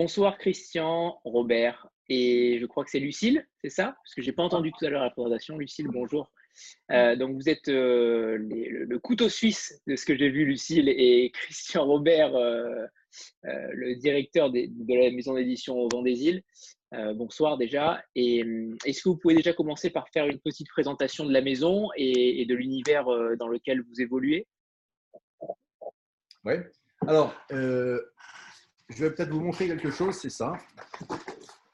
bonsoir 0.00 0.38
Christian, 0.38 1.20
Robert 1.24 1.86
et 2.08 2.56
je 2.58 2.64
crois 2.64 2.84
que 2.84 2.90
c'est 2.90 3.00
Lucille, 3.00 3.46
c'est 3.62 3.68
ça? 3.68 3.94
Parce 4.02 4.14
que 4.14 4.22
je 4.22 4.28
n'ai 4.28 4.32
pas 4.32 4.42
entendu 4.42 4.72
tout 4.72 4.86
à 4.86 4.88
l'heure 4.88 5.02
la 5.02 5.10
présentation. 5.10 5.58
Lucille, 5.58 5.88
bonjour. 5.88 6.32
Euh, 6.90 7.16
donc 7.16 7.34
vous 7.36 7.50
êtes 7.50 7.68
euh, 7.68 8.38
le, 8.38 8.98
couteau 8.98 9.28
suisse 9.28 9.78
de 9.86 9.96
ce 9.96 10.06
que 10.06 10.16
j'ai 10.16 10.30
vu, 10.30 10.46
Lucille, 10.46 10.88
et 10.88 11.30
Christian 11.34 11.84
Robert, 11.84 12.32
le 12.32 13.94
directeur 13.96 14.50
de 14.50 14.94
la 14.94 15.10
maison 15.10 15.34
d'édition 15.34 15.76
au 15.76 15.86
Vent 15.92 16.00
des 16.00 16.24
Îles. 16.24 16.42
bonsoir 17.14 17.58
déjà. 17.58 18.02
Et 18.14 18.42
est-ce 18.86 19.02
que 19.02 19.10
vous 19.10 19.18
pouvez 19.18 19.34
déjà 19.34 19.52
commencer 19.52 19.90
par 19.90 20.08
faire 20.08 20.26
une 20.26 20.40
petite 20.40 20.68
présentation 20.68 21.26
de 21.26 21.32
la 21.32 21.42
maison 21.42 21.90
et, 21.94 22.40
et 22.40 22.46
de 22.46 22.54
l'univers 22.54 23.04
dans 23.38 23.48
lequel 23.48 23.82
vous 23.82 24.00
évoluez? 24.00 24.46
Oui. 26.46 26.54
Alors, 27.06 27.34
je 28.90 29.04
vais 29.04 29.10
peut-être 29.12 29.30
vous 29.30 29.40
montrer 29.40 29.66
quelque 29.68 29.90
chose, 29.90 30.16
c'est 30.16 30.30
ça. 30.30 30.52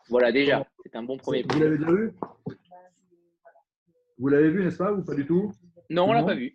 Voilà, 0.08 0.30
déjà, 0.30 0.64
c'est 0.84 0.94
un 0.94 1.02
bon 1.02 1.16
premier 1.16 1.44
Vous 1.50 1.58
l'avez 1.58 1.78
déjà 1.78 1.90
vu? 1.90 2.12
Vous 4.18 4.28
l'avez 4.28 4.50
vu, 4.50 4.64
n'est-ce 4.64 4.78
pas, 4.78 4.92
ou 4.92 5.02
pas 5.02 5.14
du 5.14 5.26
tout? 5.26 5.52
Non, 5.90 6.04
on 6.04 6.08
ne 6.10 6.14
l'a 6.14 6.24
pas 6.24 6.34
vu. 6.34 6.54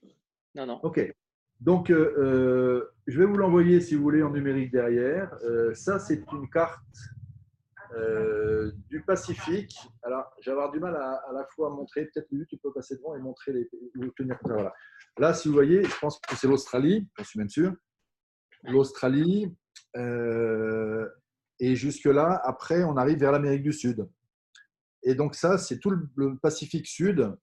Non, 0.55 0.65
non. 0.65 0.79
Ok. 0.84 1.13
Donc, 1.59 1.91
euh, 1.91 2.15
euh, 2.17 2.91
je 3.05 3.20
vais 3.20 3.25
vous 3.25 3.37
l'envoyer, 3.37 3.81
si 3.81 3.95
vous 3.95 4.01
voulez, 4.01 4.23
en 4.23 4.31
numérique 4.31 4.71
derrière. 4.71 5.31
Euh, 5.43 5.73
ça, 5.73 5.99
c'est 5.99 6.23
une 6.31 6.49
carte 6.49 6.79
du 8.90 9.01
Pacifique. 9.01 9.75
Alors, 10.03 10.31
je 10.40 10.49
vais 10.49 10.53
avoir 10.53 10.71
du 10.71 10.79
mal 10.79 10.96
à, 10.96 11.15
à 11.29 11.34
la 11.34 11.46
fois 11.53 11.70
montrer, 11.70 12.05
peut-être 12.05 12.29
tu 12.48 12.57
peux 12.57 12.71
passer 12.71 12.96
devant 12.96 13.18
et 13.18 13.20
montrer 13.20 13.51
les. 13.51 13.70
Tenir, 14.15 14.40
voilà. 14.43 14.73
Là, 15.18 15.34
si 15.34 15.49
vous 15.49 15.53
voyez, 15.53 15.84
je 15.84 15.99
pense 15.99 16.18
que 16.20 16.35
c'est 16.37 16.48
l'Australie, 16.48 17.05
je 17.18 17.23
suis 17.23 17.37
même 17.37 17.49
sûr. 17.49 17.73
L'Australie, 18.63 19.53
euh, 19.98 21.08
et 21.60 21.76
jusque-là, 21.76 22.41
après, 22.44 22.84
on 22.84 22.98
arrive 22.98 23.20
vers 23.20 23.32
l'Amérique 23.32 23.64
du 23.64 23.74
Sud. 23.74 24.08
Et 25.04 25.16
donc 25.16 25.36
ça, 25.36 25.58
c'est 25.58 25.80
tout 25.80 25.91
le 26.16 26.38
Pacifique 26.38 26.88
Sud, 26.88 27.36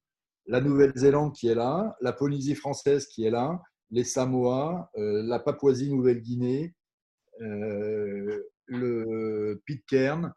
la 0.46 0.60
Nouvelle-Zélande 0.60 1.34
qui 1.34 1.48
est 1.48 1.54
là, 1.54 1.96
la 2.00 2.12
Polynésie 2.12 2.54
française 2.54 3.06
qui 3.06 3.24
est 3.24 3.30
là, 3.30 3.60
les 3.90 4.04
Samoa, 4.04 4.90
euh, 4.96 5.22
la 5.24 5.38
Papouasie-Nouvelle-Guinée, 5.38 6.74
euh, 7.40 8.42
le 8.66 9.62
Pitcairn. 9.64 10.32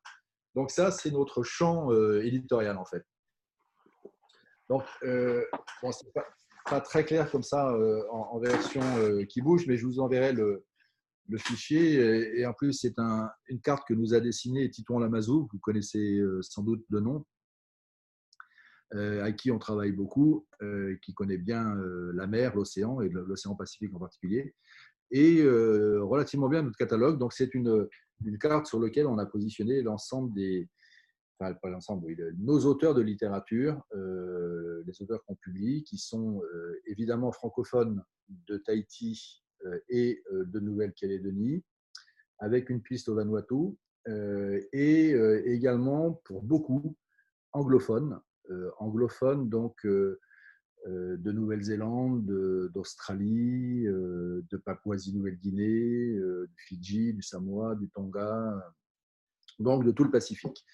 Donc 0.56 0.72
ça, 0.72 0.92
c'est 0.92 1.12
notre 1.12 1.44
champ 1.44 1.92
éditorial 2.20 2.78
en 2.78 2.86
fait. 2.86 3.04
Donc, 4.70 4.84
bon, 5.02 5.92
c'est 5.92 6.14
pas, 6.14 6.26
pas, 6.66 6.82
très 6.82 7.04
clair 7.04 7.30
comme 7.30 7.44
ça 7.44 7.74
en, 8.12 8.40
version 8.40 8.82
qui 9.28 9.42
bouge, 9.42 9.66
mais 9.68 9.78
je 9.78 9.86
vous 9.86 10.00
enverrai 10.00 10.34
le, 10.34 10.66
le 11.32 11.38
fichier. 11.38 12.40
Et 12.40 12.46
en 12.46 12.54
plus, 12.54 12.74
c'est 12.74 12.96
une 13.48 13.62
carte 13.62 13.88
que 13.88 13.94
nous 13.94 14.14
a 14.14 14.20
dessinée 14.20 14.70
Titouan 14.70 15.00
Lamazou, 15.00 15.48
vous 15.52 15.60
connaissez 15.60 16.20
euh, 16.20 16.42
sans 16.42 16.64
doute 16.64 16.84
le 16.90 17.00
nom, 17.00 17.26
euh, 18.94 19.24
à 19.24 19.32
qui 19.32 19.50
on 19.50 19.58
travaille 19.58 19.94
beaucoup, 19.94 20.46
euh, 20.62 20.98
qui 21.02 21.14
connaît 21.14 21.38
bien 21.38 21.76
la 22.14 22.28
mer, 22.28 22.56
l'océan 22.56 23.02
et 23.02 23.10
l'océan 23.10 23.56
Pacifique 23.56 23.96
en 23.96 24.00
particulier, 24.00 24.54
et 25.12 25.44
relativement 25.44 26.50
bien 26.50 26.62
notre 26.62 26.78
catalogue. 26.78 27.18
Donc, 27.18 27.34
c'est 27.34 27.54
une, 27.56 27.88
une, 28.26 28.38
carte 28.38 28.68
sur 28.68 28.80
laquelle 28.80 29.08
on 29.08 29.18
a 29.18 29.26
positionné 29.26 29.82
l'ensemble 29.82 30.34
des, 30.34 30.70
enfin, 31.40 31.54
pas 31.54 31.70
l'ensemble, 31.70 32.14
nos 32.38 32.66
auteurs 32.66 32.94
de 32.94 33.02
littérature, 33.02 33.82
les 33.94 35.02
auteurs 35.02 35.24
qu'on 35.26 35.36
publie, 35.36 35.84
qui 35.84 35.98
sont 35.98 36.42
évidemment 36.86 37.32
francophones 37.32 38.04
de 38.48 38.58
Tahiti 38.58 39.41
euh, 39.41 39.41
et 39.90 40.22
euh, 40.32 40.46
de 40.46 40.60
Nouvelle-Calédonie, 40.60 41.64
avec 42.40 42.70
une 42.70 42.82
piste 42.82 43.10
au 43.10 43.16
Vanuatu, 43.16 43.78
euh, 44.08 44.60
et 44.74 45.12
également 45.46 46.14
pour 46.26 46.42
beaucoup 46.42 46.98
anglophones, 47.54 48.20
anglophones 48.80 49.48
donc 49.48 49.86
de 49.86 51.32
Nouvelle-Zélande, 51.32 52.26
d'Australie, 52.74 53.84
de 53.84 54.58
Papouasie-Nouvelle-Guinée, 54.66 56.16
du 56.16 56.64
Fidji, 56.68 57.14
du 57.14 57.22
Samoa, 57.22 57.76
du 57.76 57.90
Tonga, 57.90 58.74
donc 59.60 59.86
de 59.86 59.92
tout 59.92 60.04
le 60.04 60.12
Pacifique. 60.12 60.66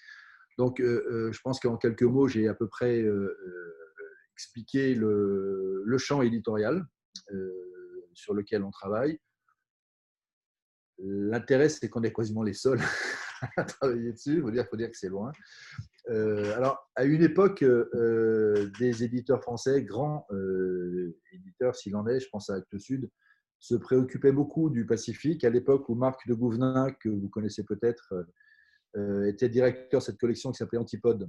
Donc, 0.56 0.80
je 0.80 1.40
pense 1.42 1.60
qu'en 1.60 1.76
quelques 1.76 2.02
mots, 2.04 2.28
j'ai 2.28 2.48
à 2.48 2.54
peu 2.54 2.66
près 2.66 3.04
expliqué 4.32 4.94
le 4.94 5.98
champ 5.98 6.22
éditorial 6.22 6.86
sur 8.18 8.34
lequel 8.34 8.62
on 8.64 8.70
travaille. 8.70 9.18
L'intérêt, 10.98 11.68
c'est 11.68 11.88
qu'on 11.88 12.02
est 12.02 12.12
quasiment 12.12 12.42
les 12.42 12.54
seuls 12.54 12.80
à 13.56 13.64
travailler 13.64 14.12
dessus. 14.12 14.36
Il 14.36 14.40
faut 14.42 14.50
dire, 14.50 14.90
que 14.90 14.96
c'est 14.96 15.08
loin. 15.08 15.32
Euh, 16.10 16.56
alors, 16.56 16.90
à 16.96 17.04
une 17.04 17.22
époque, 17.22 17.62
euh, 17.62 18.70
des 18.78 19.04
éditeurs 19.04 19.42
français, 19.42 19.82
grands 19.82 20.26
euh, 20.32 21.16
éditeurs, 21.32 21.76
s'il 21.76 21.94
en 21.96 22.06
est, 22.06 22.20
je 22.20 22.28
pense 22.30 22.50
à 22.50 22.54
Actes 22.54 22.78
Sud, 22.78 23.08
se 23.60 23.74
préoccupaient 23.74 24.32
beaucoup 24.32 24.70
du 24.70 24.86
Pacifique. 24.86 25.44
À 25.44 25.50
l'époque 25.50 25.88
où 25.88 25.94
Marc 25.94 26.26
de 26.26 26.34
Gouvenin, 26.34 26.90
que 27.00 27.08
vous 27.08 27.28
connaissez 27.28 27.64
peut-être, 27.64 28.14
était 29.26 29.48
directeur 29.48 30.00
de 30.00 30.04
cette 30.04 30.18
collection 30.18 30.50
qui 30.50 30.58
s'appelait 30.58 30.78
Antipode. 30.78 31.28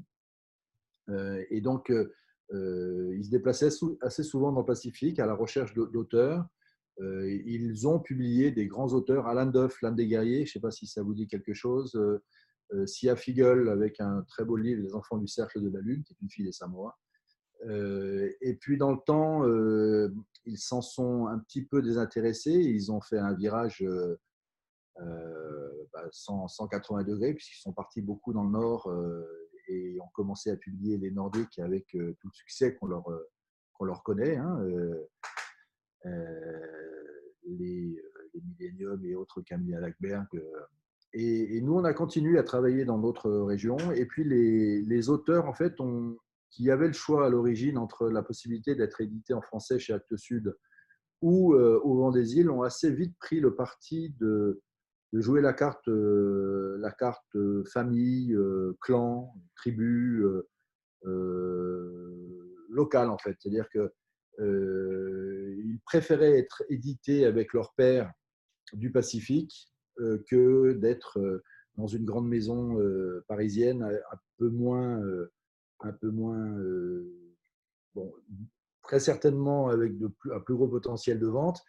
et 1.10 1.62
donc, 1.62 1.90
il 1.90 3.24
se 3.24 3.30
déplaçait 3.30 3.70
assez 4.02 4.24
souvent 4.24 4.52
dans 4.52 4.62
le 4.62 4.66
Pacifique 4.66 5.20
à 5.20 5.26
la 5.26 5.34
recherche 5.34 5.74
d'auteurs. 5.74 6.46
Euh, 7.02 7.32
ils 7.46 7.88
ont 7.88 8.00
publié 8.00 8.52
des 8.52 8.68
grands 8.68 8.94
auteurs, 8.94 9.28
Alain 9.28 9.46
Duff, 9.46 9.82
L'âme 9.82 9.96
des 9.96 10.08
guerriers, 10.08 10.46
je 10.46 10.50
ne 10.50 10.54
sais 10.54 10.60
pas 10.60 10.72
si 10.72 10.86
ça 10.86 11.02
vous 11.02 11.14
dit 11.14 11.28
quelque 11.28 11.54
chose, 11.54 11.96
euh, 11.96 12.22
euh, 12.74 12.86
Sia 12.86 13.16
Figel 13.16 13.70
avec 13.70 14.02
un 14.02 14.24
très 14.24 14.44
beau 14.44 14.58
livre, 14.58 14.82
Les 14.82 14.94
enfants 14.94 15.18
du 15.18 15.28
cercle 15.28 15.62
de 15.62 15.70
la 15.70 15.80
lune, 15.80 16.04
qui 16.04 16.14
est 16.14 16.22
une 16.22 16.30
fille 16.30 16.46
des 16.46 16.52
Samoa. 16.52 16.98
et 17.66 18.58
puis 18.60 18.78
dans 18.78 18.92
le 18.92 19.00
temps, 19.06 19.46
ils 20.46 20.58
s'en 20.58 20.82
sont 20.82 21.28
un 21.28 21.40
petit 21.40 21.64
peu 21.66 21.82
désintéressés, 21.82 22.54
ils 22.54 22.92
ont 22.92 23.02
fait 23.02 23.18
un 23.18 23.34
virage 23.34 23.86
180 26.12 26.98
bah, 26.98 27.04
degrés, 27.04 27.34
puisqu'ils 27.34 27.62
sont 27.62 27.74
partis 27.74 28.02
beaucoup 28.02 28.34
dans 28.34 28.44
le 28.44 28.52
nord 28.52 28.94
et 29.68 30.00
ont 30.02 30.10
commencé 30.14 30.52
à 30.52 30.58
publier 30.58 30.98
les 30.98 31.12
Nordiques 31.12 31.60
avec 31.60 31.88
tout 31.92 31.98
le 32.28 32.34
succès 32.34 32.76
qu'on 32.76 32.88
leur, 32.88 33.06
qu'on 33.74 33.86
leur 33.86 34.04
connaît. 34.04 34.36
Hein, 34.38 34.60
les, 36.06 36.12
euh, 36.12 38.02
les 38.34 38.42
Millennium 38.42 39.04
et 39.06 39.16
autres 39.16 39.42
Camille 39.42 39.78
Lackberg. 39.80 40.28
Euh, 40.36 40.40
et, 41.14 41.60
nous, 41.62 41.74
on 41.74 41.84
a 41.84 41.94
continué 41.94 42.38
à 42.38 42.44
travailler 42.44 42.86
dans 42.86 43.00
d'autres 43.00 43.32
régions. 43.32 43.92
Et 43.94 44.06
puis, 44.06 44.24
les, 44.24 45.10
auteurs, 45.10 45.48
en 45.48 45.54
fait, 45.54 45.76
qui 46.52 46.70
avaient 46.70 46.88
le 46.88 46.94
choix 46.94 47.26
à 47.26 47.30
l'origine 47.30 47.80
entre 47.80 48.10
la 48.10 48.22
possibilité 48.22 48.76
d'être 48.76 49.02
édité 49.02 49.34
en 49.34 49.42
français 49.42 49.80
chez 49.80 49.94
Actes 49.94 50.18
Sud 50.18 50.56
ou 51.22 51.56
au 51.56 51.98
Vent 51.98 52.14
Îles, 52.14 52.52
ont 52.52 52.62
assez 52.62 52.92
vite 52.92 53.18
pris 53.20 53.40
le 53.40 53.56
parti 53.56 54.16
de, 54.20 54.62
jouer 55.12 55.42
la 55.42 55.54
carte, 55.54 55.88
la 55.88 56.92
carte 56.92 57.36
famille, 57.74 58.38
clan, 58.80 59.34
tribu, 59.56 60.24
locale, 62.70 63.10
en 63.10 63.18
fait. 63.18 63.36
C'est-à-dire 63.40 63.68
que 63.74 63.92
euh, 64.42 65.09
préféraient 65.86 66.38
être 66.38 66.64
édités 66.70 67.26
avec 67.26 67.54
leur 67.54 67.74
père 67.74 68.12
du 68.74 68.92
Pacifique 68.92 69.72
euh, 70.00 70.24
que 70.30 70.74
d'être 70.74 71.20
euh, 71.20 71.44
dans 71.76 71.88
une 71.88 72.06
grande 72.06 72.28
maison 72.28 72.78
parisienne 73.30 73.84
un 73.84 74.18
peu 74.38 74.50
moins, 74.50 75.02
un 75.80 75.94
peu 75.94 76.10
moins 76.10 76.54
bon, 77.96 78.14
très 78.84 79.00
certainement 79.00 79.70
avec 79.70 79.98
de 79.98 80.08
plus, 80.08 80.34
un 80.34 80.42
plus 80.42 80.56
gros 80.56 80.68
potentiel 80.68 81.20
de 81.20 81.28
vente, 81.28 81.62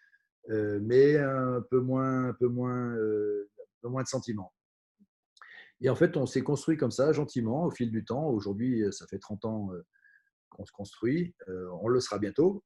mais 0.48 1.16
un 1.16 1.62
peu 1.70 1.78
moins, 1.78 2.30
un 2.30 2.32
peu 2.32 2.48
moins, 2.48 2.92
un 2.92 3.78
peu 3.82 3.88
moins 3.88 4.02
de 4.02 4.08
sentiments. 4.08 4.52
Et 5.80 5.88
en 5.88 5.94
fait, 5.94 6.16
on 6.16 6.26
s'est 6.26 6.42
construit 6.42 6.76
comme 6.76 6.90
ça, 6.90 7.12
gentiment, 7.12 7.66
au 7.66 7.70
fil 7.70 7.92
du 7.92 8.04
temps. 8.04 8.30
Aujourd'hui, 8.30 8.82
ça 8.90 9.06
fait 9.06 9.20
30 9.20 9.44
ans 9.44 9.70
qu'on 10.50 10.66
se 10.66 10.72
construit. 10.72 11.34
Euh, 11.48 11.68
on 11.80 11.88
le 11.88 12.00
sera 12.00 12.18
bientôt. 12.18 12.62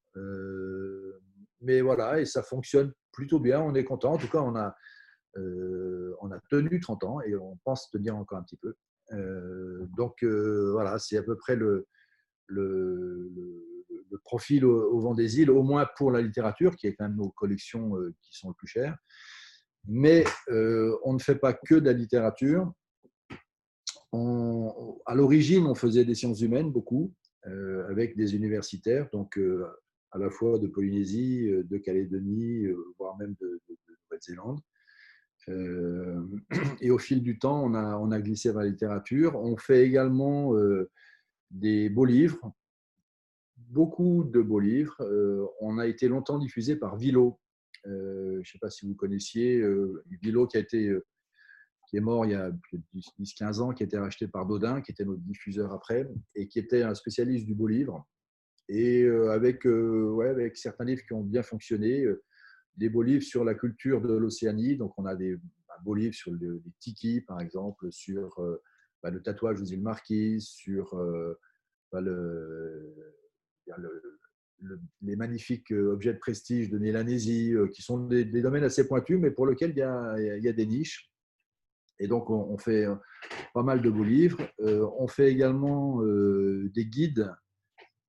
Euh, 1.64 1.66
mais 1.66 1.80
voilà, 1.80 2.20
et 2.20 2.24
ça 2.24 2.42
fonctionne 2.42 2.92
plutôt 3.12 3.40
bien. 3.40 3.60
On 3.60 3.74
est 3.74 3.84
content. 3.84 4.12
En 4.12 4.18
tout 4.18 4.28
cas, 4.28 4.40
on 4.40 4.56
a, 4.56 4.74
euh, 5.36 6.14
on 6.20 6.30
a 6.30 6.38
tenu 6.50 6.80
30 6.80 7.04
ans 7.04 7.20
et 7.22 7.34
on 7.36 7.58
pense 7.64 7.90
tenir 7.90 8.16
encore 8.16 8.38
un 8.38 8.42
petit 8.42 8.58
peu. 8.58 8.74
donc 9.96 10.22
voilà, 10.22 10.98
c'est 10.98 11.16
à 11.16 11.22
peu 11.22 11.36
près 11.36 11.56
le, 11.56 11.86
le, 12.46 13.30
profil 14.24 14.64
au, 14.64 15.00
vent 15.00 15.14
des 15.14 15.40
îles, 15.40 15.50
au 15.50 15.62
moins 15.62 15.86
pour 15.96 16.10
la 16.10 16.22
littérature, 16.22 16.76
qui 16.76 16.86
est 16.86 16.94
quand 16.94 17.08
même 17.08 17.16
nos 17.16 17.30
collections 17.30 17.92
qui 18.22 18.38
sont 18.38 18.48
le 18.48 18.54
plus 18.54 18.68
chères. 18.68 18.96
Mais 19.86 20.24
on 20.48 21.12
ne 21.12 21.18
fait 21.18 21.36
pas 21.36 21.52
que 21.52 21.74
de 21.74 21.84
la 21.84 21.92
littérature. 21.92 22.72
On, 24.12 25.00
à 25.04 25.16
l'origine, 25.16 25.66
on 25.66 25.74
faisait 25.74 26.04
des 26.04 26.14
sciences 26.14 26.40
humaines 26.40 26.70
beaucoup. 26.70 27.12
Euh, 27.46 27.86
avec 27.90 28.16
des 28.16 28.34
universitaires, 28.34 29.06
donc 29.12 29.36
euh, 29.36 29.66
à 30.14 30.18
la 30.18 30.30
fois 30.30 30.58
de 30.58 30.66
Polynésie, 30.66 31.48
euh, 31.50 31.64
de 31.64 31.76
Calédonie, 31.76 32.66
voire 32.98 33.16
même 33.18 33.34
de, 33.40 33.60
Nouvelle-Zélande. 34.10 34.60
et 36.80 36.90
au 36.90 36.98
fil 36.98 37.22
du 37.22 37.38
temps, 37.38 37.62
on 37.62 37.74
a, 37.74 37.98
on 37.98 38.10
a 38.12 38.20
glissé 38.20 38.50
vers 38.50 38.62
la 38.62 38.68
littérature. 38.70 39.36
On 39.36 39.58
fait 39.58 39.86
également 39.86 40.54
des 41.50 41.90
beaux 41.90 42.06
livres, 42.06 42.54
beaucoup 43.58 44.24
de 44.24 44.40
beaux 44.40 44.60
livres. 44.60 44.96
on 45.60 45.76
a 45.76 45.86
été 45.86 46.08
longtemps 46.08 46.38
diffusé 46.38 46.76
par 46.76 46.96
Vilo. 46.96 47.38
je 47.84 48.38
ne 48.38 48.42
sais 48.42 48.58
pas 48.58 48.70
si 48.70 48.86
vous 48.86 48.94
connaissiez 48.94 49.62
Vilo 50.22 50.46
qui 50.46 50.56
a 50.56 50.60
été 50.60 50.96
qui 51.94 51.98
est 51.98 52.00
mort 52.00 52.24
il 52.24 52.32
y 52.32 52.34
a 52.34 52.50
10-15 53.18 53.60
ans, 53.60 53.72
qui 53.72 53.82
a 53.82 53.86
été 53.86 53.98
racheté 53.98 54.26
par 54.26 54.46
Dodin, 54.46 54.80
qui 54.80 54.90
était 54.90 55.04
notre 55.04 55.20
diffuseur 55.20 55.72
après, 55.72 56.08
et 56.34 56.48
qui 56.48 56.58
était 56.58 56.82
un 56.82 56.94
spécialiste 56.94 57.46
du 57.46 57.54
beau 57.54 57.68
livre. 57.68 58.04
Et 58.68 59.02
euh, 59.02 59.30
avec, 59.30 59.66
euh, 59.66 60.10
ouais, 60.10 60.28
avec 60.28 60.56
certains 60.56 60.84
livres 60.84 61.02
qui 61.06 61.12
ont 61.12 61.22
bien 61.22 61.42
fonctionné, 61.42 62.02
euh, 62.04 62.22
des 62.76 62.88
beaux 62.88 63.02
livres 63.02 63.22
sur 63.22 63.44
la 63.44 63.54
culture 63.54 64.00
de 64.00 64.14
l'Océanie. 64.14 64.76
Donc, 64.76 64.98
on 64.98 65.06
a 65.06 65.14
des 65.14 65.34
un 65.34 65.82
beau 65.82 65.94
livre 65.94 66.14
sur 66.14 66.32
les 66.32 66.48
tiki, 66.78 67.20
par 67.20 67.40
exemple, 67.40 67.90
sur 67.90 68.40
bah, 69.02 69.10
le 69.10 69.20
tatouage 69.20 69.60
de 69.60 69.66
îles 69.66 69.82
Marquise, 69.82 70.46
sur 70.46 70.94
bah, 71.90 72.00
le, 72.00 72.94
les 75.02 75.16
magnifiques 75.16 75.72
objets 75.72 76.14
de 76.14 76.18
prestige 76.18 76.70
de 76.70 76.78
Mélanésie, 76.78 77.54
qui 77.72 77.82
sont 77.82 78.06
des, 78.06 78.24
domaines 78.24 78.62
assez 78.62 78.86
pointus, 78.86 79.18
mais 79.18 79.32
pour 79.32 79.48
lesquels 79.48 79.72
il 79.72 79.78
y 79.78 80.48
a, 80.48 80.52
des 80.52 80.66
niches. 80.66 81.12
Et 81.98 82.06
donc, 82.06 82.30
on, 82.30 82.56
fait 82.56 82.86
pas 83.52 83.64
mal 83.64 83.82
de 83.82 83.90
beaux 83.90 84.04
livres. 84.04 84.48
On 84.60 85.08
fait 85.08 85.30
également 85.32 86.00
des 86.02 86.86
guides, 86.86 87.34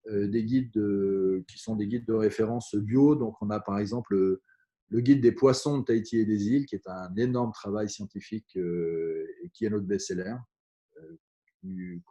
des 0.09 0.43
guides 0.43 0.71
qui 1.47 1.57
sont 1.57 1.75
des 1.75 1.87
guides 1.87 2.05
de 2.05 2.13
référence 2.13 2.75
bio. 2.75 3.15
Donc, 3.15 3.35
on 3.41 3.49
a 3.49 3.59
par 3.59 3.79
exemple 3.79 4.39
le 4.89 5.01
guide 5.01 5.21
des 5.21 5.31
poissons 5.31 5.79
de 5.79 5.85
Tahiti 5.85 6.17
et 6.17 6.25
des 6.25 6.47
îles, 6.47 6.65
qui 6.65 6.75
est 6.75 6.87
un 6.87 7.13
énorme 7.15 7.51
travail 7.51 7.89
scientifique 7.89 8.55
et 8.55 9.49
qui 9.53 9.65
est 9.65 9.69
notre 9.69 9.85
best-seller. 9.85 10.35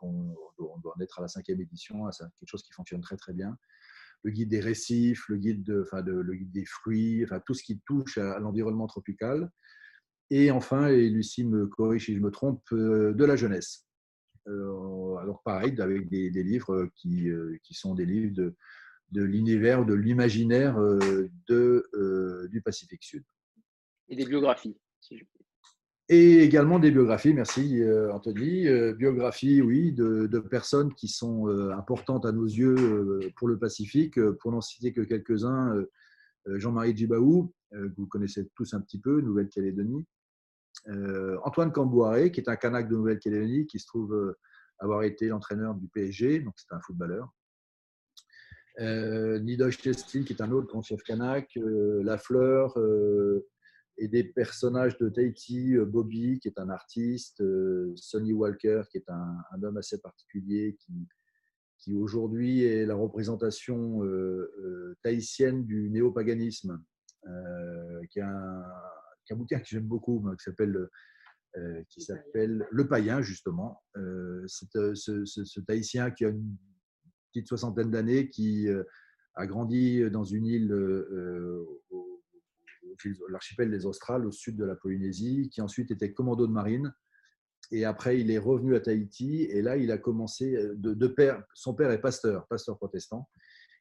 On 0.03 0.35
doit 0.79 0.95
en 0.97 1.01
être 1.01 1.19
à 1.19 1.23
la 1.23 1.29
cinquième 1.29 1.61
édition, 1.61 2.11
c'est 2.11 2.25
quelque 2.39 2.49
chose 2.49 2.63
qui 2.63 2.73
fonctionne 2.73 3.01
très 3.01 3.17
très 3.17 3.33
bien. 3.33 3.57
Le 4.23 4.31
guide 4.31 4.49
des 4.49 4.61
récifs, 4.61 5.29
le 5.29 5.37
guide, 5.37 5.63
de, 5.63 5.83
enfin 5.83 6.03
de, 6.03 6.13
le 6.13 6.35
guide 6.35 6.51
des 6.51 6.65
fruits, 6.65 7.23
enfin 7.25 7.41
tout 7.45 7.55
ce 7.55 7.63
qui 7.63 7.81
touche 7.81 8.19
à 8.19 8.39
l'environnement 8.39 8.87
tropical. 8.87 9.51
Et 10.31 10.51
enfin, 10.51 10.89
et 10.89 11.11
Lucie 11.11 11.45
me 11.45 11.67
corrige 11.67 12.07
si 12.07 12.15
je 12.15 12.21
me 12.21 12.31
trompe, 12.31 12.63
euh, 12.73 13.13
de 13.13 13.25
la 13.25 13.37
jeunesse. 13.37 13.84
Euh, 14.47 15.17
alors 15.17 15.43
pareil, 15.43 15.75
avec 15.81 16.09
des, 16.09 16.31
livres 16.31 16.89
qui, 16.97 17.31
euh, 17.31 17.57
qui, 17.63 17.75
sont 17.75 17.95
des 17.95 18.05
livres 18.05 18.35
de, 18.35 18.55
de 19.13 19.23
l'univers, 19.23 19.87
de 19.87 19.95
l'imaginaire 19.95 20.79
du 21.49 22.63
Pacifique 22.63 23.03
Sud. 23.03 23.25
Et 24.09 24.17
des 24.17 24.27
biographies. 24.27 24.77
Et 26.11 26.43
également 26.43 26.79
des 26.79 26.91
biographies, 26.91 27.33
merci 27.33 27.83
Anthony. 28.13 28.67
biographies, 28.93 29.63
oui, 29.63 29.93
de, 29.93 30.27
de, 30.27 30.39
personnes 30.39 30.93
qui 30.95 31.09
sont 31.09 31.49
importantes 31.71 32.27
à 32.27 32.33
nos 32.33 32.45
yeux 32.45 33.33
pour 33.37 33.49
le 33.49 33.59
Pacifique. 33.59 34.21
Pour 34.41 34.53
n'en 34.53 34.61
citer 34.61 34.93
que 34.93 35.01
quelques-uns, 35.01 35.75
Jean-Marie 36.47 36.95
Djibaou, 36.95 37.55
que 37.71 37.95
vous 37.97 38.07
connaissez 38.07 38.47
tous 38.55 38.75
un 38.75 38.83
petit 38.83 39.01
peu, 39.01 39.23
Nouvelle-Calédonie. 39.23 40.05
Euh, 40.89 41.39
Antoine 41.45 41.73
Cambouaré, 41.73 42.31
qui 42.31 42.41
est 42.41 42.49
un 42.49 42.57
Kanak 42.57 42.89
de 42.89 42.97
Nouvelle-Calédonie, 42.97 43.67
qui 43.67 43.79
se 43.79 43.87
trouve 43.87 44.15
euh, 44.15 44.39
avoir 44.79 45.03
été 45.03 45.29
l'entraîneur 45.29 45.75
du 45.75 45.89
PSG, 45.89 46.41
donc 46.41 46.55
c'est 46.57 46.75
un 46.75 46.81
footballeur. 46.81 47.33
Euh, 48.81 49.39
Nidosh 49.39 49.79
qui 49.79 49.89
est 49.89 50.41
un 50.41 50.51
autre 50.51 50.67
grand 50.67 50.83
chef 50.83 51.03
Kanak, 51.03 51.57
euh, 51.57 52.03
Lafleur, 52.03 52.77
et 53.97 54.09
des 54.09 54.25
personnages 54.25 54.99
de 54.99 55.09
Tahiti, 55.09 55.77
Bobby, 55.77 56.41
qui 56.41 56.49
est 56.49 56.59
un 56.59 56.69
artiste, 56.69 57.43
Sonny 57.95 58.33
Walker, 58.33 58.83
qui 58.91 58.99
est 58.99 59.09
un, 59.09 59.63
homme 59.63 59.77
assez 59.77 60.01
particulier, 60.01 60.77
qui, 61.79 61.95
aujourd'hui 61.95 62.65
est 62.65 62.87
la 62.87 62.97
représentation 62.97 64.01
tahitienne 65.05 65.65
du 65.65 65.91
néopaganisme, 65.91 66.83
qui 68.11 68.19
est 68.19 68.23
un 69.33 69.37
bouquin 69.37 69.59
que 69.59 69.67
j'aime 69.67 69.87
beaucoup, 69.87 70.25
qui 70.39 70.45
s'appelle 70.45 70.89
euh, 71.57 71.85
qui 71.89 72.01
s'appelle 72.01 72.67
Le 72.73 72.89
Païen, 72.89 73.23
justement. 73.23 73.81
Euh, 73.97 74.45
euh, 74.75 74.95
ce, 74.97 75.25
ce, 75.25 75.61
Tahitien 75.61 76.11
qui 76.11 76.25
a 76.25 76.31
une 76.31 76.57
petite 77.33 77.47
soixantaine 77.47 77.93
d'années, 77.93 78.29
qui 78.29 78.67
a 79.37 79.47
grandi 79.47 80.03
dans 80.11 80.25
une 80.25 80.47
île, 80.47 80.75
au, 81.91 82.23
l'archipel 83.29 83.71
des 83.71 83.87
Australes, 83.87 84.27
au 84.27 84.33
sud 84.33 84.57
de 84.57 84.65
la 84.65 84.75
Polynésie, 84.75 85.49
qui 85.49 85.61
ensuite 85.61 85.93
était 85.93 86.13
commando 86.13 86.47
de 86.49 86.53
marine. 86.53 86.93
Et 87.71 87.85
après, 87.85 88.21
il 88.21 88.33
est 88.33 88.39
revenu 88.39 88.75
à 88.75 88.81
Tahiti. 88.81 89.43
Et 89.45 89.63
là, 89.63 89.77
il 89.77 89.93
a 89.93 89.99
commencé, 89.99 90.57
de, 90.75 90.93
de 90.93 91.07
père, 91.07 91.45
son 91.55 91.75
père 91.75 91.93
est 91.93 92.01
pasteur, 92.01 92.49
pasteur 92.49 92.79
protestant. 92.79 93.29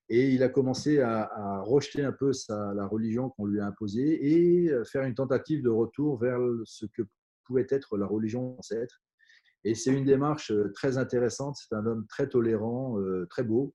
Et 0.09 0.29
il 0.31 0.43
a 0.43 0.49
commencé 0.49 0.99
à, 0.99 1.61
rejeter 1.61 2.03
un 2.03 2.11
peu 2.11 2.31
la 2.49 2.85
religion 2.85 3.29
qu'on 3.29 3.45
lui 3.45 3.59
a 3.59 3.65
imposée 3.65 4.19
et 4.21 4.69
euh, 4.69 4.83
faire 4.83 5.03
une 5.03 5.15
tentative 5.15 5.63
de 5.63 5.69
retour 5.69 6.19
vers 6.19 6.39
ce 6.65 6.85
que 6.85 7.03
pouvait 7.45 7.67
être 7.69 7.97
la 7.97 8.05
religion 8.05 8.57
ancêtre. 8.59 9.01
Et 9.63 9.75
c'est 9.75 9.93
une 9.93 10.03
démarche 10.03 10.51
euh, 10.51 10.71
très 10.73 10.97
intéressante. 10.97 11.55
C'est 11.57 11.73
un 11.73 11.85
homme 11.85 12.05
très 12.07 12.27
tolérant, 12.27 12.99
euh, 12.99 13.25
très 13.29 13.43
beau, 13.43 13.73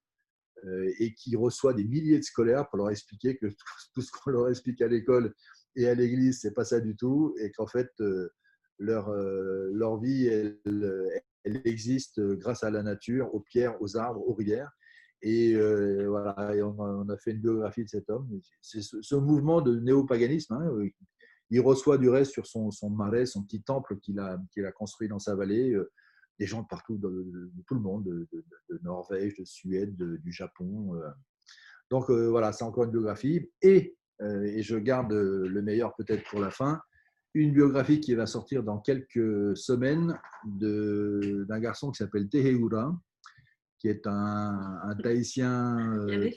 et 0.99 1.15
qui 1.15 1.37
reçoit 1.37 1.73
des 1.73 1.85
milliers 1.85 2.19
de 2.19 2.25
scolaires 2.25 2.69
pour 2.69 2.79
leur 2.79 2.91
expliquer 2.91 3.37
que 3.37 3.47
tout 3.95 4.03
ce 4.03 4.11
qu'on 4.11 4.31
leur 4.31 4.49
explique 4.49 4.83
à 4.83 4.89
l'école 4.89 5.33
et 5.77 5.89
à 5.89 5.95
l'église, 5.95 6.41
c'est 6.41 6.53
pas 6.53 6.65
ça 6.65 6.81
du 6.81 6.97
tout, 6.97 7.33
et 7.39 7.53
qu'en 7.53 7.69
fait, 7.69 7.89
leur, 8.81 10.01
vie, 10.01 10.27
elle, 10.27 10.59
existe 11.65 12.21
grâce 12.21 12.65
à 12.65 12.73
la 12.73 12.83
nature, 12.83 13.33
aux 13.37 13.41
pierres, 13.41 13.81
aux 13.81 13.97
arbres, 13.97 14.29
aux 14.29 14.35
rivières. 14.35 14.73
Et 15.23 15.55
euh, 15.55 16.07
voilà, 16.09 16.37
on, 16.65 17.09
a, 17.09 17.17
fait 17.17 17.33
une 17.33 17.41
biographie 17.41 17.85
de 17.85 17.89
cet 17.89 18.09
homme. 18.11 18.29
C'est 18.61 18.83
ce, 18.83 19.15
mouvement 19.17 19.61
de 19.61 19.79
néopaganisme. 19.79 20.55
Hein, 20.55 20.71
euh, 20.73 20.89
il 21.51 21.61
reçoit 21.61 21.99
du 21.99 22.09
reste 22.09 22.33
sur 22.33 22.47
son, 22.47 22.71
marais, 22.91 23.27
son 23.27 23.43
petit 23.43 23.63
temple 23.63 23.99
qu'il 23.99 24.21
a, 24.21 24.39
construit 24.73 25.09
dans 25.09 25.19
sa 25.19 25.35
vallée, 25.35 25.73
euh, 25.73 25.91
des 26.39 26.47
gens 26.47 26.63
de 26.63 26.69
partout, 26.69 26.99
de, 26.99 27.51
tout 27.67 27.75
le 27.75 27.81
monde, 27.81 28.05
de, 28.05 28.29
Norvège, 28.83 29.35
de 29.37 29.45
Suède, 29.45 29.97
du 29.97 30.33
Japon. 30.33 30.93
Donc 31.91 32.11
voilà, 32.11 32.53
c'est 32.53 32.65
encore 32.65 32.85
une 32.85 32.93
biographie. 32.93 33.51
Et, 33.61 33.97
et 34.21 34.63
je 34.63 34.77
garde 34.77 35.13
le 35.13 35.63
meilleur 35.63 35.97
peut-être 35.97 36.23
pour 36.31 36.39
la 36.39 36.51
fin, 36.51 36.81
une 37.35 37.53
biographie 37.53 38.01
qui 38.01 38.15
va 38.15 38.27
sortir 38.27 38.63
dans 38.63 38.79
quelques 38.79 39.57
semaines 39.57 40.19
d'un 40.45 41.59
garçon 41.59 41.91
qui 41.91 41.99
s'appelle 41.99 42.29
Teheura, 42.29 42.97
qui 43.79 43.89
est 43.89 44.07
un, 44.07 44.81
un 44.83 44.95
Tahitien 44.97 45.97
euh, 45.99 46.31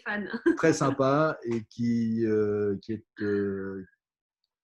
très 0.57 0.73
sympa 0.73 1.37
et 1.43 1.63
qui, 1.65 2.25
euh, 2.25 2.77
qui, 2.81 2.93
est, 2.93 3.05
euh, 3.21 3.83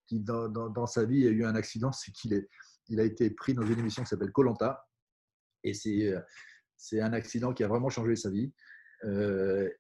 qui 0.07 0.19
dans, 0.19 0.48
dans, 0.48 0.86
sa 0.86 1.05
vie 1.05 1.27
a 1.27 1.31
eu 1.31 1.43
un 1.43 1.55
accident, 1.55 1.91
c'est 1.91 2.12
qu'il 2.12 2.46
il 2.89 3.00
a 3.00 3.03
été 3.03 3.29
pris 3.31 3.53
dans 3.53 3.65
une 3.65 3.79
émission 3.79 4.03
qui 4.03 4.10
s'appelle 4.10 4.31
Colanta 4.31 4.88
et 5.63 5.74
c'est 5.74 6.13
c'est 6.77 7.01
un 7.01 7.12
accident 7.12 7.53
qui 7.53 7.63
a 7.63 7.67
vraiment 7.67 7.89
changé 7.89 8.15
sa 8.15 8.29
vie. 8.29 8.53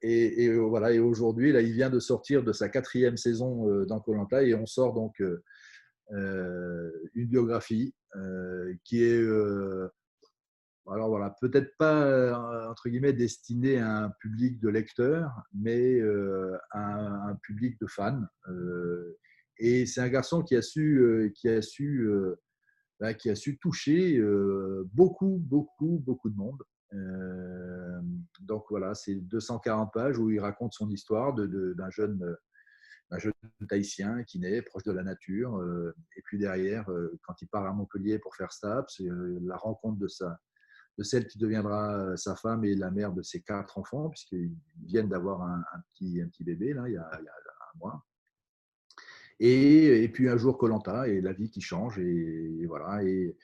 et, 0.01 0.57
voilà, 0.57 0.91
et 0.91 0.99
aujourd'hui, 0.99 1.51
là, 1.51 1.61
il 1.61 1.73
vient 1.73 1.91
de 1.91 1.99
sortir 1.99 2.43
de 2.43 2.51
sa 2.51 2.69
quatrième 2.69 3.15
saison 3.15 3.85
dans 3.85 3.99
Colanta 4.01 4.43
et 4.43 4.55
on 4.55 4.65
sort 4.65 4.93
donc 4.93 5.21
une 6.09 7.27
biographie 7.27 7.93
qui 8.83 9.03
est 9.03 9.23
alors 10.89 11.09
voilà, 11.09 11.35
peut-être 11.41 11.75
pas 11.77 12.03
euh, 12.03 12.69
entre 12.69 12.89
guillemets 12.89 13.13
destiné 13.13 13.79
à 13.79 14.05
un 14.05 14.09
public 14.09 14.59
de 14.59 14.69
lecteurs, 14.69 15.31
mais 15.53 15.99
euh, 15.99 16.57
à 16.71 17.29
un 17.29 17.35
public 17.35 17.79
de 17.81 17.87
fans. 17.87 18.23
Euh, 18.47 19.17
et 19.57 19.85
c'est 19.85 20.01
un 20.01 20.09
garçon 20.09 20.43
qui 20.43 20.55
a 20.55 20.61
su, 20.61 21.33
qui 21.35 21.49
a 21.49 21.61
su, 21.61 22.07
bah, 22.99 23.13
qui 23.15 23.29
a 23.29 23.35
su 23.35 23.57
toucher 23.57 24.21
beaucoup, 24.93 25.39
beaucoup, 25.41 26.01
beaucoup 26.05 26.29
de 26.29 26.35
monde. 26.35 26.63
donc 28.41 28.65
voilà, 28.69 28.93
c'est 28.93 29.15
240 29.15 29.91
pages 29.91 30.19
où 30.19 30.29
il 30.29 30.39
raconte 30.39 30.73
son 30.73 30.89
histoire 30.91 31.33
d'un 31.33 31.89
jeune 31.89 32.37
un 33.09 33.19
jeune 33.19 33.33
tahitien 33.69 34.23
qui 34.25 34.37
naît 34.37 34.61
proche 34.61 34.83
de 34.83 34.91
la 34.91 35.01
nature. 35.03 35.59
et 36.15 36.21
puis 36.21 36.37
derrière, 36.37 36.85
quand 37.23 37.41
il 37.41 37.47
part 37.47 37.65
à 37.65 37.73
Montpellier 37.73 38.19
pour 38.19 38.35
faire 38.35 38.51
STAPS, 38.51 39.01
la 39.41 39.57
rencontre 39.57 39.97
de 39.97 40.07
sa, 40.07 40.39
de 40.97 41.03
celle 41.03 41.27
qui 41.27 41.37
deviendra 41.37 41.95
euh, 41.95 42.17
sa 42.17 42.35
femme 42.35 42.65
et 42.65 42.75
la 42.75 42.89
mère 42.89 43.13
de 43.13 43.21
ses 43.21 43.41
quatre 43.41 43.77
enfants, 43.77 44.09
puisqu'ils 44.09 44.55
viennent 44.85 45.09
d'avoir 45.09 45.43
un, 45.43 45.63
petit, 45.93 46.21
un 46.21 46.27
petit 46.27 46.43
bébé, 46.43 46.73
là, 46.73 46.83
il 46.87 46.93
y 46.93 46.97
a, 46.97 47.09
un 47.13 47.77
mois. 47.79 48.03
Et, 49.39 50.09
puis 50.11 50.27
un 50.27 50.37
jour, 50.37 50.57
Colanta, 50.57 51.07
et 51.07 51.21
la 51.21 51.33
vie 51.33 51.51
qui 51.51 51.61
change, 51.61 51.99
et, 51.99 52.65
voilà. 52.65 53.03
Et, 53.03 53.37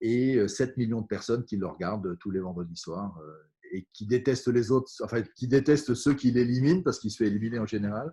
et 0.00 0.48
7 0.48 0.70
euh, 0.70 0.72
millions 0.76 1.00
de 1.00 1.06
personnes 1.06 1.44
qui 1.44 1.56
le 1.56 1.66
regardent 1.66 2.18
tous 2.18 2.32
les 2.32 2.40
vendredis 2.40 2.76
soirs, 2.76 3.16
euh, 3.22 3.50
et 3.70 3.86
qui 3.92 4.06
détestent 4.06 4.48
les 4.48 4.72
autres, 4.72 4.90
enfin, 5.02 5.22
qui 5.36 5.46
détestent 5.46 5.94
ceux 5.94 6.14
qui 6.14 6.32
l'éliminent, 6.32 6.82
parce 6.82 6.98
qu'il 6.98 7.12
se 7.12 7.18
fait 7.18 7.26
éliminer 7.26 7.60
en 7.60 7.66
général. 7.66 8.12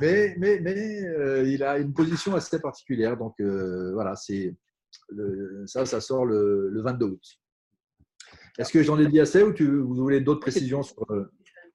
mais, 0.00 0.36
mais, 0.38 0.60
mais 0.60 1.52
il 1.52 1.62
a 1.64 1.78
une 1.78 1.92
position 1.92 2.34
assez 2.34 2.60
particulière. 2.60 3.16
Donc 3.16 3.40
voilà, 3.40 4.16
c'est 4.16 4.56
ça, 5.66 5.86
ça 5.86 6.00
sort 6.00 6.26
le, 6.26 6.68
le 6.68 6.82
22 6.82 7.06
août. 7.06 7.43
Est-ce 8.58 8.72
que 8.72 8.82
j'en 8.82 8.98
ai 8.98 9.06
dit 9.06 9.20
assez 9.20 9.42
ou 9.42 9.52
tu, 9.52 9.66
vous 9.66 9.94
voulez 9.94 10.20
d'autres 10.20 10.40
précisions 10.40 10.82
sur, 10.82 11.04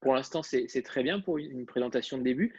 Pour 0.02 0.16
l'instant, 0.16 0.44
c'est 0.44 0.82
très 0.84 1.04
bien 1.04 1.20
pour 1.20 1.38
une 1.38 1.66
présentation 1.66 2.18
de 2.18 2.24
début. 2.24 2.54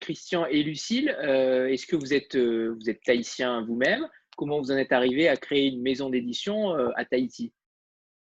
Christian 0.00 0.46
et 0.46 0.62
Lucille, 0.62 1.08
est-ce 1.08 1.86
que 1.86 1.96
vous 1.96 2.14
êtes, 2.14 2.36
vous 2.36 2.88
êtes 2.88 3.02
tahitien 3.02 3.64
vous-même? 3.66 4.06
Comment 4.36 4.58
vous 4.58 4.70
en 4.70 4.76
êtes 4.76 4.92
arrivé 4.92 5.28
à 5.28 5.36
créer 5.36 5.66
une 5.66 5.82
maison 5.82 6.08
d'édition 6.08 6.72
à 6.96 7.04
Tahiti? 7.04 7.52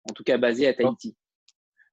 En 0.10 0.14
tout 0.14 0.24
cas, 0.24 0.38
basée 0.38 0.68
à 0.68 0.74
Tahiti. 0.74 1.18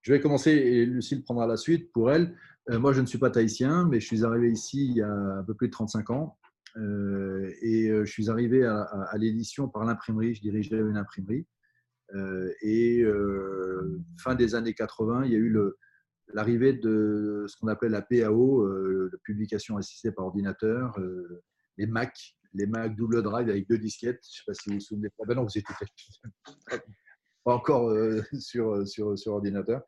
Je 0.03 0.13
vais 0.13 0.21
commencer 0.21 0.51
et 0.51 0.85
Lucille 0.85 1.23
prendra 1.23 1.47
la 1.47 1.57
suite 1.57 1.93
pour 1.93 2.11
elle. 2.11 2.37
Euh, 2.71 2.79
moi, 2.79 2.93
je 2.93 3.01
ne 3.01 3.07
suis 3.07 3.19
pas 3.19 3.31
tahitien, 3.31 3.87
mais 3.89 4.01
je 4.01 4.07
suis 4.07 4.25
arrivé 4.25 4.51
ici 4.51 4.87
il 4.87 4.97
y 4.97 5.03
a 5.03 5.11
un 5.11 5.45
peu 5.45 5.55
plus 5.55 5.69
de 5.69 5.73
35 5.73 6.11
ans. 6.11 6.39
Euh, 6.77 7.51
et 7.61 7.89
euh, 7.89 8.05
je 8.05 8.11
suis 8.11 8.31
arrivé 8.31 8.65
à, 8.65 9.13
l'édition 9.17 9.69
par 9.69 9.85
l'imprimerie. 9.85 10.35
Je 10.35 10.41
dirigeais 10.41 10.77
une 10.77 10.97
imprimerie. 10.97 11.47
Et 12.63 13.05
fin 14.19 14.35
des 14.35 14.55
années 14.55 14.75
80, 14.75 15.25
il 15.27 15.33
y 15.33 15.35
a 15.35 15.39
eu 15.39 15.57
l'arrivée 16.35 16.73
de 16.73 17.45
ce 17.49 17.57
qu'on 17.57 17.69
appelle 17.69 17.93
la 17.93 18.03
PAO, 18.03 18.67
la 18.67 19.19
publication 19.25 19.77
assistée 19.77 20.13
par 20.13 20.27
ordinateur, 20.27 20.99
les 21.79 21.87
Mac, 21.87 22.17
les 22.55 22.67
Mac 22.67 22.95
double 22.97 23.23
drive 23.23 23.49
avec 23.49 23.69
deux 23.69 23.79
disquettes. 23.79 24.21
Je 24.23 24.29
ne 24.29 24.33
sais 24.33 24.43
pas 24.47 24.55
si 24.55 24.69
vous 24.69 24.75
vous 24.75 24.81
souvenez. 24.81 25.09
Ah 25.21 25.25
ben 25.27 25.35
non, 25.35 25.45
vous 25.45 25.59
étiez 25.59 25.75
pas 27.45 27.55
encore 27.55 27.93
sur, 28.39 28.87
sur, 28.87 29.19
sur 29.19 29.33
ordinateur. 29.33 29.83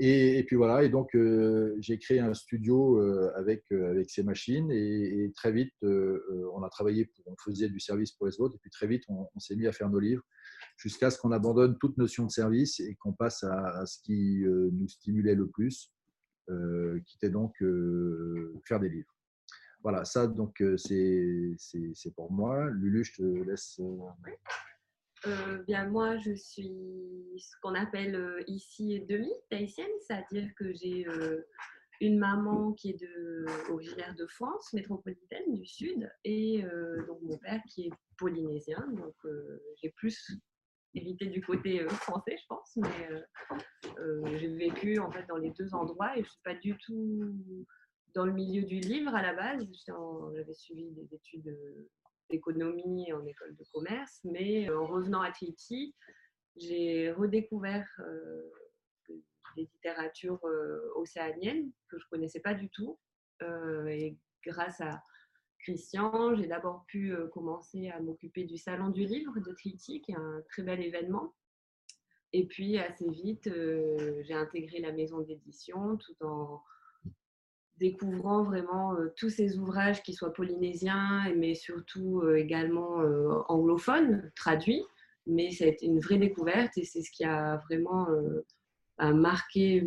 Et, 0.00 0.44
puis 0.46 0.54
voilà, 0.54 0.84
et 0.84 0.88
donc 0.88 1.12
euh, 1.16 1.74
j'ai 1.80 1.98
créé 1.98 2.20
un 2.20 2.32
studio 2.32 3.00
euh, 3.00 3.32
avec, 3.34 3.64
euh, 3.72 3.90
avec 3.90 4.10
ces 4.10 4.22
machines 4.22 4.70
et, 4.70 5.32
très 5.34 5.50
vite 5.50 5.74
on 5.82 6.62
a 6.62 6.68
travaillé, 6.70 7.10
on 7.26 7.34
faisait 7.44 7.68
du 7.68 7.80
service 7.80 8.12
pour 8.12 8.26
les 8.26 8.40
autres 8.40 8.54
et 8.54 8.58
puis 8.60 8.70
très 8.70 8.86
vite 8.86 9.02
on, 9.08 9.26
s'est 9.38 9.56
mis 9.56 9.66
à 9.66 9.72
faire 9.72 9.90
nos 9.90 9.98
livres 9.98 10.22
jusqu'à 10.78 11.10
ce 11.10 11.18
qu'on 11.18 11.32
abandonne 11.32 11.76
toute 11.78 11.98
notion 11.98 12.24
de 12.24 12.30
service 12.30 12.80
et 12.80 12.94
qu'on 12.94 13.12
passe 13.12 13.44
à, 13.44 13.84
ce 13.84 13.98
qui 14.02 14.42
nous 14.46 14.88
stimulait 14.88 15.34
le 15.34 15.46
plus, 15.48 15.92
qui 16.48 17.16
était 17.16 17.30
donc 17.30 17.62
faire 18.64 18.80
des 18.80 18.88
livres. 18.88 19.14
Voilà, 19.82 20.04
ça 20.04 20.26
donc 20.26 20.62
c'est 20.76 22.14
pour 22.16 22.32
moi. 22.32 22.70
Lulu, 22.70 23.04
je 23.04 23.12
te 23.14 23.22
laisse. 23.22 23.80
Euh, 25.26 25.62
bien, 25.64 25.88
moi, 25.88 26.16
je 26.18 26.32
suis 26.32 26.70
ce 27.38 27.56
qu'on 27.60 27.74
appelle 27.74 28.14
euh, 28.14 28.42
ici 28.46 29.00
demi 29.08 29.30
tahitienne, 29.50 29.90
c'est-à-dire 30.06 30.48
que 30.56 30.72
j'ai 30.72 31.06
euh, 31.08 31.42
une 32.00 32.18
maman 32.18 32.72
qui 32.72 32.90
est 32.90 33.00
de, 33.00 33.46
originaire 33.72 34.14
de 34.14 34.26
France, 34.26 34.72
métropolitaine 34.72 35.52
du 35.52 35.66
Sud, 35.66 36.08
et 36.24 36.62
donc 37.08 37.20
mon 37.22 37.36
père 37.38 37.60
qui 37.68 37.88
est 37.88 37.90
polynésien. 38.16 38.86
Donc, 38.92 39.16
j'ai 39.82 39.90
plus 39.90 40.30
hérité 40.94 41.26
du 41.26 41.40
côté 41.42 41.86
français, 41.88 42.36
je 42.38 42.46
pense, 42.48 42.76
mais 42.76 44.38
j'ai 44.38 44.54
vécu 44.54 44.98
en 44.98 45.10
fait 45.10 45.26
dans 45.26 45.36
les 45.36 45.50
deux 45.50 45.74
endroits 45.74 46.16
et 46.16 46.24
je 46.24 46.28
suis 46.28 46.42
pas 46.44 46.54
du 46.54 46.76
tout 46.78 47.34
dans 48.14 48.24
le 48.24 48.32
milieu 48.32 48.62
du 48.62 48.80
livre 48.80 49.14
à 49.14 49.22
la 49.22 49.34
base. 49.34 49.66
J'avais 50.34 50.54
suivi 50.54 50.90
des 50.92 51.14
études 51.14 51.54
d'économie 52.30 53.12
en 53.12 53.24
école 53.26 53.56
de 53.56 53.64
commerce, 53.72 54.20
mais 54.24 54.68
euh, 54.68 54.80
en 54.80 54.86
revenant 54.86 55.20
à 55.20 55.32
Tahiti, 55.32 55.94
j'ai 56.56 57.12
redécouvert 57.12 57.86
euh, 58.00 58.50
des 59.08 59.62
littératures 59.62 60.44
euh, 60.44 60.92
océaniennes 60.96 61.70
que 61.88 61.98
je 61.98 62.04
ne 62.04 62.10
connaissais 62.10 62.40
pas 62.40 62.54
du 62.54 62.68
tout. 62.70 62.98
et 63.88 64.16
grâce 64.44 64.80
à 64.80 65.02
Christian, 65.58 66.34
j'ai 66.36 66.46
d'abord 66.46 66.84
pu 66.86 67.14
commencer 67.32 67.88
à 67.88 68.00
m'occuper 68.00 68.44
du 68.44 68.56
Salon 68.56 68.90
du 68.90 69.04
Livre 69.04 69.38
de 69.40 69.52
Tahiti, 69.52 70.00
qui 70.00 70.12
est 70.12 70.16
un 70.16 70.42
très 70.48 70.62
bel 70.62 70.80
événement. 70.80 71.34
Et 72.32 72.46
puis 72.46 72.78
assez 72.78 73.08
vite, 73.08 73.50
j'ai 74.22 74.34
intégré 74.34 74.80
la 74.80 74.92
maison 74.92 75.20
d'édition 75.20 75.96
tout 75.96 76.24
en 76.24 76.62
découvrant 77.78 78.42
vraiment 78.42 78.94
euh, 78.94 79.12
tous 79.16 79.30
ces 79.30 79.58
ouvrages 79.58 80.02
qui 80.02 80.12
soient 80.12 80.32
polynésiens, 80.32 81.32
mais 81.36 81.54
surtout 81.54 82.20
euh, 82.20 82.36
également 82.36 83.00
euh, 83.00 83.40
anglophones, 83.48 84.30
traduits. 84.36 84.84
Mais 85.26 85.50
ça 85.50 85.64
a 85.64 85.68
été 85.68 85.86
une 85.86 86.00
vraie 86.00 86.18
découverte 86.18 86.76
et 86.78 86.84
c'est 86.84 87.02
ce 87.02 87.10
qui 87.10 87.22
a 87.22 87.58
vraiment 87.68 88.06
marqué, 88.98 89.84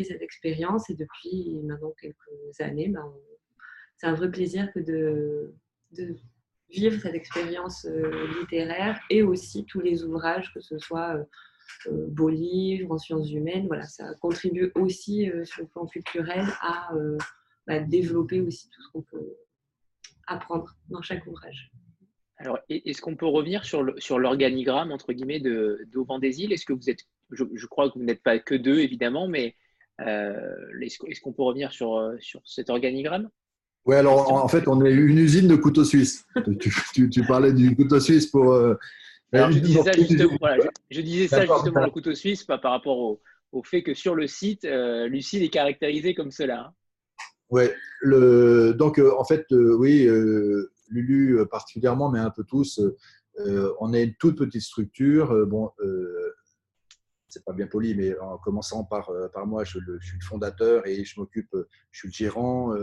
cette 0.00 0.20
expérience. 0.20 0.90
Et 0.90 0.94
depuis 0.94 1.58
maintenant 1.62 1.94
quelques 1.98 2.60
années, 2.60 2.88
bah, 2.88 3.02
c'est 4.02 4.08
un 4.08 4.14
vrai 4.14 4.32
plaisir 4.32 4.72
que 4.72 4.80
de, 4.80 5.54
de 5.92 6.16
vivre 6.70 7.00
cette 7.00 7.14
expérience 7.14 7.86
littéraire 8.40 9.00
et 9.10 9.22
aussi 9.22 9.64
tous 9.64 9.80
les 9.80 10.02
ouvrages, 10.02 10.52
que 10.52 10.60
ce 10.60 10.76
soit 10.78 11.24
euh, 11.86 12.06
beaux 12.08 12.28
livres 12.28 12.92
en 12.92 12.98
sciences 12.98 13.30
humaines. 13.30 13.68
Voilà, 13.68 13.86
ça 13.86 14.12
contribue 14.20 14.72
aussi 14.74 15.30
euh, 15.30 15.44
sur 15.44 15.62
le 15.62 15.68
plan 15.68 15.86
culturel 15.86 16.44
à 16.60 16.92
euh, 16.96 17.16
bah, 17.68 17.78
développer 17.78 18.40
aussi 18.40 18.68
tout 18.70 18.82
ce 18.82 18.88
qu'on 18.90 19.02
peut 19.02 19.36
apprendre 20.26 20.74
dans 20.88 21.02
chaque 21.02 21.24
ouvrage. 21.28 21.70
Alors, 22.38 22.58
est-ce 22.68 23.00
qu'on 23.00 23.14
peut 23.14 23.26
revenir 23.26 23.64
sur 23.64 24.18
l'organigramme, 24.18 24.90
entre 24.90 25.12
guillemets, 25.12 25.38
d'Auvent 25.38 26.18
des 26.20 26.42
îles? 26.42 26.52
Est-ce 26.52 26.66
que 26.66 26.72
vous 26.72 26.90
êtes, 26.90 27.04
je, 27.30 27.66
crois 27.66 27.88
que 27.88 28.00
vous 28.00 28.04
n'êtes 28.04 28.24
pas 28.24 28.40
que 28.40 28.56
deux, 28.56 28.80
évidemment, 28.80 29.28
mais 29.28 29.54
est-ce 30.00 31.20
qu'on 31.20 31.32
peut 31.32 31.44
revenir 31.44 31.70
sur, 31.70 32.16
sur 32.18 32.40
cet 32.44 32.68
organigramme? 32.68 33.30
Oui, 33.84 33.96
alors 33.96 34.32
en, 34.32 34.48
fait, 34.48 34.68
on 34.68 34.84
est 34.84 34.92
une 34.92 35.18
usine 35.18 35.48
de 35.48 35.56
couteaux 35.56 35.84
suisses. 35.84 36.24
tu, 36.60 37.22
parlais 37.26 37.52
du 37.52 37.74
couteau 37.74 37.98
suisse 37.98 38.26
pour, 38.26 38.54
je 39.32 39.58
disais 39.58 39.82
ça 39.82 39.92
justement, 39.92 40.38
je, 40.90 41.00
disais 41.00 41.28
ça 41.28 41.46
justement 41.46 41.84
le 41.84 41.90
couteau 41.90 42.14
suisse, 42.14 42.44
pas 42.44 42.58
par 42.58 42.72
rapport 42.72 42.98
au, 42.98 43.20
au 43.52 43.62
fait 43.62 43.82
que 43.82 43.94
sur 43.94 44.14
le 44.14 44.26
site, 44.26 44.64
euh, 44.64 45.06
Lucille 45.06 45.42
est 45.42 45.50
caractérisée 45.50 46.14
comme 46.14 46.30
cela. 46.30 46.66
Hein. 46.66 46.74
Oui, 47.50 47.64
le, 48.00 48.72
donc 48.72 48.98
euh, 48.98 49.12
en 49.18 49.24
fait, 49.24 49.46
euh, 49.52 49.76
oui, 49.76 50.08
Lulu 50.88 51.46
particulièrement, 51.50 52.10
mais 52.10 52.18
un 52.18 52.30
peu 52.30 52.44
tous, 52.44 52.80
on 53.80 53.94
est 53.94 54.04
une 54.04 54.14
toute 54.14 54.36
petite 54.36 54.62
structure. 54.62 55.46
bon, 55.46 55.70
c'est 57.28 57.44
pas 57.44 57.54
bien 57.54 57.66
poli, 57.66 57.94
mais 57.94 58.18
en 58.18 58.36
commençant 58.36 58.84
par, 58.84 59.10
par 59.32 59.46
moi, 59.46 59.64
je, 59.64 59.78
je, 60.00 60.06
suis 60.06 60.18
le 60.18 60.24
fondateur 60.24 60.86
et 60.86 61.02
je 61.04 61.18
m'occupe, 61.18 61.56
je 61.90 61.98
suis 61.98 62.08
le 62.08 62.12
gérant. 62.12 62.74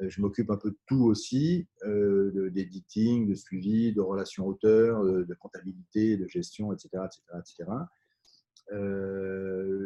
Euh, 0.00 0.08
je 0.08 0.20
m'occupe 0.20 0.50
un 0.50 0.56
peu 0.56 0.70
de 0.70 0.78
tout 0.86 1.04
aussi, 1.04 1.66
euh, 1.84 2.50
d'éditing, 2.50 3.28
de 3.28 3.34
suivi, 3.34 3.92
de 3.92 4.00
relations 4.00 4.46
auteurs, 4.46 5.02
euh, 5.04 5.24
de 5.24 5.34
comptabilité, 5.34 6.16
de 6.16 6.26
gestion, 6.28 6.72
etc. 6.72 7.04
etc., 7.38 7.70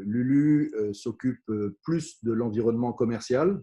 Lulu 0.05 0.75
s'occupe 0.93 1.49
plus 1.85 2.25
de 2.25 2.33
l'environnement 2.33 2.93
commercial, 2.93 3.63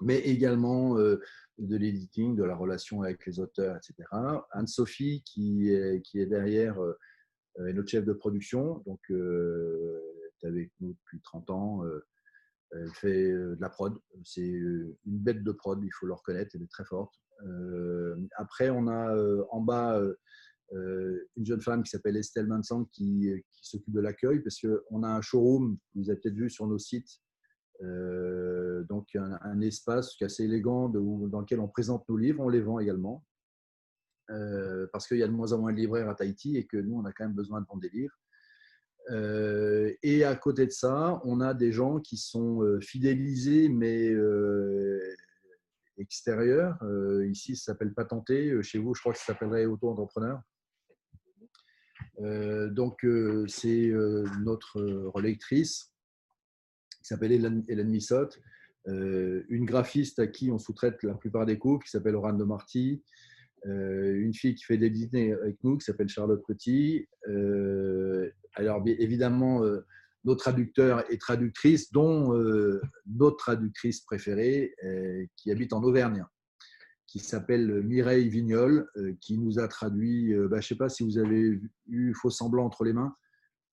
mais 0.00 0.18
également 0.18 0.96
de 0.96 1.76
l'éditing, 1.76 2.34
de 2.34 2.42
la 2.42 2.56
relation 2.56 3.02
avec 3.02 3.24
les 3.26 3.38
auteurs, 3.38 3.76
etc. 3.76 4.08
Anne-Sophie, 4.50 5.22
qui 5.24 5.70
est, 5.70 6.02
qui 6.02 6.18
est 6.18 6.26
derrière, 6.26 6.80
est 7.64 7.72
notre 7.74 7.90
chef 7.90 8.04
de 8.04 8.12
production, 8.12 8.82
donc 8.86 8.98
est 9.08 10.46
avec 10.46 10.72
nous 10.80 10.94
depuis 10.94 11.20
30 11.20 11.50
ans. 11.50 11.84
Elle 12.72 12.92
fait 12.94 13.32
de 13.32 13.56
la 13.60 13.70
prod. 13.70 13.98
C'est 14.24 14.42
une 14.42 14.96
bête 15.04 15.42
de 15.42 15.52
prod, 15.52 15.82
il 15.82 15.90
faut 15.92 16.06
le 16.06 16.12
reconnaître. 16.12 16.52
Elle 16.54 16.62
est 16.62 16.70
très 16.70 16.84
forte. 16.84 17.14
après, 18.36 18.70
on 18.70 18.88
a 18.88 19.16
en 19.50 19.60
bas 19.60 20.00
une 20.72 21.46
jeune 21.46 21.60
femme 21.60 21.82
qui 21.82 21.90
s'appelle 21.90 22.16
Estelle 22.16 22.48
Vincent 22.48 22.84
qui, 22.86 23.30
s'occupe 23.62 23.92
de 23.92 24.00
l'accueil 24.00 24.40
parce 24.40 24.60
qu'on 24.60 25.02
a 25.02 25.08
un 25.08 25.20
showroom, 25.20 25.78
vous 25.94 26.10
avez 26.10 26.18
peut-être 26.20 26.36
vu 26.36 26.50
sur 26.50 26.66
nos 26.66 26.78
sites, 26.78 27.20
donc 27.80 29.08
un, 29.14 29.60
espace 29.60 30.14
assez 30.20 30.44
élégant 30.44 30.88
dans 30.88 31.40
lequel 31.40 31.60
on 31.60 31.68
présente 31.68 32.08
nos 32.08 32.16
livres, 32.16 32.42
on 32.44 32.48
les 32.48 32.60
vend 32.60 32.78
également. 32.78 33.24
parce 34.92 35.06
qu'il 35.06 35.18
y 35.18 35.22
a 35.22 35.28
de 35.28 35.32
moins 35.32 35.52
en 35.52 35.58
moins 35.58 35.72
de 35.72 35.78
libraires 35.78 36.08
à 36.08 36.14
Tahiti 36.14 36.56
et 36.56 36.66
que 36.66 36.76
nous, 36.76 36.96
on 36.96 37.04
a 37.04 37.12
quand 37.12 37.24
même 37.24 37.34
besoin 37.34 37.60
de 37.60 37.66
vendre 37.66 37.80
des 37.80 37.90
livres. 37.90 38.14
Euh, 39.10 39.92
et 40.02 40.24
à 40.24 40.34
côté 40.34 40.66
de 40.66 40.70
ça, 40.70 41.20
on 41.24 41.40
a 41.40 41.54
des 41.54 41.72
gens 41.72 41.98
qui 42.00 42.16
sont 42.16 42.62
euh, 42.62 42.80
fidélisés, 42.80 43.68
mais 43.68 44.10
euh, 44.10 45.00
extérieurs. 45.96 46.78
ici, 47.28 47.56
ça 47.56 47.72
s'appelle 47.72 47.92
patenté. 47.92 48.62
Chez 48.62 48.78
vous, 48.78 48.94
je 48.94 49.00
crois 49.00 49.12
que 49.12 49.18
ça 49.18 49.26
s'appellerait 49.26 49.66
auto-entrepreneur. 49.66 50.40
donc, 52.70 53.04
c'est 53.48 53.90
notre 54.40 54.80
relectrice 55.12 55.92
qui 56.98 57.04
s'appelle 57.04 57.32
Hélène, 57.32 57.88
Missotte, 57.88 58.40
une 58.86 59.64
graphiste 59.64 60.20
à 60.20 60.28
qui 60.28 60.52
on 60.52 60.58
sous-traite 60.58 61.02
la 61.02 61.14
plupart 61.14 61.46
des 61.46 61.58
cours, 61.58 61.82
qui 61.82 61.90
s'appelle 61.90 62.14
Oran 62.14 62.34
de 62.34 62.44
Marty, 62.44 63.02
une 63.64 64.34
fille 64.34 64.54
qui 64.54 64.62
fait 64.62 64.78
des 64.78 64.90
dîners 64.90 65.32
avec 65.32 65.56
nous, 65.64 65.78
qui 65.78 65.84
s'appelle 65.84 66.08
Charlotte 66.08 66.44
Petit, 66.46 67.08
alors, 68.54 68.82
évidemment, 68.86 69.64
euh, 69.64 69.84
nos 70.24 70.34
traducteurs 70.34 71.10
et 71.12 71.18
traductrices, 71.18 71.92
dont 71.92 72.32
notre 73.06 73.36
traductrice 73.36 74.00
préférée 74.00 74.74
qui 75.36 75.50
habite 75.50 75.72
en 75.72 75.82
Auvergne, 75.82 76.24
qui 77.06 77.20
s'appelle 77.20 77.82
Mireille 77.84 78.28
Vignol, 78.28 78.88
qui 79.20 79.38
nous 79.38 79.58
a 79.58 79.68
traduit, 79.68 80.34
bah, 80.34 80.48
je 80.50 80.56
ne 80.56 80.60
sais 80.62 80.74
pas 80.74 80.88
si 80.88 81.04
vous 81.04 81.18
avez 81.18 81.60
eu 81.86 82.14
Faux 82.14 82.30
semblant 82.30 82.66
entre 82.66 82.84
les 82.84 82.92
mains, 82.92 83.14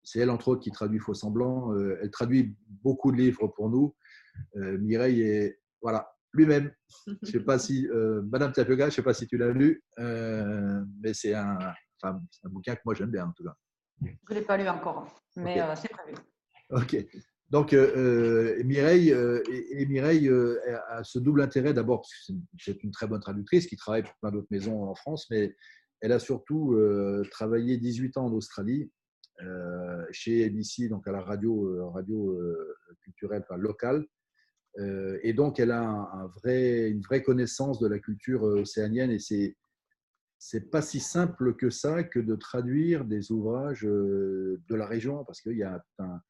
c'est 0.03 0.21
elle 0.21 0.31
entre 0.31 0.49
autres 0.49 0.63
qui 0.63 0.73
traduit 0.73 0.99
Faux 0.99 1.15
semblant, 1.15 1.77
elle 1.77 2.11
traduit 2.11 2.57
beaucoup 2.83 3.13
de 3.13 3.19
livres 3.19 3.49
pour 3.49 3.69
nous. 3.69 3.95
Mireille 4.57 5.21
est, 5.21 5.61
voilà, 5.83 6.11
lui-même. 6.33 6.73
Je 7.23 7.33
sais 7.33 7.41
pas 7.41 7.59
si, 7.59 7.87
Madame 8.33 8.53
Tapioca, 8.53 8.85
je 8.85 8.87
ne 8.87 8.95
sais 8.97 9.03
pas 9.03 9.15
si 9.15 9.27
tu 9.27 9.37
l'as 9.37 9.53
lu, 9.53 9.85
mais 9.99 11.13
c'est 11.13 11.35
un, 11.35 11.59
un, 12.03 12.21
bouquin 12.49 12.75
que 12.75 12.81
moi 12.85 12.95
j'aime 12.95 13.11
bien 13.11 13.27
en 13.27 13.33
tout 13.33 13.45
cas. 13.45 13.57
Je 14.03 14.35
ne 14.35 14.35
l'ai 14.35 14.45
pas 14.45 14.57
lu 14.57 14.69
encore, 14.69 15.07
mais 15.37 15.61
c'est 15.77 15.91
prévu. 15.91 16.15
Ok. 16.71 16.97
Donc, 17.51 17.73
euh, 17.73 18.57
euh, 18.61 18.65
Mireille, 18.65 19.13
euh, 19.13 19.43
et, 19.51 19.85
Mireille 19.87 20.31
a 20.89 21.03
ce 21.03 21.19
double 21.19 21.43
intérêt 21.43 21.75
d'abord, 21.75 22.03
parce 22.03 22.13
que 22.13 22.33
c'est 22.59 22.83
une 22.85 22.93
très 22.93 23.09
bonne 23.09 23.21
traductrice 23.21 23.67
qui 23.67 23.77
travaille 23.77 24.05
pour 24.05 24.15
plein 24.21 24.31
d'autres 24.31 24.47
maisons 24.51 24.85
en 24.85 24.95
France, 24.95 25.27
mais 25.31 25.55
elle 26.01 26.13
a 26.13 26.21
surtout 26.21 26.79
travaillé 27.31 27.77
18 27.77 28.17
ans 28.17 28.27
en 28.27 28.33
Australie, 28.33 28.91
chez 30.13 30.45
ABC, 30.45 30.89
donc 30.89 31.07
à 31.09 31.13
la 31.13 31.21
radio, 31.21 31.91
radio 31.93 32.41
culturelle 33.03 33.43
enfin, 33.43 33.59
locale. 33.59 34.07
et 34.79 35.35
donc, 35.35 35.61
elle 35.61 35.73
a 35.73 35.83
un, 35.83 36.27
vrai, 36.29 36.89
une 36.89 37.03
vraie 37.03 37.23
connaissance 37.23 37.81
de 37.81 37.89
la 37.89 37.99
culture 37.99 38.45
océanienne 38.45 39.11
et 39.11 39.19
c'est 39.19 39.57
c'est 40.43 40.71
pas 40.71 40.81
si 40.81 41.01
simple 41.01 41.55
que 41.55 41.69
ça 41.69 42.03
que 42.03 42.19
de 42.19 42.35
traduire 42.35 43.05
des 43.05 43.31
ouvrages 43.31 43.83
de 43.83 44.75
la 44.75 44.87
région 44.87 45.23
parce 45.27 45.43
qu'il 45.43 45.59
y 45.59 45.63
a 45.63 45.85
un, 45.99 46.21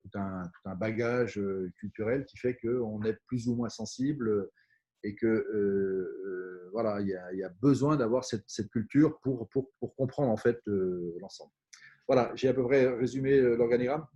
tout 0.00 0.18
un, 0.18 0.74
bagage 0.76 1.38
euh, 1.38 1.70
culturel 1.78 2.24
qui 2.24 2.38
fait 2.38 2.56
qu'on 2.56 3.02
est 3.02 3.18
plus 3.26 3.48
ou 3.48 3.54
moins 3.54 3.68
sensible 3.68 4.48
et 5.04 5.14
que 5.14 5.26
euh, 5.26 6.22
euh, 6.26 6.70
voilà, 6.72 7.02
il 7.02 7.08
y, 7.08 7.42
a, 7.42 7.48
besoin 7.60 7.96
d'avoir 7.96 8.24
cette, 8.24 8.70
culture 8.70 9.18
pour, 9.20 9.46
pour, 9.50 9.94
comprendre 9.94 10.30
en 10.30 10.36
fait 10.38 10.60
l'ensemble. 10.66 11.52
Voilà, 12.08 12.32
j'ai 12.34 12.48
à 12.48 12.54
peu 12.54 12.64
près 12.64 12.86
résumé 12.86 13.38
l'organigramme. 13.40 14.06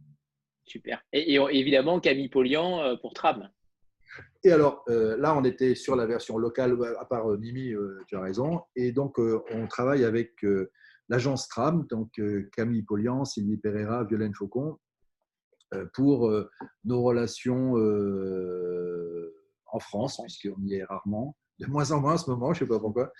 Super. 0.64 1.02
Et, 1.12 1.34
évidemment, 1.34 2.00
Camille 2.00 2.30
Polian 2.30 2.96
pour 2.98 3.12
Tram. 3.12 3.50
Et 4.44 4.52
alors, 4.52 4.84
là, 4.88 5.34
on 5.36 5.42
était 5.44 5.74
sur 5.74 5.96
la 5.96 6.06
version 6.06 6.36
locale, 6.36 6.76
à 7.00 7.06
part 7.06 7.26
Mimi, 7.38 7.72
tu 8.06 8.16
as 8.16 8.20
raison. 8.20 8.60
Et 8.76 8.92
donc, 8.92 9.18
on 9.18 9.66
travaille 9.66 10.04
avec 10.04 10.32
l'agence 11.08 11.48
Tram, 11.48 11.86
donc 11.88 12.20
Camille 12.52 12.82
Polian, 12.82 13.24
Sylvie 13.24 13.56
Pereira, 13.56 14.04
Violaine 14.04 14.34
Faucon, 14.34 14.78
euh, 15.74 15.86
pour 15.94 16.28
euh, 16.28 16.48
nos 16.84 17.02
relations 17.02 17.76
euh, 17.78 19.34
en 19.66 19.78
France, 19.78 20.20
puisqu'on 20.22 20.62
y 20.64 20.74
est 20.74 20.84
rarement, 20.84 21.36
de 21.58 21.66
moins 21.66 21.90
en 21.92 22.00
moins 22.00 22.14
en 22.14 22.18
ce 22.18 22.30
moment, 22.30 22.52
je 22.52 22.64
ne 22.64 22.68
sais 22.68 22.74
pas 22.74 22.80
pourquoi. 22.80 23.12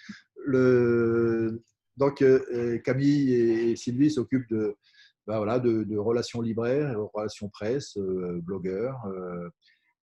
Donc, 1.97 2.25
Camille 2.85 3.33
et 3.33 3.77
Sylvie 3.77 4.11
s'occupent 4.11 4.49
de, 4.51 4.77
ben 5.27 5.37
voilà, 5.37 5.59
de, 5.61 5.97
relations 5.97 6.41
libraires, 6.41 6.99
relations 7.15 7.49
presse, 7.49 7.97
blogueurs. 7.97 8.97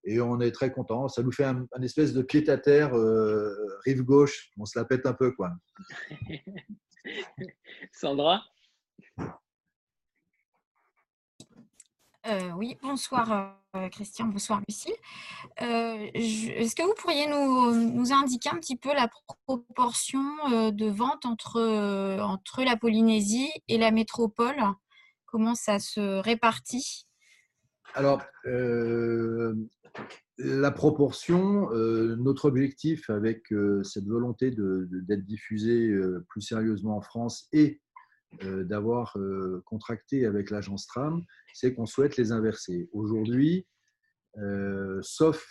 Et 0.03 0.21
on 0.21 0.39
est 0.39 0.51
très 0.51 0.71
contents. 0.71 1.07
Ça 1.07 1.23
nous 1.23 1.31
fait 1.31 1.45
un, 1.45 1.65
espèce 1.81 2.13
de 2.13 2.21
pied-à-terre 2.21 2.91
rive 3.85 4.03
gauche. 4.03 4.51
On 4.57 4.65
se 4.65 4.77
la 4.77 4.85
pète 4.85 5.05
un 5.05 5.13
peu. 5.13 5.31
quoi. 5.31 5.51
Sandra? 7.91 8.43
Euh, 12.27 12.51
oui, 12.57 12.77
bonsoir 12.81 13.55
euh, 13.75 13.89
Christian, 13.89 14.25
bonsoir 14.25 14.61
Lucille. 14.67 14.93
Euh, 15.61 16.09
est-ce 16.13 16.75
que 16.75 16.83
vous 16.83 16.93
pourriez 16.95 17.27
nous, 17.27 18.11
indiquer 18.11 18.49
un 18.49 18.59
petit 18.59 18.75
peu 18.75 18.93
la 18.93 19.09
proportion 19.45 20.21
de 20.71 20.89
vente 20.89 21.25
entre, 21.25 22.19
entre 22.19 22.63
la 22.63 22.75
Polynésie 22.75 23.51
et 23.67 23.77
la 23.77 23.91
métropole? 23.91 24.57
Comment 25.25 25.55
ça 25.55 25.79
se 25.79 26.19
répartit? 26.19 27.07
Alors, 27.95 28.21
la 30.37 30.71
proportion, 30.71 31.69
notre 31.71 32.45
objectif 32.45 33.09
avec 33.09 33.53
cette 33.83 34.05
volonté 34.05 34.51
d'être 34.51 35.25
diffusé 35.25 35.93
plus 36.29 36.41
sérieusement 36.41 36.97
en 36.97 37.01
France 37.01 37.47
et 37.51 37.81
euh, 38.43 38.63
d'avoir 38.63 39.17
euh, 39.17 39.63
contracté 39.65 40.27
avec 40.27 40.51
l'agence 40.51 40.85
Tram, 40.85 41.23
c'est 41.55 41.73
qu'on 41.73 41.87
souhaite 41.87 42.15
les 42.15 42.31
inverser. 42.31 42.87
Aujourd'hui, 42.93 43.65
euh, 44.37 44.99
sauf 45.01 45.43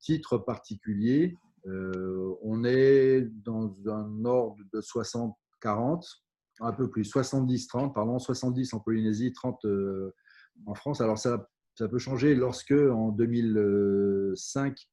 titre 0.00 0.36
particulier, 0.36 1.34
on 2.42 2.62
est 2.62 3.22
dans 3.42 3.72
un 3.90 4.24
ordre 4.24 4.62
de 4.72 4.80
60-40, 4.80 6.20
un 6.60 6.72
peu 6.72 6.88
plus, 6.88 7.10
70-30, 7.10 7.92
pardon, 7.92 8.20
70 8.20 8.72
en 8.74 8.78
Polynésie, 8.78 9.32
30 9.32 9.66
en 10.66 10.74
France. 10.74 11.00
Alors 11.00 11.18
ça, 11.18 11.48
ça 11.76 11.88
peut 11.88 11.98
changer 11.98 12.34
lorsque, 12.34 12.72
en 12.72 13.10
2005, 13.10 14.88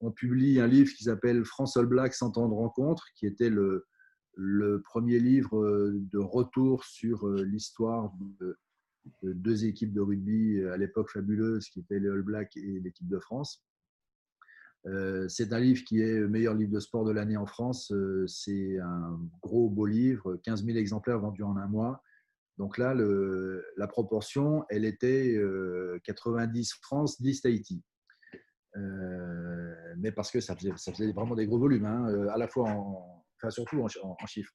on 0.00 0.10
publie 0.10 0.60
un 0.60 0.66
livre 0.66 0.92
qui 0.92 1.04
s'appelle 1.04 1.44
France 1.44 1.76
All 1.76 1.86
Black 1.86 2.12
100 2.12 2.38
ans 2.38 2.48
de 2.48 2.54
rencontre, 2.54 3.06
qui 3.16 3.26
était 3.26 3.50
le, 3.50 3.86
premier 4.84 5.20
livre 5.20 5.56
euh, 5.62 5.92
de 6.12 6.18
retour 6.18 6.84
sur 6.84 7.28
euh, 7.28 7.44
l'histoire 7.44 8.12
de, 8.18 8.58
deux 9.22 9.64
équipes 9.64 9.92
de 9.92 10.00
rugby 10.00 10.58
euh, 10.58 10.72
à 10.72 10.76
l'époque 10.76 11.10
fabuleuses 11.10 11.68
qui 11.68 11.80
étaient 11.80 12.00
les 12.00 12.08
All 12.08 12.22
Blacks 12.22 12.56
et 12.56 12.80
l'équipe 12.80 13.08
de 13.08 13.18
France. 13.18 13.64
C'est 15.28 15.54
un 15.54 15.60
livre 15.60 15.82
qui 15.86 16.02
est 16.02 16.18
le 16.18 16.28
meilleur 16.28 16.52
livre 16.52 16.72
de 16.72 16.80
sport 16.80 17.06
de 17.06 17.10
l'année 17.10 17.38
en 17.38 17.46
France. 17.46 17.90
C'est 18.26 18.78
un 18.80 19.18
gros 19.40 19.70
beau 19.70 19.86
livre, 19.86 20.36
15 20.42 20.62
000 20.62 20.76
exemplaires 20.76 21.20
vendus 21.20 21.42
en 21.42 21.56
un 21.56 21.66
mois. 21.66 22.02
Donc 22.58 22.78
là, 22.78 22.94
la 23.76 23.86
proportion, 23.88 24.64
elle 24.68 24.84
était 24.84 25.36
90 26.04 26.74
France, 26.82 27.20
10 27.20 27.42
Tahiti. 27.42 27.82
mais 29.96 30.12
parce 30.12 30.30
que 30.30 30.40
ça 30.40 30.56
faisait, 30.56 31.12
vraiment 31.12 31.34
des 31.34 31.46
gros 31.46 31.58
volumes, 31.58 31.86
hein, 31.86 32.28
à 32.28 32.38
la 32.38 32.48
fois 32.48 32.70
en, 32.70 33.24
surtout 33.50 33.82
en, 33.82 34.26
chiffres. 34.26 34.54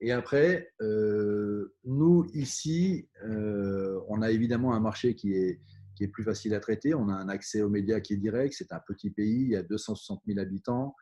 Et 0.00 0.12
après, 0.12 0.72
euh, 0.80 1.74
nous, 1.84 2.26
ici, 2.32 3.08
euh, 3.24 4.00
on 4.08 4.22
a 4.22 4.30
évidemment 4.30 4.74
un 4.74 4.80
marché 4.80 5.14
qui 5.14 5.32
est, 5.32 5.60
qui 5.96 6.04
est 6.04 6.08
plus 6.08 6.22
facile 6.22 6.54
à 6.54 6.60
traiter. 6.60 6.94
On 6.94 7.08
a 7.08 7.14
un 7.14 7.28
accès 7.28 7.62
aux 7.62 7.68
médias 7.68 8.00
qui 8.00 8.14
est 8.14 8.18
direct. 8.18 8.54
C'est 8.56 8.72
un 8.72 8.80
petit 8.86 9.10
pays, 9.10 9.42
il 9.42 9.50
y 9.50 9.56
a 9.56 9.62
260 9.62 10.22
000 10.26 10.38
habitants. 10.38 10.94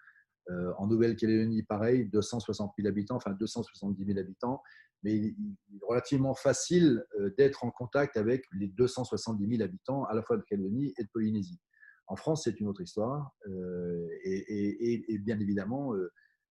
Euh, 0.51 0.73
en 0.79 0.87
Nouvelle-Calédonie, 0.87 1.63
pareil, 1.63 2.07
260 2.07 2.73
000 2.79 2.89
habitants, 2.89 3.17
enfin 3.17 3.33
270 3.33 4.05
000 4.07 4.19
habitants. 4.19 4.63
Mais 5.03 5.35
relativement 5.83 6.35
facile 6.35 7.05
d'être 7.37 7.65
en 7.65 7.71
contact 7.71 8.17
avec 8.17 8.45
les 8.59 8.67
270 8.69 9.47
000 9.57 9.63
habitants 9.63 10.05
à 10.05 10.15
la 10.15 10.23
fois 10.23 10.37
de 10.37 10.43
Calédonie 10.43 10.95
et 10.99 11.05
de 11.05 11.09
Polynésie. 11.13 11.61
En 12.09 12.17
France, 12.17 12.45
c'est 12.45 12.59
une 12.61 12.67
autre 12.67 12.81
histoire. 12.81 13.37
Et, 14.25 15.13
et, 15.15 15.19
bien 15.19 15.39
évidemment, 15.39 15.93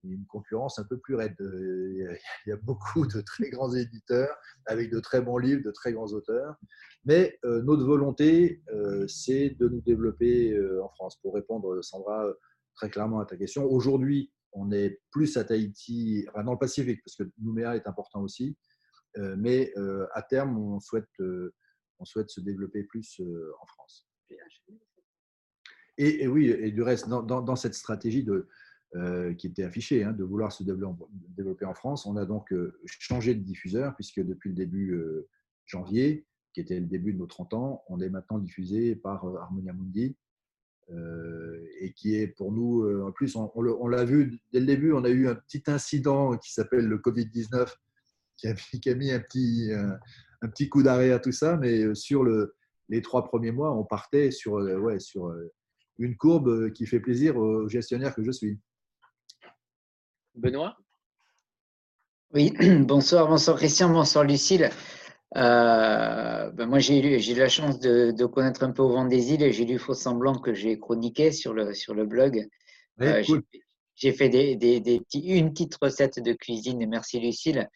une 0.09 0.25
concurrence 0.25 0.79
un 0.79 0.83
peu 0.83 0.97
plus 0.97 1.15
raide. 1.15 1.35
Euh, 1.41 2.15
il 2.45 2.49
y 2.49 2.51
a 2.51 2.57
beaucoup 2.57 3.05
de 3.07 3.21
très 3.21 3.49
grands 3.49 3.73
éditeurs 3.73 4.35
avec 4.65 4.91
de 4.91 4.99
très 4.99 5.21
bons 5.21 5.37
livres, 5.37 5.63
de 5.63 5.71
très 5.71 5.93
grands 5.93 6.07
auteurs. 6.07 6.55
Mais 7.05 7.37
euh, 7.45 7.61
notre 7.63 7.85
volonté, 7.85 8.61
euh, 8.73 9.07
c'est 9.07 9.51
de 9.51 9.67
nous 9.67 9.81
développer 9.81 10.57
en 10.81 10.89
France. 10.89 11.19
Pour 11.21 11.33
répondre, 11.33 11.81
Sandra, 11.83 12.25
très 12.75 12.89
clairement 12.89 13.19
à 13.19 13.25
ta 13.25 13.37
question, 13.37 13.65
aujourd'hui, 13.65 14.31
on 14.53 14.71
est 14.71 15.01
plus 15.11 15.37
à 15.37 15.43
Tahiti, 15.43 16.25
dans 16.33 16.53
le 16.53 16.57
Pacifique, 16.57 17.01
parce 17.03 17.15
que 17.15 17.23
Nouméa 17.39 17.75
est 17.75 17.87
important 17.87 18.21
aussi. 18.21 18.57
mais 19.37 19.73
à 20.13 20.21
terme, 20.21 20.57
on 20.57 20.79
souhaite, 20.79 21.09
on 21.99 22.05
souhaite 22.05 22.29
se 22.29 22.39
développer 22.39 22.83
plus 22.83 23.19
en 23.61 23.65
France. 23.65 24.07
Et, 25.97 26.27
oui, 26.27 26.49
et 26.49 26.71
du 26.71 26.81
reste, 26.81 27.07
dans 27.07 27.55
cette 27.55 27.73
stratégie 27.73 28.25
euh, 28.95 29.33
qui 29.33 29.47
était 29.47 29.63
affiché, 29.63 30.03
hein, 30.03 30.13
de 30.13 30.23
vouloir 30.23 30.53
se 30.53 30.63
développer 30.63 31.65
en 31.65 31.73
France. 31.73 32.05
On 32.05 32.15
a 32.15 32.25
donc 32.25 32.53
euh, 32.53 32.79
changé 32.85 33.35
de 33.35 33.41
diffuseur, 33.41 33.93
puisque 33.95 34.21
depuis 34.21 34.49
le 34.49 34.55
début 34.55 34.91
euh, 34.93 35.27
janvier, 35.65 36.25
qui 36.53 36.61
était 36.61 36.79
le 36.79 36.85
début 36.85 37.11
de 37.11 37.17
nos 37.17 37.25
30 37.25 37.53
ans, 37.55 37.83
on 37.89 37.99
est 37.99 38.09
maintenant 38.09 38.39
diffusé 38.39 38.95
par 38.95 39.25
Harmonia 39.25 39.73
Mundi, 39.73 40.15
et 40.89 41.93
qui 41.93 42.15
est 42.15 42.27
pour 42.27 42.51
nous, 42.51 43.03
en 43.03 43.11
plus, 43.11 43.35
on, 43.35 43.87
l'a 43.87 44.05
vu 44.05 44.39
dès 44.51 44.59
le 44.59 44.65
début, 44.65 44.93
on 44.93 45.03
a 45.03 45.09
eu 45.09 45.27
un 45.27 45.35
petit 45.35 45.63
incident 45.67 46.37
qui 46.37 46.53
s'appelle 46.53 46.85
le 46.85 46.97
Covid-19, 46.97 47.67
qui, 48.81 48.89
a, 48.89 48.95
mis 48.95 49.11
un 49.11 49.19
petit, 49.19 49.71
un 50.41 50.47
petit 50.47 50.69
coup 50.69 50.83
d'arrêt 50.83 51.11
à 51.11 51.19
tout 51.19 51.31
ça, 51.31 51.57
mais 51.57 51.95
sur 51.95 52.23
le, 52.23 52.55
les 52.89 53.01
trois 53.01 53.25
premiers 53.25 53.51
mois, 53.51 53.75
on 53.75 53.83
partait 53.83 54.31
sur, 54.31 54.53
ouais, 54.53 54.99
sur 54.99 55.33
une 55.97 56.15
courbe 56.17 56.71
qui 56.71 56.85
fait 56.85 56.99
plaisir 56.99 57.37
aux 57.37 57.67
gestionnaires 57.67 58.13
que 58.13 58.23
je 58.23 58.31
suis. 58.31 58.59
Benoît? 60.35 60.75
Oui, 62.33 62.53
bonsoir, 62.81 63.27
bonsoir 63.27 63.57
Christian, 63.57 63.89
bonsoir 63.89 64.25
Lucille. 64.25 64.69
Euh, 65.35 66.51
ben 66.51 66.65
moi, 66.67 66.79
j'ai 66.79 66.99
eu 66.99 67.35
la 67.35 67.49
chance 67.49 67.79
de, 67.79 68.11
de, 68.11 68.25
connaître 68.25 68.63
un 68.63 68.71
peu 68.71 68.81
au 68.83 68.89
vent 68.89 69.05
des 69.05 69.33
îles 69.33 69.43
et 69.43 69.51
j'ai 69.51 69.65
lu 69.65 69.79
Faux 69.79 69.93
Semblant 69.93 70.35
que 70.35 70.53
j'ai 70.53 70.79
chroniqué 70.79 71.31
sur 71.31 71.53
le, 71.53 71.73
sur 71.73 71.93
le 71.93 72.05
blog. 72.05 72.47
Euh, 73.01 73.21
j'ai 73.95 74.11
fait 74.11 74.29
des, 74.29 74.55
des, 74.55 74.79
des 74.79 74.99
petits, 74.99 75.27
une 75.27 75.51
petite 75.51 75.75
recette 75.81 76.19
de 76.19 76.33
cuisine. 76.33 76.85
Merci 76.87 77.19
Lucille, 77.19 77.67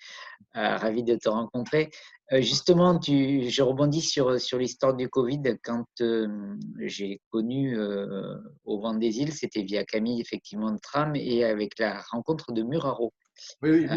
euh, 0.56 0.78
ravi 0.78 1.04
de 1.04 1.16
te 1.16 1.28
rencontrer. 1.28 1.90
Euh, 2.32 2.42
justement, 2.42 2.98
tu, 2.98 3.50
je 3.50 3.62
rebondis 3.62 4.02
sur, 4.02 4.40
sur 4.40 4.58
l'histoire 4.58 4.96
du 4.96 5.10
Covid. 5.10 5.58
Quand 5.64 5.86
j'ai 6.80 7.22
connu 7.32 7.78
au 8.64 8.80
vent 8.80 8.94
des 8.94 9.20
îles, 9.20 9.34
c'était 9.34 9.64
via 9.64 9.84
Camille, 9.84 10.22
effectivement, 10.22 10.72
de 10.72 10.80
tram 10.80 11.14
et 11.16 11.44
avec 11.44 11.78
la 11.80 12.02
rencontre 12.12 12.54
de 12.54 12.64
Muraro. 12.64 13.14
Oui, 13.62 13.72
oui, 13.72 13.88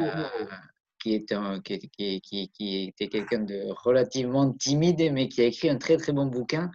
qui, 1.02 1.14
était 1.14 3.08
quelqu'un 3.08 3.40
de 3.40 3.66
relativement 3.84 4.52
timide, 4.52 5.12
mais 5.12 5.28
qui 5.28 5.40
a 5.40 5.44
écrit 5.44 5.68
un 5.68 5.76
très 5.76 5.96
très 5.96 6.12
bon 6.12 6.26
bouquin, 6.26 6.70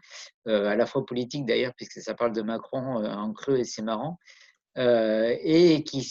euh, 0.47 0.67
à 0.67 0.75
la 0.75 0.85
fois 0.85 1.05
politique 1.05 1.45
d'ailleurs, 1.45 1.73
puisque 1.75 2.01
ça 2.01 2.13
parle 2.13 2.33
de 2.33 2.41
Macron 2.41 3.01
euh, 3.01 3.09
en 3.09 3.31
creux 3.33 3.57
et 3.57 3.63
c'est 3.63 3.81
marrant, 3.81 4.19
euh, 4.77 5.35
et 5.41 5.83
qui, 5.83 6.05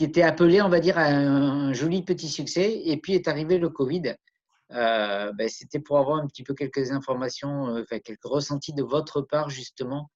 était 0.00 0.22
appelé, 0.22 0.62
on 0.62 0.70
va 0.70 0.80
dire, 0.80 0.96
à 0.96 1.06
un, 1.06 1.74
joli 1.74 2.02
petit 2.02 2.28
succès. 2.28 2.80
Et 2.86 2.96
puis 2.96 3.12
est 3.14 3.28
arrivé 3.28 3.58
le 3.58 3.68
Covid. 3.68 4.14
Ben, 4.70 5.48
C'était 5.48 5.80
pour 5.80 5.98
avoir 5.98 6.16
un 6.18 6.26
petit 6.26 6.42
peu 6.42 6.54
quelques 6.54 6.90
informations, 6.92 7.84
quelques 7.90 8.24
ressentis 8.24 8.72
de 8.72 8.82
votre 8.82 9.20
part, 9.20 9.50
justement, 9.50 10.10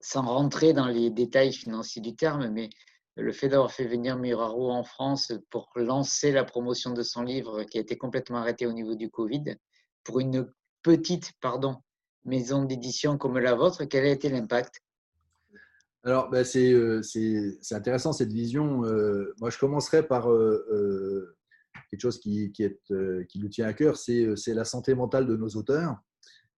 sans 0.00 0.22
rentrer 0.22 0.74
dans 0.74 0.86
les 0.86 1.08
détails 1.08 1.54
financiers 1.54 2.02
du 2.02 2.14
terme, 2.14 2.48
mais 2.48 2.68
le 3.18 3.32
fait 3.32 3.48
d'avoir 3.48 3.72
fait 3.72 3.84
venir 3.84 4.16
Miraro 4.16 4.70
en 4.70 4.84
France 4.84 5.32
pour 5.50 5.70
lancer 5.74 6.30
la 6.30 6.44
promotion 6.44 6.92
de 6.92 7.02
son 7.02 7.22
livre 7.22 7.64
qui 7.64 7.78
a 7.78 7.80
été 7.80 7.98
complètement 7.98 8.38
arrêté 8.38 8.66
au 8.66 8.72
niveau 8.72 8.94
du 8.94 9.10
Covid, 9.10 9.56
pour 10.04 10.20
une 10.20 10.50
petite 10.82 11.32
pardon, 11.40 11.76
maison 12.24 12.64
d'édition 12.64 13.18
comme 13.18 13.38
la 13.38 13.54
vôtre, 13.54 13.84
quel 13.84 14.04
a 14.04 14.10
été 14.10 14.28
l'impact? 14.28 14.82
Alors, 16.04 16.30
ben 16.30 16.44
c'est 16.44 16.74
intéressant 17.72 18.12
cette 18.12 18.32
vision. 18.32 18.84
Euh, 18.84 19.34
moi, 19.40 19.50
je 19.50 19.58
commencerai 19.58 20.06
par 20.06 20.30
euh, 20.30 20.64
euh, 20.70 21.36
quelque 21.90 22.00
chose 22.00 22.20
qui, 22.20 22.52
qui, 22.52 22.62
est, 22.62 22.80
qui 23.26 23.40
nous 23.40 23.48
tient 23.48 23.66
à 23.66 23.72
cœur, 23.72 23.96
c'est 23.96 24.36
la 24.54 24.64
santé 24.64 24.94
mentale 24.94 25.26
de 25.26 25.36
nos 25.36 25.48
auteurs. 25.48 25.96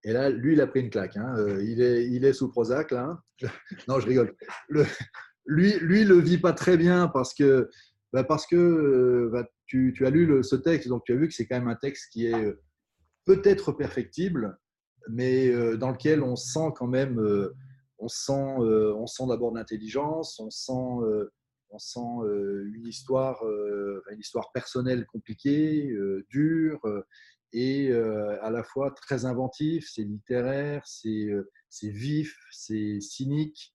Et 0.05 0.13
là, 0.13 0.31
lui, 0.31 0.55
il 0.55 0.61
a 0.61 0.67
pris 0.67 0.81
une 0.81 0.91
claque. 0.91 1.17
Hein. 1.17 1.35
Il, 1.61 1.81
est, 1.83 2.07
il 2.07 2.25
est 2.25 2.33
sous 2.33 2.51
Prozac, 2.51 2.91
là. 2.91 3.21
Hein. 3.43 3.49
non, 3.89 3.99
je 3.99 4.07
rigole. 4.07 4.35
Le, 4.69 4.85
lui, 5.47 5.79
lui 5.81 6.05
le 6.05 6.19
vit 6.19 6.39
pas 6.39 6.53
très 6.53 6.77
bien 6.77 7.09
parce 7.09 7.35
que, 7.35 7.71
bah, 8.13 8.25
parce 8.25 8.47
que 8.47 8.57
euh, 8.57 9.31
bah, 9.33 9.49
tu, 9.67 9.95
as 10.05 10.11
lu 10.11 10.43
ce 10.43 10.57
texte, 10.57 10.89
donc 10.89 11.05
tu 11.05 11.13
as 11.13 11.17
vu 11.17 11.29
que 11.29 11.35
c'est 11.35 11.47
quand 11.47 11.59
même 11.59 11.69
un 11.69 11.77
texte 11.77 12.11
qui 12.13 12.27
est 12.27 12.35
euh, 12.35 12.61
peut-être 13.25 13.73
perfectible, 13.73 14.59
mais 15.09 15.49
euh, 15.49 15.77
dans 15.77 15.91
lequel 15.91 16.23
on 16.23 16.37
sent 16.37 16.73
quand 16.75 16.89
même, 16.89 17.19
on 17.99 18.09
sent, 18.09 18.33
on 18.33 19.07
sent 19.07 19.27
d'abord 19.29 19.55
l'intelligence, 19.55 20.41
on 20.41 20.51
sent, 20.51 20.73
on 21.71 21.79
sent 21.79 22.01
une 22.75 22.87
histoire, 22.87 23.43
une 24.11 24.19
histoire 24.19 24.51
personnelle 24.53 25.07
compliquée, 25.07 25.95
dure 26.29 26.81
et 27.53 27.93
à 27.93 28.51
la 28.51 28.63
fois 28.63 28.91
très 28.91 29.25
inventif, 29.25 29.89
c'est 29.93 30.03
littéraire, 30.03 30.83
c'est 30.87 31.29
vif, 31.83 32.37
c'est 32.51 33.01
cynique. 33.01 33.75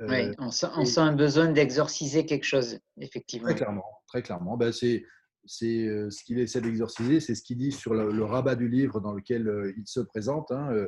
Oui, 0.00 0.28
euh, 0.28 0.34
on 0.38 0.50
sent, 0.50 1.00
un 1.00 1.12
besoin 1.12 1.48
d'exorciser 1.48 2.24
quelque 2.24 2.44
chose, 2.44 2.78
effectivement. 3.00 3.48
Très 3.48 3.56
clairement, 3.56 3.84
très 4.06 4.22
clairement. 4.22 4.56
Ben, 4.56 4.72
c'est 4.72 5.04
c'est 5.44 5.88
euh, 5.88 6.08
ce 6.08 6.22
qu'il 6.22 6.38
essaie 6.38 6.60
d'exorciser, 6.60 7.18
c'est 7.18 7.34
ce 7.34 7.42
qu'il 7.42 7.58
dit 7.58 7.72
sur 7.72 7.94
le, 7.94 8.24
rabat 8.24 8.54
du 8.54 8.68
livre 8.68 9.00
dans 9.00 9.12
lequel 9.12 9.48
euh, 9.48 9.72
il 9.76 9.86
se 9.86 10.00
présente. 10.00 10.52
Hein, 10.52 10.86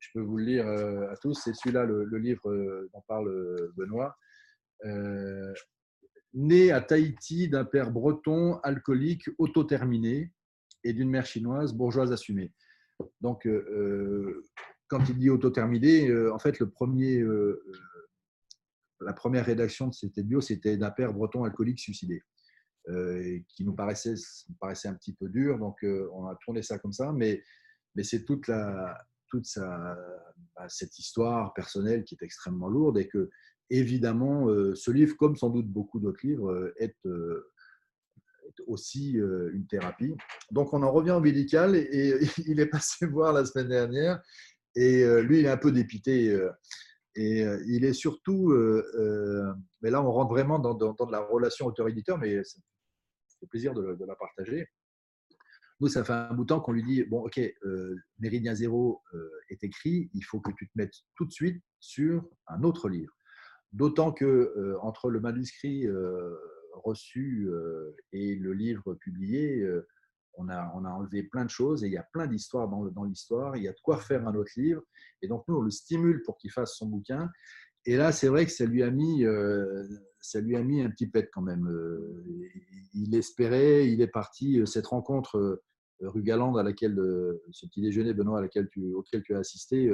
je 0.00 0.08
peux 0.12 0.20
vous 0.20 0.36
le 0.36 0.44
lire 0.44 0.68
à 0.68 1.16
tous. 1.16 1.34
C'est 1.34 1.54
celui-là, 1.54 1.84
le, 1.84 2.18
livre 2.18 2.42
dont 2.92 3.02
parle 3.08 3.72
Benoît. 3.76 4.16
né 6.34 6.72
à 6.72 6.80
Tahiti 6.80 7.48
d'un 7.48 7.64
père 7.64 7.90
breton 7.90 8.58
alcoolique 8.62 9.30
autoterminé 9.38 10.32
et 10.82 10.92
d'une 10.92 11.08
mère 11.08 11.24
chinoise 11.24 11.72
bourgeoise 11.72 12.12
assumée. 12.12 12.52
Donc, 13.20 13.48
quand 14.88 15.08
il 15.08 15.18
dit 15.18 15.30
autoterminé, 15.30 16.14
en 16.28 16.38
fait, 16.38 16.58
le 16.58 16.68
premier 16.68 17.24
la 19.04 19.12
première 19.12 19.46
rédaction 19.46 19.88
de 19.88 19.94
cette 19.94 20.18
bio, 20.20 20.40
c'était 20.40 20.76
d'un 20.76 20.90
père 20.90 21.12
breton 21.12 21.44
alcoolique 21.44 21.80
suicidé, 21.80 22.22
euh, 22.88 23.38
qui 23.48 23.64
nous 23.64 23.74
paraissait, 23.74 24.14
paraissait 24.60 24.88
un 24.88 24.94
petit 24.94 25.14
peu 25.14 25.28
dur. 25.28 25.58
Donc, 25.58 25.82
euh, 25.84 26.08
on 26.12 26.26
a 26.26 26.36
tourné 26.36 26.62
ça 26.62 26.78
comme 26.78 26.92
ça. 26.92 27.12
Mais, 27.12 27.42
mais 27.94 28.02
c'est 28.02 28.24
toute, 28.24 28.48
la, 28.48 28.98
toute 29.28 29.46
sa, 29.46 29.96
bah, 30.56 30.66
cette 30.68 30.98
histoire 30.98 31.54
personnelle 31.54 32.04
qui 32.04 32.14
est 32.14 32.24
extrêmement 32.24 32.68
lourde 32.68 32.98
et 32.98 33.08
que, 33.08 33.30
évidemment, 33.70 34.48
euh, 34.48 34.74
ce 34.74 34.90
livre, 34.90 35.16
comme 35.16 35.36
sans 35.36 35.50
doute 35.50 35.68
beaucoup 35.68 36.00
d'autres 36.00 36.26
livres, 36.26 36.72
est, 36.76 36.96
aussi 38.66 39.12
une 39.14 39.66
thérapie. 39.66 40.14
Donc, 40.52 40.72
on 40.74 40.82
en 40.82 40.92
revient 40.92 41.10
au 41.10 41.20
médical 41.20 41.74
et, 41.74 42.18
il 42.46 42.60
est 42.60 42.66
passé 42.66 43.06
voir 43.06 43.32
la 43.32 43.44
semaine 43.44 43.68
dernière. 43.68 44.22
Et 44.76 45.04
lui, 45.22 45.40
il 45.40 45.46
est 45.46 45.50
un 45.50 45.56
peu 45.56 45.72
dépité 45.72 46.36
et 47.16 47.44
euh, 47.44 47.62
il 47.66 47.84
est 47.84 47.92
surtout, 47.92 48.50
euh, 48.50 48.84
euh, 48.94 49.52
mais 49.82 49.90
là 49.90 50.02
on 50.02 50.10
rentre 50.10 50.30
vraiment 50.30 50.58
dans, 50.58 50.74
dans, 50.74 51.10
la 51.10 51.20
relation 51.20 51.66
auteur-éditeur, 51.66 52.18
mais 52.18 52.42
c'est 52.44 53.48
plaisir 53.48 53.74
de, 53.74 54.04
la 54.04 54.16
partager. 54.16 54.66
Nous, 55.80 55.88
ça 55.88 56.04
fait 56.04 56.12
un 56.12 56.32
bout 56.32 56.44
de 56.44 56.48
temps 56.48 56.60
qu'on 56.60 56.72
lui 56.72 56.84
dit, 56.84 57.04
bon, 57.04 57.26
ok, 57.26 57.40
Méridien 58.18 58.54
Zéro 58.54 59.02
est 59.50 59.62
écrit, 59.64 60.08
il 60.14 60.22
faut 60.22 60.40
que 60.40 60.52
tu 60.56 60.66
te 60.66 60.72
mettes 60.76 60.94
tout 61.16 61.26
de 61.26 61.32
suite 61.32 61.62
sur 61.80 62.26
un 62.46 62.62
autre 62.62 62.88
livre. 62.88 63.12
D'autant 63.72 64.12
que 64.12 64.78
entre 64.80 65.10
le 65.10 65.20
manuscrit 65.20 65.86
reçu 66.84 67.50
et 68.12 68.36
le 68.36 68.52
livre 68.52 68.94
publié, 68.94 69.66
on 70.36 70.48
a, 70.48 70.66
enlevé 70.74 71.22
plein 71.22 71.44
de 71.44 71.50
choses 71.50 71.84
et 71.84 71.86
il 71.86 71.92
y 71.92 71.98
a 71.98 72.06
plein 72.12 72.26
d'histoires 72.26 72.68
dans, 72.68 73.04
l'histoire. 73.04 73.56
Il 73.56 73.62
y 73.62 73.68
a 73.68 73.72
de 73.72 73.80
quoi 73.82 73.98
faire 73.98 74.26
un 74.26 74.34
autre 74.34 74.52
livre. 74.56 74.82
Et 75.22 75.28
donc, 75.28 75.44
nous, 75.48 75.56
on 75.56 75.62
le 75.62 75.70
stimule 75.70 76.22
pour 76.22 76.36
qu'il 76.36 76.50
fasse 76.50 76.76
son 76.76 76.86
bouquin. 76.86 77.30
Et 77.86 77.96
là, 77.96 78.12
c'est 78.12 78.28
vrai 78.28 78.46
que 78.46 78.52
ça 78.52 78.64
lui 78.64 78.82
a 78.82 78.90
mis, 78.90 79.24
euh, 79.24 79.86
ça 80.20 80.40
lui 80.40 80.56
a 80.56 80.62
mis 80.62 80.82
un 80.82 80.90
petit 80.90 81.06
pet 81.06 81.28
quand 81.32 81.42
même. 81.42 81.68
Euh, 81.68 82.24
il 82.94 83.14
espérait, 83.14 83.90
il 83.90 84.00
est 84.00 84.08
parti. 84.08 84.60
Euh, 84.60 84.66
cette 84.66 84.86
rencontre 84.86 85.62
rue 86.00 86.22
Galande 86.22 86.58
à 86.58 86.62
laquelle, 86.62 86.96
ce 87.50 87.66
petit 87.66 87.80
déjeuner, 87.80 88.14
Benoît, 88.14 88.38
à 88.38 88.42
laquelle 88.42 88.68
tu, 88.70 88.92
auquel 88.92 89.22
tu 89.22 89.34
as 89.34 89.38
assisté, 89.38 89.90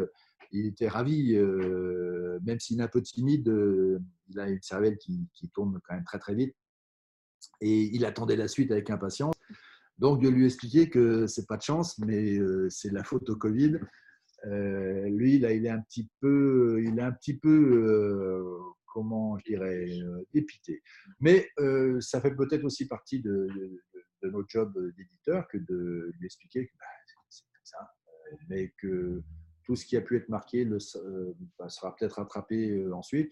il 0.50 0.66
était 0.66 0.88
ravi, 0.88 1.36
même 2.42 2.58
s'il 2.58 2.80
est 2.80 2.82
un 2.82 2.88
peu 2.88 3.02
timide. 3.02 3.46
il 4.28 4.40
a 4.40 4.48
une 4.48 4.62
cervelle 4.62 4.96
qui, 4.96 5.28
qui 5.34 5.50
tourne 5.50 5.78
quand 5.86 5.94
même 5.94 6.04
très 6.04 6.18
très 6.18 6.34
vite. 6.34 6.56
Et 7.60 7.94
il 7.94 8.04
attendait 8.04 8.34
la 8.34 8.48
suite 8.48 8.72
avec 8.72 8.90
impatience. 8.90 9.34
Donc, 10.00 10.22
de 10.22 10.30
lui 10.30 10.46
expliquer 10.46 10.88
que 10.88 11.26
c'est 11.26 11.46
pas 11.46 11.58
de 11.58 11.62
chance, 11.62 11.98
mais 11.98 12.38
euh, 12.38 12.68
c'est 12.70 12.90
la 12.90 13.04
faute 13.04 13.28
au 13.28 13.36
Covid. 13.36 13.78
Euh, 14.46 15.06
lui, 15.10 15.38
là, 15.38 15.52
il 15.52 15.66
est 15.66 15.70
un 15.70 15.82
petit 15.82 16.08
peu, 16.20 16.82
il 16.82 16.98
est 16.98 17.02
un 17.02 17.12
petit 17.12 17.36
peu, 17.36 17.84
euh, 17.84 18.42
comment 18.86 19.38
je 19.38 19.44
dirais, 19.44 19.86
dépité. 20.32 20.82
Mais 21.20 21.50
ça 22.00 22.22
fait 22.22 22.34
peut-être 22.34 22.64
aussi 22.64 22.88
partie 22.88 23.20
de, 23.20 23.46
notre 24.22 24.48
job 24.48 24.72
d'éditeur 24.96 25.46
que 25.48 25.58
de 25.58 26.10
lui 26.18 26.24
expliquer 26.24 26.66
que 26.66 26.72
bah, 26.78 26.86
c'est 27.28 27.44
comme 27.52 27.64
ça, 27.64 27.90
mais 28.48 28.72
que 28.78 29.22
tout 29.64 29.76
ce 29.76 29.84
qui 29.84 29.98
a 29.98 30.00
pu 30.00 30.16
être 30.16 30.30
marqué 30.30 30.64
le, 30.64 30.78
bah, 31.58 31.68
sera 31.68 31.94
peut-être 31.94 32.14
rattrapé 32.14 32.86
ensuite. 32.90 33.30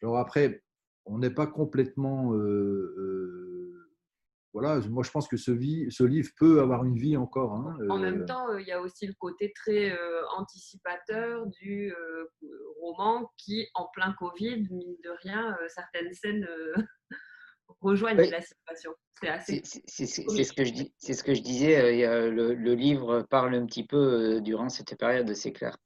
Alors 0.00 0.18
après, 0.18 0.62
on 1.06 1.18
n'est 1.18 1.34
pas 1.34 1.48
complètement 1.48 2.32
voilà, 4.54 4.78
moi 4.88 5.02
je 5.02 5.10
pense 5.10 5.26
que 5.26 5.36
ce, 5.36 5.50
ce, 5.90 6.04
livre 6.04 6.30
peut 6.38 6.60
avoir 6.60 6.84
une 6.84 6.96
vie 6.96 7.16
encore. 7.16 7.54
Hein, 7.54 7.76
en 7.90 7.98
même 7.98 8.22
euh. 8.22 8.24
temps, 8.24 8.48
euh, 8.50 8.60
il 8.60 8.68
y 8.68 8.72
a 8.72 8.80
aussi 8.80 9.04
le 9.04 9.12
côté 9.18 9.52
très 9.52 9.90
euh, 9.90 10.22
anticipateur 10.36 11.44
du 11.60 11.92
roman 12.80 13.32
qui, 13.36 13.66
en 13.74 13.88
plein 13.92 14.12
Covid, 14.12 14.68
mine 14.70 14.96
de 15.02 15.10
rien, 15.22 15.56
certaines 15.66 16.12
scènes 16.14 16.46
rejoignent 17.80 18.30
la 18.30 18.40
situation. 18.40 18.92
C'est 19.44 19.64
ce 20.06 20.52
que 20.52 20.64
je 20.64 20.72
dis, 20.72 20.94
c'est 20.98 21.14
ce 21.14 21.24
que 21.24 21.34
je 21.34 21.42
disais. 21.42 22.06
le, 22.30 22.54
le, 22.54 22.74
livre 22.74 23.22
parle 23.22 23.56
un 23.56 23.66
petit 23.66 23.84
peu 23.84 24.40
durant 24.40 24.68
cette 24.68 24.96
période, 24.96 25.34
c'est 25.34 25.52
clair. 25.52 25.76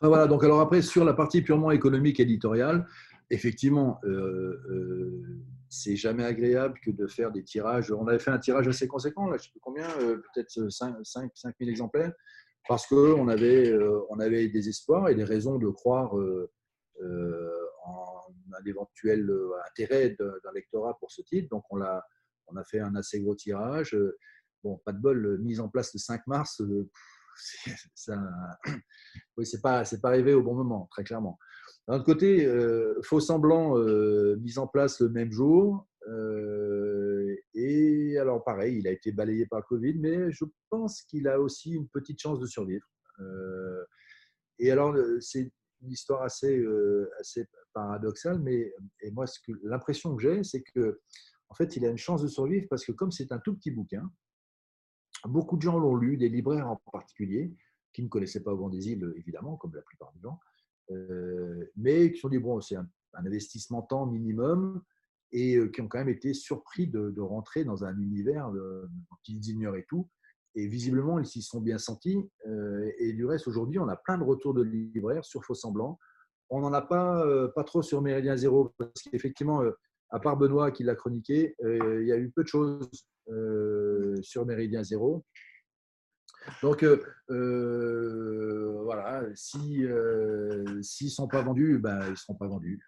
Voilà. 0.00 0.28
Donc 0.28 0.44
alors 0.44 0.60
après 0.60 0.80
sur 0.80 1.04
la 1.04 1.12
partie 1.12 1.42
purement 1.42 1.72
économique 1.72 2.20
éditoriale, 2.20 2.86
effectivement 3.30 4.00
c'est 5.70 5.94
jamais 5.94 6.24
agréable 6.24 6.78
que 6.84 6.90
de 6.90 7.06
faire 7.06 7.30
des 7.30 7.44
tirages. 7.44 7.92
On 7.92 8.06
avait 8.08 8.18
fait 8.18 8.32
un 8.32 8.40
tirage 8.40 8.66
assez 8.66 8.88
conséquent, 8.88 9.26
là, 9.26 9.36
je 9.36 9.42
ne 9.42 9.44
sais 9.44 9.50
plus 9.50 9.60
combien, 9.60 9.88
euh, 10.00 10.20
peut-être 10.34 10.68
5, 10.68 10.96
5, 11.04 11.32
000 11.60 11.70
exemplaires, 11.70 12.12
parce 12.68 12.86
qu'on 12.88 13.28
avait, 13.28 13.70
euh, 13.70 14.00
on 14.10 14.18
avait 14.18 14.48
des 14.48 14.68
espoirs 14.68 15.08
et 15.08 15.14
des 15.14 15.24
raisons 15.24 15.58
de 15.58 15.68
croire 15.68 16.18
euh, 16.18 16.50
en 17.84 18.20
un 18.52 18.64
éventuel 18.66 19.30
intérêt 19.70 20.10
d'un 20.18 20.52
lectorat 20.52 20.98
pour 20.98 21.12
ce 21.12 21.22
titre. 21.22 21.48
Donc, 21.50 21.64
on 21.70 21.76
l'a 21.76 22.04
on 22.52 22.56
a 22.56 22.64
fait 22.64 22.80
un 22.80 22.96
assez 22.96 23.20
gros 23.20 23.36
tirage. 23.36 23.96
Bon, 24.64 24.80
pas 24.84 24.92
de 24.92 24.98
bol, 24.98 25.38
mise 25.40 25.60
en 25.60 25.68
place 25.68 25.94
le 25.94 26.00
5 26.00 26.26
mars, 26.26 26.60
ça, 27.94 28.20
oui, 29.36 29.46
c'est 29.46 29.60
pas, 29.60 29.84
c'est 29.84 30.00
pas 30.00 30.08
arrivé 30.08 30.34
au 30.34 30.42
bon 30.42 30.54
moment, 30.54 30.88
très 30.90 31.04
clairement. 31.04 31.38
D'un 31.90 31.98
côté, 32.00 32.48
faux 33.02 33.18
semblant 33.18 33.76
mis 34.36 34.58
en 34.58 34.68
place 34.68 35.00
le 35.00 35.08
même 35.08 35.32
jour. 35.32 35.88
et 37.54 38.16
alors, 38.16 38.44
pareil, 38.44 38.78
il 38.78 38.86
a 38.86 38.92
été 38.92 39.10
balayé 39.10 39.46
par 39.46 39.58
le 39.58 39.64
Covid, 39.64 39.94
mais 39.98 40.30
je 40.30 40.44
pense 40.68 41.02
qu'il 41.02 41.26
a 41.26 41.40
aussi 41.40 41.72
une 41.72 41.88
petite 41.88 42.20
chance 42.20 42.38
de 42.38 42.46
survivre. 42.46 42.86
et 44.60 44.70
alors, 44.70 44.96
c'est 45.20 45.50
une 45.82 45.90
histoire 45.90 46.22
assez, 46.22 46.64
assez 47.18 47.48
paradoxale, 47.72 48.38
mais 48.38 48.72
et 49.00 49.10
moi, 49.10 49.24
l'impression 49.64 50.14
que 50.14 50.22
j'ai, 50.22 50.44
c'est 50.44 50.62
que 50.62 51.00
en 51.48 51.54
fait, 51.56 51.76
il 51.76 51.84
a 51.84 51.88
une 51.88 51.98
chance 51.98 52.22
de 52.22 52.28
survivre 52.28 52.68
parce 52.70 52.84
que 52.84 52.92
comme 52.92 53.10
c'est 53.10 53.32
un 53.32 53.40
tout 53.40 53.56
petit 53.56 53.72
bouquin, 53.72 54.08
beaucoup 55.24 55.56
de 55.56 55.62
gens 55.62 55.76
l'ont 55.76 55.96
lu, 55.96 56.16
des 56.16 56.28
libraires 56.28 56.68
en 56.68 56.76
particulier, 56.92 57.52
qui 57.92 58.04
ne 58.04 58.08
connaissaient 58.08 58.44
pas 58.44 58.52
Au 58.52 58.56
vent 58.56 58.68
des 58.68 58.90
îles, 58.90 59.12
évidemment, 59.16 59.56
comme 59.56 59.74
la 59.74 59.82
plupart 59.82 60.12
des 60.12 60.20
gens, 60.20 60.38
euh, 60.38 60.49
mais 61.76 62.12
qui 62.12 62.18
sont 62.18 62.28
dit, 62.28 62.38
bon, 62.38 62.60
c'est 62.60 62.76
un, 62.76 62.88
investissement 63.14 63.82
temps 63.82 64.06
minimum, 64.06 64.82
et 65.32 65.56
euh, 65.56 65.68
qui 65.68 65.80
ont 65.80 65.88
quand 65.88 65.98
même 65.98 66.08
été 66.08 66.34
surpris 66.34 66.86
de, 66.86 67.20
rentrer 67.20 67.64
dans 67.64 67.84
un 67.84 67.96
univers 67.98 68.50
qu'ils 69.22 69.48
ignoraient 69.48 69.86
tout. 69.88 70.08
Et 70.56 70.66
visiblement, 70.66 71.18
ils 71.20 71.26
s'y 71.26 71.42
sont 71.42 71.60
bien 71.60 71.78
sentis. 71.78 72.18
Euh, 72.46 72.90
et 72.98 73.12
du 73.12 73.24
reste, 73.24 73.46
aujourd'hui, 73.46 73.78
on 73.78 73.88
a 73.88 73.96
plein 73.96 74.18
de 74.18 74.24
retours 74.24 74.54
de 74.54 74.62
libraires 74.62 75.24
sur 75.24 75.44
Faux 75.44 75.54
Semblant. 75.54 75.98
On 76.48 76.60
n'en 76.60 76.72
a 76.72 76.82
pas, 76.82 77.24
pas 77.54 77.62
trop 77.62 77.82
sur 77.82 78.02
Méridien 78.02 78.36
Zéro, 78.36 78.72
parce 78.76 79.02
qu'effectivement, 79.02 79.62
à 80.10 80.18
part 80.18 80.36
Benoît 80.36 80.72
qui 80.72 80.82
l'a 80.82 80.96
chroniqué, 80.96 81.54
il 81.62 82.04
y 82.06 82.12
a 82.12 82.16
eu 82.16 82.30
peu 82.30 82.42
de 82.42 82.48
choses 82.48 82.90
sur 84.22 84.44
Méridien 84.46 84.82
Zéro. 84.82 85.24
Donc, 86.62 86.84
voilà, 88.84 89.24
si 89.34 89.84
s'ils 90.82 91.06
ne 91.06 91.10
sont 91.10 91.28
pas 91.28 91.42
vendus, 91.42 91.78
ben, 91.78 92.00
ils 92.06 92.10
ne 92.10 92.16
seront 92.16 92.34
pas 92.34 92.48
vendus. 92.48 92.80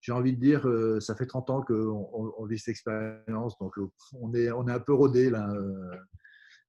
J'ai 0.00 0.12
envie 0.12 0.36
de 0.36 0.40
dire, 0.40 0.66
ça 1.02 1.16
fait 1.16 1.26
30 1.26 1.50
ans 1.50 1.62
qu'on 1.62 2.34
on 2.38 2.46
vit 2.46 2.58
cette 2.58 2.72
expérience, 2.72 3.58
donc 3.58 3.74
on 4.12 4.32
est, 4.34 4.50
on 4.50 4.68
est 4.68 4.72
un 4.72 4.80
peu 4.80 4.94
rodé 4.94 5.30
là. 5.30 5.52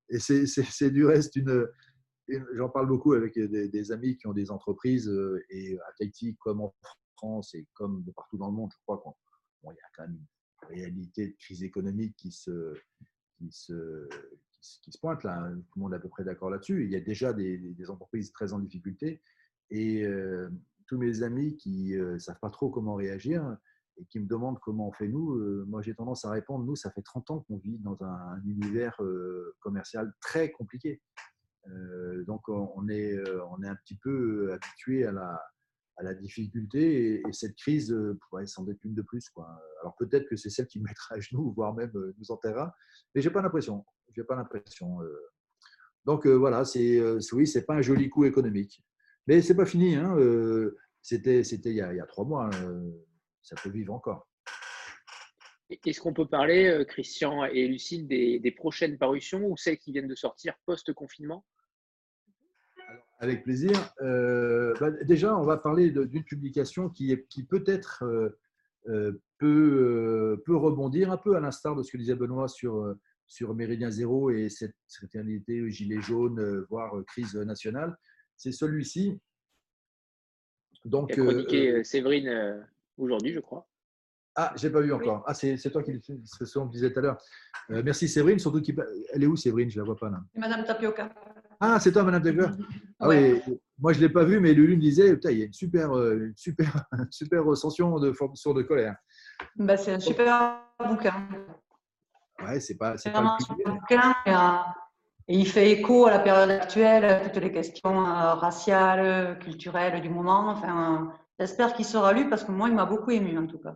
Et 0.09 0.19
c'est 0.19 0.89
du 0.89 1.05
reste 1.05 1.35
une, 1.35 1.67
j'en 2.55 2.69
parle 2.69 2.87
beaucoup 2.87 3.13
avec 3.13 3.37
des, 3.37 3.91
amis 3.91 4.17
qui 4.17 4.27
ont 4.27 4.33
des 4.33 4.51
entreprises 4.51 5.11
et 5.49 5.77
à 5.79 5.93
Tahiti 5.97 6.35
comme 6.39 6.61
en 6.61 6.73
France 7.15 7.53
et 7.55 7.65
comme 7.73 8.03
de 8.03 8.11
partout 8.11 8.37
dans 8.37 8.47
le 8.47 8.53
monde, 8.53 8.71
je 8.71 8.77
crois 8.83 9.01
qu'il 9.01 9.69
y 9.69 9.71
a 9.71 9.89
quand 9.95 10.03
même 10.03 10.17
une 10.17 10.75
réalité 10.75 11.29
de 11.29 11.35
crise 11.37 11.63
économique 11.63 12.15
qui 12.17 12.31
se, 12.31 12.73
qui 13.37 13.51
se, 13.51 14.07
qui, 14.81 14.91
se 14.91 14.99
pointe 14.99 15.23
là. 15.23 15.49
Tout 15.49 15.79
le 15.79 15.81
monde 15.81 15.93
est 15.93 15.97
à 15.97 15.99
peu 15.99 16.09
près 16.09 16.23
d'accord 16.23 16.49
là-dessus. 16.49 16.85
Il 16.85 16.91
y 16.91 16.95
a 16.95 16.99
déjà 16.99 17.33
des, 17.33 17.89
entreprises 17.89 18.31
très 18.31 18.53
en 18.53 18.59
difficulté 18.59 19.21
et 19.69 20.03
euh, 20.03 20.49
tous 20.87 20.97
mes 20.97 21.23
amis 21.23 21.57
qui 21.57 21.93
ne 21.95 22.03
euh, 22.03 22.19
savent 22.19 22.39
pas 22.39 22.49
trop 22.49 22.69
comment 22.69 22.95
réagir 22.95 23.57
et 23.97 24.05
qui 24.05 24.19
me 24.19 24.27
demandent 24.27 24.59
comment 24.59 24.89
on 24.89 24.91
fait 24.91 25.07
nous, 25.07 25.35
euh, 25.35 25.65
moi 25.67 25.81
j'ai 25.81 25.95
tendance 25.95 26.23
à 26.23 26.31
répondre, 26.31 26.65
nous 26.65 26.75
ça 26.75 26.91
fait 26.91 27.01
30 27.01 27.31
ans 27.31 27.39
qu'on 27.47 27.57
vit 27.57 27.79
dans 27.79 28.01
un, 28.03 28.41
univers 28.45 28.99
commercial 29.59 30.13
très 30.21 30.51
compliqué. 30.51 31.01
donc 32.27 32.47
on 32.47 32.87
est, 32.89 33.17
on 33.49 33.63
est 33.63 33.67
un 33.67 33.75
petit 33.75 33.97
peu 33.97 34.53
habitué 34.53 35.05
à 35.05 35.11
la, 35.11 35.41
à 35.97 36.03
la 36.03 36.13
difficulté 36.13 37.21
et, 37.27 37.33
cette 37.33 37.55
crise 37.55 37.95
pourrait 38.21 38.45
s'en 38.45 38.67
être 38.67 38.83
une 38.83 38.93
de 38.93 39.01
plus. 39.01 39.29
Quoi. 39.29 39.47
Alors 39.81 39.95
peut-être 39.97 40.29
que 40.29 40.35
c'est 40.35 40.51
celle 40.51 40.67
qui 40.67 40.79
mettra 40.79 41.15
à 41.15 41.19
genoux, 41.19 41.51
voire 41.53 41.73
même 41.73 41.91
nous 41.93 42.31
enterrera, 42.31 42.73
mais 43.15 43.21
j'ai 43.21 43.31
pas 43.31 43.41
l'impression. 43.41 43.83
J'ai 44.17 44.23
pas 44.23 44.35
l'impression. 44.35 44.97
Donc 46.05 46.25
voilà, 46.25 46.65
c'est 46.65 46.99
oui, 47.31 47.45
c'est 47.45 47.65
pas 47.65 47.75
un 47.75 47.81
joli 47.81 48.09
coup 48.09 48.25
économique, 48.25 48.83
mais 49.27 49.43
c'est 49.43 49.55
pas 49.55 49.65
fini. 49.65 49.95
Hein, 49.95 50.17
c'était 51.03 51.43
c'était 51.43 51.69
il, 51.69 51.75
y 51.75 51.81
a 51.81 52.05
trois 52.07 52.25
mois. 52.25 52.49
Ça 53.43 53.55
peut 53.61 53.69
vivre 53.69 53.93
encore. 53.93 54.27
Est-ce 55.69 56.01
qu'on 56.01 56.13
peut 56.13 56.27
parler, 56.27 56.83
Christian 56.87 57.45
et 57.45 57.67
Lucille, 57.67 58.07
des, 58.07 58.39
des 58.39 58.51
prochaines 58.51 58.97
parutions 58.97 59.45
ou 59.45 59.55
celles 59.55 59.77
qui 59.77 59.91
viennent 59.91 60.07
de 60.07 60.15
sortir 60.15 60.55
post-confinement? 60.65 61.45
Avec 63.19 63.43
plaisir. 63.43 63.73
Euh, 64.01 64.73
bah, 64.79 64.91
déjà, 64.91 65.35
on 65.35 65.43
va 65.43 65.57
parler 65.57 65.89
d'une 65.89 66.23
publication 66.23 66.89
qui, 66.89 67.17
qui 67.29 67.43
peut-être 67.43 68.03
euh, 68.03 68.37
euh, 68.89 69.19
peut, 69.39 70.41
peut, 70.45 70.55
rebondir 70.55 71.11
un 71.11 71.17
peu 71.17 71.35
à 71.35 71.39
l'instar 71.39 71.75
de 71.75 71.81
ce 71.81 71.91
que 71.91 71.97
disait 71.97 72.15
Benoît 72.15 72.47
sur, 72.47 72.95
sur 73.27 73.53
Méridien 73.53 73.91
Zéro 73.91 74.29
et 74.31 74.49
cette 74.49 74.75
fraternité 74.89 75.69
gilet 75.69 76.01
jaune, 76.01 76.65
voire 76.69 76.93
crise 77.05 77.35
nationale. 77.35 77.95
C'est 78.35 78.51
celui-ci. 78.51 79.19
Donc, 80.85 81.11
il 81.15 81.21
a 81.21 81.25
chroniqué 81.25 81.83
Séverine 81.83 82.65
aujourd'hui, 82.97 83.33
je 83.33 83.39
crois. 83.39 83.67
Ah, 84.35 84.53
j'ai 84.55 84.69
pas 84.69 84.81
vu 84.81 84.93
encore. 84.93 85.23
Ah, 85.25 85.33
c'est 85.33 85.57
toi 85.71 85.81
qui 85.83 85.99
ce 85.99 86.53
qu'on 86.53 86.67
disait 86.67 86.93
tout 86.93 86.99
à 86.99 87.01
l'heure. 87.01 87.17
merci 87.69 88.07
Séverine, 88.07 88.39
surtout 88.39 88.61
qui 88.61 88.75
elle 89.11 89.23
est 89.23 89.27
où 89.27 89.35
Séverine? 89.35 89.69
Je 89.69 89.79
la 89.79 89.85
vois 89.85 89.97
pas 89.97 90.09
là. 90.09 90.19
Madame 90.35 90.63
Tapioca. 90.63 91.11
Ah, 91.59 91.79
c'est 91.79 91.91
toi, 91.91 92.03
Madame 92.03 92.21
Taylor 92.21 92.51
ah, 92.99 93.07
oui, 93.07 93.41
Moi, 93.79 93.93
je 93.93 93.99
ne 93.99 94.05
l'ai 94.05 94.13
pas 94.13 94.23
vu, 94.23 94.39
mais 94.39 94.53
Lulu 94.53 94.75
me 94.75 94.81
disait 94.81 95.17
il 95.23 95.37
y 95.37 95.41
a 95.41 95.45
une 95.45 95.53
super, 95.53 95.97
euh, 95.97 96.31
super, 96.35 96.85
super 97.09 97.43
recension 97.43 97.99
de 97.99 98.13
sur 98.35 98.53
de 98.53 98.61
colère. 98.61 98.95
Bah, 99.55 99.75
c'est 99.75 99.93
un 99.93 99.99
super 99.99 100.61
bouquin. 100.87 101.27
Ouais, 102.43 102.59
c'est 102.59 102.77
pas, 102.77 102.97
c'est 102.97 103.09
super 103.09 103.73
bouquin. 103.73 104.15
Et, 104.25 105.37
il 105.39 105.47
fait 105.47 105.71
écho 105.71 106.05
à 106.05 106.11
la 106.11 106.19
période 106.19 106.49
actuelle, 106.49 107.29
toutes 107.33 107.43
les 107.43 107.51
questions 107.51 108.05
euh, 108.05 108.33
raciales, 108.33 109.37
culturelles 109.39 110.01
du 110.01 110.09
moment. 110.09 110.49
Enfin, 110.49 111.11
j'espère 111.37 111.73
qu'il 111.73 111.83
sera 111.83 112.13
lu 112.13 112.29
parce 112.29 112.45
que 112.45 112.51
moi, 112.51 112.69
il 112.69 112.75
m'a 112.75 112.85
beaucoup 112.85 113.11
ému 113.11 113.37
en 113.37 113.45
tout 113.45 113.59
cas. 113.59 113.75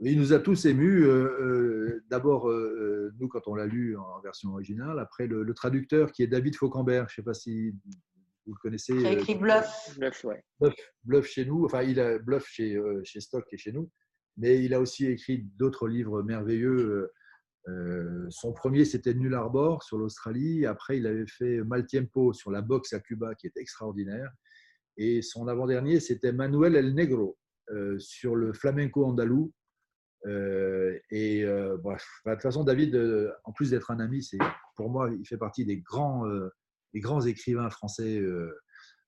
Il 0.00 0.18
nous 0.18 0.32
a 0.32 0.40
tous 0.40 0.66
émus. 0.66 1.04
Euh, 1.04 1.24
euh, 1.40 2.04
d'abord, 2.10 2.50
euh, 2.50 3.12
nous, 3.18 3.28
quand 3.28 3.46
on 3.46 3.54
l'a 3.54 3.66
lu 3.66 3.96
en 3.96 4.20
version 4.20 4.50
originale. 4.50 4.98
Après, 4.98 5.26
le, 5.26 5.52
traducteur 5.54 6.12
qui 6.12 6.22
est 6.22 6.26
David 6.26 6.56
Faucambert. 6.56 7.08
Je 7.08 7.12
ne 7.12 7.16
sais 7.16 7.22
pas 7.22 7.34
si 7.34 7.70
vous 8.46 8.52
le 8.52 8.58
connaissez. 8.60 8.94
Il 8.94 9.06
a 9.06 9.12
écrit 9.12 9.36
Bluff. 9.36 9.96
Bluff, 9.96 10.24
ouais. 10.24 10.44
Bluff, 11.04 11.26
chez 11.26 11.44
nous. 11.44 11.64
Enfin, 11.64 11.82
il 11.82 12.00
a 12.00 12.18
Bluff 12.18 12.46
chez, 12.46 12.80
chez 13.04 13.20
Stock 13.20 13.44
et 13.52 13.56
chez 13.56 13.72
nous. 13.72 13.90
Mais 14.36 14.62
il 14.64 14.74
a 14.74 14.80
aussi 14.80 15.06
écrit 15.06 15.46
d'autres 15.56 15.86
livres 15.86 16.22
merveilleux. 16.22 17.10
Son 18.28 18.52
premier, 18.52 18.84
c'était 18.84 19.14
Nul 19.14 19.34
Arbor 19.34 19.82
sur 19.82 19.96
l'Australie. 19.98 20.66
Après, 20.66 20.98
il 20.98 21.06
avait 21.06 21.26
fait 21.26 21.62
Maltiempo 21.64 22.32
sur 22.32 22.50
la 22.50 22.60
boxe 22.60 22.92
à 22.92 23.00
Cuba, 23.00 23.34
qui 23.34 23.46
est 23.46 23.56
extraordinaire. 23.56 24.30
Et 24.96 25.22
son 25.22 25.48
avant-dernier, 25.48 26.00
c'était 26.00 26.32
Manuel 26.32 26.76
El 26.76 26.94
Negro 26.94 27.38
sur 27.98 28.36
le 28.36 28.52
flamenco 28.52 29.04
andalou, 29.04 29.52
euh, 30.26 30.98
et 31.10 31.44
euh, 31.44 31.76
bref, 31.76 32.06
bah, 32.24 32.32
de 32.32 32.36
toute 32.36 32.42
façon, 32.42 32.64
David, 32.64 32.94
euh, 32.94 33.30
en 33.44 33.52
plus 33.52 33.70
d'être 33.70 33.90
un 33.90 34.00
ami, 34.00 34.22
c'est 34.22 34.38
pour 34.76 34.90
moi, 34.90 35.10
il 35.10 35.26
fait 35.26 35.36
partie 35.36 35.64
des 35.64 35.78
grands, 35.78 36.24
des 36.92 37.00
grands 37.00 37.20
écrivains 37.20 37.70
français, 37.70 38.22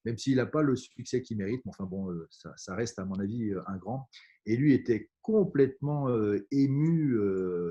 même 0.07 0.17
s'il 0.17 0.37
n'a 0.37 0.47
pas 0.47 0.63
le 0.63 0.77
succès 0.77 1.21
qu'il 1.21 1.37
mérite. 1.37 1.61
Mais 1.67 1.71
enfin 1.71 1.85
bon, 1.85 2.09
ça, 2.31 2.75
reste 2.75 2.99
à 2.99 3.05
mon 3.05 3.17
avis 3.17 3.53
un 3.67 3.77
grand. 3.77 4.09
Et 4.47 4.57
lui 4.57 4.73
était 4.73 5.11
complètement 5.21 6.09
ému, 6.51 7.19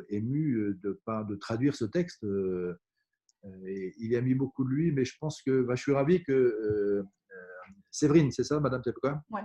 ému 0.09 0.77
de, 0.83 1.01
de 1.07 1.35
traduire 1.35 1.75
ce 1.75 1.85
texte. 1.85 2.23
Et 3.65 3.93
il 3.97 4.11
y 4.11 4.15
a 4.15 4.21
mis 4.21 4.35
beaucoup 4.35 4.65
de 4.65 4.69
lui, 4.69 4.91
mais 4.91 5.05
je 5.05 5.15
pense 5.19 5.41
que 5.41 5.61
bah, 5.61 5.75
je 5.75 5.81
suis 5.81 5.93
ravi 5.93 6.23
que 6.23 7.05
Séverine, 7.91 8.31
c'est 8.31 8.43
ça, 8.43 8.59
Madame 8.59 8.81
Tepka 8.81 9.23
ouais. 9.29 9.41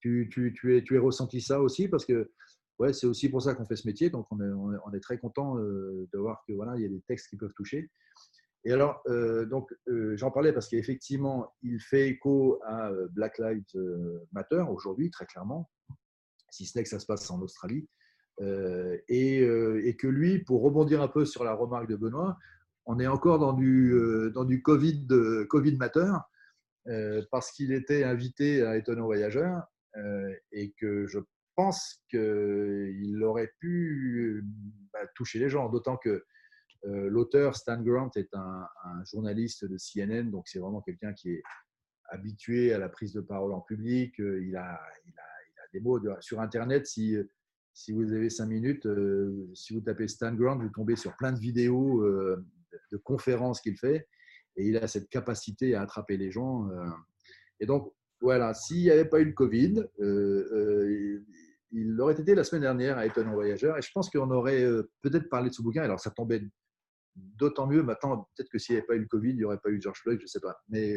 tu, 0.00 0.28
tu, 0.32 0.52
tu, 0.54 0.76
es, 0.76 0.82
tu 0.82 0.94
es 0.94 0.98
ressenti 0.98 1.40
ça 1.40 1.60
aussi? 1.60 1.88
Parce 1.88 2.04
que 2.04 2.30
ouais, 2.78 2.92
c'est 2.92 3.06
aussi 3.06 3.28
pour 3.28 3.42
ça 3.42 3.54
qu'on 3.54 3.66
fait 3.66 3.76
ce 3.76 3.86
métier. 3.86 4.10
Donc, 4.10 4.26
on 4.30 4.40
est, 4.40 4.78
on 4.84 4.92
est, 4.92 5.00
très 5.00 5.18
content 5.18 5.58
euh, 5.58 6.08
de 6.12 6.18
voir 6.18 6.42
que 6.46 6.52
voilà, 6.52 6.76
il 6.76 6.82
y 6.82 6.86
a 6.86 6.88
des 6.88 7.02
textes 7.02 7.28
qui 7.28 7.36
peuvent 7.36 7.52
toucher. 7.54 7.90
Et 8.64 8.72
alors, 8.72 9.02
euh, 9.08 9.46
donc, 9.46 9.72
euh, 9.88 10.16
j'en 10.16 10.30
parlais 10.30 10.52
parce 10.52 10.68
qu'effectivement, 10.68 11.54
il 11.62 11.80
fait 11.80 12.08
écho 12.08 12.60
à 12.66 12.90
Black 13.10 13.38
Lives 13.38 13.64
Matter 14.32 14.64
aujourd'hui, 14.68 15.10
très 15.10 15.26
clairement, 15.26 15.70
si 16.50 16.66
ce 16.66 16.76
n'est 16.76 16.84
que 16.84 16.90
ça 16.90 16.98
se 16.98 17.06
passe 17.06 17.30
en 17.30 17.40
Australie. 17.40 17.88
Et, 19.08 19.96
que 19.98 20.06
lui, 20.06 20.38
pour 20.38 20.62
rebondir 20.62 21.02
un 21.02 21.08
peu 21.08 21.24
sur 21.24 21.44
la 21.44 21.54
remarque 21.54 21.88
de 21.88 21.96
Benoît, 21.96 22.38
on 22.86 22.98
est 22.98 23.06
encore 23.06 23.38
dans 23.38 23.52
du, 23.52 23.94
dans 24.34 24.44
du 24.44 24.62
COVID, 24.62 25.06
COVID 25.48 25.76
Matter, 25.76 26.12
parce 27.30 27.52
qu'il 27.52 27.72
était 27.72 28.04
invité 28.04 28.62
à 28.62 28.76
Étonnant 28.76 29.04
Voyageur 29.04 29.62
et 30.52 30.72
que 30.78 31.06
je 31.06 31.18
pense 31.54 32.02
qu'il 32.08 33.22
aurait 33.22 33.52
pu 33.58 34.44
bah, 34.92 35.00
toucher 35.14 35.38
les 35.38 35.50
gens, 35.50 35.68
d'autant 35.68 35.96
que 35.98 36.08
euh, 36.08 36.24
l'auteur 36.84 37.56
Stan 37.56 37.80
Grant 37.80 38.10
est 38.16 38.34
un, 38.34 38.66
journaliste 39.04 39.64
de 39.64 39.76
CNN, 39.76 40.30
donc 40.30 40.48
c'est 40.48 40.58
vraiment 40.58 40.80
quelqu'un 40.80 41.12
qui 41.12 41.30
est 41.30 41.42
habitué 42.10 42.72
à 42.72 42.78
la 42.78 42.88
prise 42.88 43.12
de 43.12 43.20
parole 43.20 43.52
en 43.52 43.60
public. 43.60 44.18
Euh, 44.20 44.44
il 44.44 44.56
a, 44.56 44.80
des 45.72 45.80
mots 45.80 46.00
sur 46.20 46.40
Internet. 46.40 46.86
Si, 46.86 47.16
vous 47.92 48.12
avez 48.12 48.28
cinq 48.28 48.46
minutes, 48.46 48.88
si 49.54 49.72
vous 49.72 49.80
tapez 49.80 50.08
Stan 50.08 50.34
Grant, 50.34 50.58
vous 50.58 50.70
tombez 50.70 50.96
sur 50.96 51.16
plein 51.16 51.32
de 51.32 51.38
vidéos 51.38 52.04
de 52.04 52.96
conférences 52.96 53.60
qu'il 53.60 53.76
fait. 53.76 54.08
Et 54.56 54.66
il 54.66 54.76
a 54.76 54.88
cette 54.88 55.08
capacité 55.08 55.76
à 55.76 55.82
attraper 55.82 56.16
les 56.16 56.32
gens. 56.32 56.68
Et 57.60 57.66
donc, 57.66 57.92
voilà, 58.20 58.52
s'il 58.52 58.78
n'y 58.78 58.90
avait 58.90 59.04
pas 59.04 59.20
eu 59.20 59.26
le 59.26 59.32
Covid, 59.32 59.84
il 61.70 62.00
aurait 62.00 62.20
été 62.20 62.34
la 62.34 62.42
semaine 62.42 62.62
dernière 62.62 62.98
à 62.98 63.06
Étonnant 63.06 63.34
Voyageur. 63.34 63.78
Et 63.78 63.82
je 63.82 63.92
pense 63.94 64.10
qu'on 64.10 64.30
aurait 64.32 64.66
peut-être 65.02 65.28
parlé 65.28 65.50
de 65.50 65.54
ce 65.54 65.62
bouquin. 65.62 65.82
Alors, 65.82 66.00
ça 66.00 66.10
tombait 66.10 66.42
d'autant 67.36 67.66
mieux 67.66 67.82
maintenant. 67.82 68.28
Peut-être 68.36 68.50
que 68.50 68.58
s'il 68.58 68.74
n'y 68.74 68.78
avait 68.78 68.86
pas 68.86 68.94
eu 68.94 69.00
le 69.00 69.06
Covid, 69.06 69.30
il 69.30 69.36
n'y 69.36 69.44
aurait 69.44 69.58
pas 69.58 69.70
eu 69.70 69.80
George 69.80 70.00
Floyd, 70.00 70.18
je 70.18 70.24
ne 70.24 70.28
sais 70.28 70.40
pas. 70.40 70.60
Mais 70.68 70.94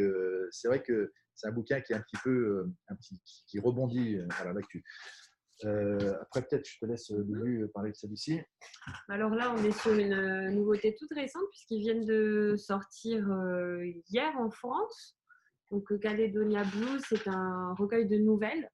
c'est 0.51 0.67
vrai 0.67 0.81
que 0.81 1.11
c'est 1.35 1.47
un 1.47 1.51
bouquin 1.51 1.81
qui 1.81 1.93
est 1.93 1.95
un 1.95 2.01
petit 2.01 2.17
peu, 2.23 2.65
un 2.87 2.95
petit, 2.95 3.19
qui 3.47 3.59
rebondit 3.59 4.19
à 4.39 4.53
l'actu. 4.53 4.83
Euh, 5.65 6.15
après, 6.21 6.41
peut-être, 6.41 6.67
je 6.67 6.79
te 6.79 6.85
laisse 6.85 7.09
Lulu 7.11 7.67
parler 7.73 7.91
de 7.91 7.95
celui-ci. 7.95 8.41
Alors 9.07 9.33
là, 9.33 9.53
on 9.55 9.63
est 9.63 9.71
sur 9.71 9.93
une 9.93 10.49
nouveauté 10.51 10.95
toute 10.95 11.13
récente 11.13 11.43
puisqu'ils 11.51 11.79
viennent 11.79 12.05
de 12.05 12.55
sortir 12.57 13.25
hier 14.09 14.33
en 14.37 14.49
France. 14.49 15.17
Donc, 15.71 15.97
Caledonia 15.99 16.63
Blues, 16.63 17.01
c'est 17.07 17.27
un 17.27 17.73
recueil 17.75 18.07
de 18.07 18.17
nouvelles 18.17 18.69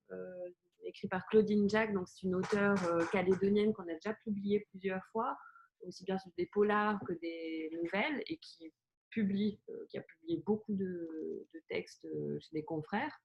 écrit 0.84 1.08
par 1.08 1.26
Claudine 1.28 1.70
Jack. 1.70 1.94
Donc, 1.94 2.08
c'est 2.08 2.24
une 2.24 2.36
auteure 2.36 2.80
calédonienne 3.12 3.74
qu'on 3.74 3.84
a 3.84 3.94
déjà 3.94 4.14
publié 4.24 4.66
plusieurs 4.72 5.04
fois, 5.12 5.38
aussi 5.86 6.04
bien 6.04 6.18
sur 6.18 6.32
des 6.38 6.46
polars 6.48 7.00
que 7.08 7.14
des 7.14 7.70
nouvelles, 7.74 8.24
et 8.28 8.38
qui 8.38 8.74
publie, 9.10 9.60
qui 9.90 9.98
a 9.98 10.02
publié 10.02 10.42
beaucoup 10.46 10.74
de, 10.74 11.48
textes 11.68 12.08
chez 12.40 12.50
des 12.54 12.64
confrères. 12.64 13.16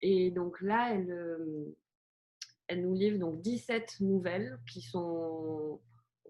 Et 0.00 0.30
donc 0.30 0.60
là, 0.60 0.94
elle, 0.94 1.74
elle 2.68 2.82
nous 2.82 2.94
livre 2.94 3.18
donc 3.18 3.40
17 3.42 4.00
nouvelles 4.00 4.58
qui 4.70 4.80
sont 4.80 5.80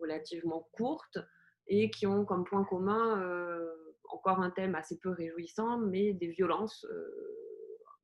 relativement 0.01 0.69
courtes 0.73 1.19
et 1.67 1.91
qui 1.91 2.07
ont 2.07 2.25
comme 2.25 2.45
point 2.45 2.65
commun 2.65 3.21
euh, 3.23 3.95
encore 4.11 4.41
un 4.41 4.51
thème 4.51 4.75
assez 4.75 4.99
peu 4.99 5.11
réjouissant, 5.11 5.79
mais 5.79 6.15
des 6.15 6.29
violences, 6.29 6.85
euh, 6.85 7.11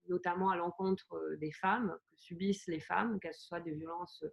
notamment 0.08 0.50
à 0.50 0.56
l'encontre 0.56 1.14
euh, 1.14 1.36
des 1.36 1.52
femmes, 1.52 1.96
que 2.10 2.16
subissent 2.16 2.66
les 2.66 2.80
femmes, 2.80 3.18
qu'elles 3.20 3.34
soient 3.34 3.60
des 3.60 3.72
violences 3.72 4.24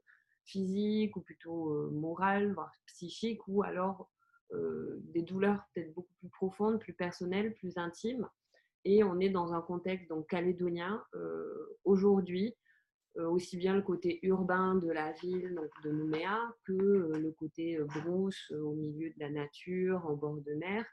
physiques 0.46 1.16
ou 1.16 1.22
plutôt 1.22 1.90
morales, 1.92 2.54
voire 2.54 2.72
psychiques, 2.86 3.48
ou 3.48 3.64
alors 3.64 4.10
des 4.52 5.22
douleurs 5.22 5.64
peut-être 5.74 5.94
beaucoup 5.94 6.14
plus 6.20 6.30
profondes, 6.30 6.80
plus 6.80 6.94
personnelles, 6.94 7.54
plus 7.56 7.78
intimes. 7.78 8.28
Et 8.84 9.04
on 9.04 9.20
est 9.20 9.30
dans 9.30 9.54
un 9.54 9.62
contexte 9.62 10.10
donc 10.10 10.28
calédonien 10.28 11.04
aujourd'hui 11.84 12.56
aussi 13.16 13.58
bien 13.58 13.76
le 13.76 13.82
côté 13.82 14.20
urbain 14.24 14.76
de 14.76 14.90
la 14.90 15.12
ville, 15.12 15.54
donc 15.56 15.70
de 15.84 15.92
Nouméa, 15.92 16.40
que 16.66 16.74
le 16.74 17.32
côté 17.34 17.78
brousse 18.04 18.52
au 18.52 18.74
milieu 18.74 19.10
de 19.10 19.20
la 19.20 19.30
nature, 19.30 20.06
en 20.06 20.16
bord 20.16 20.38
de 20.38 20.54
mer, 20.54 20.86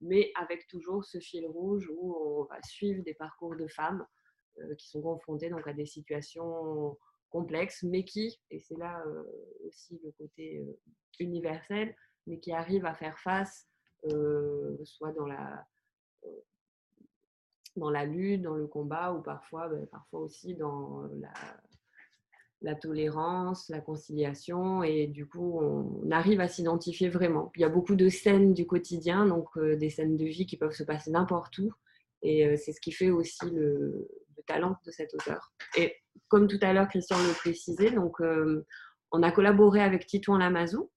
mais 0.00 0.30
avec 0.36 0.66
toujours 0.68 1.04
ce 1.04 1.18
fil 1.18 1.46
rouge 1.46 1.90
où 1.92 2.14
on 2.14 2.44
va 2.44 2.62
suivre 2.62 3.02
des 3.02 3.14
parcours 3.14 3.56
de 3.56 3.66
femmes 3.66 4.06
qui 4.78 4.88
sont 4.88 5.02
confrontées 5.02 5.50
donc 5.50 5.66
à 5.66 5.72
des 5.72 5.86
situations 5.86 6.96
complexes, 7.34 7.82
mais 7.82 8.04
qui, 8.04 8.40
et 8.52 8.60
c'est 8.60 8.78
là 8.78 9.04
aussi 9.66 10.00
le 10.04 10.12
côté 10.12 10.64
universel, 11.18 11.96
mais 12.28 12.38
qui 12.38 12.52
arrivent 12.52 12.86
à 12.86 12.94
faire 12.94 13.18
face, 13.18 13.66
soit 14.84 15.12
dans 15.16 15.26
la, 15.26 15.66
dans 17.76 17.90
la 17.90 18.04
lutte, 18.04 18.42
dans 18.42 18.54
le 18.54 18.68
combat, 18.68 19.12
ou 19.12 19.20
parfois, 19.20 19.68
ben, 19.68 19.84
parfois 19.86 20.20
aussi 20.20 20.54
dans 20.54 21.02
la, 22.62 22.74
tolérance, 22.76 23.68
la 23.68 23.80
conciliation, 23.80 24.82
et 24.82 25.06
du 25.08 25.26
coup, 25.26 25.58
on, 25.60 26.10
arrive 26.10 26.40
à 26.40 26.48
s'identifier 26.48 27.08
vraiment. 27.08 27.50
Il 27.56 27.62
y 27.62 27.64
a 27.64 27.68
beaucoup 27.68 27.96
de 27.96 28.08
scènes 28.08 28.54
du 28.54 28.66
quotidien, 28.66 29.26
donc 29.26 29.48
euh, 29.56 29.76
des 29.76 29.90
scènes 29.90 30.16
de 30.16 30.24
vie 30.24 30.46
qui 30.46 30.56
peuvent 30.56 30.74
se 30.74 30.84
passer 30.84 31.10
n'importe 31.10 31.58
où, 31.58 31.72
et 32.22 32.46
euh, 32.46 32.56
c'est 32.56 32.72
ce 32.72 32.80
qui 32.80 32.92
fait 32.92 33.10
aussi 33.10 33.50
le, 33.50 34.08
talent 34.46 34.76
de 34.84 34.90
cet 34.90 35.14
auteur. 35.14 35.52
Et 35.76 35.96
comme 36.28 36.48
tout 36.48 36.58
à 36.62 36.72
l'heure, 36.72 36.88
Christian 36.88 37.18
le 37.18 37.34
précisait, 37.34 37.90
donc 37.90 38.20
euh, 38.20 38.66
on 39.12 39.22
a 39.22 39.30
collaboré 39.32 39.80
avec 39.80 40.06
Titouan 40.06 40.38
Lamazou 40.38 40.90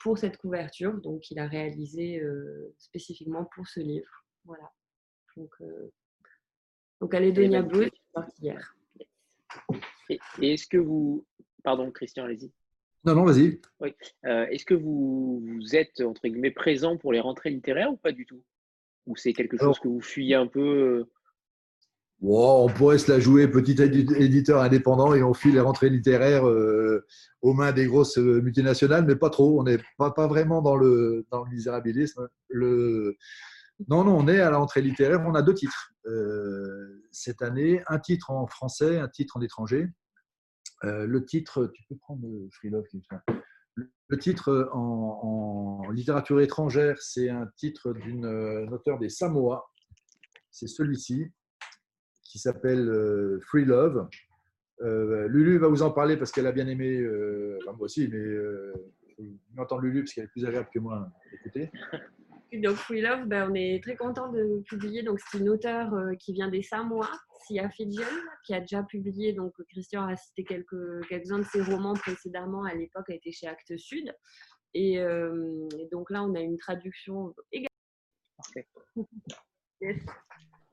pour 0.00 0.18
cette 0.18 0.36
couverture, 0.36 0.94
donc 1.00 1.30
il 1.30 1.38
a 1.38 1.46
réalisé 1.46 2.22
spécifiquement 2.78 3.44
pour 3.54 3.66
ce 3.66 3.80
livre. 3.80 4.24
Voilà. 4.44 4.70
Donc, 5.36 5.50
donc 7.00 7.10
Calédonia 7.10 7.62
Blues, 7.62 7.90
sorti 8.14 8.42
hier. 8.42 8.76
Et, 10.08 10.18
est-ce 10.40 10.66
que 10.66 10.76
vous. 10.76 11.26
Pardon, 11.62 11.90
Christian, 11.90 12.24
allez-y. 12.24 12.52
Non, 13.04 13.14
non, 13.14 13.24
vas-y. 13.24 13.60
Oui. 13.80 13.94
Euh, 14.24 14.46
est-ce 14.46 14.64
que 14.64 14.74
vous, 14.74 15.42
vous, 15.44 15.76
êtes, 15.76 16.00
entre 16.00 16.26
guillemets, 16.26 16.50
présent 16.50 16.96
pour 16.96 17.12
les 17.12 17.20
rentrées 17.20 17.50
littéraires 17.50 17.92
ou 17.92 17.96
pas 17.96 18.12
du 18.12 18.26
tout? 18.26 18.42
Ou 19.06 19.16
c'est 19.16 19.34
quelque 19.34 19.58
chose 19.58 19.78
que 19.78 19.88
vous 19.88 20.00
fuyez 20.00 20.34
un 20.34 20.46
peu 20.46 21.06
euh? 22.22 22.26
on 22.26 22.68
pourrait 22.68 22.98
se 22.98 23.10
la 23.10 23.20
jouer 23.20 23.48
petit 23.48 23.80
éditeur 23.80 24.62
indépendant 24.62 25.14
et 25.14 25.22
on 25.22 25.34
fuit 25.34 25.52
les 25.52 25.60
rentrées 25.60 25.90
littéraires 25.90 26.48
euh, 26.48 27.04
aux 27.42 27.52
mains 27.52 27.72
des 27.72 27.86
grosses 27.86 28.16
multinationales, 28.16 29.04
mais 29.04 29.16
pas 29.16 29.30
trop. 29.30 29.60
On 29.60 29.64
n'est 29.64 29.80
pas, 29.98 30.26
vraiment 30.26 30.62
dans 30.62 30.76
le, 30.76 31.26
dans 31.30 31.44
misérabilisme. 31.46 32.28
Non, 33.88 34.04
non, 34.04 34.16
on 34.16 34.28
est 34.28 34.40
à 34.40 34.50
la 34.50 34.58
rentrée 34.58 34.82
littéraire. 34.82 35.20
On 35.26 35.34
a 35.34 35.42
deux 35.42 35.54
titres 35.54 35.92
euh, 36.06 37.02
cette 37.10 37.42
année. 37.42 37.82
Un 37.88 37.98
titre 37.98 38.30
en 38.30 38.46
français, 38.46 38.98
un 38.98 39.08
titre 39.08 39.36
en 39.36 39.40
étranger. 39.40 39.88
Euh, 40.84 41.06
le 41.06 41.24
titre, 41.24 41.70
tu 41.74 41.82
peux 41.88 41.96
prendre 41.96 42.26
le 44.08 44.18
titre 44.18 44.70
en, 44.72 45.82
littérature 45.90 46.40
étrangère, 46.40 46.96
c'est 47.00 47.28
un 47.28 47.48
titre 47.56 47.92
d'une 47.92 48.24
euh, 48.24 48.66
auteure 48.70 48.98
des 48.98 49.08
Samoa. 49.08 49.64
C'est 50.50 50.68
celui-ci 50.68 51.32
qui 52.34 52.40
s'appelle 52.40 53.38
Free 53.42 53.64
Love. 53.64 54.08
Lulu 54.80 55.58
va 55.58 55.68
vous 55.68 55.82
en 55.82 55.92
parler 55.92 56.16
parce 56.16 56.32
qu'elle 56.32 56.48
a 56.48 56.52
bien 56.52 56.66
aimé, 56.66 57.00
moi 57.64 57.76
aussi, 57.78 58.08
mais 58.08 58.18
euh, 58.18 58.74
je 59.18 59.80
Lulu 59.80 60.02
parce 60.02 60.12
qu'elle 60.12 60.24
est 60.24 60.28
plus 60.32 60.44
agréable 60.44 60.68
que 60.74 60.80
moi 60.80 61.08
d'écouter. 61.30 61.70
Donc 62.60 62.74
Free 62.74 63.00
Love, 63.00 63.26
ben, 63.26 63.50
on 63.50 63.54
est 63.54 63.80
très 63.82 63.94
content 63.94 64.32
de 64.32 64.62
publier. 64.68 65.04
Donc 65.04 65.20
c'est 65.20 65.38
une 65.38 65.48
auteure 65.48 65.94
euh, 65.94 66.14
qui 66.14 66.32
vient 66.32 66.48
des 66.48 66.62
Samoa, 66.62 67.08
Sia 67.46 67.70
Fidjian, 67.70 68.08
qui 68.44 68.52
a 68.52 68.60
déjà 68.60 68.82
publié. 68.82 69.32
Donc 69.32 69.54
Christian 69.68 70.06
a 70.06 70.16
cité 70.16 70.42
quelques 70.42 71.06
quelques-uns 71.08 71.38
de 71.38 71.44
ses 71.44 71.62
romans 71.62 71.94
précédemment. 71.94 72.64
À 72.64 72.74
l'époque, 72.74 73.10
a 73.10 73.14
été 73.14 73.30
chez 73.30 73.46
Actes 73.46 73.76
Sud. 73.76 74.12
Et, 74.74 74.98
euh, 75.00 75.68
donc 75.92 76.10
là, 76.10 76.24
on 76.24 76.34
a 76.34 76.40
une 76.40 76.58
traduction 76.58 77.32
également. 77.52 77.68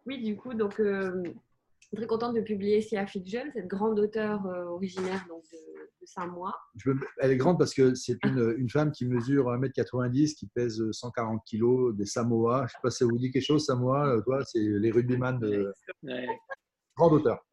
Oui, 0.08 0.24
du 0.24 0.36
coup, 0.36 0.56
donc 0.56 0.80
euh, 0.80 1.22
très 1.96 2.08
contente 2.08 2.36
de 2.36 2.42
publier 2.42 2.82
Sia 2.82 3.06
Fidjian, 3.06 3.46
cette 3.54 3.68
grande 3.68 4.00
auteure 4.00 4.46
originaire 4.70 5.26
donc, 5.28 5.44
de, 5.52 5.82
Samoa. 6.06 6.54
elle 7.20 7.32
est 7.32 7.38
grande 7.38 7.58
parce 7.58 7.74
que 7.74 7.94
c'est 7.94 8.18
une, 8.26 8.56
une, 8.58 8.70
femme 8.70 8.92
qui 8.92 9.06
mesure 9.06 9.46
1m90, 9.52 10.36
qui 10.36 10.48
pèse 10.48 10.82
140 10.92 11.42
kg, 11.50 11.96
des 11.96 12.06
Samoa. 12.06 12.60
Je 12.60 12.64
ne 12.64 12.68
sais 12.68 12.78
pas 12.82 12.90
si 12.90 12.98
ça 13.00 13.06
vous 13.06 13.18
dit 13.18 13.32
quelque 13.32 13.46
chose, 13.46 13.66
Samoa, 13.66 14.08
euh, 14.08 14.22
toi, 14.22 14.44
c'est 14.44 14.60
les 14.60 14.92
rugbyman 14.92 15.40
de... 15.40 15.74
Grande 16.98 17.14
auteur. 17.14 17.46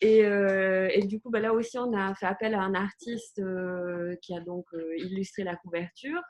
Et, 0.00 0.24
euh, 0.24 0.88
et, 0.92 1.02
du 1.06 1.20
coup, 1.20 1.30
bah, 1.30 1.40
là 1.40 1.52
aussi, 1.52 1.78
on 1.78 1.92
a 1.94 2.14
fait 2.14 2.26
appel 2.26 2.54
à 2.54 2.60
un 2.60 2.74
artiste 2.74 3.38
euh, 3.38 4.14
qui 4.22 4.34
a 4.34 4.40
donc 4.40 4.66
illustré 4.98 5.44
la 5.44 5.56
couverture. 5.56 6.20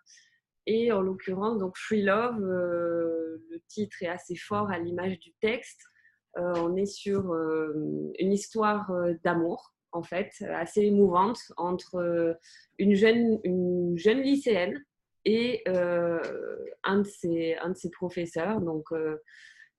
Et 0.67 0.93
en 0.93 1.03
l'occurrence, 1.03 1.59
donc 1.59 1.77
Free 1.77 2.03
Love, 2.03 2.41
le 2.41 3.61
titre 3.69 3.97
est 4.01 4.09
assez 4.09 4.37
fort 4.37 4.71
à 4.71 4.79
l'image 4.79 5.19
du 5.19 5.33
texte. 5.41 5.81
On 6.37 6.77
est 6.77 6.87
sur 6.87 7.33
une 8.19 8.33
histoire 8.33 8.91
d'amour 9.23 9.75
en 9.95 10.03
fait, 10.03 10.33
assez 10.51 10.83
émouvante 10.83 11.39
entre 11.57 11.97
euh, 11.97 12.35
une 12.79 12.95
jeune, 12.95 13.39
une 13.45 13.97
jeune 13.97 14.21
lycéenne 14.21 14.85
et 15.25 15.63
euh, 15.69 16.21
un, 16.83 16.99
de 16.99 17.07
ses, 17.07 17.57
un 17.63 17.71
de 17.71 17.77
ses 17.77 17.91
professeurs. 17.91 18.61
Donc, 18.61 18.85
euh, 18.93 19.17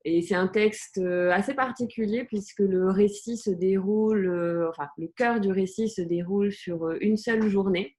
et 0.06 0.22
c'est 0.22 0.36
un 0.36 0.48
texte 0.48 1.00
assez 1.00 1.54
particulier 1.54 2.24
puisque 2.26 2.60
le 2.60 2.90
récit 2.90 3.38
se 3.38 3.50
déroule, 3.50 4.68
enfin, 4.70 4.88
le 4.98 5.08
cœur 5.08 5.40
du 5.40 5.52
récit 5.52 5.90
se 5.90 6.02
déroule 6.02 6.52
sur 6.52 6.92
une 7.02 7.18
seule 7.18 7.48
journée 7.48 7.98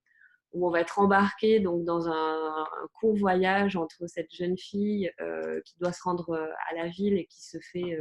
où 0.52 0.68
on 0.68 0.70
va 0.70 0.80
être 0.80 1.00
embarqué 1.00 1.58
donc, 1.58 1.84
dans 1.84 2.08
un, 2.08 2.64
court 3.00 3.16
voyage 3.16 3.74
entre 3.74 4.06
cette 4.06 4.32
jeune 4.32 4.56
fille 4.56 5.10
qui 5.64 5.78
doit 5.80 5.92
se 5.92 6.02
rendre 6.04 6.32
à 6.70 6.74
la 6.76 6.86
ville 6.86 7.18
et 7.18 7.26
qui 7.26 7.44
se 7.44 7.58
fait 7.72 7.98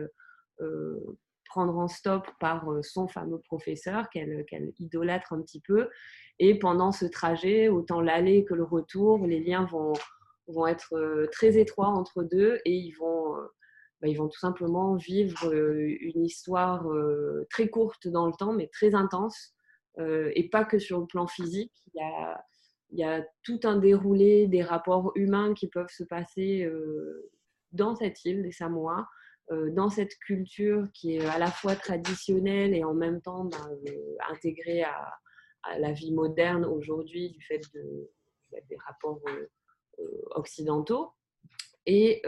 prendre 1.56 1.78
en 1.78 1.88
stop 1.88 2.28
par 2.38 2.70
euh, 2.70 2.82
son 2.84 3.08
fameux 3.08 3.40
professeur 3.40 4.10
qu'elle 4.10 4.74
idolâtre 4.78 5.32
un 5.32 5.42
petit 5.42 5.62
peu. 5.62 5.88
Et 6.38 6.60
pendant 6.60 6.92
ce 6.92 7.06
trajet, 7.06 7.70
autant 7.70 8.02
l'aller 8.02 8.44
que 8.44 8.54
le 8.54 8.66
retour, 8.66 9.26
les 9.26 9.40
liens 9.40 9.64
vont, 9.64 9.94
vont 10.50 10.68
être 10.68 10.98
euh, 10.98 11.28
très 11.32 11.58
étroits 11.58 11.88
entre 11.88 12.24
deux 12.24 12.60
et 12.66 12.74
ils 12.74 12.92
vont, 12.92 13.38
euh, 13.38 13.46
bah, 14.02 14.10
ils 14.10 14.18
vont 14.18 14.28
tout 14.28 14.40
simplement 14.40 14.96
vivre 14.96 15.54
une 15.54 16.26
histoire 16.26 16.86
très 17.50 17.70
courte 17.70 18.10
dans 18.10 18.28
le 18.28 18.34
temps, 18.34 18.52
mais 18.52 18.68
très 18.68 18.94
intense, 18.94 19.54
et 19.98 20.50
pas 20.50 20.66
que 20.66 20.78
sur 20.78 21.00
le 21.00 21.06
plan 21.06 21.26
physique. 21.26 21.72
Il 21.94 22.02
y 22.02 22.04
a, 22.04 22.44
il 22.92 23.00
y 23.00 23.04
a 23.06 23.26
tout 23.44 23.62
un 23.64 23.78
déroulé 23.78 24.48
des 24.48 24.62
rapports 24.62 25.14
humains 25.16 25.54
qui 25.54 25.70
peuvent 25.70 25.90
se 25.90 26.04
passer 26.04 26.70
dans 27.72 27.96
cette 27.96 28.26
île 28.26 28.44
des 28.44 28.52
Samoa, 28.52 29.08
dans 29.50 29.90
cette 29.90 30.18
culture 30.20 30.88
qui 30.94 31.16
est 31.16 31.26
à 31.26 31.38
la 31.38 31.48
fois 31.52 31.76
traditionnelle 31.76 32.74
et 32.74 32.84
en 32.84 32.94
même 32.94 33.22
temps 33.22 33.46
ben, 33.46 33.80
intégrée 34.30 34.84
à, 34.84 35.14
la 35.80 35.92
vie 35.92 36.14
moderne 36.14 36.64
aujourd'hui 36.64 37.32
du 37.32 37.42
fait 37.44 37.62
de, 37.74 38.12
des 38.52 38.78
rapports 38.88 39.20
occidentaux. 40.32 41.12
Et 41.88 42.22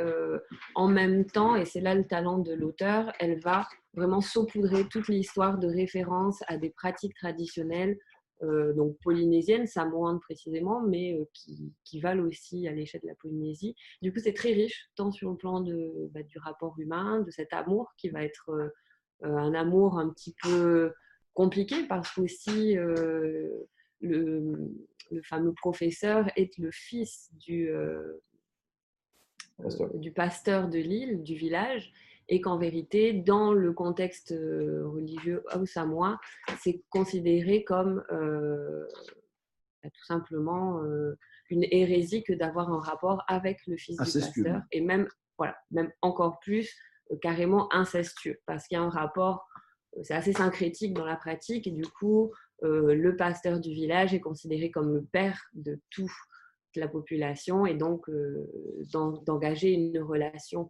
en 0.76 0.88
même 0.88 1.26
temps, 1.26 1.56
et 1.56 1.66
c'est 1.66 1.82
là 1.82 1.96
le 1.96 2.06
talent 2.06 2.40
de 2.40 2.54
l'auteur, 2.54 3.12
elle 3.20 3.40
va 3.40 3.68
vraiment 3.94 4.22
saupoudrer 4.22 4.88
toute 4.88 5.08
l'histoire 5.08 5.58
de 5.58 5.68
référence 5.68 6.44
à 6.48 6.58
des 6.58 6.70
pratiques 6.70 7.16
traditionnelles, 7.16 7.98
donc 8.42 8.98
polynésiennes, 9.04 9.68
samoandes 9.68 10.22
précisément, 10.22 10.82
mais 10.82 11.20
qui, 11.34 12.00
valent 12.00 12.26
aussi 12.26 12.68
à 12.68 12.72
l'échelle 12.72 13.02
de 13.02 13.08
la 13.08 13.16
Polynésie. 13.16 13.76
Du 14.02 14.14
coup, 14.14 14.20
c'est 14.20 14.34
très 14.34 14.54
riche, 14.54 14.90
tant 14.96 15.12
sur 15.12 15.32
le 15.32 15.38
plan 15.38 15.62
de, 15.62 16.10
bah, 16.12 16.24
du 16.24 16.38
rapport 16.38 16.76
humain, 16.80 17.22
de 17.22 17.32
cet 17.32 17.54
amour 17.54 17.94
qui 17.98 18.10
va 18.10 18.24
être 18.24 18.52
un 19.24 19.54
amour 19.54 19.98
un 19.98 20.10
petit 20.10 20.36
peu 20.44 20.94
compliqué 21.34 21.88
parce 21.88 22.14
qu'aussi 22.14 22.76
le, 22.76 23.68
le 25.12 25.22
fameux 25.24 25.54
professeur 25.54 26.30
est 26.36 26.58
le 26.58 26.72
fils 26.72 27.30
du, 27.34 27.72
du 29.96 30.12
pasteur 30.12 30.70
de 30.70 30.78
l'île, 30.78 31.24
du 31.24 31.36
village, 31.36 31.92
et 32.30 32.42
qu'en 32.42 32.58
vérité, 32.58 33.14
dans 33.14 33.54
le 33.54 33.74
contexte 33.74 34.32
euh, 34.32 34.88
religieux 34.88 35.44
samoa, 35.66 36.20
c'est 36.60 36.84
considéré 36.90 37.64
comme 37.64 38.04
euh, 38.12 38.86
bah, 39.84 39.90
tout 39.90 40.06
simplement 40.06 40.82
euh, 40.84 41.18
une 41.50 41.66
hérésie 41.72 42.24
que 42.24 42.34
d'avoir 42.34 42.72
un 42.72 42.80
rapport 42.80 43.24
avec 43.28 43.60
le 43.68 43.78
fils 43.78 43.98
du 43.98 44.20
pasteur, 44.20 44.62
et 44.72 44.82
même, 44.82 45.08
voilà, 45.38 45.56
même 45.72 45.92
encore 46.02 46.40
plus 46.40 46.70
carrément 47.22 47.74
incestueux, 47.74 48.40
parce 48.46 48.68
qu'il 48.68 48.78
y 48.78 48.82
a 48.82 48.84
un 48.84 48.90
rapport, 48.90 49.48
c'est 50.04 50.14
assez 50.14 50.34
syncrétique 50.34 50.94
dans 50.94 51.06
la 51.06 51.16
pratique, 51.16 51.68
et 51.68 51.72
du 51.72 51.86
coup, 51.86 52.34
le 52.62 53.16
pasteur 53.16 53.60
du 53.60 53.72
village 53.72 54.14
est 54.14 54.20
considéré 54.20 54.72
comme 54.72 54.94
le 54.94 55.04
père 55.04 55.40
de 55.54 55.80
tout 55.90 56.12
la 56.78 56.88
population 56.88 57.66
et 57.66 57.74
donc 57.74 58.10
euh, 58.10 58.48
d'engager 59.26 59.72
une 59.72 60.00
relation 60.00 60.70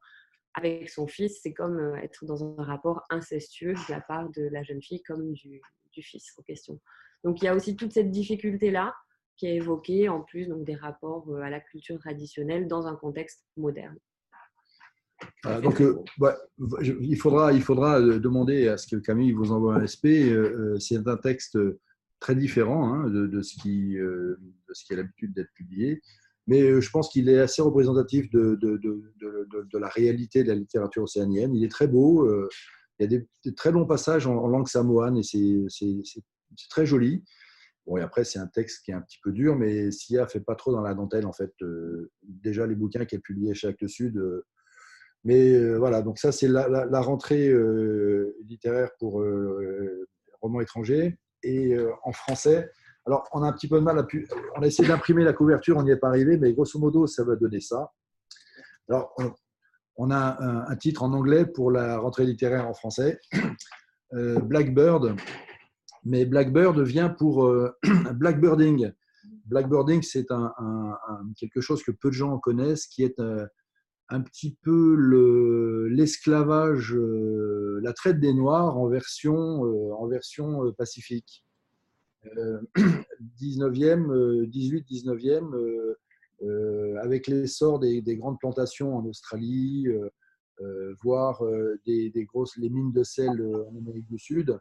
avec 0.57 0.89
son 0.89 1.07
fils, 1.07 1.39
c'est 1.41 1.53
comme 1.53 1.77
euh, 1.77 1.95
être 1.97 2.25
dans 2.25 2.43
un 2.59 2.63
rapport 2.63 3.03
incestueux 3.09 3.73
de 3.73 3.91
la 3.91 4.01
part 4.01 4.29
de 4.29 4.47
la 4.51 4.63
jeune 4.63 4.81
fille 4.81 5.01
comme 5.03 5.33
du, 5.33 5.61
fils 5.99 6.31
en 6.37 6.43
question. 6.43 6.79
Donc 7.23 7.41
il 7.41 7.45
y 7.45 7.47
a 7.47 7.55
aussi 7.55 7.75
toute 7.75 7.91
cette 7.91 8.11
difficulté-là 8.11 8.93
qui 9.35 9.47
est 9.47 9.55
évoquée 9.55 10.09
en 10.09 10.21
plus 10.21 10.47
donc, 10.47 10.63
des 10.63 10.75
rapports 10.75 11.27
euh, 11.29 11.41
à 11.41 11.49
la 11.49 11.59
culture 11.59 11.97
traditionnelle 11.97 12.67
dans 12.67 12.85
un 12.85 12.95
contexte 12.95 13.45
moderne. 13.55 13.97
donc, 15.63 15.81
bah, 16.19 16.37
il, 16.81 17.17
faudra, 17.17 17.51
il 17.51 17.63
faudra 17.63 17.99
demander 17.99 18.67
à 18.67 18.77
ce 18.77 18.85
que 18.85 18.97
Camille 18.97 19.31
vous 19.31 19.51
envoie 19.51 19.75
un 19.75 19.87
SP. 19.87 20.29
c'est 20.79 21.07
un 21.07 21.17
texte 21.17 21.57
très 22.19 22.35
différent 22.35 22.93
hein, 22.93 23.09
de, 23.09 23.41
ce 23.41 23.55
qui, 23.61 23.97
euh, 23.97 24.37
de 24.67 24.73
ce 24.73 24.85
qui 24.85 24.93
a 24.93 24.97
l'habitude 24.97 25.33
d'être 25.33 25.51
publié. 25.53 26.01
Mais 26.47 26.61
euh, 26.61 26.81
je 26.81 26.89
pense 26.89 27.09
qu'il 27.09 27.29
est 27.29 27.39
assez 27.39 27.61
représentatif 27.61 28.29
de, 28.29 28.55
de, 28.55 28.77
de, 28.77 29.77
la 29.77 29.89
réalité 29.89 30.43
de 30.43 30.47
la 30.47 30.55
littérature 30.55 31.03
océanienne. 31.03 31.53
Il 31.55 31.63
est 31.63 31.71
très 31.71 31.87
beau. 31.87 32.25
Euh, 32.25 32.49
il 32.99 33.11
y 33.11 33.15
a 33.15 33.19
des, 33.19 33.53
très 33.53 33.71
longs 33.71 33.85
passages 33.85 34.25
en, 34.27 34.47
langue 34.47 34.67
samoane 34.67 35.17
et 35.17 35.23
c'est 35.23 36.69
très 36.69 36.85
joli. 36.85 37.23
Bon, 37.85 37.97
et 37.97 38.01
après, 38.01 38.23
c'est 38.23 38.39
un 38.39 38.47
texte 38.47 38.83
qui 38.83 38.91
est 38.91 38.95
un 38.95 39.01
petit 39.01 39.19
peu 39.23 39.31
dur, 39.31 39.55
mais 39.55 39.91
Sia 39.91 40.27
fait 40.27 40.39
pas 40.39 40.55
trop 40.55 40.71
dans 40.71 40.81
la 40.81 40.93
dentelle, 40.93 41.25
en 41.25 41.33
fait. 41.33 41.53
déjà, 42.23 42.65
les 42.65 42.75
bouquins 42.75 43.05
qu'elle 43.05 43.21
publiait 43.21 43.53
chez 43.53 43.67
Actes 43.67 43.87
Sud. 43.87 44.21
mais 45.23 45.75
voilà, 45.75 46.01
donc 46.01 46.17
ça, 46.17 46.31
c'est 46.31 46.47
la, 46.47 46.67
la, 46.67 47.01
rentrée 47.01 47.53
littéraire 48.45 48.89
pour 48.99 49.23
romans 50.41 50.61
étrangers 50.61 51.17
et 51.43 51.73
euh, 51.73 51.91
en 52.03 52.11
français. 52.11 52.69
Alors, 53.07 53.27
on 53.31 53.41
a 53.41 53.47
un 53.47 53.53
petit 53.53 53.67
peu 53.67 53.79
de 53.79 53.83
mal 53.83 53.97
à 53.97 54.03
pu, 54.03 54.27
on 54.55 54.61
a 54.61 54.67
essayé 54.67 54.87
d'imprimer 54.87 55.23
la 55.23 55.33
couverture, 55.33 55.77
on 55.77 55.83
n'y 55.83 55.91
est 55.91 55.97
pas 55.97 56.09
arrivé, 56.09 56.37
mais 56.37 56.53
grosso 56.53 56.77
modo, 56.77 57.07
ça 57.07 57.23
va 57.23 57.35
donner 57.35 57.61
ça. 57.61 57.91
Alors, 58.89 59.15
on, 59.95 60.11
a 60.11 60.37
un, 60.69 60.75
titre 60.75 61.03
en 61.03 61.13
anglais 61.13 61.45
pour 61.45 61.71
la 61.71 61.97
rentrée 61.97 62.25
littéraire 62.25 62.67
en 62.67 62.73
français, 62.73 63.19
euh, 64.13 64.39
Blackbird, 64.39 65.15
mais 66.03 66.25
Blackbird 66.25 66.79
vient 66.81 67.09
pour 67.09 67.45
euh, 67.45 67.73
Blackbirding. 68.13 68.91
Blackbirding, 69.45 70.01
c'est 70.01 70.27
quelque 71.37 71.61
chose 71.61 71.81
que 71.83 71.91
peu 71.91 72.09
de 72.09 72.13
gens 72.13 72.37
connaissent, 72.37 72.87
qui 72.87 73.03
est 73.03 73.21
un 74.09 74.21
petit 74.21 74.57
peu 74.63 75.87
l'esclavage, 75.89 76.93
euh, 76.93 77.79
la 77.83 77.93
traite 77.93 78.19
des 78.19 78.33
Noirs 78.33 78.77
en 78.77 78.87
version, 78.87 79.65
euh, 79.65 80.65
euh, 80.65 80.71
pacifique. 80.71 81.45
19e, 83.39 84.45
18, 84.45 84.85
19e, 84.89 85.95
avec 87.01 87.27
l'essor 87.27 87.79
des, 87.79 88.01
grandes 88.17 88.39
plantations 88.39 88.95
en 88.95 89.05
Australie, 89.05 89.87
voire 91.01 91.43
des, 91.85 92.25
grosses 92.25 92.57
les 92.57 92.69
mines 92.69 92.91
de 92.91 93.03
sel 93.03 93.41
en 93.41 93.75
Amérique 93.75 94.07
du 94.07 94.19
Sud, 94.19 94.59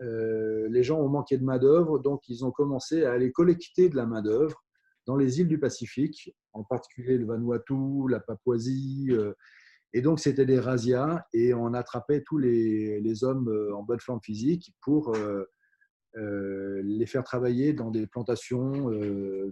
les 0.00 0.82
gens 0.82 1.00
ont 1.00 1.08
manqué 1.08 1.38
de 1.38 1.44
main-d'œuvre, 1.44 1.98
donc 1.98 2.28
ils 2.28 2.44
ont 2.44 2.50
commencé 2.50 3.04
à 3.04 3.12
aller 3.12 3.32
collecter 3.32 3.88
de 3.88 3.96
la 3.96 4.06
main-d'œuvre 4.06 4.62
dans 5.06 5.16
les 5.16 5.40
îles 5.40 5.48
du 5.48 5.58
Pacifique, 5.58 6.34
en 6.52 6.64
particulier 6.64 7.18
le 7.18 7.26
Vanuatu, 7.26 8.08
la 8.08 8.20
Papouasie. 8.20 9.08
Euh, 9.10 9.32
et 9.92 10.00
donc, 10.00 10.20
c'était 10.20 10.46
des 10.46 10.58
razzias 10.58 11.24
et 11.32 11.54
on 11.54 11.74
attrapait 11.74 12.22
tous 12.22 12.38
les, 12.38 13.24
hommes 13.24 13.48
euh, 13.48 13.74
en 13.74 13.82
bonne 13.82 14.00
forme 14.00 14.20
physique 14.22 14.72
pour 14.80 15.14
euh, 16.16 16.82
les 16.84 17.06
faire 17.06 17.24
travailler 17.24 17.72
dans 17.72 17.90
des 17.90 18.06
plantations 18.06 18.90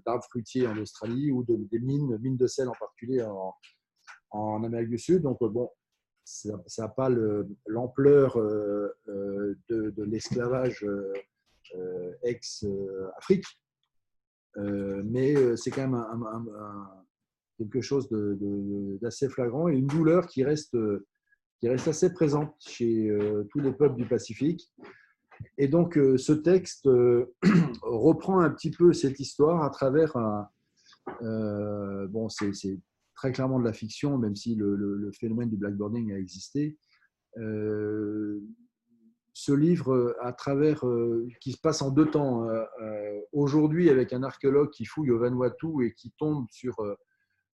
d'arbres 0.04 0.24
fruitiers 0.28 0.66
en 0.66 0.76
Australie 0.78 1.30
ou 1.30 1.44
des 1.44 1.78
mines, 1.78 2.18
mines 2.18 2.36
de 2.36 2.46
sel 2.46 2.68
en 2.68 2.74
particulier 2.78 3.24
en, 4.30 4.62
Amérique 4.62 4.90
du 4.90 4.98
Sud. 4.98 5.22
Donc, 5.22 5.38
bon, 5.42 5.70
ça 6.24 6.52
n'a 6.78 6.88
pas 6.88 7.08
l'ampleur 7.66 8.36
de, 8.36 10.02
l'esclavage 10.04 10.86
ex-Afrique, 12.22 13.46
euh, 14.56 15.02
mais 15.04 15.36
euh, 15.36 15.56
c'est 15.56 15.70
quand 15.70 15.86
même 15.86 16.04
quelque 17.58 17.80
chose 17.80 18.08
d'assez 19.00 19.28
flagrant 19.28 19.68
et 19.68 19.76
une 19.76 19.86
douleur 19.86 20.26
qui 20.26 20.42
reste, 20.44 20.76
qui 21.60 21.68
reste 21.68 21.88
assez 21.88 22.12
présente 22.12 22.54
chez 22.58 23.08
euh, 23.08 23.44
tous 23.50 23.60
les 23.60 23.72
peuples 23.72 23.96
du 23.96 24.06
Pacifique. 24.06 24.72
Et 25.58 25.68
donc, 25.68 25.94
ce 25.94 26.32
texte 26.32 26.88
reprend 27.82 28.40
un 28.40 28.50
petit 28.50 28.70
peu 28.70 28.92
cette 28.92 29.20
histoire 29.20 29.62
à 29.62 29.70
travers 29.70 30.16
un. 30.16 30.48
bon, 32.08 32.28
c'est 32.28 32.80
très 33.14 33.32
clairement 33.32 33.58
de 33.58 33.64
la 33.64 33.72
fiction, 33.72 34.18
même 34.18 34.36
si 34.36 34.54
le, 34.54 35.10
phénomène 35.18 35.50
du 35.50 35.56
blackboarding 35.56 36.12
a 36.12 36.18
existé 36.18 36.78
ce 39.40 39.52
livre 39.52 39.94
euh, 39.94 40.16
à 40.20 40.32
travers, 40.32 40.86
euh, 40.86 41.26
qui 41.40 41.52
se 41.52 41.58
passe 41.58 41.80
en 41.82 41.90
deux 41.90 42.10
temps. 42.10 42.48
Euh, 42.48 43.20
aujourd'hui, 43.32 43.88
avec 43.88 44.12
un 44.12 44.22
archéologue 44.22 44.70
qui 44.70 44.84
fouille 44.84 45.10
au 45.10 45.18
Vanuatu 45.18 45.86
et 45.86 45.94
qui 45.94 46.12
tombe 46.18 46.46
sur, 46.50 46.76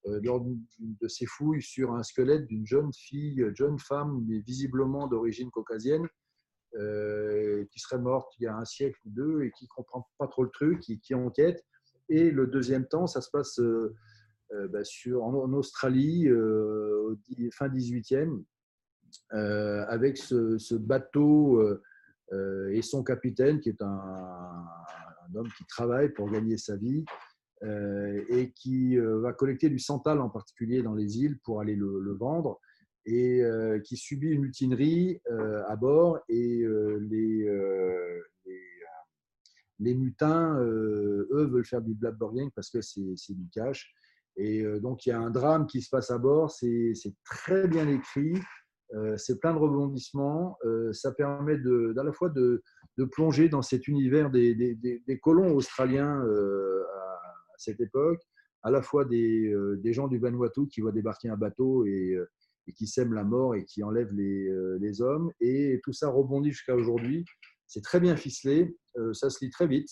lors 0.05 0.45
de 0.79 1.09
ses 1.09 1.27
fouilles 1.27 1.63
sur 1.63 1.93
un 1.93 2.03
squelette 2.03 2.47
d'une 2.47 2.67
jeune 2.67 2.93
fille, 2.93 3.45
jeune 3.55 3.79
femme, 3.79 4.25
mais 4.29 4.39
visiblement 4.39 5.09
d'origine 5.09 5.51
caucasienne, 5.51 6.07
qui 7.71 7.81
serait 7.81 7.99
morte 7.99 8.33
il 8.39 8.45
y 8.45 8.47
a 8.47 8.57
un 8.57 8.65
siècle 8.65 8.99
ou 9.07 9.11
deux 9.11 9.43
et 9.43 9.51
qui 9.53 9.67
comprend 9.67 10.09
pas 10.19 10.29
trop 10.29 10.45
le 10.45 10.51
truc, 10.51 10.81
qui 10.81 11.15
enquête. 11.15 11.65
Et 12.09 12.31
le 12.31 12.47
deuxième 12.47 12.87
temps, 12.87 13.07
ça 13.07 13.21
se 13.21 13.31
passe 13.31 13.61
bah, 14.71 14.85
sur, 14.85 15.25
en, 15.25 15.53
Australie, 15.53 16.29
fin 17.53 17.69
18e, 17.69 18.43
euh, 19.35 19.85
avec 19.89 20.19
ce, 20.19 20.75
bateau 20.77 21.61
euh, 21.61 21.83
euh, 22.33 22.71
et 22.71 22.83
son 22.83 23.03
capitaine, 23.03 23.61
qui 23.61 23.71
est 23.71 23.83
un, 23.83 24.65
homme 25.35 25.49
qui 25.57 25.65
travaille 25.67 26.11
pour 26.11 26.31
gagner 26.31 26.57
sa 26.57 26.77
vie 26.77 27.05
et 28.29 28.53
qui 28.55 28.97
va 28.97 29.33
collecter 29.33 29.69
du 29.69 29.79
santal 29.81 30.21
en 30.21 30.29
particulier 30.29 30.83
dans 30.83 30.95
les 30.95 31.19
îles 31.19 31.39
pour 31.41 31.61
aller 31.61 31.75
le, 31.75 32.15
vendre 32.15 32.61
et 33.07 33.43
qui 33.85 33.97
subit 33.97 34.31
une 34.31 34.43
mutinerie 34.43 35.21
à 35.69 35.77
bord 35.77 36.19
et 36.29 36.65
les, 37.09 37.49
les, 39.79 39.95
mutins, 39.95 40.59
eux, 40.61 41.49
veulent 41.51 41.65
faire 41.65 41.83
du 41.83 41.95
blackboarding 41.95 42.51
parce 42.55 42.69
que 42.69 42.81
c'est 42.81 43.35
du 43.35 43.49
cash. 43.53 43.93
Et 44.37 44.65
donc, 44.81 45.07
il 45.07 45.11
y 45.11 45.13
a 45.13 45.21
un 45.21 45.31
drame 45.31 45.67
qui 45.67 45.81
se 45.81 45.89
passe 45.89 46.11
à 46.11 46.19
bord, 46.19 46.51
c'est 46.51 46.95
très 47.25 47.69
bien 47.69 47.89
écrit. 47.89 48.35
c'est 49.17 49.39
plein 49.41 49.55
de 49.55 49.59
rebondissements. 49.59 50.59
ça 50.93 51.13
permet 51.13 51.59
d'à 51.59 52.03
la 52.03 52.13
fois 52.13 52.29
de, 52.29 52.63
plonger 53.13 53.49
dans 53.49 53.63
cet 53.63 53.87
univers 53.87 54.31
des, 54.31 55.21
colons 55.23 55.55
australiens 55.55 56.21
à, 56.21 57.55
cette 57.57 57.81
époque, 57.81 58.21
à 58.65 58.71
la 58.73 58.83
fois 58.83 59.05
des, 59.05 59.93
gens 59.93 60.09
du 60.09 60.19
Vanuatu 60.19 60.67
qui 60.67 60.81
voient 60.81 60.91
débarquer 60.91 61.29
un 61.29 61.37
bateau 61.37 61.87
et, 61.87 62.19
qui 62.73 62.87
sèment 62.87 63.15
la 63.15 63.25
mort 63.25 63.55
et 63.55 63.65
qui 63.65 63.83
enlèvent 63.83 64.13
les, 64.13 64.49
les 64.81 65.01
hommes. 65.01 65.31
Et 65.41 65.81
tout 65.85 65.93
ça 65.93 66.09
rebondit 66.09 66.53
jusqu'à 66.53 66.75
aujourd'hui. 66.75 67.25
C'est 67.67 67.83
très 67.83 68.01
bien 68.01 68.17
ficelé, 68.17 68.77
ça 69.13 69.31
se 69.31 69.45
lit 69.45 69.51
très 69.51 69.67
vite. 69.67 69.89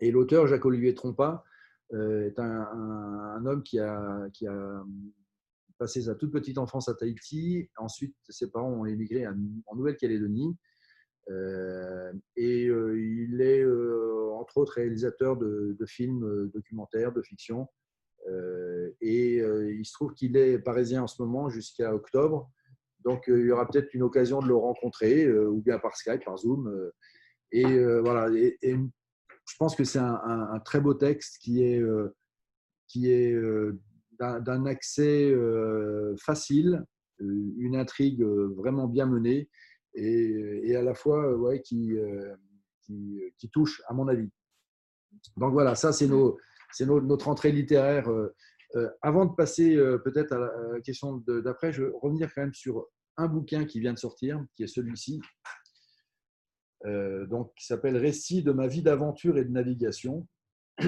Et 0.00 0.10
l'auteur, 0.10 0.46
Jacques-Olivier 0.46 0.94
Trompa, 0.94 1.44
euh, 1.92 2.26
est 2.26 2.38
un, 2.38 3.44
homme 3.46 3.62
qui 3.62 3.78
a, 3.78 4.28
passé 5.78 6.02
sa 6.02 6.14
toute 6.14 6.32
petite 6.32 6.58
enfance 6.58 6.88
à 6.88 6.94
Tahiti. 6.94 7.68
Ensuite, 7.78 8.14
ses 8.28 8.50
parents 8.50 8.70
ont 8.70 8.84
émigré 8.84 9.26
en 9.26 9.76
Nouvelle-Calédonie. 9.76 10.56
Euh, 11.30 12.12
et 12.36 12.66
euh, 12.66 13.00
il 13.00 13.40
est, 13.40 13.64
entre 14.34 14.58
autres, 14.58 14.74
réalisateur 14.74 15.36
de, 15.36 15.76
films 15.86 16.50
documentaires, 16.52 17.12
de 17.12 17.22
fiction. 17.22 17.66
Et 19.00 19.36
il 19.36 19.84
se 19.84 19.92
trouve 19.92 20.14
qu'il 20.14 20.36
est 20.36 20.58
parisien 20.58 21.02
en 21.02 21.06
ce 21.06 21.20
moment 21.22 21.48
jusqu'à 21.48 21.94
octobre. 21.94 22.50
Donc, 23.04 23.24
il 23.28 23.46
y 23.46 23.50
aura 23.50 23.66
peut-être 23.66 23.94
une 23.94 24.02
occasion 24.02 24.40
de 24.40 24.48
le 24.48 24.54
rencontrer, 24.54 25.30
ou 25.32 25.60
bien 25.62 25.78
par 25.78 25.96
Skype, 25.96 26.24
par 26.24 26.36
Zoom. 26.36 26.90
et 27.52 27.84
voilà. 28.00 28.28
Et, 28.36 28.76
je 29.50 29.56
pense 29.58 29.74
que 29.74 29.84
c'est 29.84 29.98
un, 29.98 30.60
très 30.64 30.80
beau 30.80 30.94
texte 30.94 31.38
qui 31.40 31.64
est, 31.64 31.80
euh, 31.80 32.14
qui 32.86 33.10
est 33.10 33.32
euh, 33.32 33.80
d'un 34.18 34.66
accès 34.66 35.30
euh, 35.30 36.14
facile, 36.18 36.84
une 37.18 37.76
intrigue 37.76 38.22
vraiment 38.22 38.86
bien 38.86 39.06
menée 39.06 39.50
et, 39.94 40.74
à 40.76 40.82
la 40.82 40.94
fois 40.94 41.36
qui, 41.58 41.94
qui, 42.82 43.50
touche, 43.50 43.82
à 43.88 43.94
mon 43.94 44.08
avis. 44.08 44.30
Donc 45.36 45.52
voilà, 45.52 45.74
ça 45.74 45.92
c'est 45.92 46.06
nos, 46.06 46.38
notre 46.80 47.28
entrée 47.28 47.52
littéraire. 47.52 48.08
avant 49.02 49.26
de 49.26 49.34
passer 49.34 49.76
peut-être 50.04 50.32
à 50.32 50.38
la 50.38 50.80
question 50.80 51.22
d'après, 51.26 51.72
je 51.72 51.84
vais 51.84 51.90
revenir 52.00 52.32
quand 52.34 52.42
même 52.42 52.54
sur 52.54 52.86
un 53.16 53.28
bouquin 53.28 53.64
qui 53.64 53.80
vient 53.80 53.92
de 53.92 53.98
sortir, 53.98 54.44
qui 54.54 54.62
est 54.62 54.66
celui-ci, 54.66 55.20
euh, 56.86 57.26
donc, 57.26 57.52
qui 57.56 57.66
s'appelle 57.66 57.96
Récit 57.96 58.42
de 58.42 58.52
ma 58.52 58.66
vie 58.66 58.82
d'aventure 58.82 59.36
et 59.38 59.44
de 59.44 59.50
navigation. 59.50 60.26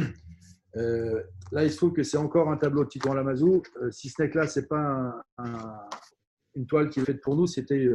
Euh, 0.76 1.22
là, 1.50 1.64
il 1.64 1.70
se 1.70 1.76
trouve 1.76 1.92
que 1.92 2.02
c'est 2.02 2.16
encore 2.16 2.48
un 2.48 2.56
tableau 2.56 2.84
de 2.84 2.88
Titouan 2.88 3.12
Lamazou. 3.12 3.62
Euh, 3.82 3.90
si 3.90 4.08
ce 4.08 4.22
n'est 4.22 4.30
que 4.30 4.38
là, 4.38 4.46
ce 4.48 4.58
n'est 4.60 4.66
pas 4.66 5.22
une 6.54 6.64
toile 6.64 6.88
qui 6.88 7.00
est 7.00 7.04
faite 7.04 7.20
pour 7.20 7.36
nous, 7.36 7.46
c'était 7.46 7.90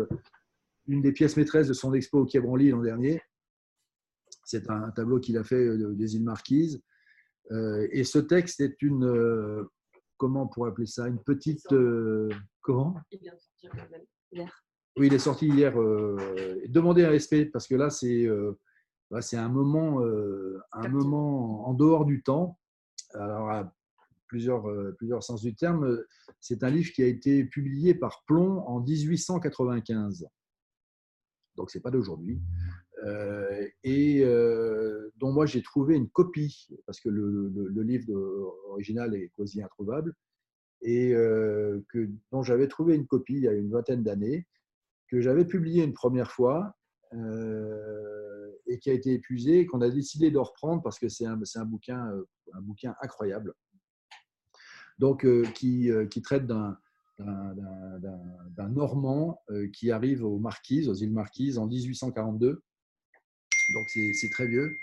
une 0.86 1.02
des 1.02 1.12
pièces 1.12 1.38
maîtresses 1.38 1.68
de 1.68 1.74
son 1.74 1.96
expo 1.96 2.20
au 2.20 2.26
Quai 2.28 2.40
Branly 2.40 2.70
l'an 2.70 2.84
dernier. 2.84 3.20
C'est 4.46 4.70
un, 4.70 4.92
tableau 4.92 5.20
qu'il 5.20 5.40
a 5.40 5.44
fait 5.44 5.76
des 5.96 6.16
îles 6.18 6.24
Marquises. 6.24 6.80
Et 7.50 8.04
ce 8.04 8.20
texte 8.20 8.60
est 8.62 8.82
une, 8.82 9.68
comment 10.18 10.44
on 10.44 10.48
pourrait 10.48 10.72
appeler 10.72 10.88
ça, 10.88 11.08
une 11.08 11.24
petite. 11.24 11.68
comment 12.62 12.96
Il 13.12 13.20
vient 13.20 13.34
de 13.34 13.40
sortir 13.40 13.72
hier. 14.32 14.68
Oui, 14.98 15.08
il 15.08 15.14
est 15.14 15.20
sorti 15.20 15.48
hier. 15.48 15.80
Euh, 15.80 16.60
demandez 16.70 17.06
un 17.06 17.14
SP 17.14 17.54
parce 17.54 17.68
que 17.68 17.76
là, 17.76 17.92
c'est 17.92 18.26
euh, 18.26 18.54
bah, 19.12 19.20
un, 19.34 19.50
moment, 19.50 20.02
euh, 20.02 20.60
un 20.72 20.90
moment 20.90 21.68
en 21.68 21.74
dehors 21.76 22.06
du 22.06 22.24
temps. 22.24 22.60
Alors, 23.14 23.50
à 23.52 23.72
plusieurs, 24.26 24.66
plusieurs 24.98 25.24
sens 25.24 25.42
du 25.42 25.56
terme, 25.56 26.04
c'est 26.42 26.64
un 26.64 26.70
livre 26.70 26.92
qui 26.92 27.04
a 27.04 27.06
été 27.06 27.46
publié 27.46 27.94
par 27.94 28.24
Plomb 28.26 28.64
en 28.68 28.82
1895. 28.82 30.28
Donc, 31.56 31.70
ce 31.70 31.78
n'est 31.78 31.82
pas 31.82 31.92
d'aujourd'hui. 31.92 32.42
Et 33.84 34.24
dont 35.18 35.32
moi, 35.32 35.46
j'ai 35.46 35.62
trouvé 35.62 35.96
une 35.96 36.10
copie 36.10 36.68
parce 36.86 37.00
que 37.00 37.10
le, 37.10 37.82
livre 37.82 38.12
original 38.70 39.16
est 39.16 39.30
quasi 39.36 39.62
introuvable. 39.62 40.14
Et 40.82 41.12
que, 41.12 42.10
dont 42.32 42.44
j'avais 42.44 42.68
trouvé 42.68 42.96
une 42.96 43.08
copie 43.08 43.36
il 43.36 43.44
y 43.44 43.48
a 43.48 43.54
une 43.54 43.72
vingtaine 43.72 44.04
d'années 44.04 44.46
que 45.08 45.22
j'avais 45.22 45.46
publié 45.46 45.84
une 45.84 45.94
première 45.94 46.32
fois 46.32 46.76
euh, 47.14 48.52
et 48.68 48.80
qui 48.80 48.90
a 48.90 48.94
été 48.94 49.14
épuisé, 49.14 49.66
qu'on 49.66 49.82
a 49.82 49.90
décidé 49.90 50.30
de 50.30 50.38
reprendre 50.38 50.82
parce 50.84 51.00
que 51.00 51.08
c'est 51.08 51.26
un, 51.26 51.40
un, 51.56 51.66
bouquin, 51.66 52.12
euh, 52.12 52.28
un 52.54 52.62
bouquin 52.62 52.96
incroyable. 53.02 53.54
Donc, 55.00 55.26
euh, 55.26 55.46
qui, 55.54 55.90
qui, 56.10 56.22
traite 56.22 56.48
d'un 56.48 56.78
d'un 57.20 58.70
Normand 58.70 59.42
qui 59.74 59.90
arrive 59.90 60.24
aux 60.24 60.38
Marquises, 60.38 60.88
aux 60.88 60.94
îles 60.94 61.14
Marquises 61.14 61.58
en 61.58 61.66
1842. 61.66 62.62
Donc 63.74 63.90
c'est 63.90 64.30
très 64.30 64.48
vieux. 64.48 64.80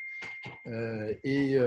et 1.25 1.59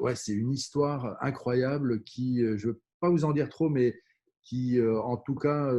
ouais, 0.00 0.14
c'est 0.14 0.32
une 0.32 0.52
histoire 0.52 1.16
incroyable 1.22 2.02
qui, 2.04 2.38
je 2.38 2.68
ne 2.68 2.72
veux 2.72 2.80
pas 3.00 3.10
vous 3.10 3.24
en 3.24 3.32
dire 3.32 3.48
trop, 3.48 3.68
mais 3.68 3.98
qui 4.42 4.80
en 4.82 5.16
tout 5.16 5.34
cas 5.34 5.72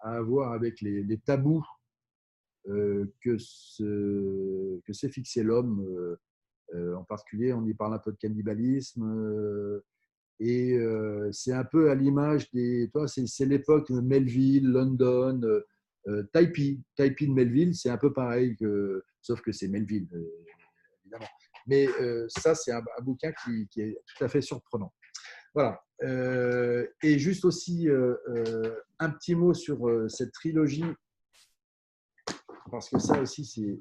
à 0.00 0.20
voir 0.20 0.52
avec 0.52 0.80
les, 0.80 1.18
tabous 1.18 1.64
euh, 2.68 3.06
que, 3.22 3.36
que 4.80 4.92
s'est 4.92 5.08
fixé 5.08 5.42
l'homme. 5.42 5.80
Euh, 5.80 6.16
euh, 6.74 6.94
en 6.94 7.04
particulier, 7.04 7.52
on 7.52 7.64
y 7.64 7.74
parle 7.74 7.94
un 7.94 7.98
peu 7.98 8.12
de 8.12 8.16
cannibalisme. 8.16 9.82
et 10.38 10.78
c'est 11.32 11.52
un 11.52 11.64
peu 11.64 11.90
à 11.90 11.94
l'image 11.94 12.50
des. 12.52 12.90
C'est 13.06 13.46
l'époque 13.46 13.90
Melville, 13.90 14.68
London, 14.68 15.40
Taipei. 16.32 16.80
Taipei 16.96 17.26
de 17.26 17.32
Melville, 17.32 17.74
c'est 17.74 17.90
un 17.90 17.98
peu 17.98 18.12
pareil, 18.12 18.56
que, 18.56 19.04
sauf 19.20 19.40
que 19.40 19.52
c'est 19.52 19.68
Melville, 19.68 20.08
évidemment. 21.04 21.30
Mais 21.66 21.86
ça, 22.28 22.54
c'est 22.54 22.72
un, 22.72 22.82
bouquin 23.02 23.32
qui, 23.44 23.68
est 23.80 23.98
tout 24.06 24.24
à 24.24 24.28
fait 24.28 24.40
surprenant. 24.40 24.92
Voilà. 25.54 25.80
Euh, 26.02 26.86
et 27.02 27.18
juste 27.18 27.44
aussi 27.44 27.88
euh, 27.88 28.14
euh, 28.28 28.74
un 28.98 29.10
petit 29.10 29.34
mot 29.34 29.52
sur 29.52 29.88
cette 30.08 30.32
trilogie, 30.32 30.84
parce 32.70 32.88
que 32.88 32.98
ça 32.98 33.20
aussi, 33.20 33.44
c'est. 33.44 33.80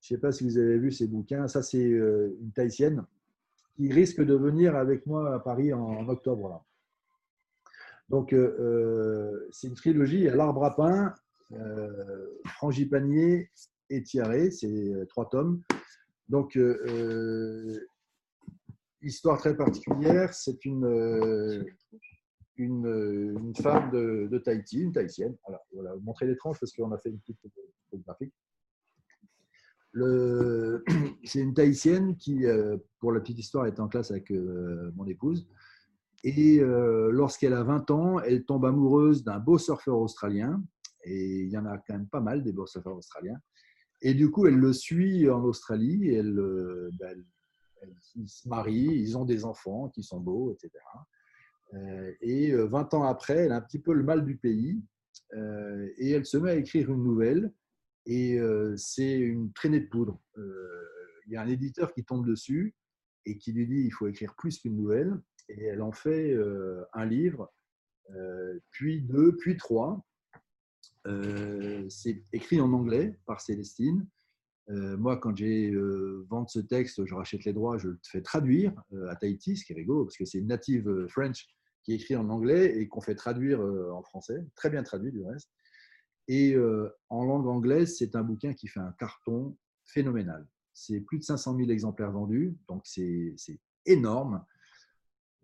Je 0.00 0.14
ne 0.14 0.16
sais 0.16 0.20
pas 0.20 0.32
si 0.32 0.44
vous 0.44 0.56
avez 0.56 0.78
vu 0.78 0.90
ces 0.90 1.06
bouquins. 1.06 1.48
Ça, 1.48 1.62
c'est 1.62 1.82
une 1.82 2.52
Tahitienne 2.54 3.04
qui 3.74 3.92
risque 3.92 4.22
de 4.22 4.34
venir 4.34 4.76
avec 4.76 5.04
moi 5.06 5.34
à 5.34 5.38
Paris 5.40 5.72
en, 5.72 6.08
octobre. 6.08 6.64
Donc, 8.08 8.34
c'est 9.50 9.66
une 9.66 9.74
trilogie 9.74 10.28
à 10.28 10.36
l'arbre 10.36 10.64
à 10.64 10.74
pain, 10.74 11.14
frangipanier 12.46 13.50
et 13.90 14.02
tiaré. 14.02 14.50
C'est 14.50 14.92
trois 15.08 15.28
tomes. 15.28 15.62
Donc, 16.28 16.56
histoire 19.02 19.38
très 19.38 19.56
particulière. 19.56 20.34
C'est 20.34 20.64
une, 20.64 20.84
euh, 20.84 21.64
une, 22.56 23.54
femme 23.60 23.90
de, 23.90 24.28
de, 24.30 24.38
Tahiti, 24.38 24.80
une 24.80 24.92
Tahitienne. 24.92 25.36
Voilà, 25.46 25.62
voilà 25.72 25.94
vous 25.94 26.00
montrer 26.00 26.26
l'étrange 26.26 26.58
parce 26.60 26.72
qu'on 26.72 26.92
a 26.92 26.98
fait 26.98 27.10
une 27.10 27.18
petite 27.20 27.38
graphique. 28.04 28.34
C'est 31.24 31.40
une 31.40 31.54
Tahitienne 31.54 32.16
qui, 32.16 32.46
euh, 32.46 32.76
pour 33.00 33.12
la 33.12 33.20
petite 33.20 33.38
histoire, 33.38 33.66
est 33.66 33.80
en 33.80 33.88
classe 33.88 34.10
avec 34.10 34.30
euh, 34.30 34.92
mon 34.94 35.06
épouse. 35.06 35.48
Et 36.24 36.58
lorsqu'elle 36.60 37.54
a 37.54 37.62
20 37.62 37.90
ans, 37.90 38.20
elle 38.20 38.44
tombe 38.44 38.64
amoureuse 38.64 39.22
d'un 39.22 39.38
beau 39.38 39.56
surfeur 39.56 39.98
australien. 39.98 40.62
Et 41.04 41.42
il 41.42 41.48
y 41.48 41.56
en 41.56 41.64
a 41.64 41.78
quand 41.78 41.94
même 41.94 42.08
pas 42.08 42.20
mal 42.20 42.42
des 42.42 42.52
beaux 42.52 42.66
surfeurs 42.66 42.96
australiens. 42.96 43.40
Et 44.02 44.14
du 44.14 44.30
coup, 44.30 44.46
elle 44.46 44.56
le 44.56 44.72
suit 44.72 45.30
en 45.30 45.42
Australie. 45.44 46.08
Elle, 46.12 46.34
ben, 46.98 47.24
elle 47.82 47.94
ils 48.16 48.28
se 48.28 48.48
marient, 48.48 49.00
ils 49.00 49.16
ont 49.16 49.24
des 49.24 49.44
enfants 49.44 49.88
qui 49.88 50.02
sont 50.02 50.20
beaux, 50.20 50.52
etc. 50.52 50.70
Et 52.20 52.52
20 52.54 52.94
euh, 52.94 52.96
ans 52.96 53.04
après, 53.04 53.36
elle 53.36 53.52
a 53.52 53.56
un 53.56 53.60
petit 53.60 53.78
peu 53.78 53.92
le 53.92 54.02
mal 54.02 54.24
du 54.24 54.36
pays 54.36 54.82
euh, 55.34 55.88
et 55.98 56.10
elle 56.10 56.24
se 56.24 56.38
met 56.38 56.50
à 56.50 56.56
écrire 56.56 56.90
une 56.90 57.02
nouvelle 57.02 57.52
et 58.06 58.40
euh, 58.40 58.74
c'est 58.76 59.18
une 59.18 59.52
traînée 59.52 59.80
de 59.80 59.86
poudre. 59.86 60.18
Il 60.36 61.32
y 61.32 61.36
a 61.36 61.42
un 61.42 61.48
éditeur 61.48 61.92
qui 61.92 62.04
tombe 62.04 62.26
dessus 62.26 62.74
et 63.26 63.36
qui 63.36 63.52
lui 63.52 63.66
dit 63.66 63.82
il 63.84 63.90
faut 63.90 64.06
écrire 64.06 64.34
plus 64.34 64.58
qu'une 64.58 64.76
nouvelle 64.76 65.20
et 65.48 65.64
elle 65.64 65.82
en 65.82 65.92
fait 65.92 66.36
un 66.92 67.04
livre, 67.06 67.52
puis 68.70 69.00
deux, 69.02 69.36
puis 69.36 69.56
trois. 69.56 70.04
c'est 71.88 72.22
écrit 72.32 72.60
en 72.60 72.72
anglais 72.72 73.18
par 73.26 73.40
Célestine 73.40 74.06
euh, 74.70 74.96
moi, 74.98 75.16
quand 75.16 75.34
j'ai 75.34 75.70
euh, 75.70 76.26
vendu 76.28 76.48
ce 76.50 76.60
texte, 76.60 77.04
je 77.06 77.14
rachète 77.14 77.44
les 77.44 77.52
droits, 77.52 77.78
je 77.78 77.88
le 77.88 78.00
fais 78.02 78.20
traduire 78.20 78.72
euh, 78.92 79.08
à 79.08 79.16
Tahiti, 79.16 79.56
ce 79.56 79.64
qui 79.64 79.72
est 79.72 79.76
rigolo, 79.76 80.04
parce 80.04 80.16
que 80.16 80.26
c'est 80.26 80.38
une 80.38 80.46
native 80.46 81.06
French 81.08 81.46
qui 81.82 81.92
est 81.92 81.96
écrit 81.96 82.16
en 82.16 82.28
anglais 82.28 82.78
et 82.78 82.86
qu'on 82.86 83.00
fait 83.00 83.14
traduire 83.14 83.60
en 83.60 84.02
français, 84.02 84.44
très 84.56 84.68
bien 84.68 84.82
traduit 84.82 85.10
du 85.10 85.22
reste. 85.22 85.50
Et 86.26 86.54
en 87.08 87.24
langue 87.24 87.46
anglaise, 87.46 87.96
c'est 87.96 88.14
un 88.14 88.22
bouquin 88.22 88.52
qui 88.52 88.66
fait 88.66 88.80
un 88.80 88.92
carton 88.98 89.56
phénoménal. 89.84 90.46
C'est 90.74 91.00
plus 91.00 91.18
de 91.18 91.24
500 91.24 91.56
000 91.56 91.70
exemplaires 91.70 92.12
vendus, 92.12 92.58
donc 92.68 92.82
c'est 92.84 93.34
énorme. 93.86 94.44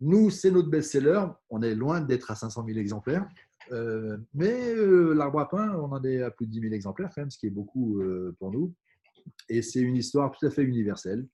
Nous, 0.01 0.29
c'est 0.29 0.51
notre 0.51 0.69
best-seller. 0.69 1.25
On 1.49 1.61
est 1.61 1.75
loin 1.75 2.01
d'être 2.01 2.31
à 2.31 2.35
500 2.35 2.65
000 2.67 2.77
exemplaires. 2.77 3.27
Euh, 3.71 4.17
mais 4.33 4.73
euh, 4.75 5.13
l'arbre 5.13 5.39
à 5.39 5.49
pain, 5.49 5.75
on 5.75 5.91
en 5.91 6.03
est 6.03 6.21
à 6.21 6.31
plus 6.31 6.45
de 6.45 6.51
10 6.51 6.61
000 6.61 6.73
exemplaires 6.73 7.09
quand 7.13 7.21
même, 7.21 7.31
ce 7.31 7.37
qui 7.37 7.47
est 7.47 7.51
beaucoup 7.51 8.01
euh, 8.01 8.35
pour 8.39 8.51
nous. 8.51 8.73
Et 9.49 9.61
c'est 9.61 9.81
une 9.81 9.95
histoire 9.95 10.31
tout 10.31 10.45
à 10.45 10.51
fait 10.51 10.63
universelle. 10.63 11.27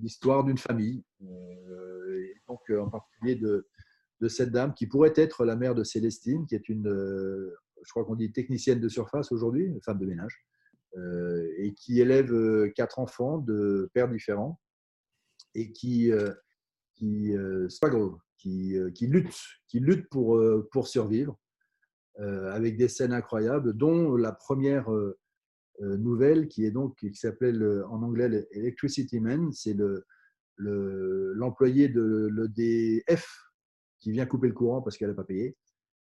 l'histoire 0.00 0.44
d'une 0.44 0.56
famille, 0.56 1.02
donc 2.48 2.60
en 2.70 2.88
particulier 2.88 3.34
de, 3.34 3.66
de, 4.20 4.28
cette 4.28 4.52
dame 4.52 4.72
qui 4.72 4.86
pourrait 4.86 5.12
être 5.16 5.44
la 5.44 5.56
mère 5.56 5.74
de 5.74 5.84
Célestine, 5.84 6.46
qui 6.46 6.54
est 6.54 6.68
une, 6.68 6.88
je 6.88 7.90
crois 7.90 8.04
qu'on 8.04 8.14
dit 8.14 8.32
technicienne 8.32 8.80
de 8.80 8.88
surface 8.88 9.32
aujourd'hui, 9.32 9.78
femme 9.84 9.98
de 9.98 10.06
ménage, 10.06 10.46
et 11.58 11.74
qui 11.74 12.00
élève 12.00 12.72
quatre 12.72 13.00
enfants 13.00 13.36
de 13.36 13.90
pères 13.92 14.08
différents 14.08 14.58
et 15.54 15.72
qui, 15.72 16.10
qui 16.94 17.34
struggle, 17.68 18.16
qui, 18.42 18.76
euh, 18.76 18.90
qui 18.90 19.06
luttent, 19.06 19.40
qui 19.68 19.78
luttent 19.78 20.08
pour, 20.10 20.36
euh, 20.36 20.68
pour 20.72 20.88
survivre, 20.88 21.38
euh, 22.18 22.52
avec 22.52 22.76
des 22.76 22.88
scènes 22.88 23.12
incroyables, 23.12 23.72
dont 23.72 24.16
la 24.16 24.32
première 24.32 24.88
nouvelle 25.80 26.48
qui 26.48 26.64
est 26.64 26.70
donc 26.70 26.96
qui 26.98 27.14
s'appelle 27.14 27.82
en 27.88 28.02
anglais 28.02 28.46
Electricity 28.52 29.20
Man, 29.20 29.52
c'est 29.52 29.74
le 29.74 30.04
l'employé 31.34 31.88
de 31.88 32.28
l'EDF 32.30 33.26
qui 33.98 34.12
vient 34.12 34.26
couper 34.26 34.46
le 34.46 34.54
courant 34.54 34.80
parce 34.80 34.96
qu'elle 34.96 35.08
n'a 35.08 35.14
pas 35.14 35.24
payé. 35.24 35.56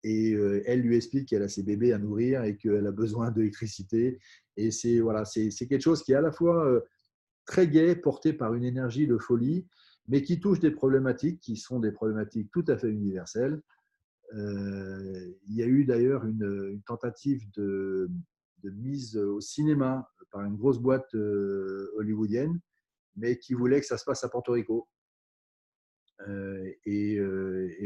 Et 0.03 0.33
elle 0.33 0.81
lui 0.81 0.97
explique 0.97 1.29
qu'elle 1.29 1.43
a 1.43 1.49
ses 1.49 1.63
bébés 1.63 1.93
à 1.93 1.99
nourrir 1.99 2.43
et 2.43 2.57
qu'elle 2.57 2.87
a 2.87 2.93
besoin 2.93 3.31
d'électricité. 3.31 4.19
Et 4.57 4.73
c'est 4.73 4.99
voilà, 4.99 5.25
c'est 5.25 5.51
quelque 5.69 5.83
chose 5.83 6.03
qui 6.03 6.13
est 6.13 6.17
à 6.17 6.23
la 6.23 6.33
fois 6.33 6.83
très 7.45 7.69
gai, 7.69 7.95
porté 7.95 8.33
par 8.33 8.55
une 8.55 8.65
énergie 8.65 9.07
de 9.07 9.19
folie, 9.19 9.69
mais 10.09 10.23
qui 10.23 10.41
touchent 10.41 10.61
des 10.61 10.71
problématiques 10.71 11.41
qui 11.41 11.57
sont 11.57 11.81
des 11.81 11.93
problématiques 11.93 12.51
tout 12.53 12.65
à 12.69 12.77
fait 12.77 12.91
universelles. 12.91 13.63
Euh, 14.35 15.35
il 15.47 15.57
y 15.57 15.63
a 15.63 15.67
eu 15.67 15.85
d'ailleurs 15.85 16.25
une, 16.25 16.81
tentative 16.87 17.51
de, 17.53 18.11
mise 18.65 19.17
au 19.17 19.41
cinéma 19.41 20.09
par 20.31 20.43
une 20.43 20.57
grosse 20.57 20.79
boîte 20.79 21.15
euh, 21.15 21.93
hollywoodienne, 21.97 22.61
mais 23.17 23.39
qui 23.39 23.55
voulait 23.55 23.81
que 23.81 23.87
ça 23.87 23.99
se 23.99 24.05
passe 24.05 24.25
à 24.25 24.29
Porto 24.29 24.53
Rico. 24.53 24.89
Euh, 26.29 26.73
et, 26.87 27.19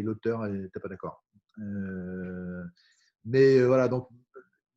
l'auteur 0.02 0.46
n'était 0.48 0.80
pas 0.80 0.88
d'accord. 0.88 1.24
mais 3.24 3.64
voilà, 3.64 3.88
donc 3.88 4.08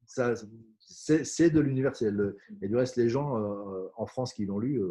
c'est 0.06 1.50
de 1.50 1.60
l'universel. 1.60 2.36
Et 2.62 2.68
du 2.68 2.76
reste, 2.76 2.96
les 2.96 3.10
gens 3.10 3.36
en 3.96 4.06
France 4.08 4.34
qui 4.34 4.46
l'ont 4.46 4.60
lu 4.60 4.82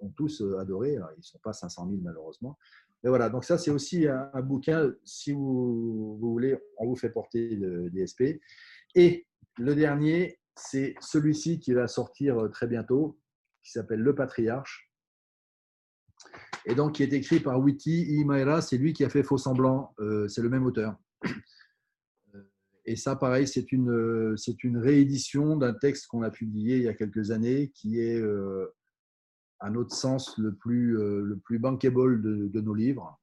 ont 0.00 0.10
tous 0.10 0.40
euh, 0.40 0.58
adoré. 0.58 0.94
ils 0.94 1.18
ne 1.18 1.22
sont 1.22 1.38
pas 1.38 1.52
500 1.52 1.88
000 1.88 2.00
malheureusement. 2.02 2.58
Mais 3.02 3.10
voilà, 3.10 3.28
donc 3.28 3.44
ça 3.44 3.58
c'est 3.58 3.70
aussi 3.70 4.08
un, 4.08 4.42
bouquin, 4.42 4.92
si 5.04 5.32
vous, 5.32 6.18
voulez, 6.20 6.58
on 6.78 6.86
vous 6.86 6.96
fait 6.96 7.10
porter 7.10 7.54
le 7.54 7.90
DSP. 7.90 8.40
Et 8.94 9.26
le 9.56 9.74
dernier, 9.74 10.40
c'est 10.56 10.94
celui-ci 11.00 11.60
qui 11.60 11.72
va 11.72 11.86
sortir 11.86 12.38
euh, 12.38 12.48
très 12.48 12.66
bientôt, 12.66 13.18
qui 13.62 13.70
s'appelle 13.70 14.00
Le 14.00 14.14
Patriarche. 14.14 14.90
Et 16.66 16.74
donc 16.74 16.96
qui 16.96 17.04
est 17.04 17.12
écrit 17.12 17.38
par 17.38 17.60
Witty 17.60 18.02
Imaera, 18.16 18.60
c'est 18.60 18.76
lui 18.76 18.92
qui 18.92 19.04
a 19.04 19.08
fait 19.08 19.22
Faux 19.22 19.38
Semblant, 19.38 19.94
euh, 20.00 20.26
c'est 20.26 20.42
le 20.42 20.48
même 20.48 20.66
auteur. 20.66 20.96
Et 22.84 22.96
ça, 22.96 23.16
pareil, 23.16 23.46
c'est 23.46 23.70
une, 23.70 24.34
c'est 24.38 24.64
une 24.64 24.78
réédition 24.78 25.56
d'un 25.56 25.74
texte 25.74 26.06
qu'on 26.06 26.22
a 26.22 26.30
publié 26.30 26.78
il 26.78 26.82
y 26.84 26.88
a 26.88 26.94
quelques 26.94 27.30
années 27.30 27.70
qui 27.74 28.00
est 28.00 28.18
à 29.60 29.70
notre 29.70 29.94
sens, 29.94 30.36
le 30.38 30.54
plus, 30.54 30.98
euh, 30.98 31.22
le 31.22 31.36
plus 31.38 31.58
bankable 31.58 32.22
de, 32.22 32.60
nos 32.60 32.74
livres. 32.74 33.18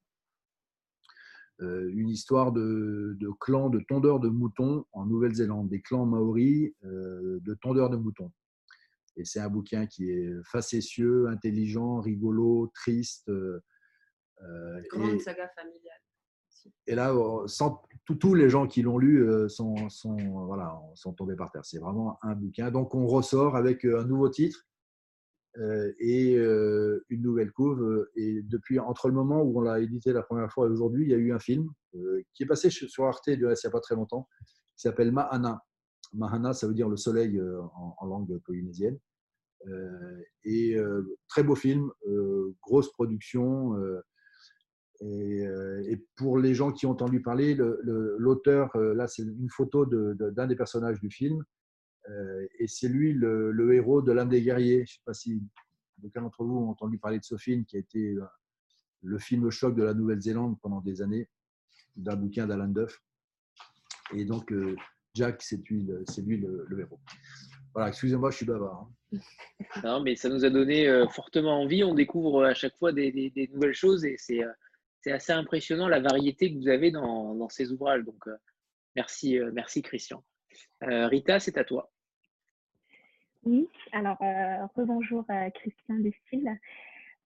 Euh, 1.61 1.89
une 1.93 2.09
histoire 2.09 2.51
de, 2.51 3.15
de, 3.17 3.29
clans 3.39 3.69
de 3.69 3.79
tondeurs 3.79 4.19
de 4.19 4.27
moutons 4.27 4.85
en 4.91 5.05
Nouvelle-Zélande, 5.05 5.69
des 5.69 5.81
clans 5.81 6.05
maoris 6.05 6.73
euh, 6.83 7.39
de 7.41 7.53
tondeurs 7.53 7.89
de 7.89 7.95
moutons. 7.95 8.31
Et 9.15 9.23
c'est 9.23 9.39
un 9.39 9.49
bouquin 9.49 9.85
qui 9.85 10.11
est 10.11 10.29
facétieux, 10.43 11.27
intelligent, 11.29 12.01
rigolo, 12.01 12.69
triste. 12.75 13.29
Euh, 13.29 13.61
grande 14.91 15.21
saga 15.21 15.47
familiale. 15.55 16.01
Et 16.87 16.95
là, 16.95 17.15
sans, 17.45 17.81
tous 18.19 18.33
les 18.33 18.49
gens 18.49 18.67
qui 18.67 18.81
l'ont 18.81 18.97
lu 18.97 19.25
sont, 19.47 19.87
sont, 19.87 20.17
voilà, 20.45 20.81
sont 20.95 21.13
tombés 21.13 21.35
par 21.35 21.51
terre. 21.51 21.63
C'est 21.63 21.79
vraiment 21.79 22.17
un 22.23 22.35
bouquin. 22.35 22.71
Donc, 22.71 22.93
on 22.95 23.07
ressort 23.07 23.55
avec 23.55 23.85
un 23.85 24.03
nouveau 24.03 24.27
titre 24.29 24.65
et 25.99 26.35
euh, 26.35 27.05
une 27.09 27.21
nouvelle 27.21 27.51
couve. 27.51 28.07
Et 28.15 28.41
depuis, 28.43 28.79
entre 28.79 29.07
le 29.07 29.13
moment 29.13 29.41
où 29.41 29.57
on 29.59 29.61
l'a 29.61 29.79
édité 29.79 30.11
la 30.13 30.21
première 30.21 30.51
fois 30.51 30.67
et 30.67 30.69
aujourd'hui, 30.69 31.05
il 31.05 31.11
y 31.11 31.13
a 31.13 31.17
eu 31.17 31.31
un 31.31 31.39
film 31.39 31.69
euh, 31.95 32.21
qui 32.33 32.43
est 32.43 32.47
passé 32.47 32.69
sur 32.69 33.05
Arte 33.05 33.27
il 33.27 33.39
n'y 33.39 33.45
a 33.45 33.69
pas 33.69 33.79
très 33.79 33.95
longtemps, 33.95 34.27
qui 34.75 34.81
s'appelle 34.81 35.11
Mahana. 35.11 35.61
Mahana, 36.13 36.53
ça 36.53 36.67
veut 36.67 36.73
dire 36.73 36.89
le 36.89 36.97
soleil 36.97 37.41
en, 37.41 38.05
langue 38.05 38.37
polynésienne. 38.45 38.97
et 40.45 40.77
très 41.27 41.43
beau 41.43 41.55
film, 41.55 41.91
grosse 42.61 42.91
production. 42.91 43.75
Et, 45.01 46.05
pour 46.15 46.37
les 46.37 46.53
gens 46.53 46.71
qui 46.71 46.85
ont 46.85 46.91
entendu 46.91 47.21
parler, 47.21 47.57
l'auteur, 47.57 48.77
là 48.77 49.07
c'est 49.07 49.23
une 49.23 49.49
photo 49.49 49.85
d'un 49.85 50.47
des 50.47 50.55
personnages 50.55 51.01
du 51.01 51.09
film, 51.09 51.43
euh, 51.43 51.43
et 52.59 52.67
c'est 52.67 52.87
lui 52.87 53.13
le, 53.13 53.73
héros 53.73 54.01
de 54.01 54.11
l'âme 54.11 54.29
des 54.29 54.41
guerriers. 54.41 54.85
Je 54.85 54.93
ne 54.93 54.95
sais 54.95 55.01
pas 55.05 55.13
si 55.13 55.41
aucun 56.03 56.21
d'entre 56.21 56.43
vous 56.43 56.57
ont 56.57 56.69
entendu 56.69 56.97
parler 56.97 57.19
de 57.19 57.37
film 57.37 57.65
qui 57.65 57.77
a 57.77 57.79
été 57.79 57.99
euh, 57.99 58.25
le 59.01 59.17
film 59.17 59.49
choc 59.49 59.75
de 59.75 59.83
la 59.83 59.93
Nouvelle-Zélande 59.93 60.59
pendant 60.61 60.81
des 60.81 61.01
années, 61.01 61.29
d'un 61.95 62.15
bouquin 62.15 62.47
d'Alan 62.47 62.67
Duff. 62.67 63.01
Et 64.13 64.25
donc, 64.25 64.51
euh, 64.51 64.75
Jack, 65.13 65.41
c'est 65.41 65.57
lui, 65.69 65.87
lui 66.23 66.37
le, 66.37 66.79
héros. 66.79 66.99
Voilà, 67.73 67.89
excusez-moi, 67.89 68.31
je 68.31 68.37
suis 68.37 68.45
bavard. 68.45 68.87
Hein. 69.13 69.19
Non, 69.83 70.01
mais 70.01 70.15
ça 70.15 70.27
nous 70.29 70.43
a 70.43 70.49
donné 70.49 71.05
fortement 71.11 71.61
envie. 71.61 71.83
On 71.83 71.93
découvre 71.93 72.43
à 72.43 72.53
chaque 72.53 72.75
fois 72.77 72.91
des, 72.91 73.49
nouvelles 73.53 73.73
choses 73.73 74.03
et 74.03 74.17
c'est 74.17 74.43
assez 75.11 75.31
impressionnant 75.31 75.87
la 75.87 76.01
variété 76.01 76.53
que 76.53 76.59
vous 76.59 76.67
avez 76.67 76.91
dans, 76.91 77.33
dans 77.35 77.47
ces 77.47 77.71
ouvrages. 77.71 78.03
Donc, 78.03 78.25
merci, 78.95 79.39
merci 79.53 79.81
Christian. 79.81 80.23
Rita, 80.81 81.39
c'est 81.39 81.57
à 81.57 81.63
toi. 81.63 81.93
Oui, 83.45 83.69
alors 83.91 84.17
euh, 84.23 84.65
rebonjour 84.75 85.23
à 85.29 85.51
Christian 85.51 85.95
Destil. 85.99 86.49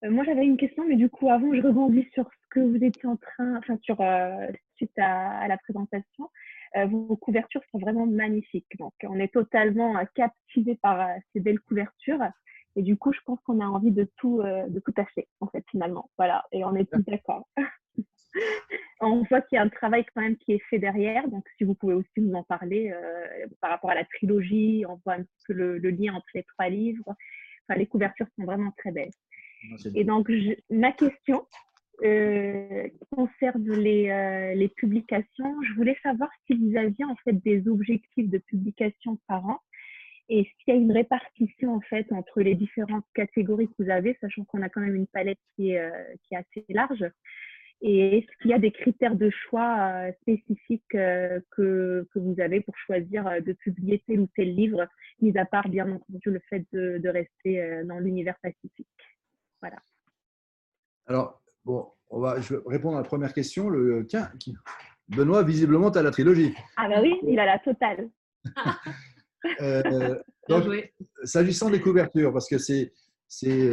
Euh, 0.04 0.12
moi 0.12 0.26
j'avais 0.26 0.46
une 0.46 0.58
question, 0.58 0.86
mais 0.86 0.98
du 0.98 1.10
coup 1.10 1.30
avant 1.30 1.54
je 1.54 1.62
rebondis 1.62 2.08
sur 2.14 2.26
ce 2.26 2.48
que 2.50 2.60
vous 2.60 2.84
étiez 2.84 3.08
en 3.08 3.16
train, 3.16 3.56
enfin 3.58 3.78
sur 3.82 4.02
euh, 4.02 4.48
suite 4.76 4.92
à, 4.98 5.48
la 5.48 5.58
présentation. 5.58 6.30
Euh, 6.76 6.86
vos 6.88 7.16
couvertures 7.16 7.62
sont 7.72 7.80
vraiment 7.80 8.06
magnifiques. 8.06 8.78
Donc 8.78 8.94
on 9.04 9.18
est 9.18 9.34
totalement 9.34 9.96
captivé 10.14 10.76
par 10.76 11.10
ces 11.34 11.40
belles 11.40 11.62
couvertures. 11.62 12.24
Et 12.76 12.84
du 12.84 12.98
coup, 12.98 13.14
je 13.14 13.20
pense 13.26 13.40
qu'on 13.42 13.62
a 13.62 13.66
envie 13.66 13.92
de 13.92 14.08
tout, 14.18 14.42
de 14.44 14.80
tout 14.80 14.94
acheter, 14.96 15.28
en 15.42 15.48
fait, 15.48 15.66
finalement. 15.72 16.10
Voilà, 16.18 16.46
et 16.52 16.64
on 16.64 16.76
est 16.76 16.90
tous 16.90 17.02
d'accord. 17.02 17.48
on 19.02 19.24
voit 19.24 19.42
qu'il 19.42 19.56
y 19.56 19.60
a 19.60 19.64
un 19.64 19.70
travail 19.70 20.06
quand 20.14 20.22
même 20.22 20.38
qui 20.38 20.54
est 20.54 20.64
fait 20.70 20.80
derrière. 20.80 21.28
Donc, 21.28 21.46
si 21.58 21.64
vous 21.64 21.76
pouvez 21.76 21.94
aussi 21.94 22.22
nous 22.22 22.34
en 22.34 22.44
parler 22.44 22.92
euh, 22.92 23.48
par 23.62 23.72
rapport 23.72 23.92
à 23.92 23.96
la 23.96 24.06
trilogie, 24.06 24.86
on 24.88 25.00
voit 25.06 25.16
un 25.16 25.24
petit 25.24 25.44
peu 25.48 25.54
le, 25.54 25.78
lien 25.90 26.14
entre 26.14 26.28
les 26.34 26.44
trois 26.44 26.70
livres. 26.70 27.16
Enfin, 27.68 27.80
les 27.80 27.88
couvertures 27.88 28.28
sont 28.36 28.46
vraiment 28.46 28.72
très 28.78 28.92
belles. 28.92 29.12
Et 29.94 30.04
donc, 30.06 30.32
ma 30.70 30.92
question 30.94 31.46
euh, 32.04 32.88
concerne 33.12 33.70
les, 33.72 34.10
euh, 34.10 34.56
les, 34.56 34.70
publications. 34.70 35.62
Je 35.64 35.74
voulais 35.74 35.98
savoir 36.02 36.30
si 36.48 36.56
vous 36.56 36.78
aviez 36.78 37.04
en 37.04 37.16
fait 37.24 37.34
des 37.34 37.68
objectifs 37.68 38.30
de 38.30 38.38
publication 38.38 39.20
par 39.28 39.46
an 39.46 39.60
et 40.30 40.44
s'il 40.44 40.74
y 40.74 40.78
a 40.78 40.80
une 40.80 40.94
répartition 40.94 41.76
en 41.76 41.82
fait 41.82 42.10
entre 42.12 42.42
les 42.42 42.56
différentes 42.56 43.04
catégories 43.14 43.68
que 43.68 43.84
vous 43.84 43.90
avez, 43.90 44.18
sachant 44.22 44.46
qu'on 44.46 44.62
a 44.62 44.70
quand 44.70 44.80
même 44.80 44.96
une 44.96 45.08
palette 45.08 45.40
qui 45.56 45.72
est, 45.72 45.92
qui 46.24 46.36
est 46.36 46.38
assez 46.38 46.66
large. 46.70 47.04
Et 47.82 48.18
est-ce 48.18 48.28
qu'il 48.42 48.52
y 48.52 48.54
a 48.54 48.60
des 48.60 48.72
critères 48.72 49.16
de 49.16 49.30
choix 49.30 49.94
euh, 49.94 50.12
spécifiques 50.22 50.96
euh, 50.96 51.40
que, 51.52 52.06
que, 52.14 52.20
vous 52.20 52.42
avez 52.42 52.60
pour 52.60 52.76
choisir 52.78 53.26
euh, 53.26 53.40
de 53.40 53.54
publier 53.54 54.04
tel 54.06 54.20
ou 54.20 54.28
tel 54.36 54.54
livre, 54.54 54.86
mis 55.22 55.38
à 55.38 55.46
part 55.46 55.70
bien 55.70 55.90
entendu 55.90 56.30
le 56.30 56.42
fait 56.50 56.66
de, 56.74 56.98
de 56.98 57.10
rester 57.10 57.84
dans 57.86 58.00
l'univers 58.00 58.36
pacifique? 58.42 58.88
Voilà. 59.62 59.78
Alors, 61.08 61.42
bon, 61.64 61.90
on 62.10 62.20
va, 62.20 62.42
je 62.42 62.56
vais 62.56 62.62
répondre 62.66 62.98
à 62.98 63.02
la 63.02 63.08
première 63.08 63.34
question. 63.34 63.70
Le, 63.70 64.06
tiens, 64.08 64.30
Benoît, 65.08 65.44
visiblement, 65.44 65.90
tu 65.90 66.00
as 66.00 66.04
la 66.04 66.12
trilogie. 66.12 66.54
Ah 66.76 66.90
bah 66.90 67.02
oui, 67.02 67.18
il 67.24 67.40
a 67.40 67.46
la 67.46 67.60
totale. 67.60 68.10
s'agissant 71.24 71.70
des 71.70 71.80
couvertures, 71.80 72.34
parce 72.34 72.50
que 72.50 72.58
c'est, 72.58 72.92
c'est 73.28 73.70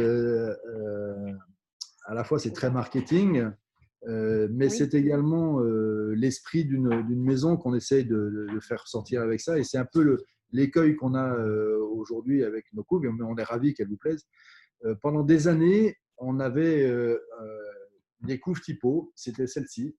à 2.05 2.13
la 2.13 2.23
fois 2.23 2.39
c'est 2.39 2.53
très 2.53 2.71
marketing, 2.71 3.51
euh, 4.05 4.47
mais 4.51 4.69
c'est 4.69 4.93
également 4.93 5.59
euh, 5.61 6.13
l'esprit 6.15 6.65
d'une 6.65 7.23
maison 7.23 7.57
qu'on 7.57 7.73
essaye 7.73 8.05
de, 8.05 8.47
faire 8.61 8.87
sortir 8.87 9.21
avec 9.21 9.41
ça. 9.41 9.57
Et 9.57 9.63
c'est 9.63 9.77
un 9.77 9.87
peu 9.91 10.17
l'écueil 10.51 10.95
qu'on 10.95 11.15
a 11.15 11.35
euh, 11.35 11.79
aujourd'hui 11.91 12.43
avec 12.43 12.65
nos 12.73 12.83
coups, 12.83 13.07
mais 13.07 13.25
on 13.25 13.37
est 13.37 13.43
ravis 13.43 13.73
qu'elles 13.73 13.89
vous 13.89 13.97
plaisent. 13.97 14.25
pendant 15.01 15.23
des 15.23 15.47
années, 15.47 15.95
on 16.17 16.39
avait 16.39 16.89
des 18.21 18.39
couves 18.39 18.61
typo, 18.61 19.11
c'était 19.15 19.47
celle-ci. 19.47 19.95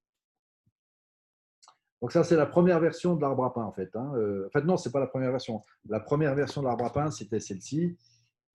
Donc 2.00 2.12
ça, 2.12 2.22
c'est 2.22 2.36
la 2.36 2.46
première 2.46 2.78
version 2.78 3.16
de 3.16 3.20
l'arbre 3.20 3.44
à 3.44 3.52
pain, 3.52 3.64
en 3.64 3.72
fait. 3.72 3.90
Hein. 3.96 4.12
En 4.46 4.50
fait, 4.50 4.64
non, 4.64 4.76
c'est 4.76 4.92
pas 4.92 5.00
la 5.00 5.08
première 5.08 5.32
version. 5.32 5.60
La 5.88 5.98
première 5.98 6.34
version 6.36 6.62
de 6.62 6.66
l'arbre 6.66 6.84
à 6.84 6.92
pain, 6.92 7.10
c'était 7.10 7.40
celle-ci. 7.40 7.96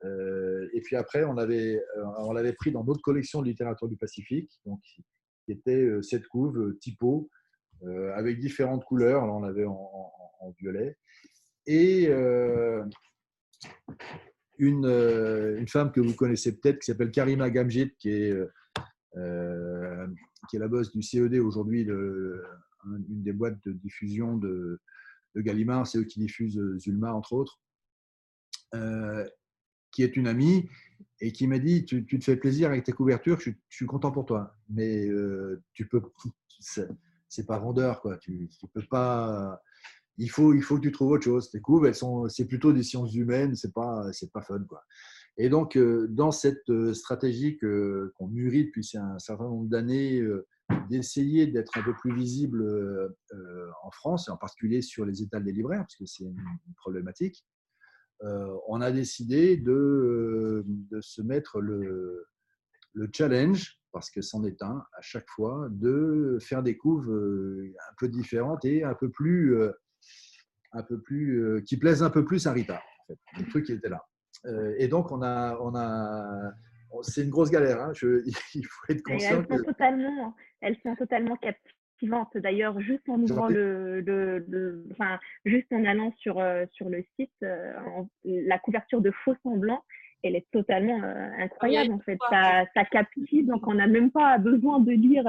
Et 0.04 0.82
puis 0.82 0.96
après, 0.96 1.24
on 1.24 1.34
l'avait 1.34 1.82
on 2.20 2.32
l'avait 2.32 2.54
pris 2.54 2.72
dans 2.72 2.84
notre 2.84 3.02
collection 3.02 3.42
de 3.42 3.48
littérature 3.48 3.88
du 3.88 3.98
Pacifique, 3.98 4.52
donc, 4.66 4.82
qui 5.46 5.52
était 5.52 5.90
cette 6.02 6.28
couve 6.28 6.78
typo, 6.80 7.30
avec 8.16 8.40
différentes 8.40 8.86
couleurs. 8.86 9.26
Là, 9.26 9.34
on 9.34 9.42
l'avait 9.42 9.66
en, 9.66 10.12
violet. 10.60 10.98
Et 11.66 12.08
une, 14.58 14.86
une, 14.86 15.68
femme 15.68 15.92
que 15.92 16.02
vous 16.02 16.14
connaissez 16.16 16.58
peut-être, 16.58 16.80
qui 16.80 16.86
s'appelle 16.86 17.12
Karima 17.12 17.50
Gamjit, 17.50 17.94
qui 17.98 18.10
est 18.10 18.34
euh, 19.18 20.08
qui 20.50 20.56
est 20.56 20.60
la 20.60 20.68
boss 20.68 20.92
du 20.92 21.02
CED 21.02 21.36
aujourd'hui, 21.36 21.82
une 21.84 23.24
des 23.24 23.32
boîtes 23.32 23.64
de 23.66 23.74
diffusion 23.74 24.38
de, 24.38 24.80
Gallimard, 25.36 25.88
c'est 25.88 25.98
eux 25.98 26.04
qui 26.04 26.20
diffusent 26.20 26.60
euh, 26.60 26.78
Zulma, 26.78 27.12
entre 27.12 27.34
autres, 27.34 27.60
euh, 28.76 29.28
qui 29.94 30.04
est 30.04 30.18
une 30.18 30.28
amie 30.28 30.68
et 31.22 31.32
qui 31.32 31.48
m'a 31.48 31.60
dit 31.60 31.86
tu, 31.86 32.06
te 32.06 32.24
fais 32.24 32.36
plaisir 32.36 32.70
avec 32.70 32.84
tes 32.84 32.92
couvertures, 32.92 33.40
je, 33.40 33.52
suis 33.70 33.86
content 33.86 34.12
pour 34.12 34.26
toi, 34.26 34.54
mais 34.70 35.08
tu 35.74 35.88
peux, 35.88 36.02
c'est 37.34 37.46
pas 37.46 37.60
vendeur, 37.60 38.02
quoi. 38.02 38.18
Tu, 38.18 38.50
peux 38.74 38.84
pas. 38.90 39.62
Il 40.18 40.30
faut, 40.30 40.54
il 40.54 40.62
faut 40.62 40.78
que 40.78 40.82
tu 40.82 40.92
trouves 40.92 41.12
autre 41.12 41.24
chose. 41.24 41.50
Tes 41.50 41.60
couves, 41.60 41.86
elles 41.86 41.96
sont, 41.96 42.30
c'est 42.30 42.46
plutôt 42.46 42.72
des 42.74 42.84
sciences 42.84 43.16
humaines, 43.16 43.56
c'est 43.56 43.74
pas, 43.74 44.12
c'est 44.12 44.32
pas 44.32 44.42
fun, 44.42 44.64
quoi. 44.68 44.84
Et 45.38 45.50
donc, 45.50 45.76
euh, 45.76 46.08
dans 46.10 46.32
cette 46.32 46.70
euh, 46.70 46.94
stratégie 46.94 47.58
qu'on 47.58 48.28
mûrit 48.28 48.66
depuis 48.66 48.88
un 48.96 49.18
certain 49.18 49.46
nombre 49.46 49.68
d'années, 49.68 50.20
euh, 50.20 50.46
d'essayer 50.90 51.48
d'être 51.48 51.76
un 51.78 51.82
peu 51.82 51.96
plus 51.96 52.14
visible 52.16 52.64
en 53.84 53.92
France, 53.92 54.28
et 54.28 54.32
en 54.32 54.38
particulier 54.38 54.82
sur 54.82 55.06
les 55.06 55.22
étals 55.22 55.44
des 55.44 55.52
libraires, 55.52 55.82
parce 55.82 55.96
que 55.96 56.06
c'est 56.06 56.24
une 56.24 56.74
problématique, 56.78 57.46
on 58.22 58.82
a 58.82 58.92
décidé 58.92 59.58
de, 59.58 60.64
de 60.66 61.02
se 61.02 61.22
mettre 61.22 61.60
le, 61.60 62.26
le, 62.94 63.10
challenge, 63.14 63.80
parce 63.92 64.10
que 64.10 64.22
c'en 64.22 64.44
est 64.46 64.62
un 64.62 64.84
à 64.98 65.02
chaque 65.02 65.30
fois, 65.30 65.68
de 65.72 66.38
faire 66.42 66.64
des 66.64 66.78
couves 66.78 67.10
un 67.12 67.94
peu 67.98 68.08
différentes 68.08 68.64
et 68.66 68.84
un 68.84 68.94
peu 68.94 69.10
plus, 69.10 69.58
un 70.72 70.84
peu 70.84 71.02
plus 71.02 71.64
qui 71.66 71.78
plaisent 71.78 72.04
un 72.04 72.10
peu 72.10 72.24
plus 72.24 72.48
à 72.48 72.54
Rita. 72.54 72.82
En 73.00 73.06
fait, 73.08 73.20
le 73.40 73.50
truc 73.50 73.66
qui 73.66 73.74
était 73.74 73.90
là. 73.90 74.02
Euh, 74.46 74.76
et 74.78 74.88
donc, 74.88 75.12
on 75.12 75.22
a, 75.22 75.58
on 75.60 75.76
a, 75.76 76.54
c'est 77.02 77.24
une 77.24 77.30
grosse 77.30 77.50
galère. 77.50 77.82
Hein. 77.82 77.94
il 78.54 78.66
faut 78.66 78.86
être 78.90 79.04
conscient. 79.04 79.46
elles, 79.50 79.58
sont 79.58 79.64
totalement, 79.64 80.36
elles 80.62 80.78
sont 80.84 80.96
totalement 80.96 81.38
D'ailleurs, 82.36 82.80
juste 82.80 83.08
en 83.08 83.20
ouvrant 83.20 83.48
le, 83.48 84.02
le, 84.02 84.86
enfin, 84.92 85.20
juste 85.46 85.72
en 85.72 85.86
allant 85.86 86.14
sur, 86.18 86.40
euh, 86.40 86.66
sur 86.72 86.90
le 86.90 87.04
site, 87.20 87.32
euh, 87.44 87.74
la 88.24 88.60
couverture 88.60 89.02
de 89.02 89.12
faux 89.24 89.36
semblants, 89.44 89.84
elle 90.24 90.36
est 90.36 90.48
totalement 90.52 91.02
incroyable 91.38 91.92
en 91.94 92.00
fait. 92.00 92.18
Ça, 92.30 92.64
ça, 92.74 92.86
captive, 92.86 93.46
donc 93.46 93.68
on 93.68 93.74
n'a 93.74 93.88
même 93.88 94.10
pas 94.10 94.38
besoin 94.38 94.80
de 94.80 94.92
lire. 94.92 95.28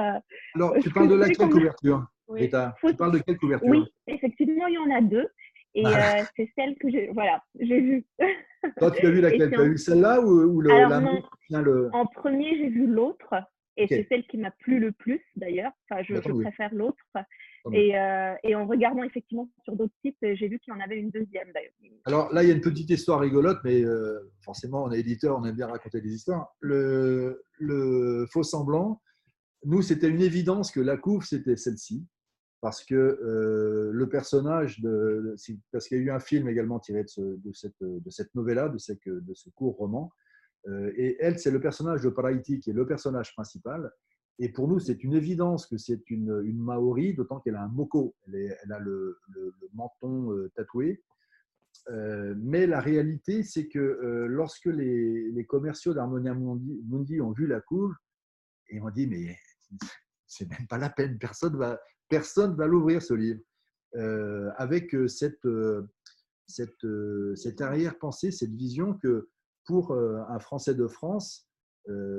Alors, 0.55 0.73
tu 0.81 0.89
parles 0.89 1.09
de 1.09 1.15
laquelle 1.15 1.49
couverture 1.49 2.05
oui. 2.27 2.49
Tu 2.49 2.95
parles 2.95 3.11
de 3.11 3.19
quelle 3.19 3.37
couverture? 3.37 3.69
Oui, 3.69 3.83
effectivement, 4.07 4.67
il 4.67 4.73
y 4.73 4.77
en 4.77 4.95
a 4.95 5.01
deux. 5.01 5.27
Et 5.75 5.85
euh, 5.85 6.23
c'est 6.35 6.49
celle 6.55 6.75
que 6.77 6.89
j'ai 6.89 7.09
voilà, 7.13 7.43
j'ai 7.59 7.81
vue. 7.81 8.05
Toi, 8.77 8.91
tu 8.91 9.05
as 9.05 9.11
vu 9.11 9.21
laquelle? 9.21 9.51
Tu 9.51 9.59
as 9.59 9.63
vu 9.63 9.77
celle-là 9.77 10.21
ou, 10.21 10.61
le, 10.61 10.71
Alors, 10.71 11.01
le... 11.49 11.89
En 11.93 12.05
premier, 12.05 12.57
j'ai 12.57 12.69
vu 12.69 12.87
l'autre. 12.87 13.33
Et 13.77 13.87
c'est 13.87 14.07
celle 14.09 14.25
qui 14.27 14.37
m'a 14.37 14.51
plu 14.51 14.79
le 14.79 14.91
plus 14.91 15.21
d'ailleurs. 15.35 15.71
Enfin, 15.89 16.01
je, 16.03 16.15
préfère 16.15 16.73
l'autre. 16.73 17.03
Et, 17.73 17.97
euh, 17.97 18.35
et, 18.43 18.55
en 18.55 18.67
regardant 18.67 19.03
effectivement 19.03 19.49
sur 19.63 19.75
d'autres 19.75 19.93
sites, 20.01 20.17
j'ai 20.21 20.47
vu 20.47 20.59
qu'il 20.59 20.71
y 20.71 20.77
en 20.77 20.79
avait 20.79 20.97
une 20.97 21.09
deuxième 21.09 21.51
d'ailleurs. 21.51 21.73
Alors 22.05 22.31
là, 22.31 22.43
il 22.43 22.49
y 22.49 22.51
a 22.51 22.55
une 22.55 22.61
petite 22.61 22.89
histoire 22.89 23.19
rigolote, 23.19 23.59
mais 23.63 23.83
euh, 23.83 24.31
forcément, 24.41 24.83
on 24.83 24.91
est 24.91 24.99
éditeur, 24.99 25.37
on 25.37 25.43
aime 25.45 25.55
bien 25.55 25.67
raconter 25.67 25.99
des 25.99 26.13
histoires. 26.13 26.55
Le, 26.59 27.43
le 27.57 28.27
faux 28.31 28.43
semblant, 28.43 29.01
nous, 29.63 29.81
c'était 29.81 30.09
une 30.09 30.21
évidence 30.21 30.71
que 30.71 30.79
la 30.79 30.95
couve, 30.95 31.25
c'était 31.25 31.57
celle-ci 31.57 32.05
parce 32.61 32.83
que 32.83 32.95
euh, 32.95 33.91
le 33.93 34.09
personnage, 34.09 34.79
de, 34.81 35.35
parce 35.71 35.87
qu'il 35.87 35.97
y 35.97 36.01
a 36.01 36.03
eu 36.03 36.09
un 36.09 36.19
film 36.19 36.49
également 36.49 36.79
tiré 36.79 37.03
de, 37.03 37.35
de 37.35 37.53
cette, 37.53 37.75
de 37.79 38.09
cette 38.09 38.33
novella, 38.33 38.69
de, 38.69 39.19
de 39.19 39.33
ce 39.35 39.49
court 39.51 39.75
roman, 39.77 40.09
euh, 40.09 40.24
et 40.67 41.17
elle, 41.19 41.37
c'est 41.37 41.51
le 41.51 41.59
personnage 41.59 42.01
de 42.01 42.09
Paraiti 42.09 42.59
qui 42.59 42.71
est 42.71 42.73
le 42.73 42.87
personnage 42.87 43.33
principal. 43.33 43.91
Et 44.39 44.49
pour 44.49 44.67
nous, 44.67 44.79
c'est 44.79 45.03
une 45.03 45.13
évidence 45.13 45.65
que 45.67 45.77
c'est 45.77 46.09
une, 46.09 46.41
Maori, 46.53 47.13
d'autant 47.13 47.39
qu'elle 47.39 47.55
a 47.55 47.61
un 47.61 47.67
moko, 47.67 48.15
elle, 48.27 48.71
a 48.71 48.79
le, 48.79 49.19
menton 49.73 50.31
euh, 50.31 50.51
tatoué. 50.55 51.03
mais 51.89 52.67
la 52.67 52.81
réalité, 52.81 53.43
c'est 53.43 53.67
que 53.67 54.25
lorsque 54.27 54.65
les, 54.65 55.45
commerciaux 55.47 55.93
d'Harmonia 55.93 56.33
Mundi, 56.33 57.21
ont 57.21 57.31
vu 57.31 57.47
la 57.47 57.61
couve, 57.61 57.93
ils 58.71 58.81
m'ont 58.81 58.89
dit, 58.89 59.07
mais 59.07 59.37
c'est 60.25 60.49
même 60.49 60.67
pas 60.67 60.79
la 60.79 60.89
peine, 60.89 61.17
personne 61.19 61.55
va, 61.57 61.79
va 62.11 62.67
l'ouvrir 62.67 63.01
ce 63.01 63.13
livre. 63.13 63.39
Euh, 63.97 64.51
avec 64.57 64.93
euh, 64.93 65.07
euh, 65.45 67.35
cette 67.35 67.61
arrière-pensée, 67.61 68.31
cette 68.31 68.53
vision 68.53 68.93
que 68.95 69.29
pour 69.65 69.93
un 69.93 70.39
Français 70.39 70.75
de 70.75 70.87
France, 70.87 71.49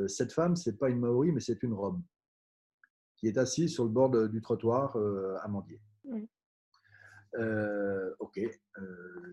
cette 0.07 0.32
femme, 0.32 0.57
ce 0.57 0.70
n'est 0.70 0.76
pas 0.76 0.90
une 0.90 1.01
Maori, 1.01 1.32
mais 1.32 1.40
c'est 1.40 1.62
une 1.62 1.74
Rome 1.74 2.03
qui 3.16 3.28
est 3.28 3.38
assise 3.38 3.72
sur 3.72 3.84
le 3.84 3.90
bord 3.90 4.11
du 4.28 4.40
trottoir 4.40 4.97
à 5.42 5.49
Mandier. 5.49 5.80
ok, 8.20 8.40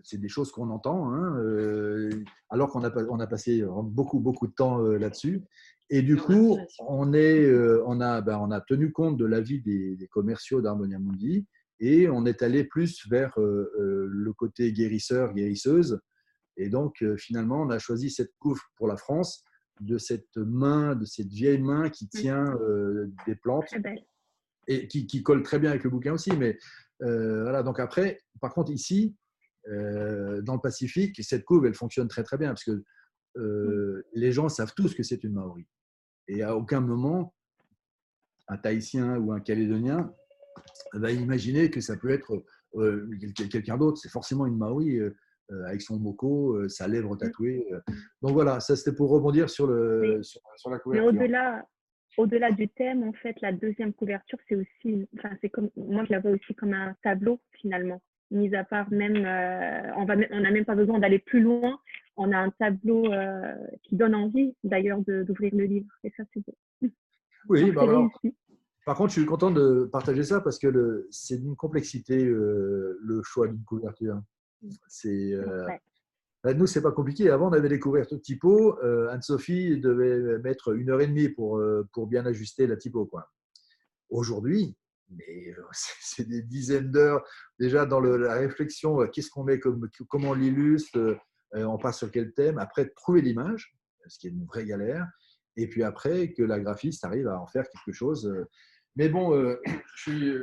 c'est 0.02 0.18
des 0.18 0.28
choses 0.28 0.50
qu'on 0.52 0.70
entend, 0.70 1.12
hein, 1.12 1.38
alors 2.50 2.70
qu'on 2.70 2.84
a, 2.84 3.04
on 3.08 3.20
a 3.20 3.26
passé 3.26 3.64
beaucoup, 3.84 4.20
beaucoup 4.20 4.46
de 4.46 4.54
temps 4.54 4.78
là-dessus. 4.78 5.44
Et 5.90 6.02
du 6.02 6.16
coup, 6.16 6.58
on, 6.78 7.12
est, 7.12 7.44
euh, 7.44 7.82
on, 7.86 8.00
a, 8.00 8.20
ben, 8.20 8.38
on 8.38 8.50
a 8.50 8.60
tenu 8.60 8.90
compte 8.92 9.18
de 9.18 9.26
l'avis 9.26 9.60
des, 9.60 9.96
des 9.96 10.08
commerciaux 10.08 10.62
d'Harmonia 10.62 10.98
Mundi 10.98 11.46
et 11.80 12.08
on 12.08 12.24
est 12.24 12.42
allé 12.42 12.64
plus 12.64 13.06
vers 13.08 13.38
euh, 13.38 13.70
euh, 13.78 14.06
le 14.08 14.32
côté 14.32 14.72
guérisseur, 14.72 15.34
guérisseuse. 15.34 16.00
Et 16.56 16.68
donc, 16.68 17.04
finalement, 17.16 17.62
on 17.62 17.70
a 17.70 17.78
choisi 17.78 18.10
cette 18.10 18.32
couve 18.38 18.60
pour 18.76 18.86
la 18.86 18.96
France 18.96 19.44
de 19.80 19.98
cette 19.98 20.36
main, 20.36 20.94
de 20.94 21.04
cette 21.04 21.28
vieille 21.28 21.60
main 21.60 21.90
qui 21.90 22.04
mmh. 22.06 22.20
tient 22.20 22.58
des 23.26 23.34
plantes 23.34 23.74
et 24.66 24.86
qui, 24.88 25.06
qui, 25.06 25.22
colle 25.22 25.42
très 25.42 25.58
bien 25.58 25.70
avec 25.70 25.84
le 25.84 25.90
bouquin 25.90 26.12
aussi. 26.12 26.30
Mais 26.32 26.58
voilà, 27.00 27.62
donc 27.62 27.80
après, 27.80 28.20
par 28.40 28.54
contre, 28.54 28.70
ici, 28.70 29.16
dans 29.66 30.54
le 30.54 30.60
Pacifique, 30.60 31.22
cette 31.24 31.44
couve, 31.44 31.66
elle 31.66 31.74
fonctionne 31.74 32.08
très 32.08 32.22
très 32.22 32.38
bien 32.38 32.48
parce 32.48 32.64
que 32.64 34.04
les 34.14 34.30
gens 34.30 34.48
savent 34.48 34.74
tous 34.76 34.94
que 34.94 35.02
c'est 35.02 35.24
une 35.24 35.32
Maori. 35.32 35.66
Et 36.28 36.42
à 36.42 36.56
aucun 36.56 36.80
moment, 36.80 37.34
un 38.48 38.56
Tahitien 38.56 39.16
ou 39.18 39.32
un 39.32 39.40
Calédonien 39.40 40.12
va 40.92 41.10
imaginer 41.10 41.70
que 41.70 41.80
ça 41.80 41.96
peut 41.96 42.10
être 42.10 42.44
euh, 42.76 43.08
quelqu'un 43.50 43.76
d'autre. 43.76 43.98
C'est 43.98 44.10
forcément 44.10 44.46
une 44.46 44.56
Maori 44.56 44.98
euh, 44.98 45.10
euh, 45.10 45.14
avec 45.66 45.82
son 45.82 45.98
moko, 45.98 46.68
sa 46.68 46.88
lèvre 46.88 47.16
tatouée. 47.16 47.66
Donc 48.22 48.32
voilà, 48.32 48.60
ça 48.60 48.76
c'était 48.76 48.96
pour 48.96 49.10
rebondir 49.10 49.50
sur, 49.50 49.66
le, 49.66 50.22
sur, 50.22 50.40
la 50.70 50.78
couverture. 50.78 51.12
Mais 51.12 51.18
au-delà, 51.18 51.64
au-delà 52.16 52.50
du 52.50 52.68
thème, 52.68 53.02
en 53.02 53.12
fait, 53.12 53.36
la 53.42 53.52
deuxième 53.52 53.92
couverture, 53.92 54.38
c'est 54.48 54.56
aussi, 54.56 55.06
enfin, 55.18 55.30
c'est 55.40 55.50
comme, 55.50 55.70
moi 55.76 56.04
je 56.06 56.12
la 56.12 56.20
vois 56.20 56.30
aussi 56.30 56.54
comme 56.54 56.72
un 56.72 56.94
tableau 57.02 57.40
finalement. 57.52 58.00
Mis 58.30 58.54
à 58.54 58.64
part 58.64 58.90
même, 58.90 59.18
on 59.96 60.04
va, 60.04 60.14
on 60.30 60.40
n'a 60.40 60.50
même 60.50 60.64
pas 60.64 60.74
besoin 60.74 60.98
d'aller 60.98 61.18
plus 61.18 61.40
loin 61.40 61.78
on 62.16 62.32
a 62.32 62.38
un 62.38 62.50
tableau 62.50 63.12
euh, 63.12 63.54
qui 63.82 63.96
donne 63.96 64.14
envie 64.14 64.54
d'ailleurs 64.62 65.00
d'ouvrir 65.06 65.54
le 65.54 65.64
livre. 65.64 65.90
Et 66.04 66.12
ça, 66.16 66.24
c'est 66.32 66.40
beau. 66.44 66.54
Oui, 67.50 67.72
bah 67.72 67.86
par 68.86 68.96
contre, 68.96 69.12
je 69.12 69.20
suis 69.20 69.26
content 69.26 69.50
de 69.50 69.84
partager 69.92 70.24
ça 70.24 70.40
parce 70.40 70.58
que 70.58 71.06
c'est 71.10 71.36
d'une 71.36 71.56
complexité 71.56 72.24
euh, 72.24 72.98
le 73.02 73.22
choix 73.22 73.48
d'une 73.48 73.62
couverture. 73.64 74.18
C'est. 74.88 75.32
Euh, 75.32 75.66
bah, 76.42 76.54
nous, 76.54 76.66
c'est 76.66 76.82
pas 76.82 76.92
compliqué. 76.92 77.30
Avant, 77.30 77.48
on 77.48 77.52
avait 77.52 77.68
des 77.68 77.78
couvertures 77.78 78.20
typo. 78.20 78.78
Anne-Sophie 79.10 79.78
devait 79.80 80.38
mettre 80.38 80.74
une 80.74 80.90
heure 80.90 81.00
et 81.00 81.06
demie 81.06 81.28
pour, 81.28 81.62
pour 81.92 82.06
bien 82.06 82.26
ajuster 82.26 82.66
la 82.66 82.76
typo. 82.76 83.10
Aujourd'hui, 84.10 84.76
mais 85.10 85.54
c'est 85.72 86.28
des 86.28 86.42
dizaines 86.42 86.90
d'heures 86.90 87.24
déjà 87.58 87.86
dans 87.86 88.00
la 88.00 88.34
réflexion. 88.34 89.06
Qu'est-ce 89.08 89.30
qu'on 89.30 89.44
met 89.44 89.58
comme, 89.58 89.88
comment 90.08 90.30
on 90.30 90.34
l'illustre 90.34 91.18
euh, 91.54 91.64
on 91.64 91.78
passe 91.78 91.98
sur 91.98 92.10
quel 92.10 92.32
thème, 92.32 92.58
après 92.58 92.88
trouver 92.88 93.20
l'image, 93.20 93.76
ce 94.06 94.18
qui 94.18 94.26
est 94.26 94.30
une 94.30 94.44
vraie 94.44 94.64
galère, 94.64 95.06
et 95.56 95.68
puis 95.68 95.84
après 95.84 96.32
que 96.32 96.42
la 96.42 96.58
graphiste 96.58 97.04
arrive 97.04 97.28
à 97.28 97.40
en 97.40 97.46
faire 97.46 97.64
quelque 97.68 97.94
chose. 97.94 98.26
Euh. 98.26 98.48
Mais 98.96 99.08
bon, 99.08 99.34
euh, 99.34 99.60
je 99.94 100.10
suis, 100.10 100.34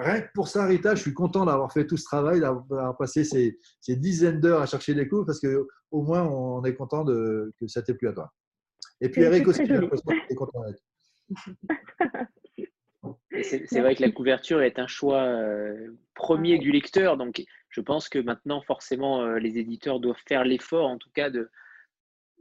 rien 0.00 0.20
que 0.20 0.28
pour 0.34 0.48
ça, 0.48 0.66
Rita, 0.66 0.94
je 0.94 1.02
suis 1.02 1.14
content 1.14 1.44
d'avoir 1.44 1.72
fait 1.72 1.86
tout 1.86 1.96
ce 1.96 2.04
travail, 2.04 2.40
d'avoir 2.40 2.96
passé 2.96 3.24
ces, 3.24 3.58
dizaines 3.88 4.40
d'heures 4.40 4.62
à 4.62 4.66
chercher 4.66 4.94
des 4.94 5.08
coups, 5.08 5.26
parce 5.26 5.40
qu'au 5.40 6.02
moins, 6.02 6.22
on 6.22 6.64
est 6.64 6.74
content 6.74 7.04
de, 7.04 7.52
que 7.58 7.66
ça 7.66 7.82
t'ait 7.82 7.94
plu 7.94 8.08
à 8.08 8.12
toi. 8.12 8.32
Et 9.00 9.08
puis 9.08 9.22
Eric 9.22 9.46
aussi, 9.48 9.62
est 9.62 10.34
content 10.34 10.64
C'est 13.42 13.80
vrai 13.80 13.94
que 13.94 14.02
la 14.02 14.10
couverture 14.10 14.62
est 14.62 14.78
un 14.78 14.86
choix 14.86 15.22
euh, 15.22 15.96
premier 16.14 16.58
du 16.58 16.70
lecteur, 16.70 17.16
donc 17.16 17.42
je 17.70 17.80
pense 17.80 18.08
que 18.08 18.18
maintenant, 18.18 18.60
forcément, 18.62 19.22
euh, 19.22 19.38
les 19.38 19.58
éditeurs 19.58 20.00
doivent 20.00 20.22
faire 20.28 20.44
l'effort, 20.44 20.88
en 20.88 20.98
tout 20.98 21.10
cas, 21.14 21.30
de, 21.30 21.50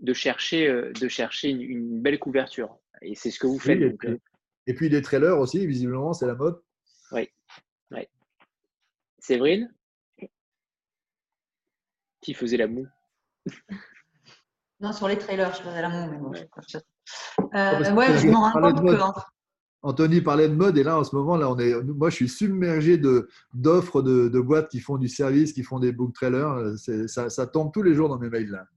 de 0.02 0.14
chercher, 0.14 0.68
euh, 0.68 0.92
de 1.00 1.08
chercher 1.08 1.50
une, 1.50 2.02
belle 2.02 2.20
couverture. 2.20 2.78
Et 3.02 3.16
c'est 3.16 3.32
ce 3.32 3.40
que 3.40 3.48
vous 3.48 3.60
faites. 3.60 3.80
et, 4.68 4.74
puis, 4.74 4.90
des 4.90 5.02
trailers 5.02 5.40
aussi, 5.40 5.66
visiblement, 5.66 6.14
c'est 6.14 6.26
la 6.26 6.36
mode. 6.36 6.60
Oui. 7.12 7.30
Oui. 7.92 8.08
Séverine? 9.20 9.74
Qui 12.22 12.34
faisait 12.34 12.58
la 12.58 12.68
moue 12.68 12.88
Non, 14.82 14.94
sur 14.94 15.08
les 15.10 15.18
trailers, 15.18 15.54
je 15.54 15.62
faisais 15.62 15.82
la 15.82 15.90
moue, 15.90 16.12
mais 16.12 16.18
bon. 16.18 16.32
ouais, 17.96 18.18
je 18.18 18.28
m'en 18.28 18.50
rends 18.50 18.62
compte 18.62 18.82
que. 18.86 19.20
Anthony 19.82 20.22
parlait 20.22 20.50
de 20.50 20.56
mode 20.56 20.78
et 20.78 20.84
là 20.84 20.98
en 21.00 21.06
ce 21.06 21.16
moment 21.16 21.38
là 21.38 21.50
on 21.50 21.58
est 21.58 21.74
moi 21.84 22.10
je 22.10 22.16
suis 22.16 22.28
submergé 22.28 22.98
de 22.98 23.30
d'offres 23.54 24.02
de, 24.02 24.40
boîtes 24.42 24.68
qui 24.70 24.82
font 24.82 24.98
du 24.98 25.08
service 25.08 25.54
qui 25.54 25.64
font 25.64 25.80
des 25.80 25.94
book 25.94 26.14
trailers 26.14 26.78
ça, 27.08 27.30
ça, 27.30 27.48
tombe 27.48 27.72
tous 27.72 27.82
les 27.82 27.94
jours 27.94 28.10
dans 28.10 28.20
mes 28.20 28.30
mails 28.30 28.50
là 28.50 28.68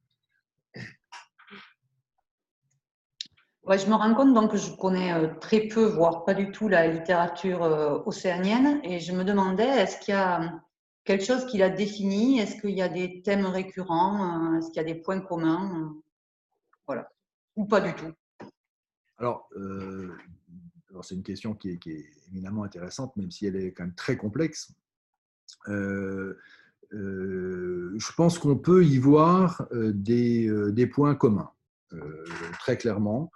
ouais, 3.64 3.78
je 3.78 3.86
me 3.86 3.94
rends 3.94 4.14
compte 4.14 4.34
donc 4.34 4.52
que 4.52 4.56
je 4.56 4.70
connais 4.76 5.12
euh, 5.12 5.28
très 5.40 5.60
peu 5.68 5.84
voire 5.84 6.24
pas 6.24 6.34
du 6.34 6.50
tout 6.50 6.68
la 6.68 6.86
littérature 6.86 7.62
euh, 7.62 8.00
océanienne. 8.06 8.80
Et 8.84 9.00
je 9.00 9.12
me 9.12 9.24
demandais 9.24 9.66
est-ce 9.66 9.98
qu'il 9.98 10.14
y 10.14 10.16
a 10.16 10.62
quelque 11.04 11.24
chose 11.24 11.46
qui 11.46 11.58
l'a 11.58 11.70
défini? 11.70 12.38
Est-ce 12.38 12.60
qu'il 12.60 12.76
y 12.76 12.82
a 12.82 12.88
des 12.88 13.22
thèmes 13.22 13.46
récurrents 13.46 14.54
euh, 14.54 14.58
est-ce 14.58 14.68
qu'il 14.68 14.76
y 14.76 14.80
a 14.80 14.84
des 14.84 14.94
points 14.94 15.20
communs 15.20 15.94
voilà. 16.86 17.08
Ou 17.56 17.64
pas 17.64 17.80
du 17.80 17.94
tout. 17.94 18.12
Alors 19.18 19.48
c'est 21.02 21.14
une 21.14 21.22
question 21.22 21.54
qui 21.54 21.70
est, 21.70 22.10
éminemment 22.28 22.64
intéressante, 22.64 23.16
même 23.16 23.30
si 23.30 23.46
elle 23.46 23.56
est 23.56 23.72
quand 23.72 23.84
même 23.84 23.94
très 23.94 24.16
complexe. 24.16 24.72
Euh, 25.68 26.38
euh, 26.92 27.94
je 27.96 28.12
pense 28.14 28.38
qu'on 28.38 28.56
peut 28.56 28.84
y 28.84 28.98
voir 28.98 29.66
euh, 29.72 29.92
des, 29.94 30.86
points 30.86 31.14
communs, 31.14 31.50
très 32.60 32.76
clairement. 32.76 33.30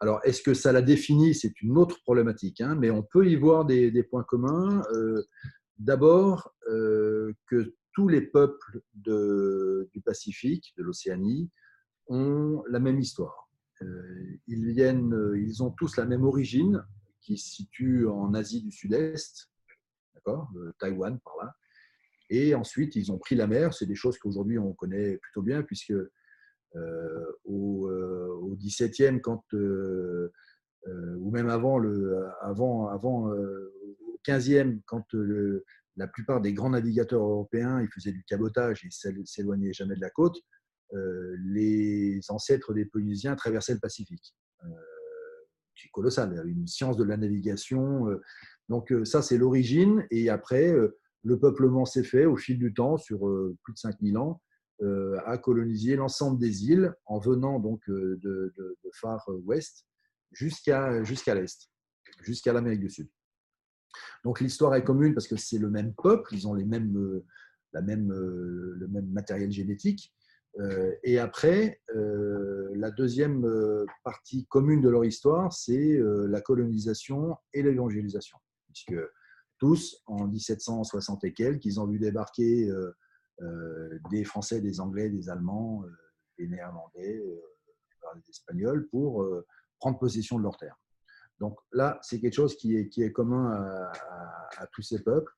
Alors, 0.00 0.20
est-ce 0.24 0.42
que 0.42 0.54
ça 0.54 0.72
la 0.72 0.82
définit? 0.82 1.34
C'est 1.34 1.60
une 1.62 1.78
autre 1.78 2.00
problématique, 2.02 2.60
hein, 2.60 2.74
mais 2.74 2.90
on 2.90 3.02
peut 3.02 3.26
y 3.28 3.36
voir 3.36 3.64
des, 3.64 4.02
points 4.02 4.24
communs. 4.24 4.82
D'abord, 5.78 6.54
que 6.66 7.74
tous 7.94 8.08
les 8.08 8.22
peuples 8.22 8.80
du 8.94 10.00
Pacifique, 10.04 10.74
de 10.76 10.82
l'Océanie, 10.82 11.50
ont 12.08 12.64
la 12.68 12.80
même 12.80 12.98
histoire. 12.98 13.48
ils, 14.48 14.72
viennent, 14.72 15.16
ils 15.36 15.62
ont 15.62 15.70
tous 15.70 15.96
la 15.96 16.04
même 16.04 16.24
origine, 16.24 16.84
qui 17.20 17.38
se 17.38 17.54
situe 17.54 18.06
en 18.08 18.34
Asie 18.34 18.62
du 18.62 18.72
Sud-Est, 18.72 19.48
d'accord, 20.14 20.50
Taïwan 20.78 21.18
par 21.20 21.36
là. 21.40 21.54
Et 22.28 22.54
ensuite, 22.54 22.96
ils 22.96 23.12
ont 23.12 23.18
pris 23.18 23.36
la 23.36 23.46
mer. 23.46 23.74
C'est 23.74 23.86
des 23.86 23.94
choses 23.94 24.18
qu'aujourd'hui 24.18 24.58
on 24.58 24.72
connaît 24.72 25.18
plutôt 25.18 25.42
bien, 25.42 25.62
puisque 25.62 25.94
euh, 26.76 27.32
au, 27.44 27.88
euh, 27.88 28.56
XVIIe, 28.56 29.20
quand 29.20 29.44
euh, 29.54 30.30
ou 31.18 31.30
même 31.30 31.48
avant 31.48 31.78
le, 31.78 32.24
avant, 32.40 32.88
avant 32.88 33.30
au 33.30 34.20
XVe, 34.26 34.78
quand 34.86 35.04
la 35.96 36.06
plupart 36.06 36.40
des 36.40 36.52
grands 36.52 36.70
navigateurs 36.70 37.22
européens 37.22 37.80
ils 37.80 37.88
faisaient 37.88 38.12
du 38.12 38.24
cabotage 38.24 38.84
et 38.84 38.88
s'éloignaient 39.24 39.72
jamais 39.72 39.94
de 39.94 40.00
la 40.00 40.10
côte, 40.10 40.40
les 40.92 42.20
ancêtres 42.28 42.74
des 42.74 42.84
Polynésiens 42.84 43.36
traversaient 43.36 43.74
le 43.74 43.80
Pacifique 43.80 44.34
c'est 45.74 45.88
colossal. 45.90 46.42
Une 46.46 46.66
science 46.66 46.96
de 46.96 47.04
la 47.04 47.16
navigation. 47.16 48.06
Donc 48.68 48.92
ça, 49.04 49.22
c'est 49.22 49.38
l'origine. 49.38 50.06
Et 50.10 50.28
après, 50.28 50.72
le 51.24 51.38
peuplement 51.38 51.84
s'est 51.84 52.04
fait 52.04 52.26
au 52.26 52.36
fil 52.36 52.58
du 52.58 52.74
temps, 52.74 52.98
sur 52.98 53.20
plus 53.62 53.72
de 53.72 53.78
5000 53.78 54.18
ans, 54.18 54.40
à 55.24 55.38
coloniser 55.38 55.96
l'ensemble 55.96 56.38
des 56.38 56.66
îles 56.66 56.92
en 57.06 57.18
venant 57.18 57.60
donc 57.60 57.80
de, 57.88 58.18
de, 58.22 58.76
Far 58.94 59.24
West 59.44 59.86
jusqu'à 60.32 61.02
jusqu'à 61.04 61.34
l'Est, 61.34 61.70
jusqu'à 62.22 62.52
l'Amérique 62.52 62.80
du 62.80 62.90
Sud. 62.90 63.08
Donc 64.24 64.40
l'histoire 64.40 64.74
est 64.74 64.84
commune 64.84 65.14
parce 65.14 65.28
que 65.28 65.36
c'est 65.36 65.58
le 65.58 65.70
même 65.70 65.94
peuple, 65.94 66.34
ils 66.34 66.48
ont 66.48 66.54
les 66.54 66.64
mêmes, 66.64 67.22
la 67.72 67.80
même, 67.80 68.12
le 68.12 68.88
même 68.88 69.06
matériel 69.10 69.52
génétique, 69.52 70.12
euh, 70.60 70.92
et 71.02 71.18
après, 71.18 71.80
euh, 71.94 72.70
la 72.74 72.90
deuxième 72.90 73.44
euh, 73.44 73.86
partie 74.04 74.46
commune 74.46 74.80
de 74.80 74.88
leur 74.88 75.04
histoire, 75.04 75.52
c'est 75.52 75.98
la 76.00 76.40
colonisation 76.40 77.36
et 77.54 77.62
l'évangélisation. 77.62 78.38
Puisque 78.66 79.00
tous, 79.58 80.02
en 80.06 80.26
1760 80.26 81.24
et 81.24 81.32
quelques, 81.32 81.64
ils 81.64 81.80
ont 81.80 81.86
vu 81.86 81.98
débarquer 81.98 82.70
des 84.10 84.24
Français, 84.24 84.60
des 84.60 84.80
Anglais, 84.80 85.08
des 85.08 85.28
Allemands, 85.28 85.84
des 86.38 86.48
Néerlandais, 86.48 87.22
des 88.14 88.30
Espagnols 88.30 88.88
pour 88.88 89.26
prendre 89.78 89.98
possession 89.98 90.38
de 90.38 90.44
leurs 90.44 90.56
terres. 90.56 90.78
Donc 91.40 91.58
là, 91.72 91.98
c'est 92.02 92.20
quelque 92.20 92.34
chose 92.34 92.56
qui 92.56 92.76
est, 92.76 93.12
commun 93.12 93.52
à, 93.52 94.66
tous 94.72 94.82
ces 94.82 95.02
peuples 95.02 95.32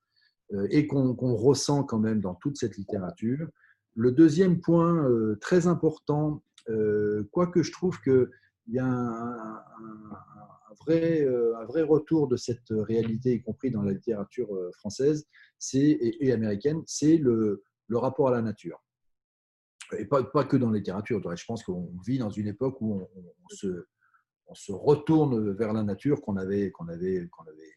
et 0.69 0.87
qu'on 0.87 1.35
ressent 1.35 1.83
quand 1.83 1.99
même 1.99 2.21
dans 2.21 2.35
toute 2.35 2.57
cette 2.57 2.77
littérature. 2.77 3.47
Le 3.95 4.11
deuxième 4.11 4.59
point 4.59 5.09
euh, 5.09 5.37
très 5.39 5.67
important, 5.67 6.43
euh, 6.69 7.23
quoique 7.31 7.63
je 7.63 7.71
trouve 7.71 8.01
qu'il 8.01 8.27
y 8.67 8.77
a 8.77 8.85
un, 8.85 9.63
vrai, 10.81 11.21
euh, 11.21 11.55
retour 11.85 12.27
de 12.27 12.35
cette 12.35 12.67
réalité, 12.69 13.35
y 13.35 13.41
compris 13.41 13.71
dans 13.71 13.83
la 13.83 13.93
littérature 13.93 14.49
française 14.73 15.25
et, 15.73 16.31
américaine, 16.33 16.83
c'est 16.85 17.17
le, 17.17 17.63
le, 17.87 17.97
rapport 17.97 18.29
à 18.29 18.31
la 18.31 18.41
nature. 18.41 18.83
Et 19.97 20.05
pas, 20.05 20.23
pas, 20.23 20.45
que 20.45 20.57
dans 20.57 20.71
la 20.71 20.77
littérature. 20.77 21.21
Je 21.35 21.45
pense 21.45 21.63
qu'on 21.63 21.91
vit 22.05 22.17
dans 22.17 22.29
une 22.29 22.47
époque 22.47 22.81
où 22.81 23.07
on, 23.15 23.49
se, 23.49 23.85
on 24.47 24.55
se, 24.55 24.71
retourne 24.71 25.51
vers 25.51 25.73
la 25.73 25.83
nature 25.83 26.21
qu'on 26.21 26.37
avait, 26.37 26.71
qu'on 26.71 26.87
avait, 26.87 27.27
qu'on 27.31 27.43
avait, 27.43 27.73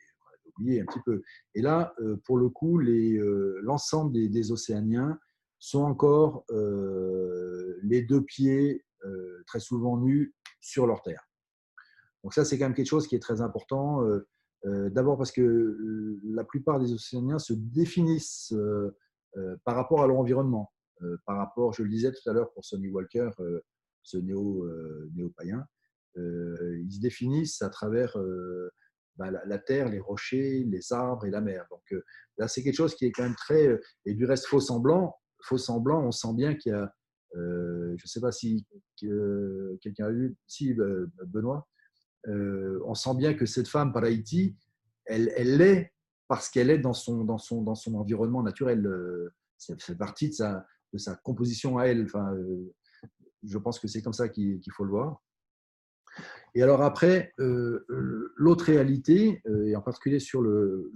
oublié 0.59 0.81
un 0.81 0.87
petit 0.87 1.01
peu. 1.05 1.23
Et 1.55 1.63
là, 1.63 1.95
pour 2.25 2.39
le 2.39 2.49
coup, 2.49 2.79
l'ensemble 2.79 4.13
des, 4.13 4.53
Océaniens 4.53 5.19
sont 5.59 5.83
encore 5.83 6.45
euh, 6.51 7.79
les 7.83 8.03
deux 8.03 8.23
pieds 8.23 8.85
euh, 9.05 9.43
très 9.47 9.61
souvent 9.61 9.99
nus 9.99 10.35
sur 10.61 10.87
leur 10.87 11.03
terre. 11.03 11.29
Donc 12.23 12.35
ça, 12.35 12.45
c'est 12.45 12.59
quand 12.59 12.67
même 12.67 12.75
quelque 12.75 12.87
chose 12.87 13.07
qui 13.07 13.15
est 13.15 13.21
très 13.21 13.41
important. 13.41 14.03
Euh, 14.03 14.91
d'abord 14.91 15.17
parce 15.17 15.31
que 15.31 16.19
la 16.25 16.45
plupart 16.45 16.81
des 16.81 16.93
Océaniens 16.93 17.39
se 17.39 17.53
définissent 17.53 18.53
par 19.65 19.77
rapport 19.77 20.03
à 20.03 20.07
leur 20.07 20.17
environnement, 20.17 20.73
par 21.27 21.37
rapport, 21.37 21.73
je 21.73 21.83
le 21.83 21.89
disais 21.89 22.11
tout 22.11 22.29
à 22.29 22.33
l'heure 22.33 22.53
pour 22.53 22.65
Sonny 22.65 22.89
Walker, 22.89 23.31
ce 24.03 24.19
néo, 24.19 24.69
néo-païen, 25.15 25.65
ils 26.17 26.93
se 26.93 27.01
définissent 27.01 27.63
à 27.63 27.69
travers 27.69 28.17
bah, 29.17 29.31
la, 29.31 29.59
terre, 29.59 29.89
les 29.89 30.01
rochers, 30.01 30.65
les 30.65 30.93
arbres 30.93 31.27
et 31.27 31.31
la 31.31 31.41
mer. 31.41 31.67
Donc 31.71 32.03
là, 32.39 32.49
c'est 32.49 32.63
quelque 32.63 32.77
chose 32.77 32.95
qui 32.95 33.05
est 33.05 33.13
quand 33.13 33.25
même 33.25 33.37
très, 33.37 33.79
et 34.05 34.15
du 34.15 34.25
reste 34.25 34.47
faux 34.47 34.61
semblant, 34.61 35.17
faux 35.43 35.59
semblant, 35.59 36.05
on 36.05 36.13
sent 36.13 36.35
bien 36.35 36.55
qu'il 36.55 36.73
y 36.73 36.75
a, 36.75 36.93
euh, 37.37 37.95
je 37.97 38.05
ne 38.05 38.09
sais 38.09 38.21
pas 38.21 38.33
si 38.33 38.67
quelqu'un 38.97 40.07
a 40.07 40.11
vu, 40.11 40.37
si 40.47 40.73
euh, 40.79 41.07
Benoît, 41.27 41.69
euh, 42.27 42.81
on 42.85 42.95
sent 42.95 43.15
bien 43.17 43.35
que 43.35 43.47
cette 43.47 43.69
femme 43.69 43.93
par 43.93 44.05
Haïti, 44.05 44.57
elle, 45.05 45.33
elle 45.37 45.57
l'est 45.59 45.93
parce 46.29 46.49
qu'elle 46.49 46.71
est 46.71 46.79
dans 46.79 46.93
son, 46.93 47.25
dans, 47.25 47.39
son, 47.39 47.63
dans 47.63 47.75
son 47.75 47.95
environnement 47.95 48.43
naturel. 48.43 48.89
Ça 49.57 49.75
fait 49.79 49.97
partie 49.97 50.29
de 50.29 50.35
sa, 50.35 50.67
de 50.93 50.99
sa 50.99 51.17
composition 51.17 51.79
à 51.79 51.87
elle. 51.87 52.05
Enfin, 52.05 52.37
je 53.43 53.59
pense 53.59 53.81
que 53.81 53.89
c'est 53.89 54.03
comme 54.03 54.13
ça 54.13 54.29
qu'il 54.29 54.61
faut 54.71 54.85
le 54.85 54.91
voir. 54.91 55.23
Et 56.55 56.63
alors 56.63 56.83
après, 56.83 57.33
l'autre 57.39 58.67
réalité, 58.67 59.43
et 59.47 59.75
en 59.75 59.83
particulier 59.83 60.21
sur 60.21 60.43
le, 60.43 60.93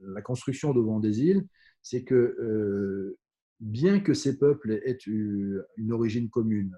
la 0.00 0.22
construction 0.22 0.72
de 0.72 0.80
Vent 0.80 1.00
des 1.00 1.22
îles, 1.22 1.46
c'est 1.82 2.04
que 2.04 2.14
euh, 2.14 3.18
bien 3.60 4.00
que 4.00 4.14
ces 4.14 4.38
peuples 4.38 4.72
aient 4.84 4.98
une 5.06 5.92
origine 5.92 6.28
commune, 6.28 6.76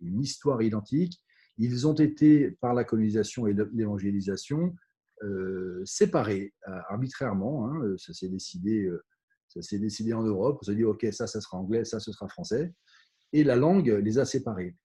une 0.00 0.20
histoire 0.20 0.62
identique, 0.62 1.22
ils 1.58 1.86
ont 1.86 1.94
été, 1.94 2.50
par 2.50 2.74
la 2.74 2.84
colonisation 2.84 3.46
et 3.46 3.54
l'évangélisation, 3.72 4.74
euh, 5.22 5.82
séparés 5.84 6.54
euh, 6.68 6.78
arbitrairement. 6.88 7.68
Hein, 7.68 7.94
ça 7.98 8.12
s'est 8.12 8.28
décidé, 8.28 8.90
ça 9.48 9.60
décidé 9.78 10.12
en 10.12 10.22
Europe. 10.22 10.58
On 10.62 10.64
s'est 10.64 10.74
dit, 10.74 10.84
OK, 10.84 11.06
ça, 11.12 11.26
ça 11.26 11.40
sera 11.40 11.58
anglais, 11.58 11.84
ça, 11.84 12.00
ce 12.00 12.12
sera 12.12 12.28
français. 12.28 12.72
Et 13.32 13.44
la 13.44 13.56
langue 13.56 13.88
les 13.88 14.18
a 14.18 14.24
séparés. 14.24 14.76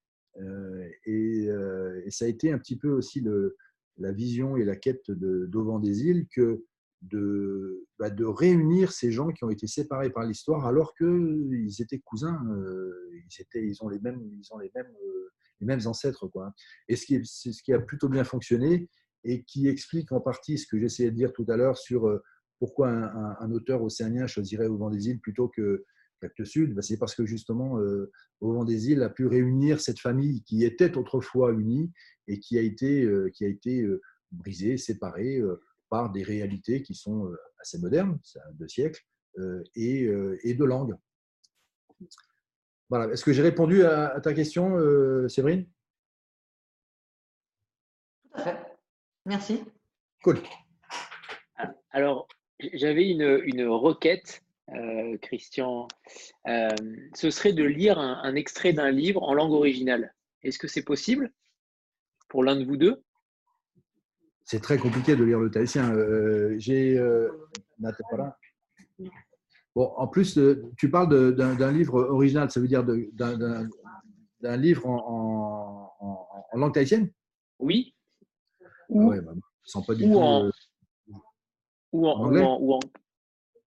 Et, 1.05 1.49
ça 2.09 2.25
a 2.25 2.27
été 2.27 2.51
un 2.51 2.57
petit 2.57 2.77
peu 2.77 2.91
aussi 2.91 3.23
la 3.97 4.11
vision 4.11 4.57
et 4.57 4.65
la 4.65 4.75
quête 4.75 5.09
d'Auvent 5.11 5.81
des 5.81 6.03
îles 6.03 6.27
que 6.33 6.65
de, 7.01 7.87
bah, 7.97 8.09
de 8.09 8.25
réunir 8.25 8.91
ces 8.91 9.11
gens 9.11 9.31
qui 9.31 9.43
ont 9.43 9.49
été 9.49 9.67
séparés 9.67 10.11
par 10.11 10.23
l'histoire 10.23 10.65
alors 10.65 10.93
qu'ils 10.95 11.81
étaient 11.81 11.99
cousins, 11.99 12.39
euh, 12.51 13.11
ils, 13.55 13.77
ont 13.81 13.89
les 13.89 13.99
mêmes, 13.99 14.21
ils 14.39 14.53
ont 14.53 14.59
les 14.59 14.71
mêmes, 14.75 14.93
euh, 15.71 15.87
ancêtres. 15.87 16.27
Quoi. 16.27 16.53
Et 16.87 16.95
ce 16.95 17.05
ce 17.23 17.63
qui 17.63 17.73
a 17.73 17.79
plutôt 17.79 18.09
bien 18.09 18.23
fonctionné 18.23 18.87
et 19.23 19.43
qui 19.43 19.67
explique 19.67 20.11
en 20.11 20.19
partie 20.19 20.57
ce 20.57 20.67
que 20.67 20.79
j'essayais 20.79 21.11
de 21.11 21.15
dire 21.15 21.33
tout 21.33 21.45
à 21.47 21.57
l'heure 21.57 21.77
sur 21.77 22.21
pourquoi 22.59 22.89
un, 22.89 23.51
auteur 23.51 23.81
océanien 23.81 24.27
choisirait 24.27 24.67
Au 24.67 24.77
vent 24.77 24.89
des 24.89 25.09
îles 25.09 25.19
plutôt 25.19 25.47
que 25.47 25.85
Capte 26.19 26.43
Sud 26.45 26.75
bah, 26.75 26.81
C'est 26.81 26.97
parce 26.97 27.15
que 27.15 27.25
justement, 27.25 27.79
Au 28.39 28.53
vent 28.53 28.65
des 28.65 28.91
îles 28.91 29.01
a 29.03 29.09
pu 29.09 29.25
réunir 29.25 29.81
cette 29.81 29.99
famille 29.99 30.43
qui 30.43 30.63
était 30.63 30.97
autrefois 30.97 31.51
unie 31.53 31.91
et 32.27 32.39
qui 32.39 32.57
a 32.57 32.61
été, 32.61 33.09
qui 33.33 33.45
a 33.45 33.47
été 33.47 33.87
brisée, 34.31 34.77
séparée 34.77 35.41
par 35.89 36.11
des 36.11 36.23
réalités 36.23 36.83
qui 36.83 36.93
sont 36.93 37.31
assez 37.59 37.79
modernes, 37.79 38.19
deux 38.53 38.67
siècles, 38.67 39.03
et, 39.75 40.09
et 40.43 40.53
de 40.53 40.65
langue. 40.65 40.95
Voilà. 42.89 43.11
Est-ce 43.13 43.23
que 43.23 43.31
j'ai 43.31 43.41
répondu 43.41 43.83
à, 43.83 44.19
ta 44.21 44.33
question, 44.33 44.77
euh, 44.77 45.27
Séverine? 45.29 45.65
Merci. 49.25 49.63
Cool. 50.23 50.39
Alors, 51.91 52.27
j'avais 52.73 53.09
une, 53.09 53.67
requête, 53.67 54.43
euh, 54.69 55.17
Christian. 55.21 55.87
Euh, 56.47 56.69
ce 57.15 57.29
serait 57.29 57.53
de 57.53 57.63
lire 57.63 57.99
un, 57.99 58.35
extrait 58.35 58.73
d'un 58.73 58.91
livre 58.91 59.23
en 59.23 59.33
langue 59.33 59.51
originale. 59.51 60.13
Est-ce 60.43 60.57
que 60.57 60.67
c'est 60.67 60.83
possible 60.83 61.31
pour 62.29 62.43
l'un 62.43 62.55
de 62.55 62.65
vous 62.65 62.77
deux? 62.77 63.03
C'est 64.45 64.61
très 64.61 64.77
compliqué 64.77 65.15
de 65.15 65.23
lire 65.23 65.39
le 65.39 65.51
tahitien. 65.51 65.93
J'ai. 66.57 66.99
Bon, 69.75 69.93
en 69.95 70.07
plus, 70.07 70.39
tu 70.77 70.89
parles 70.89 71.35
d'un 71.35 71.71
livre 71.71 72.01
original, 72.01 72.49
ça 72.51 72.59
veut 72.59 72.67
dire 72.67 72.83
d'un 72.83 74.57
livre 74.57 74.87
en, 74.87 75.93
en, 75.99 76.57
langue 76.57 76.73
tahitienne? 76.73 77.11
Oui. 77.59 77.95
Bah, 78.91 79.33
sens 79.63 79.85
pas 79.85 79.95
du 79.95 80.03
tout. 80.03 80.17
En, 80.17 80.45
euh, 80.45 80.51
ou 81.93 82.07
en, 82.07 82.25
anglais? 82.25 82.41
ou 82.41 82.73
en, 82.73 82.79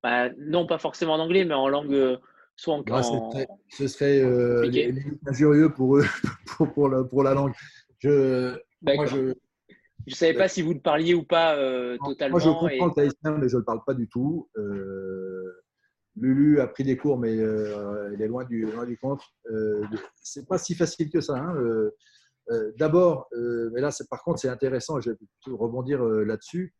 bah, 0.03 0.31
non, 0.39 0.67
pas 0.67 0.79
forcément 0.79 1.15
en 1.15 1.21
anglais, 1.21 1.45
mais 1.45 1.55
en 1.55 1.69
langue. 1.69 1.93
Euh, 1.93 2.17
soit 2.57 2.75
en, 2.75 3.31
ce 3.69 3.89
serait, 3.89 4.21
euh, 4.21 4.71
injurieux 5.27 5.73
pour 5.73 5.97
eux, 5.97 6.05
pour, 6.47 6.73
pour, 6.73 6.89
la, 6.89 7.03
pour, 7.03 7.23
la, 7.23 7.35
langue. 7.35 7.53
Je, 7.99 8.57
moi, 8.83 9.07
je 9.07 9.33
ne 10.07 10.15
savais 10.15 10.35
pas 10.35 10.47
si 10.47 10.63
vous 10.63 10.73
le 10.73 10.81
parliez 10.81 11.15
ou 11.15 11.25
pas 11.25 11.57
totalement. 12.05 12.39
Moi, 12.39 12.41
je 12.41 12.51
comprends 12.51 12.87
le 12.87 12.93
tahitien, 12.95 13.39
mais 13.39 13.49
je 13.49 13.57
ne 13.57 13.61
le 13.61 13.65
parle 13.65 13.83
pas 13.85 13.95
du 13.95 14.09
tout. 14.09 14.49
Lulu 16.17 16.61
a 16.61 16.69
pris 16.69 16.85
des 16.85 16.97
cours, 16.97 17.19
mais 17.19 17.37
euh, 17.37 18.13
il 18.15 18.23
est 18.23 18.29
loin 18.29 18.45
du, 18.45 18.67
loin 18.67 18.87
du 18.87 18.97
compte. 18.97 19.23
Euh, 19.51 19.83
c'est 20.15 20.47
pas 20.47 20.59
si 20.59 20.75
facile 20.75 21.11
que 21.11 21.21
ça. 21.21 21.35
Hein. 21.35 21.57
Euh, 22.51 22.55
euh, 22.55 22.73
d'abord, 22.77 23.29
mais 23.73 23.81
là, 23.81 23.91
par 24.11 24.23
contre, 24.23 24.41
c'est 24.41 24.49
intéressant, 24.49 25.01
je 25.01 25.11
vais 25.11 25.17
rebondir 25.47 26.03
là-dessus. 26.05 26.75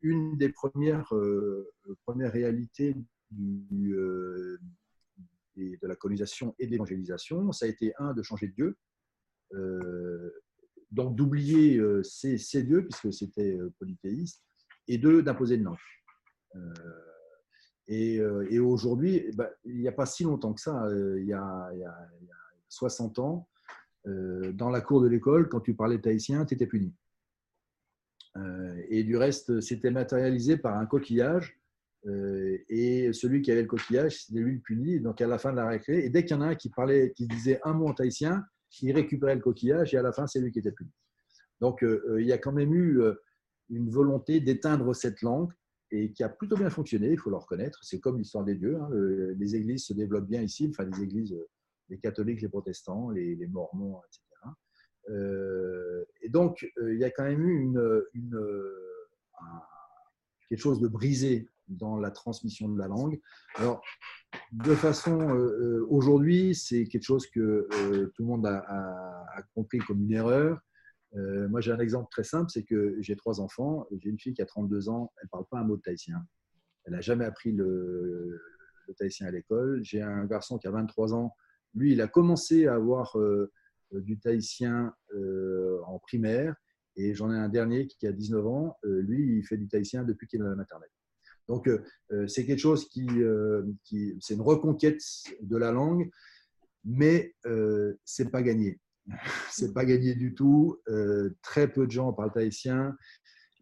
une 0.00 0.36
des 0.36 0.50
premières, 0.50 1.12
premières 2.04 2.32
réalités 2.32 2.96
de 3.30 4.58
la 5.82 5.96
colonisation 5.96 6.54
et 6.58 6.66
de 6.66 6.72
l'évangélisation, 6.72 7.52
ça 7.52 7.66
a 7.66 7.68
été, 7.68 7.92
un, 7.98 8.12
de 8.14 8.22
changer 8.22 8.48
de 8.48 8.54
Dieu, 8.54 8.76
donc 10.90 11.16
d'oublier 11.16 11.80
ces, 12.02 12.38
ces, 12.38 12.62
dieux, 12.62 12.86
puisque 12.86 13.12
c'était 13.12 13.58
polythéiste, 13.78 14.42
et 14.88 14.98
deux, 14.98 15.22
d'imposer 15.22 15.56
langue. 15.56 15.78
Euh, 17.90 18.46
et, 18.48 18.58
aujourd'hui, 18.58 19.30
bah, 19.34 19.50
il 19.64 19.80
n'y 19.80 19.88
a 19.88 19.92
pas 19.92 20.06
si 20.06 20.24
longtemps 20.24 20.52
que 20.52 20.60
ça, 20.60 20.84
euh, 20.86 21.20
il, 21.20 21.26
y 21.26 21.32
a, 21.32 21.70
60 22.68 23.18
ans, 23.18 23.48
euh, 23.48 23.51
dans 24.04 24.70
la 24.70 24.80
cour 24.80 25.00
de 25.00 25.08
l'école, 25.08 25.48
quand 25.48 25.60
tu 25.60 25.74
parlais 25.74 26.00
tahitien, 26.00 26.44
tu 26.44 26.54
étais 26.54 26.66
puni. 26.66 26.94
et 28.88 29.04
du 29.04 29.16
reste, 29.16 29.60
c'était 29.60 29.90
matérialisé 29.90 30.56
par 30.56 30.76
un 30.76 30.86
coquillage. 30.86 31.58
et 32.68 33.12
celui 33.12 33.42
qui 33.42 33.52
avait 33.52 33.62
le 33.62 33.68
coquillage, 33.68 34.24
c'était 34.24 34.40
lui 34.40 34.54
le 34.54 34.60
puni. 34.60 35.00
Donc 35.00 35.20
à 35.20 35.26
la 35.26 35.38
fin 35.38 35.52
de 35.52 35.56
la 35.56 35.68
récré, 35.68 36.04
et 36.04 36.10
dès 36.10 36.24
qu'il 36.24 36.36
y 36.36 36.38
en 36.38 36.42
a 36.42 36.48
un 36.48 36.54
qui 36.54 36.70
parlait, 36.70 37.12
qui 37.14 37.26
disait 37.26 37.60
un 37.64 37.74
mot 37.74 37.88
en 37.88 37.94
tahitien, 37.94 38.44
il 38.80 38.92
récupérait 38.92 39.34
le 39.36 39.40
coquillage 39.40 39.94
et 39.94 39.98
à 39.98 40.02
la 40.02 40.12
fin, 40.12 40.26
c'est 40.26 40.40
lui 40.40 40.50
qui 40.50 40.58
était 40.58 40.72
puni. 40.72 40.90
Donc 41.60 41.84
il 42.18 42.26
y 42.26 42.32
a 42.32 42.38
quand 42.38 42.52
même 42.52 42.74
eu 42.74 43.00
une 43.70 43.88
volonté 43.88 44.40
d'éteindre 44.40 44.94
cette 44.94 45.22
langue 45.22 45.52
et 45.90 46.12
qui 46.12 46.24
a 46.24 46.28
plutôt 46.28 46.56
bien 46.56 46.70
fonctionné, 46.70 47.10
il 47.10 47.18
faut 47.18 47.30
le 47.30 47.36
reconnaître. 47.36 47.78
C'est 47.82 48.00
comme 48.00 48.18
l'histoire 48.18 48.44
des 48.44 48.54
dieux. 48.54 48.76
Hein. 48.80 48.88
Les 49.36 49.54
églises 49.54 49.84
se 49.84 49.92
développent 49.92 50.26
bien 50.26 50.42
ici, 50.42 50.66
enfin 50.70 50.84
les 50.84 51.02
églises, 51.02 51.36
les 51.92 51.98
catholiques, 51.98 52.40
les 52.40 52.48
protestants, 52.48 53.10
les, 53.10 53.46
mormons, 53.46 54.00
etc. 54.06 54.24
Euh, 55.10 56.04
et 56.22 56.28
donc, 56.28 56.66
euh, 56.78 56.94
il 56.94 57.00
y 57.00 57.04
a 57.04 57.10
quand 57.10 57.24
même 57.24 57.46
eu 57.46 57.60
une, 57.60 58.02
une, 58.14 58.40
quelque 60.48 60.60
chose 60.60 60.80
de 60.80 60.88
brisé 60.88 61.48
dans 61.68 61.98
la 61.98 62.10
transmission 62.10 62.68
de 62.68 62.78
la 62.78 62.88
langue. 62.88 63.20
Alors, 63.56 63.82
de 64.52 64.74
façon, 64.74 65.20
euh, 65.20 65.86
aujourd'hui, 65.88 66.54
c'est 66.54 66.86
quelque 66.86 67.04
chose 67.04 67.26
que 67.26 67.68
tout 68.14 68.22
le 68.22 68.26
monde 68.26 68.46
a, 68.46 69.42
compris 69.54 69.78
comme 69.78 70.02
une 70.02 70.12
erreur. 70.12 70.60
Euh, 71.14 71.46
moi, 71.48 71.60
j'ai 71.60 71.72
un 71.72 71.78
exemple 71.78 72.08
très 72.10 72.24
simple, 72.24 72.50
c'est 72.50 72.62
que 72.62 72.96
j'ai 73.00 73.16
trois 73.16 73.40
enfants. 73.40 73.86
J'ai 73.98 74.08
une 74.08 74.18
fille 74.18 74.32
qui 74.32 74.40
a 74.40 74.46
32 74.46 74.88
ans, 74.88 75.12
elle 75.18 75.26
ne 75.26 75.28
parle 75.28 75.44
pas 75.50 75.58
un 75.58 75.64
mot 75.64 75.76
de 75.76 75.82
tahitien. 75.82 76.24
Elle 76.84 76.94
n'a 76.94 77.02
jamais 77.02 77.26
appris 77.26 77.52
le, 77.52 78.40
le 78.88 79.26
à 79.26 79.30
l'école. 79.30 79.80
J'ai 79.84 80.00
un 80.00 80.24
garçon 80.24 80.58
qui 80.58 80.66
a 80.66 80.70
23 80.70 81.14
ans. 81.14 81.34
Lui, 81.74 81.92
il 81.92 82.00
a 82.00 82.08
commencé 82.08 82.66
à 82.66 82.74
avoir 82.74 83.18
euh, 83.18 83.50
du 83.92 84.18
tahitien 84.18 84.94
euh, 85.14 85.80
en 85.86 85.98
primaire. 85.98 86.54
Et 86.96 87.14
j'en 87.14 87.32
ai 87.32 87.36
un 87.36 87.48
dernier 87.48 87.86
qui 87.86 88.06
a 88.06 88.12
19 88.12 88.46
ans. 88.46 88.76
lui, 88.84 89.38
il 89.38 89.46
fait 89.46 89.56
du 89.56 89.66
tahitien 89.66 90.04
depuis 90.04 90.26
qu'il 90.26 90.40
est 90.40 90.44
à 90.44 90.48
la 90.48 90.56
maternelle. 90.56 90.90
Donc, 91.48 91.70
c'est 92.28 92.44
quelque 92.44 92.58
chose 92.58 92.86
qui, 92.86 93.08
c'est 94.20 94.34
une 94.34 94.42
reconquête 94.42 95.00
de 95.40 95.56
la 95.56 95.72
langue, 95.72 96.10
mais 96.84 97.34
c'est 98.04 98.30
pas 98.30 98.42
gagné. 98.42 98.78
c'est 99.50 99.72
pas 99.72 99.84
gagné 99.84 100.14
du 100.14 100.34
tout. 100.34 100.80
Euh, 100.88 101.30
très 101.42 101.70
peu 101.70 101.86
de 101.86 101.92
gens 101.92 102.12
parlent 102.12 102.32
tahitien. 102.32 102.96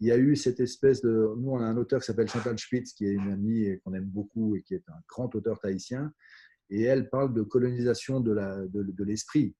Il 0.01 0.09
y 0.09 0.13
a 0.13 0.19
eu 0.19 0.37
cette 0.37 0.61
espèce 0.61 1.03
de. 1.03 1.35
Nous, 1.37 1.51
on 1.51 1.61
a 1.61 1.65
un 1.65 1.77
auteur 1.77 2.01
qui 2.01 2.07
s'appelle 2.07 2.29
Chantal 2.29 2.59
Spitz, 2.59 2.93
qui 2.95 3.07
est 3.07 3.13
une 3.13 3.33
amie 3.33 3.79
qu'on 3.85 3.95
aime 3.95 4.07
beaucoup 4.07 4.57
et 4.57 4.63
qui 4.63 4.75
est 4.75 4.89
un 4.89 5.01
grand 5.09 5.35
auteur 5.35 5.61
tahitien. 5.61 6.13
Et 6.71 6.83
elle 6.83 7.11
parle 7.11 7.35
de 7.35 7.43
colonisation 7.43 8.21
de 8.21 9.05
l'esprit. 9.05 9.55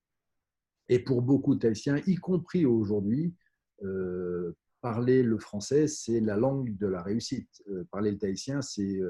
Et 0.89 1.01
pour 1.01 1.23
beaucoup 1.23 1.55
de 1.55 1.61
Tahitiens, 1.61 2.01
y 2.07 2.17
compris 2.17 2.67
aujourd'hui, 2.67 3.35
euh, 3.83 4.53
parler 4.81 5.23
le 5.23 5.39
français, 5.39 5.87
c'est 5.87 6.21
la 6.21 6.37
langue 6.37 6.77
de 6.79 6.87
la 6.87 7.03
réussite. 7.03 7.63
Euh, 7.69 7.85
parler 7.91 8.11
le 8.13 8.19
tahitien, 8.19 8.61
c'est 8.63 9.01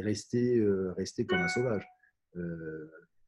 rester, 0.00 0.64
rester 0.96 1.26
comme 1.26 1.38
un 1.38 1.48
sauvage 1.48 1.86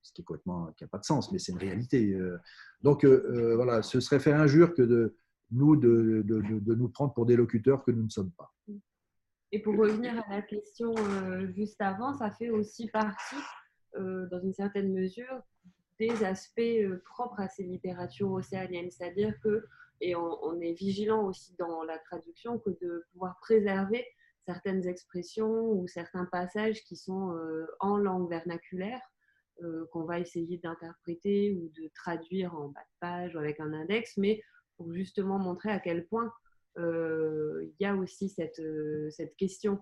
ce 0.02 0.12
qui 0.12 0.24
complètement 0.24 0.74
n'a 0.80 0.86
pas 0.88 0.98
de 0.98 1.04
sens, 1.04 1.32
mais 1.32 1.38
c'est 1.38 1.52
une 1.52 1.58
réalité. 1.58 2.12
Euh. 2.14 2.38
Donc 2.82 3.04
euh, 3.04 3.24
euh, 3.30 3.56
voilà, 3.56 3.82
ce 3.82 4.00
serait 4.00 4.20
faire 4.20 4.40
injure 4.40 4.74
que 4.74 5.14
nous 5.50 5.76
de, 5.76 6.24
nous 6.74 6.88
prendre 6.88 7.14
pour 7.14 7.26
des 7.26 7.36
locuteurs 7.36 7.84
que 7.84 7.90
nous 7.90 8.04
ne 8.04 8.10
sommes 8.10 8.32
pas. 8.32 8.52
Et 9.52 9.60
pour 9.60 9.76
revenir 9.76 10.18
à 10.26 10.36
la 10.36 10.42
question 10.42 10.94
juste 11.54 11.80
avant, 11.80 12.14
ça 12.14 12.30
fait 12.30 12.48
aussi 12.48 12.88
partie, 12.88 13.36
dans 13.96 14.40
une 14.40 14.54
certaine 14.54 14.92
mesure, 14.92 15.42
des 15.98 16.24
aspects 16.24 16.60
propres 17.04 17.40
à 17.40 17.48
ces 17.48 17.62
littératures 17.62 18.32
océaniennes. 18.32 18.90
C'est-à-dire 18.90 19.38
que, 19.40 19.66
et 20.00 20.16
on, 20.16 20.60
est 20.60 20.72
vigilant 20.72 21.24
aussi 21.26 21.54
dans 21.58 21.82
la 21.82 21.98
traduction, 21.98 22.58
que 22.58 22.70
de 22.70 23.04
pouvoir 23.12 23.38
préserver 23.40 24.04
certaines 24.46 24.86
expressions 24.86 25.70
ou 25.72 25.86
certains 25.86 26.24
passages 26.24 26.82
qui 26.84 26.96
sont 26.96 27.38
en 27.80 27.96
langue 27.96 28.28
vernaculaire 28.28 29.00
euh, 29.62 29.86
qu'on 29.92 30.04
va 30.04 30.18
essayer 30.18 30.58
d'interpréter 30.58 31.52
ou 31.52 31.70
de 31.80 31.88
traduire 31.94 32.54
en 32.54 32.68
bas 32.68 32.80
de 32.80 32.98
page 33.00 33.34
ou 33.36 33.38
avec 33.38 33.60
un 33.60 33.72
index, 33.72 34.16
mais 34.16 34.42
pour 34.76 34.92
justement 34.92 35.38
montrer 35.38 35.70
à 35.70 35.78
quel 35.78 36.06
point 36.06 36.32
euh, 36.78 37.62
il 37.62 37.74
y 37.78 37.84
a 37.84 37.94
aussi 37.94 38.34
euh, 38.58 39.10
cette 39.10 39.36
question 39.36 39.78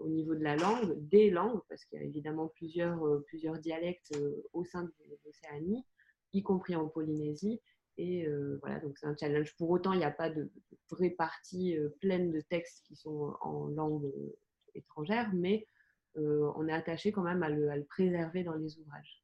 au 0.00 0.08
niveau 0.08 0.34
de 0.34 0.42
la 0.42 0.56
langue, 0.56 0.96
des 1.08 1.30
langues, 1.30 1.60
parce 1.68 1.84
qu'il 1.84 1.98
y 1.98 2.02
a 2.02 2.04
évidemment 2.04 2.48
plusieurs, 2.48 3.22
plusieurs 3.26 3.58
dialectes 3.58 4.12
au 4.52 4.64
sein 4.64 4.84
de 4.84 4.92
l'Océanie, 5.24 5.84
y 6.32 6.42
compris 6.42 6.74
en 6.74 6.88
Polynésie. 6.88 7.60
Et 7.98 8.26
voilà, 8.60 8.80
donc 8.80 8.96
c'est 8.96 9.06
un 9.06 9.16
challenge. 9.16 9.54
Pour 9.56 9.68
autant, 9.70 9.92
il 9.92 9.98
n'y 9.98 10.04
a 10.04 10.10
pas 10.10 10.30
de, 10.30 10.50
vraie 10.90 11.10
partie 11.10 11.76
pleine 12.00 12.30
de 12.30 12.40
textes 12.40 12.82
qui 12.86 12.96
sont 12.96 13.34
en 13.42 13.66
langue 13.66 14.10
étrangère, 14.74 15.30
mais 15.34 15.66
euh, 16.18 16.50
on 16.56 16.68
est 16.68 16.72
attaché 16.72 17.12
quand 17.12 17.22
même 17.22 17.42
à 17.42 17.48
le, 17.48 17.84
préserver 17.84 18.44
dans 18.44 18.54
les 18.54 18.78
ouvrages. 18.78 19.22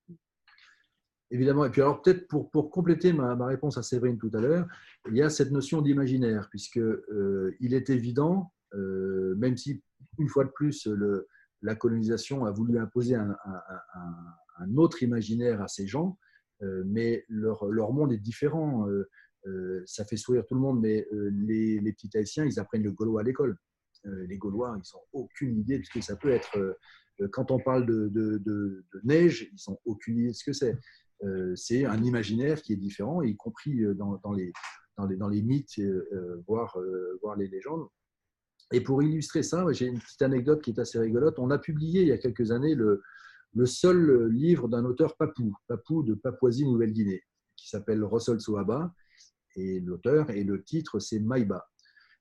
Évidemment. 1.31 1.67
Et 1.67 1.71
puis 1.71 1.83
alors 1.83 2.01
peut-être 2.01 2.27
pour, 2.27 2.51
pour 2.51 2.71
compléter 2.71 3.13
ma, 3.13 3.35
réponse 3.47 3.77
à 3.77 3.83
Séverine 3.83 4.19
tout 4.19 4.31
à 4.33 4.41
l'heure, 4.41 4.67
il 5.09 5.17
y 5.17 5.23
a 5.23 5.29
cette 5.29 5.51
notion 5.51 5.83
d'imaginaire, 5.83 6.49
puisque 6.51 6.79
euh, 6.79 7.55
il 7.61 7.75
est 7.75 7.91
évident, 7.91 8.53
euh, 8.75 9.35
même 9.37 9.57
si 9.57 9.83
une 10.19 10.29
fois 10.29 10.45
de 10.45 10.51
plus 10.51 10.87
le, 10.87 11.29
la 11.63 11.75
colonisation 11.75 12.45
a 12.45 12.51
voulu 12.51 12.79
imposer 12.79 13.15
un, 13.15 13.37
autre 14.77 15.03
imaginaire 15.03 15.61
à 15.61 15.69
ces 15.69 15.87
gens, 15.87 16.19
mais 16.61 17.25
leur, 17.29 17.93
monde 17.93 18.13
est 18.13 18.19
différent. 18.19 18.89
ça 19.87 20.05
fait 20.05 20.17
sourire 20.17 20.45
tout 20.47 20.55
le 20.55 20.61
monde, 20.61 20.81
mais 20.81 21.07
les, 21.13 21.93
petits 21.93 22.11
Haïtiens, 22.17 22.45
ils 22.45 22.59
apprennent 22.59 22.83
le 22.83 22.93
gaulois 22.93 23.23
à 23.23 23.25
l'école. 23.25 23.57
les 24.05 24.37
Gaulois, 24.37 24.77
ils 24.77 24.89
n'ont 24.95 25.05
aucune 25.13 25.59
idée 25.59 25.79
de 25.79 25.85
ce 25.85 25.91
que 25.91 26.01
ça 26.01 26.17
peut 26.17 26.31
être. 26.31 26.77
quand 27.33 27.51
on 27.51 27.59
parle 27.59 27.87
de, 27.87 28.85
neige, 29.05 29.51
ils 29.53 29.71
n'ont 29.71 29.79
aucune 29.85 30.19
idée 30.19 30.29
de 30.29 30.37
ce 30.37 30.45
que 30.45 30.53
c'est. 30.53 30.77
c'est 31.57 31.85
un 31.85 32.03
imaginaire 32.03 32.63
qui 32.63 32.73
est 32.73 32.77
différent, 32.77 33.23
y 33.23 33.37
compris 33.37 33.83
dans, 33.97 34.33
les, 34.33 35.43
mythes, 35.43 35.81
voire 36.47 36.77
les 37.37 37.49
légendes. 37.49 37.89
Et 38.73 38.81
pour 38.81 39.03
illustrer 39.03 39.43
ça, 39.43 39.65
j'ai 39.73 39.87
une 39.87 39.99
petite 39.99 40.23
anecdote 40.23 40.63
qui 40.63 40.71
est 40.71 40.79
assez 40.79 40.99
rigolote. 40.99 41.39
On 41.39 41.51
a 41.51 41.59
publié 41.59 42.03
il 42.03 42.09
y 42.09 42.13
a 42.13 42.19
quelques 42.19 42.51
années 42.51 42.75
le, 42.75 43.03
seul 43.65 44.29
livre 44.29 44.69
d'un 44.69 44.85
auteur 44.85 45.17
papou, 45.17 45.55
papou 45.67 46.03
de 46.03 46.15
Papouasie-Nouvelle-Guinée, 46.15 47.23
qui 47.57 47.69
s'appelle 47.69 48.05
Russell 48.05 48.41
Soaba, 48.41 48.95
et 49.57 49.81
l'auteur, 49.81 50.31
et 50.31 50.45
le 50.45 50.63
titre, 50.63 50.99
c'est 50.99 51.19
Maïba. 51.19 51.67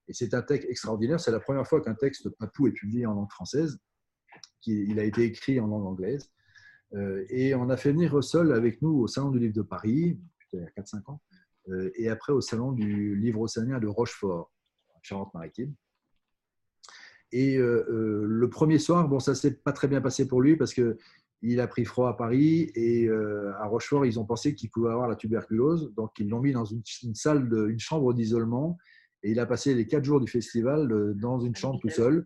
Et 0.08 0.14
c'est 0.14 0.34
un 0.34 0.42
texte 0.42 0.70
extraordinaire. 0.70 1.20
C'est 1.20 1.32
la 1.32 1.40
première 1.40 1.68
fois 1.68 1.82
qu'un 1.82 1.96
texte 1.96 2.30
papou 2.30 2.68
est 2.68 2.72
publié 2.72 3.06
en 3.06 3.14
langue 3.14 3.32
française. 3.32 3.78
Il 4.66 5.00
a 5.00 5.04
été 5.04 5.24
écrit 5.24 5.60
en 5.60 5.68
langue 5.68 5.86
anglaise. 5.86 6.32
Euh, 6.94 7.26
et 7.30 7.54
on 7.56 7.70
a 7.70 7.78
fait 7.78 7.92
venir 7.92 8.14
Russell 8.14 8.52
avec 8.52 8.82
nous 8.82 9.00
au 9.00 9.08
Salon 9.08 9.32
du 9.32 9.40
Livre 9.40 9.54
de 9.54 9.62
Paris, 9.62 10.20
il 10.54 10.60
y 10.60 10.64
a 10.64 10.82
4-5 10.82 11.12
ans, 11.12 11.22
euh, 11.70 11.92
et 11.96 12.10
après 12.10 12.32
au 12.32 12.40
Salon 12.40 12.72
du 12.72 13.16
Livre 13.16 13.42
océanien 13.42 13.80
de 13.80 13.88
Rochefort, 13.88 14.52
Charente-Maritime. 15.02 15.76
Et 17.32 17.58
euh, 17.58 17.86
euh, 17.90 18.26
le 18.26 18.50
premier 18.50 18.80
soir, 18.80 19.08
bon, 19.08 19.20
ça 19.20 19.36
s'est 19.36 19.56
pas 19.56 19.74
très 19.74 19.88
bien 19.88 20.02
passé 20.02 20.28
pour 20.28 20.42
lui 20.42 20.56
parce 20.56 20.74
que 20.74 20.98
il 21.44 21.60
a 21.60 21.68
pris 21.68 21.86
froid 21.86 22.10
à 22.10 22.14
Paris 22.14 22.72
et 22.74 23.08
euh, 23.08 23.54
à 23.60 23.68
Rochefort, 23.68 24.08
ils 24.08 24.20
ont 24.20 24.26
pensé 24.26 24.56
qu'il 24.56 24.72
pouvait 24.72 24.90
avoir 24.90 25.08
la 25.08 25.16
tuberculose. 25.16 25.94
Donc, 25.96 26.12
ils 26.18 26.28
l'ont 26.28 26.40
mis 26.40 26.52
dans 26.52 26.66
une, 26.66 26.82
salle, 27.14 27.48
une 27.70 27.80
chambre 27.80 28.12
d'isolement. 28.14 28.76
Et 29.22 29.32
il 29.32 29.40
a 29.40 29.46
passé 29.46 29.76
les 29.76 29.86
quatre 29.86 30.04
jours 30.04 30.20
du 30.20 30.28
festival 30.28 31.14
dans 31.16 31.40
une 31.40 31.56
chambre 31.56 31.80
tout 31.80 31.90
seul. 31.90 32.26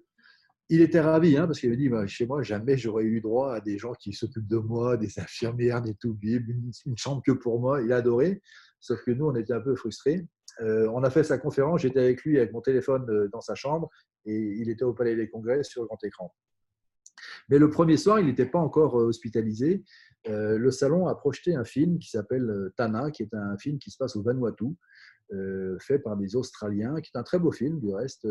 Il 0.70 0.80
était 0.80 1.02
ravi 1.02 1.36
hein, 1.36 1.45
parce 1.45 1.60
qu'il 1.60 1.74
a 1.74 1.76
dit 1.76 1.89
bah, 1.89 2.08
Chez 2.08 2.26
moi, 2.26 2.41
jamais 2.41 2.78
j'aurais 2.78 3.04
eu 3.04 3.20
droit 3.20 3.56
à 3.56 3.60
des 3.60 3.78
gens 3.78 3.91
qui 3.91 4.14
s'occupent 4.14 4.47
de 4.47 4.58
moi, 4.58 4.95
des 4.95 5.20
infirmières, 5.20 5.82
des 5.82 5.95
tout 5.95 6.18
une, 6.22 6.72
une 6.86 6.97
chambre 6.97 7.22
que 7.26 7.34
pour 7.34 7.60
moi. 7.60 7.82
Il 7.82 7.91
a 7.91 7.97
adoré. 7.97 8.41
Sauf 8.80 9.04
que 9.04 9.12
nous, 9.12 9.26
on 9.26 9.36
était 9.36 9.54
un 9.54 9.60
peu 9.60 9.76
frustrés. 9.76 10.26
On 10.60 11.04
a 11.04 11.10
fait 11.10 11.24
sa 11.24 11.38
conférence. 11.38 11.82
J'étais 11.82 11.99
avec 11.99 12.24
lui 12.24 12.38
avec 12.38 12.52
mon 12.54 12.62
téléphone 12.62 13.30
dans 13.32 13.41
sa 13.41 13.56
chambre 13.56 13.89
et 14.26 14.38
il 14.38 14.70
était 14.70 14.84
au 14.84 14.93
Palais 14.93 15.16
des 15.16 15.30
Congrès 15.30 15.64
sur 15.64 15.86
grand 15.86 16.04
écran. 16.04 16.34
Mais 17.49 17.60
le 17.60 17.70
premier 17.70 17.97
soir, 17.97 18.20
il 18.20 18.26
n'était 18.26 18.45
pas 18.45 18.60
encore 18.60 18.99
euh, 18.99 19.06
hospitalisé. 19.06 19.84
Euh, 20.28 20.58
le 20.58 20.72
salon 20.72 21.08
a 21.08 21.16
projeté 21.16 21.56
un 21.56 21.64
film 21.64 21.99
qui 21.99 22.10
s'appelle 22.10 22.49
euh, 22.49 22.74
Tana, 22.78 23.12
qui 23.12 23.24
est 23.24 23.34
un 23.34 23.58
film 23.58 23.80
qui 23.80 23.91
se 23.91 23.97
passe 23.97 24.16
au 24.16 24.22
Vanuatu, 24.22 24.76
fait 25.80 25.99
par 25.99 26.18
des 26.18 26.36
Australiens, 26.36 26.99
qui 26.99 27.10
est 27.14 27.18
un 27.18 27.24
très 27.24 27.39
beau 27.39 27.54
film 27.54 27.80
du 27.80 27.89
reste, 27.93 28.28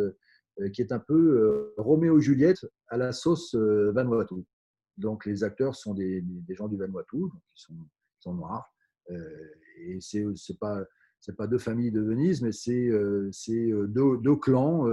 qui 0.75 0.83
est 0.83 0.93
un 0.93 0.99
peu 0.99 1.73
Roméo 1.79 2.19
et 2.19 2.21
Juliette 2.21 2.67
à 2.89 2.99
la 2.99 3.13
sauce 3.13 3.55
Vanuatu. 3.55 4.45
Donc 4.99 5.25
les 5.25 5.43
acteurs 5.43 5.75
sont 5.75 5.95
des, 5.95 6.23
gens 6.51 6.69
du 6.69 6.77
Vanuatu, 6.77 7.17
ils 7.17 7.31
sont, 7.55 7.73
sont 8.19 8.35
noirs. 8.35 8.71
et 9.09 9.99
c'est 10.03 10.59
pas 10.59 10.85
c'est 11.21 11.37
pas 11.37 11.47
deux 11.47 11.59
familles 11.59 11.91
de 11.91 12.01
Venise, 12.01 12.43
mais 12.43 12.53
c'est 12.53 12.91
deux, 13.89 14.17
deux, 14.19 14.37
clans 14.37 14.87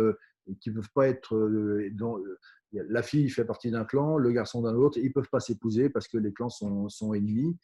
qui 0.56 0.70
ne 0.70 0.76
peuvent 0.76 0.92
pas 0.94 1.08
être. 1.08 1.36
Euh, 1.36 1.90
euh, 2.02 2.38
la 2.72 3.02
fille 3.02 3.30
fait 3.30 3.46
partie 3.46 3.72
d'un 3.72 3.86
clan, 3.86 4.18
le 4.18 4.32
garçon 4.32 4.62
d'un 4.62 4.76
autre, 4.76 4.98
ils 4.98 5.08
ne 5.08 5.14
peuvent 5.14 5.30
pas 5.30 5.40
s'épouser 5.40 5.90
parce 5.90 6.08
que 6.08 6.18
les 6.18 6.34
clans 6.34 6.50
sont, 6.50 6.90
sont, 6.90 7.14
ennemis. 7.14 7.58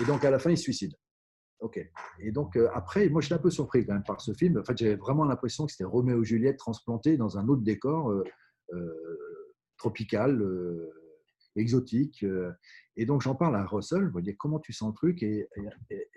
Et 0.00 0.04
donc, 0.04 0.24
à 0.24 0.30
la 0.30 0.38
fin, 0.38 0.50
ils 0.50 0.56
se 0.56 0.64
suicident. 0.64 0.96
OK. 1.60 1.78
Et 2.18 2.32
donc, 2.32 2.56
euh, 2.56 2.68
après, 2.72 3.08
moi, 3.08 3.20
j'étais 3.20 3.34
un 3.34 3.38
peu 3.38 3.50
surpris 3.50 3.86
quand 3.86 3.92
même 3.92 4.04
par 4.04 4.20
ce 4.20 4.32
film. 4.32 4.58
En 4.58 4.64
fait, 4.64 4.76
j'avais 4.76 4.96
vraiment 4.96 5.24
l'impression 5.24 5.66
que 5.66 5.72
c'était 5.72 5.84
Roméo 5.84 6.22
et 6.22 6.24
Juliette 6.24 6.56
transplanté 6.56 7.16
dans 7.16 7.38
un 7.38 7.48
autre 7.48 7.62
décor 7.62 8.12
tropical, 9.76 10.42
exotique. 11.56 12.24
et 12.96 13.04
donc, 13.04 13.20
j'en 13.20 13.34
parle 13.34 13.56
à 13.56 13.66
Russell. 13.66 14.08
Je 14.08 14.16
me 14.16 14.22
dis, 14.22 14.34
comment 14.36 14.60
tu 14.60 14.72
sens 14.72 14.88
le 14.88 14.94
truc? 14.94 15.22
Et, 15.22 15.46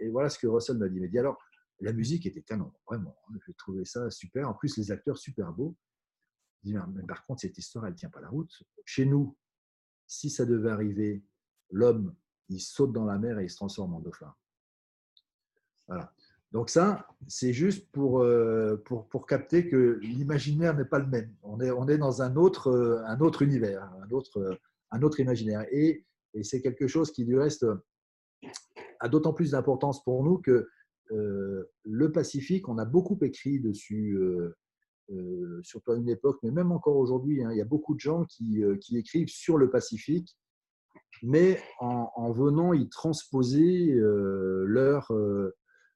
voilà 0.10 0.30
ce 0.30 0.40
que 0.40 0.48
Russell 0.48 0.78
m'a 0.78 0.88
dit. 0.88 0.96
Il 0.96 1.02
m'a 1.02 1.08
dit, 1.08 1.20
alors, 1.20 1.38
la 1.80 1.94
musique 1.94 2.26
était 2.26 2.42
canon, 2.42 2.72
vraiment. 2.88 3.16
Hein. 3.28 3.38
J'ai 3.46 3.54
trouvé 3.54 3.86
ça 3.86 4.10
super. 4.10 4.50
En 4.50 4.54
plus, 4.54 4.78
les 4.78 4.92
acteurs 4.92 5.18
super 5.18 5.52
beaux. 5.52 5.76
mais 6.64 7.04
par 7.08 7.26
contre, 7.26 7.42
cette 7.42 7.58
histoire, 7.58 7.86
elle 7.86 7.94
ne 7.94 7.98
tient 7.98 8.10
pas 8.10 8.22
la 8.22 8.30
route. 8.30 8.52
Chez 8.86 9.06
nous, 9.06 9.38
si 10.08 10.30
ça 10.30 10.46
devait 10.46 10.70
arriver, 10.70 11.24
l'homme, 11.72 12.16
il 12.50 12.60
saute 12.62 12.94
dans 12.94 13.06
la 13.06 13.18
mer 13.18 13.40
et 13.40 13.46
il 13.46 13.50
se 13.50 13.56
transforme 13.56 13.94
en 13.94 14.00
dauphin. 14.00 14.34
Voilà. 15.88 16.14
Donc 16.52 16.70
ça, 16.70 17.08
c'est 17.28 17.52
juste 17.52 17.92
pour, 17.92 18.22
euh, 18.22 18.78
pour, 18.86 19.10
pour, 19.10 19.26
capter 19.26 19.68
que 19.68 20.00
l'imaginaire 20.02 20.76
n'est 20.76 20.86
pas 20.86 21.00
le 21.00 21.08
même. 21.08 21.36
On 21.44 21.60
est, 21.60 21.72
on 21.72 21.88
est 21.88 21.98
dans 21.98 22.22
un 22.22 22.36
autre, 22.38 22.68
euh, 22.70 23.04
un 23.06 23.20
autre 23.20 23.42
univers, 23.42 23.84
un 24.02 24.10
autre, 24.12 24.58
un 24.92 25.02
autre 25.02 25.20
imaginaire. 25.20 25.66
Et, 25.72 26.06
et 26.34 26.44
c'est 26.44 26.62
quelque 26.62 26.88
chose 26.88 27.12
qui, 27.12 27.26
du 27.26 27.38
reste, 27.38 27.66
a 29.00 29.10
d'autant 29.10 29.34
plus 29.34 29.52
d'importance 29.52 30.04
pour 30.04 30.24
nous 30.24 30.38
que 30.38 30.52
euh, 30.52 30.70
le 31.10 32.12
Pacifique, 32.12 32.68
on 32.70 32.78
a 32.78 32.86
beaucoup 32.86 33.18
écrit 33.22 33.60
dessus, 33.60 34.18
euh, 34.18 34.56
euh, 35.12 35.60
surtout 35.64 35.91
à 35.91 35.95
une 35.95 36.10
époque, 36.10 36.39
mais 36.43 36.51
même 36.51 36.72
encore 36.72 36.97
aujourd'hui, 36.97 37.43
hein, 37.43 37.51
il 37.51 37.58
y 37.58 37.62
a 37.62 37.66
beaucoup 37.66 37.93
de 37.93 37.99
gens 37.99 38.26
qui, 38.26 38.64
écrivent 38.93 39.30
sur 39.30 39.58
le 39.58 39.70
Pacifique, 39.70 40.38
mais 41.24 41.62
en, 41.80 42.32
venant 42.32 42.74
y 42.74 42.89
transposer 42.89 43.93
leur, 43.93 45.12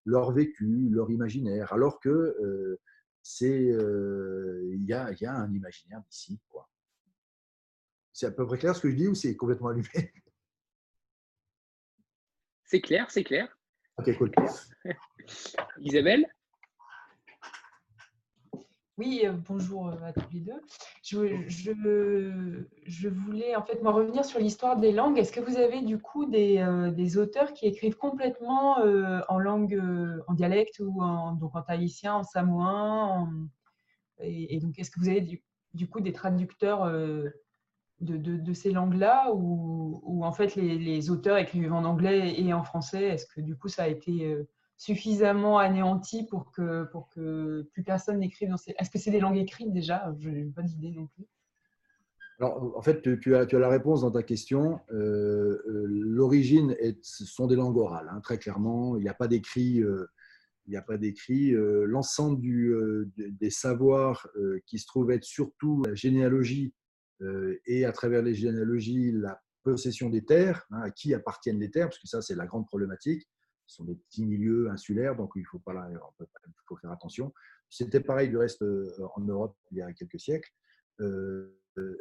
leur 0.05 0.31
vécu, 0.31 0.89
leur 0.89 1.11
imaginaire, 1.11 1.73
alors 1.73 1.99
que 1.99 2.77
c'est 3.21 3.67
il 3.67 4.85
y, 4.85 4.93
a, 4.93 5.11
y, 5.11 5.25
a, 5.25 5.33
un 5.33 5.53
imaginaire 5.53 6.01
d'ici. 6.09 6.39
C'est 8.13 8.27
à 8.27 8.31
peu 8.31 8.45
près 8.45 8.57
clair 8.57 8.75
ce 8.75 8.81
que 8.81 8.89
je 8.89 8.95
dis 8.95 9.07
ou 9.07 9.15
c'est 9.15 9.35
complètement 9.35 9.69
allumé? 9.69 9.87
C'est 12.65 12.81
clair, 12.81 13.09
c'est 13.09 13.23
clair. 13.23 13.58
Ok, 13.99 14.17
cool. 14.17 14.31
Isabelle? 15.81 16.25
Oui, 18.97 19.23
euh, 19.25 19.33
bonjour 19.45 19.89
euh, 19.89 20.01
à 20.05 20.13
tous 20.13 20.29
les 20.31 20.39
deux. 20.39 20.61
Je, 21.03 21.49
je, 21.49 23.09
voulais 23.09 23.57
en 23.57 23.61
fait 23.61 23.83
me 23.83 23.89
revenir 23.89 24.23
sur 24.23 24.39
l'histoire 24.39 24.77
des 24.77 24.93
langues. 24.93 25.17
Est-ce 25.17 25.33
que 25.33 25.41
vous 25.41 25.57
avez 25.57 25.81
du 25.81 25.99
coup 25.99 26.25
des, 26.25 26.59
euh, 26.59 26.91
des 26.91 27.17
auteurs 27.17 27.51
qui 27.51 27.65
écrivent 27.65 27.97
complètement 27.97 28.77
en 28.77 29.37
langue, 29.37 29.81
en 30.27 30.33
dialecte 30.33 30.79
ou 30.79 31.01
en, 31.01 31.33
donc 31.33 31.53
en 31.57 31.61
tahitien, 31.61 32.15
en 32.15 32.23
samoan 32.23 33.49
et, 34.21 34.59
donc 34.59 34.79
est-ce 34.79 34.91
que 34.91 34.99
vous 35.01 35.09
avez 35.09 35.21
du, 35.21 35.43
du 35.73 35.89
coup 35.89 35.99
des 35.99 36.13
traducteurs 36.13 36.89
de, 38.01 38.53
ces 38.53 38.71
langues-là 38.71 39.31
ou, 39.33 40.23
en 40.23 40.31
fait 40.31 40.55
les, 40.55 41.09
auteurs 41.09 41.37
écrivent 41.37 41.73
en 41.73 41.83
anglais 41.85 42.39
et 42.39 42.53
en 42.53 42.63
français 42.63 43.03
Est-ce 43.03 43.25
que 43.25 43.41
du 43.41 43.55
coup 43.55 43.67
ça 43.67 43.83
a 43.83 43.87
été 43.87 44.25
euh, 44.25 44.47
suffisamment 44.77 45.57
anéanti 45.57 46.25
pour 46.25 46.51
que, 46.51 46.83
pour 46.85 47.09
que 47.09 47.67
plus 47.73 47.83
personne 47.83 48.19
n'écrive 48.19 48.49
dans 48.49 48.57
ces... 48.57 48.73
Est-ce 48.77 48.89
que 48.89 48.99
c'est 48.99 49.11
des 49.11 49.19
langues 49.19 49.37
écrites 49.37 49.73
déjà? 49.73 50.13
Je 50.19 50.29
n'ai 50.29 50.45
pas 50.45 50.61
d'idée 50.61 50.91
non 50.91 51.07
plus. 51.07 51.25
Alors, 52.39 52.77
en 52.77 52.81
fait, 52.81 53.19
tu 53.19 53.35
as, 53.35 53.45
tu 53.45 53.57
as 53.57 53.59
la 53.59 53.67
réponse 53.67 54.01
dans 54.01 54.11
ta 54.11 54.23
question. 54.23 54.79
Euh, 54.91 55.61
euh, 55.67 55.85
l'origine 55.89 56.73
ce 57.01 57.25
sont 57.25 57.47
des 57.47 57.57
langues 57.57 57.75
orales, 57.75 58.09
hein, 58.09 58.21
très 58.21 58.37
clairement. 58.37 58.95
Il 58.95 59.01
n'y 59.01 59.09
a 59.09 59.13
pas 59.13 59.27
d'écrit. 59.27 59.83
L'ensemble 61.51 63.11
des 63.17 63.49
savoirs 63.49 64.29
qui 64.65 64.79
se 64.79 64.87
trouvent 64.87 65.11
être 65.11 65.25
surtout 65.25 65.83
la 65.85 65.95
généalogie 65.95 66.73
et 67.65 67.85
à 67.85 67.91
travers 67.91 68.21
les 68.21 68.33
généalogies, 68.33 69.11
la 69.11 69.41
possession 69.63 70.09
des 70.09 70.23
terres, 70.23 70.65
hein, 70.71 70.81
à 70.81 70.91
qui 70.91 71.13
appartiennent 71.13 71.59
les 71.59 71.71
terres, 71.71 71.87
parce 71.87 71.99
que 71.99 72.07
ça, 72.07 72.21
c'est 72.21 72.35
la 72.35 72.45
grande 72.45 72.67
problématique. 72.67 73.29
Ce 73.67 73.75
sont 73.77 73.83
des 73.83 73.95
petits 73.95 74.25
milieux 74.25 74.69
insulaires, 74.69 75.15
donc 75.15 75.31
il 75.35 75.45
faut, 75.45 75.59
pas, 75.59 75.73
faire 76.81 76.91
attention. 76.91 77.33
C'était 77.69 77.99
pareil 77.99 78.29
du 78.29 78.37
reste 78.37 78.63
euh, 78.63 78.91
en 79.15 79.21
Europe 79.21 79.55
il 79.71 79.77
y 79.77 79.81
a 79.81 79.93
quelques 79.93 80.19
siècles. 80.19 80.49
Euh, 81.01 81.55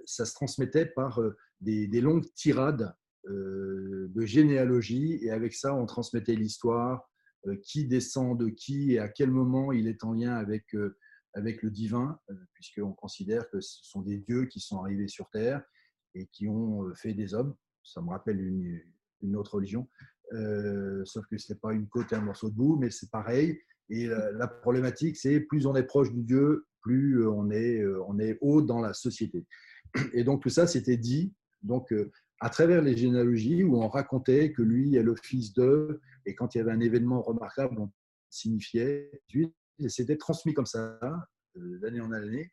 ça 0.06 0.24
se 0.24 0.34
transmettait 0.34 0.86
par 0.86 1.20
des, 1.60 2.00
longues 2.00 2.26
tirades 2.34 2.92
de 3.26 4.24
généalogie, 4.24 5.18
et 5.22 5.30
avec 5.30 5.54
ça, 5.54 5.74
on 5.74 5.86
transmettait 5.86 6.34
l'histoire, 6.34 7.08
qui 7.62 7.86
descend 7.86 8.36
de 8.36 8.48
qui 8.48 8.94
et 8.94 8.98
à 8.98 9.08
quel 9.08 9.30
moment 9.30 9.70
il 9.70 9.86
est 9.86 10.02
en 10.02 10.14
lien 10.14 10.34
avec 10.34 10.74
avec 11.38 11.62
le 11.62 11.70
divin, 11.70 12.18
euh, 12.30 12.34
puisqu'on 12.52 12.92
considère 12.92 13.48
que 13.50 13.60
ce 13.60 13.78
sont 13.84 14.02
des 14.02 14.18
dieux 14.18 14.46
qui 14.46 14.60
sont 14.60 14.82
arrivés 14.82 15.08
sur 15.08 15.30
Terre 15.30 15.62
et 16.14 16.26
qui 16.26 16.48
ont 16.48 16.84
euh, 16.84 16.94
fait 16.94 17.14
des 17.14 17.32
hommes. 17.32 17.54
Ça 17.84 18.02
me 18.02 18.10
rappelle 18.10 18.40
une, 18.40 19.36
autre 19.36 19.54
religion, 19.54 19.88
euh, 20.32 21.04
sauf 21.04 21.24
que 21.30 21.38
ce 21.38 21.52
n'est 21.52 21.58
pas 21.58 21.72
une 21.72 21.88
côte 21.88 22.12
et 22.12 22.16
un 22.16 22.20
morceau 22.20 22.50
de 22.50 22.54
boue, 22.54 22.76
mais 22.76 22.90
c'est 22.90 23.10
pareil. 23.10 23.58
Et 23.88 24.06
la, 24.06 24.46
problématique, 24.46 25.16
c'est 25.16 25.40
plus 25.40 25.64
on 25.64 25.74
est 25.74 25.82
proche 25.82 26.12
du 26.12 26.22
Dieu, 26.22 26.66
plus 26.82 27.26
on 27.26 27.50
est, 27.50 27.82
haut 28.42 28.60
dans 28.60 28.80
la 28.80 28.92
société. 28.92 29.46
Et 30.12 30.24
donc 30.24 30.42
tout 30.42 30.50
ça, 30.50 30.66
c'était 30.66 30.98
dit 30.98 31.32
donc, 31.62 31.94
à 32.40 32.50
travers 32.50 32.82
les 32.82 32.94
généalogies 32.94 33.64
où 33.64 33.82
on 33.82 33.88
racontait 33.88 34.52
que 34.52 34.60
lui 34.60 34.94
est 34.96 35.02
le 35.02 35.16
fils 35.16 35.54
de, 35.54 36.02
Et 36.26 36.34
quand 36.34 36.54
il 36.54 36.58
y 36.58 36.60
avait 36.60 36.72
un 36.72 36.80
événement 36.80 37.22
remarquable, 37.22 37.78
on 37.78 37.90
signifiait, 38.28 39.22
c'était 39.88 40.16
transmis 40.16 40.54
comme 40.54 40.66
ça, 40.66 40.98
d'année 41.54 42.00
en 42.00 42.12
année, 42.12 42.52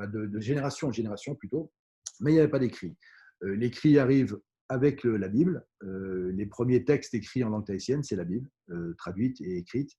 de, 0.00 0.40
génération 0.40 0.88
en 0.88 0.92
génération 0.92 1.34
plutôt, 1.34 1.72
mais 2.20 2.32
il 2.32 2.34
n'y 2.34 2.40
avait 2.40 2.50
pas 2.50 2.58
d'écrit. 2.58 2.96
L'écrit 3.42 3.98
arrive 3.98 4.38
avec 4.68 5.04
la 5.04 5.28
Bible. 5.28 5.66
les 5.82 6.46
premiers 6.46 6.84
textes 6.84 7.14
écrits 7.14 7.44
en 7.44 7.50
langue 7.50 7.66
tahitienne, 7.66 8.02
c'est 8.02 8.16
la 8.16 8.24
Bible, 8.24 8.48
traduite 8.98 9.40
et 9.40 9.56
écrite. 9.56 9.96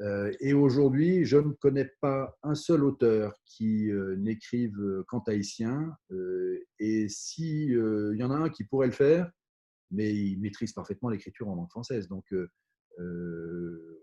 Euh, 0.00 0.32
et 0.40 0.52
aujourd'hui, 0.52 1.24
je 1.24 1.36
ne 1.36 1.52
connais 1.52 1.90
pas 2.00 2.36
un 2.42 2.54
seul 2.54 2.82
auteur 2.84 3.34
qui 3.44 3.90
euh, 3.90 4.16
n'écrive 4.16 5.04
qu'en 5.08 5.20
tahitien. 5.20 5.96
Euh, 6.10 6.58
et 6.78 7.08
s'il 7.08 7.72
y 8.16 8.24
en 8.24 8.30
a 8.30 8.36
un 8.36 8.48
qui 8.48 8.64
pourrait 8.64 8.86
le 8.86 8.92
faire, 8.92 9.30
mais 9.90 10.12
il 10.14 10.40
maîtrise 10.40 10.72
parfaitement 10.72 11.10
l'écriture 11.10 11.48
en 11.48 11.54
langue 11.54 11.70
française. 11.70 12.08
Donc 12.08 12.24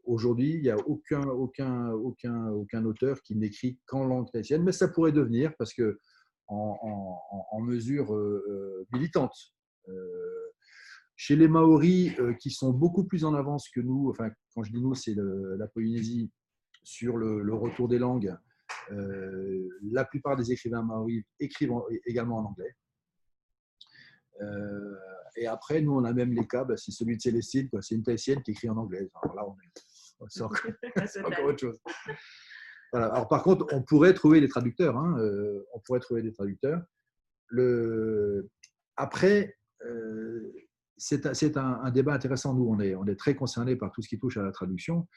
aujourd'hui, 0.10 0.56
il 0.56 0.61
n'y 0.61 0.69
a 0.69 0.77
aucun, 0.77 1.23
aucun, 1.27 1.91
aucun, 1.91 2.49
aucun 2.49 2.86
auteur 2.86 3.22
qui 3.22 3.36
n'écrit 3.36 3.80
qu'en 3.86 4.06
langue 4.06 4.30
tahitienne, 4.31 4.64
mais 4.64 4.72
ça 4.72 4.88
pourrait 4.88 5.11
devenir 5.11 5.53
parce 5.57 5.73
que 5.73 5.99
en, 6.48 7.61
mesure 7.61 8.11
militante. 8.91 9.36
Chez 11.22 11.36
les 11.36 11.49
Maoris, 11.49 12.18
euh, 12.19 12.34
qui 12.34 12.49
sont 12.49 12.72
beaucoup 12.72 13.03
plus 13.03 13.26
en 13.26 13.34
avance 13.34 13.68
que 13.68 13.81
nous, 13.81 14.10
enfin, 14.10 14.31
quand 14.56 14.64
je 14.64 14.72
dis 14.72 14.80
nous, 14.80 14.95
c'est 14.95 15.14
la 15.18 15.68
Polynésie, 15.68 16.31
sur 16.81 17.18
le, 17.18 17.53
retour 17.53 17.90
des 17.90 17.99
langues, 17.99 18.34
euh, 18.94 19.68
la 19.91 20.06
plupart 20.06 20.38
des 20.38 20.53
écrivains 20.53 20.81
maoris 20.81 21.26
écrivent 21.41 21.73
également 22.06 22.38
en 22.38 22.45
anglais. 22.45 22.73
Euh, 24.40 24.95
et 25.36 25.45
après, 25.45 25.81
nous, 25.81 25.91
on 25.91 26.06
a 26.06 26.14
même 26.14 26.31
les 26.31 26.48
cas, 26.48 26.64
bah, 26.64 26.77
c'est 26.77 26.91
celui 26.91 27.18
de 27.18 27.22
Célestine, 27.22 27.68
c'est 27.81 27.95
une 27.95 28.03
Tahitienne 28.03 28.41
qui 28.41 28.52
écrit 28.52 28.69
en 28.69 28.77
anglais. 28.77 29.11
Alors 29.22 29.36
là, 29.36 29.45
on 29.45 29.60
est, 29.60 29.73
c'est 30.27 30.41
encore, 30.41 30.59
autre 31.45 31.59
chose. 31.59 31.79
Alors, 32.93 33.27
par 33.27 33.43
contre, 33.43 33.67
on 33.71 33.81
pourrait 33.81 34.13
trouver 34.13 34.41
des 34.41 34.47
traducteurs. 34.47 34.97
Hein, 34.97 35.15
on 35.73 35.79
pourrait 35.79 35.99
trouver 35.99 36.21
des 36.21 36.33
traducteurs. 36.33 36.81
Le... 37.47 38.49
Après, 38.97 39.55
c'est 40.97 41.57
un, 41.57 41.91
débat 41.91 42.13
intéressant. 42.13 42.53
Nous, 42.53 42.67
on 42.67 42.79
est, 42.79 42.95
on 42.95 43.05
est 43.05 43.15
très 43.15 43.35
concernés 43.35 43.75
par 43.75 43.91
tout 43.91 44.01
ce 44.01 44.09
qui 44.09 44.19
touche 44.19 44.37
à 44.37 44.43
la 44.43 44.51
traduction. 44.51 45.07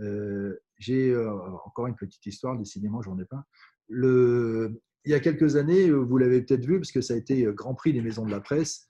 Euh, 0.00 0.56
j'ai 0.78 1.10
euh, 1.10 1.32
encore 1.64 1.86
une 1.86 1.96
petite 1.96 2.24
histoire, 2.26 2.56
décidément, 2.56 3.02
j'en 3.02 3.18
ai 3.18 3.24
pas. 3.24 3.44
Le, 3.88 4.80
il 5.04 5.12
y 5.12 5.14
a 5.14 5.20
quelques 5.20 5.56
années, 5.56 5.90
vous 5.90 6.18
l'avez 6.18 6.42
peut-être 6.42 6.66
vu, 6.66 6.78
parce 6.78 6.92
que 6.92 7.00
ça 7.00 7.14
a 7.14 7.16
été 7.16 7.44
Grand 7.52 7.74
Prix 7.74 7.92
des 7.92 8.02
maisons 8.02 8.26
de 8.26 8.30
la 8.30 8.40
presse, 8.40 8.88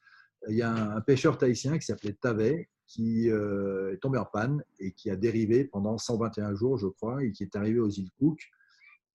il 0.48 0.56
y 0.56 0.62
a 0.62 0.72
un, 0.72 1.00
pêcheur 1.00 1.38
tahitien 1.38 1.78
qui 1.78 1.86
s'appelait 1.86 2.16
Tavet, 2.20 2.68
qui 2.88 3.30
euh, 3.30 3.92
est 3.92 3.98
tombé 3.98 4.18
en 4.18 4.24
panne 4.24 4.64
et 4.80 4.92
qui 4.92 5.10
a 5.10 5.16
dérivé 5.16 5.64
pendant 5.64 5.98
121 5.98 6.54
jours, 6.54 6.78
je 6.78 6.88
crois, 6.88 7.22
et 7.22 7.32
qui 7.32 7.44
est 7.44 7.54
arrivé 7.54 7.78
aux 7.78 7.90
îles 7.90 8.10
Cook. 8.18 8.40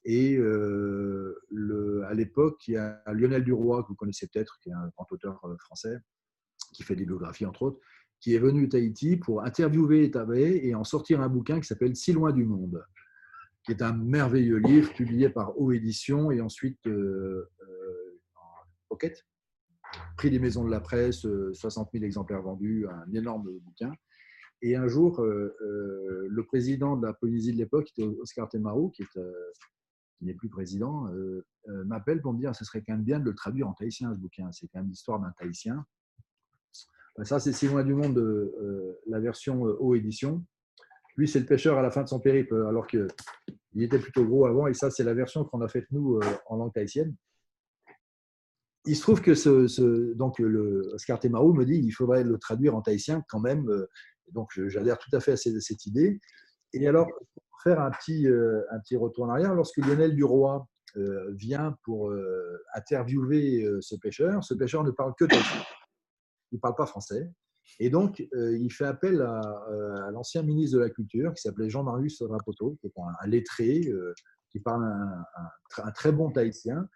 Et 0.06 0.36
le, 0.36 2.04
à 2.08 2.14
l'époque, 2.14 2.68
il 2.68 2.74
y 2.74 2.78
a 2.78 3.02
Lionel 3.14 3.44
Duroy, 3.44 3.84
que 3.84 3.88
vous 3.88 3.96
connaissez 3.96 4.28
peut-être, 4.28 4.60
qui 4.62 4.70
est 4.70 4.74
un 4.74 4.90
grand 4.90 5.10
auteur 5.12 5.42
français, 5.60 5.98
qui 6.74 6.84
fait 6.84 6.96
des 6.96 7.06
biographies 7.06 7.46
entre 7.46 7.64
autres, 7.64 7.80
qui 8.24 8.36
est 8.36 8.40
venu 8.40 8.66
à 8.66 8.70
Tahiti 8.70 9.18
pour 9.18 9.44
interviewer 9.44 10.10
Tabé 10.10 10.62
et 10.64 10.76
en 10.76 10.86
sortir 10.86 11.20
un 11.22 11.28
bouquin 11.28 11.60
qui 11.60 11.68
s'appelle 11.68 11.96
Si 11.96 12.14
loin 12.14 12.32
du 12.32 12.46
monde, 12.46 12.82
qui 13.66 13.72
est 13.72 13.82
un 13.82 13.94
merveilleux 13.94 14.58
livre 14.58 14.94
publié 14.94 15.30
par 15.30 15.60
O 15.60 15.74
Édition 15.74 16.32
et 16.32 16.40
ensuite 16.40 16.86
euh, 16.88 17.50
euh, 17.62 18.22
en 18.36 18.66
pocket, 18.88 19.26
prix 20.18 20.30
des 20.30 20.40
maisons 20.40 20.64
de 20.66 20.72
la 20.72 20.80
presse, 20.80 21.26
60 21.54 21.88
euh, 21.88 21.92
000 21.94 22.06
exemplaires 22.06 22.42
vendus, 22.42 22.88
un 22.88 23.12
énorme 23.14 23.50
bouquin. 23.60 23.92
Et 24.62 24.78
un 24.78 24.88
jour, 24.88 25.22
le 25.22 26.44
président 26.46 26.96
de 26.96 27.06
la 27.06 27.14
Polynésie 27.14 27.52
de 27.52 27.58
l'époque, 27.58 27.92
Oscar 28.22 28.48
Temaru, 28.48 28.92
qui 28.92 29.04
n'est 30.22 30.36
plus 30.36 30.48
président, 30.48 31.10
m'appelle 31.86 32.22
pour 32.22 32.32
me 32.32 32.40
dire 32.40 32.56
ce 32.56 32.64
serait 32.64 32.82
quand 32.82 32.94
même 32.94 33.04
bien 33.04 33.20
de 33.20 33.26
le 33.26 33.36
traduire 33.36 33.68
en 33.68 33.74
tahitien, 33.74 34.14
ce 34.14 34.20
bouquin. 34.20 34.50
C'est 34.54 34.70
quand 34.70 34.80
même 34.80 34.88
l'histoire 34.88 35.20
d'un 35.20 35.34
tahitien. 35.38 35.86
Ben, 37.18 37.26
ça, 37.26 37.40
c'est 37.40 37.54
Si 37.54 37.68
loin 37.68 37.84
du 37.84 37.94
monde, 37.94 38.18
euh, 38.18 39.00
la 39.08 39.20
version 39.20 39.68
euh, 39.68 39.78
haut 39.80 39.96
édition. 39.96 40.44
Lui, 41.16 41.28
c'est 41.28 41.40
le 41.40 41.46
pêcheur 41.46 41.78
à 41.78 41.84
la 41.84 41.92
fin 41.92 42.02
de 42.02 42.08
son 42.08 42.20
périple, 42.20 42.56
euh, 42.56 42.68
alors 42.68 42.88
qu'il 42.88 43.08
était 43.78 44.00
plutôt 44.00 44.26
gros 44.26 44.46
avant. 44.48 44.68
Et 44.68 44.74
ça, 44.74 44.90
c'est 44.90 45.04
la 45.04 45.14
version 45.14 45.44
qu'on 45.46 45.62
a 45.62 45.68
faite, 45.68 45.86
nous, 45.92 46.20
en 46.48 46.58
langue 46.58 46.74
tahitienne. 46.74 47.16
Il 48.86 48.96
se 48.96 49.02
trouve 49.02 49.22
que 49.22 49.34
ce, 49.34 50.14
donc 50.14 50.40
le 50.40 50.92
Oscar 50.94 51.20
Temaru 51.20 51.54
me 51.54 51.66
dit 51.66 51.78
il 51.78 51.92
faudrait 51.92 52.24
le 52.24 52.38
traduire 52.38 52.76
en 52.76 52.82
tahitien 52.82 53.24
quand 53.30 53.40
même. 53.40 53.66
Donc, 54.32 54.50
j'adhère 54.68 54.98
tout 54.98 55.16
à 55.16 55.20
fait 55.20 55.34
à 55.34 55.38
cette, 55.38 55.86
idée. 55.86 56.20
Et 56.74 56.88
alors, 56.88 57.08
pour 57.08 57.62
faire 57.64 57.80
un 57.80 57.92
petit, 57.92 58.28
un 58.28 58.80
petit 58.80 58.96
retour 58.96 59.26
en 59.26 59.30
arrière, 59.30 59.54
lorsque 59.54 59.78
Lionel 59.78 60.16
Duroy 60.16 60.66
vient 61.32 61.78
pour 61.84 62.14
interviewer 62.74 63.70
ce 63.80 63.96
pêcheur, 63.96 64.44
ce 64.44 64.54
pêcheur 64.54 64.84
ne 64.84 64.92
parle 64.92 65.14
que 65.18 65.26
tahitien 65.26 65.64
il 66.54 66.58
ne 66.58 66.60
parle 66.60 66.76
pas 66.76 66.86
français. 66.86 67.30
Et 67.80 67.90
donc, 67.90 68.24
euh, 68.36 68.58
il 68.58 68.72
fait 68.72 68.86
appel 68.86 69.22
euh, 69.22 70.08
à, 70.08 70.12
l'ancien 70.12 70.44
ministre 70.44 70.78
de 70.78 70.84
la 70.84 70.90
Culture, 70.90 71.34
qui 71.34 71.42
s'appelait 71.42 71.70
Jean-Marius 71.70 72.22
Rapoto, 72.22 72.78
qui 72.80 72.88
est 72.88 72.94
un, 72.98 73.28
lettré, 73.28 73.82
euh, 73.88 74.14
qui 74.50 74.60
parle 74.60 74.86
un, 74.86 75.92
très 75.92 76.12
bon 76.12 76.32
tahitien. 76.32 76.88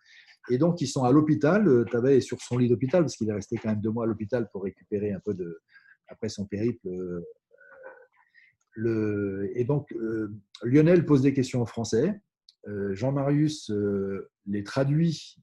Et 0.49 0.57
donc, 0.57 0.81
ils 0.81 0.87
sont 0.87 1.03
à 1.03 1.11
l'hôpital. 1.11 1.85
Tavet 1.91 2.17
est 2.17 2.21
sur 2.21 2.39
son 2.41 2.57
lit 2.57 2.69
d'hôpital, 2.69 3.01
parce 3.03 3.15
qu'il 3.15 3.29
est 3.29 3.33
resté 3.33 3.57
quand 3.57 3.69
même 3.69 3.81
deux 3.81 3.91
mois 3.91 4.05
à 4.05 4.07
l'hôpital 4.07 4.49
pour 4.51 4.63
récupérer 4.63 5.11
un 5.11 5.19
peu 5.19 5.33
de, 5.33 5.61
après 6.07 6.29
son 6.29 6.45
périple. 6.45 6.87
Le, 8.71 9.51
et 9.55 9.63
donc, 9.63 9.93
Lionel 10.63 11.05
pose 11.05 11.21
des 11.21 11.33
questions 11.33 11.61
en 11.61 11.65
français. 11.65 12.21
Jean-Marius 12.91 13.71
les 14.45 14.63
traduit 14.63 15.37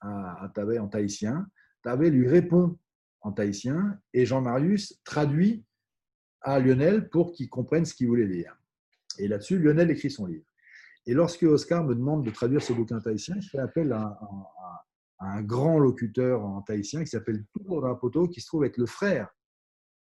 à, 0.00 0.44
à 0.44 0.80
en 0.80 0.88
tahitien. 0.88 1.46
Tavet 1.82 2.10
lui 2.10 2.26
répond 2.26 2.78
en 3.20 3.32
tahitien 3.32 3.98
et 4.12 4.26
Jean-Marius 4.26 5.00
traduit 5.04 5.64
à 6.40 6.60
Lionel 6.60 7.08
pour 7.08 7.32
qu'il 7.32 7.48
comprenne 7.48 7.84
ce 7.84 7.94
qu'il 7.94 8.06
voulait 8.06 8.28
dire. 8.28 8.56
Et 9.18 9.28
là-dessus, 9.28 9.58
Lionel 9.58 9.90
écrit 9.90 10.10
son 10.10 10.26
livre. 10.26 10.44
Et 11.06 11.14
lorsque 11.14 11.44
Oscar 11.44 11.84
me 11.84 11.94
demande 11.94 12.24
de 12.24 12.30
traduire 12.30 12.62
ce 12.62 12.72
bouquin 12.72 13.00
tahitien, 13.00 13.38
je 13.40 13.48
fais 13.48 13.58
appel 13.58 13.92
à, 13.92 14.18
un 15.18 15.42
grand 15.42 15.78
locuteur 15.78 16.44
en 16.44 16.60
tahitien 16.62 17.02
qui 17.02 17.08
s'appelle 17.08 17.44
Rapoto, 17.68 18.28
qui 18.28 18.40
se 18.40 18.46
trouve 18.46 18.64
être 18.64 18.76
le 18.76 18.86
frère 18.86 19.30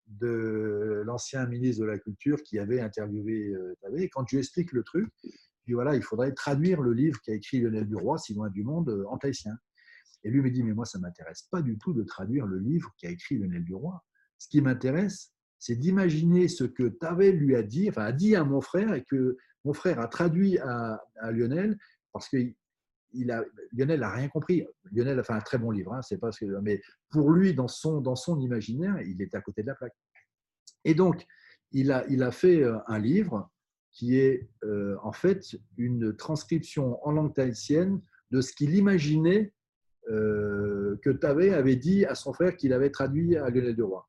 de 0.06 1.02
l'ancien 1.04 1.46
ministre 1.46 1.82
de 1.82 1.86
la 1.86 1.98
Culture 1.98 2.42
qui 2.42 2.58
avait 2.58 2.80
interviewé 2.80 3.48
euh, 3.48 3.74
Et 3.96 4.08
quand 4.08 4.26
je 4.28 4.36
lui 4.36 4.40
explique 4.40 4.72
le 4.72 4.82
truc, 4.82 5.10
je 5.22 5.30
dis 5.66 5.72
voilà, 5.72 5.94
il 5.94 6.02
faudrait 6.02 6.32
traduire 6.32 6.80
le 6.80 6.92
livre 6.92 7.20
qu'a 7.22 7.34
écrit 7.34 7.60
Lionel 7.60 7.86
Duroy, 7.86 8.18
Si 8.18 8.34
loin 8.34 8.48
du 8.48 8.64
monde, 8.64 8.88
euh, 8.88 9.04
en 9.08 9.18
tahitien. 9.18 9.56
Et 10.22 10.30
lui 10.30 10.40
me 10.40 10.50
dit, 10.50 10.62
mais 10.62 10.72
moi, 10.72 10.86
ça 10.86 10.98
ne 10.98 11.02
m'intéresse 11.02 11.42
pas 11.50 11.60
du 11.60 11.76
tout 11.76 11.92
de 11.92 12.02
traduire 12.02 12.46
le 12.46 12.58
livre 12.58 12.94
qu'a 12.98 13.10
écrit 13.10 13.36
Lionel 13.36 13.64
Duroy. 13.64 13.94
Ce 14.38 14.48
qui 14.48 14.62
m'intéresse, 14.62 15.32
c'est 15.58 15.76
d'imaginer 15.76 16.48
ce 16.48 16.64
que 16.64 16.84
Tavel 16.84 17.36
lui 17.36 17.56
a 17.56 17.62
dit, 17.62 17.88
enfin 17.90 18.04
a 18.04 18.12
dit 18.12 18.36
à 18.36 18.44
mon 18.44 18.60
frère, 18.60 18.94
et 18.94 19.04
que 19.04 19.36
mon 19.64 19.72
frère 19.72 20.00
a 20.00 20.08
traduit 20.08 20.58
à, 20.58 21.00
Lionel, 21.30 21.78
parce 22.12 22.28
que 22.28 22.36
Lionel 23.12 24.00
n'a 24.00 24.10
rien 24.10 24.28
compris. 24.28 24.66
Lionel 24.92 25.18
a 25.18 25.24
fait 25.24 25.32
un 25.32 25.40
très 25.40 25.58
bon 25.58 25.70
livre, 25.70 25.92
hein, 25.94 26.02
c'est 26.02 26.18
pas 26.18 26.32
ce 26.32 26.44
que, 26.44 26.60
mais 26.60 26.80
pour 27.10 27.30
lui, 27.30 27.54
dans 27.54 27.68
son, 27.68 28.00
dans 28.00 28.16
son 28.16 28.40
imaginaire, 28.40 29.00
il 29.02 29.20
était 29.22 29.36
à 29.36 29.40
côté 29.40 29.62
de 29.62 29.68
la 29.68 29.74
plaque. 29.74 29.94
Et 30.84 30.94
donc, 30.94 31.24
il 31.72 31.92
a, 31.92 32.04
il 32.08 32.22
a 32.22 32.30
fait 32.30 32.62
euh, 32.62 32.78
un 32.86 32.98
livre 32.98 33.50
qui 33.94 34.18
est 34.18 34.48
euh, 34.64 34.96
en 35.02 35.12
fait 35.12 35.56
une 35.78 36.14
transcription 36.16 36.98
en 37.06 37.12
langue 37.12 37.32
tahitienne 37.32 38.00
de 38.32 38.40
ce 38.40 38.52
qu'il 38.52 38.74
imaginait 38.74 39.52
euh, 40.10 40.96
que 41.02 41.10
Tavé 41.10 41.54
avait 41.54 41.76
dit 41.76 42.04
à 42.04 42.14
son 42.14 42.32
frère 42.32 42.56
qu'il 42.56 42.72
avait 42.72 42.90
traduit 42.90 43.36
à 43.36 43.48
Lionel 43.48 43.76
Duroy. 43.76 44.04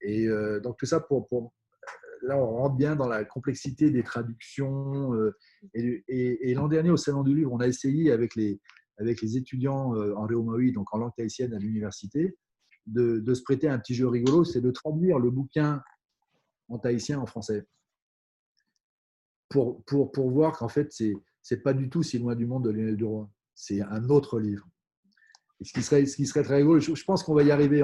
Et 0.00 0.28
euh, 0.28 0.60
donc 0.60 0.76
tout 0.76 0.86
ça 0.86 1.00
pour, 1.00 1.26
pour, 1.28 1.52
Là, 2.22 2.36
on 2.36 2.56
rentre 2.56 2.76
bien 2.76 2.96
dans 2.96 3.08
la 3.08 3.24
complexité 3.24 3.90
des 3.90 4.02
traductions. 4.02 5.14
Euh, 5.14 5.36
et, 5.74 6.54
l'an 6.54 6.68
dernier, 6.68 6.90
au 6.90 6.96
Salon 6.96 7.22
du 7.22 7.34
Livre, 7.34 7.52
on 7.52 7.60
a 7.60 7.66
essayé 7.66 8.12
avec 8.12 8.34
les, 8.34 8.60
avec 8.98 9.20
les 9.22 9.36
étudiants 9.36 9.94
en 9.94 10.26
Réomaï, 10.26 10.72
donc 10.72 10.92
en 10.94 10.98
langue 10.98 11.14
tahitienne 11.16 11.54
à 11.54 11.58
l'université, 11.58 12.36
de, 12.86 13.34
se 13.34 13.42
prêter 13.42 13.68
un 13.68 13.78
petit 13.78 13.94
jeu 13.94 14.08
rigolo, 14.08 14.44
c'est 14.44 14.60
de 14.60 14.70
traduire 14.70 15.18
le 15.18 15.30
bouquin 15.30 15.82
en 16.68 16.78
tahitien 16.78 17.18
en 17.20 17.26
français. 17.26 17.66
Pour, 19.48 19.82
pour, 19.84 20.12
pour 20.12 20.30
voir 20.30 20.58
qu'en 20.58 20.68
fait, 20.68 20.92
c'est 20.92 21.14
n'est 21.50 21.56
pas 21.58 21.72
du 21.72 21.88
tout 21.88 22.02
si 22.02 22.18
loin 22.18 22.34
du 22.34 22.46
monde 22.46 22.64
de 22.64 22.70
Lionel 22.70 22.96
Duroy. 22.96 23.26
C'est 23.54 23.80
un 23.80 24.08
autre 24.10 24.38
livre 24.38 24.68
ce 25.62 25.72
qui 25.72 25.82
serait, 25.82 26.06
ce 26.06 26.16
qui 26.16 26.26
serait 26.26 26.42
très 26.42 26.56
rigolo, 26.56 26.80
je, 26.80 27.04
pense 27.04 27.22
qu'on 27.22 27.34
va 27.34 27.42
y 27.42 27.50
arriver. 27.50 27.82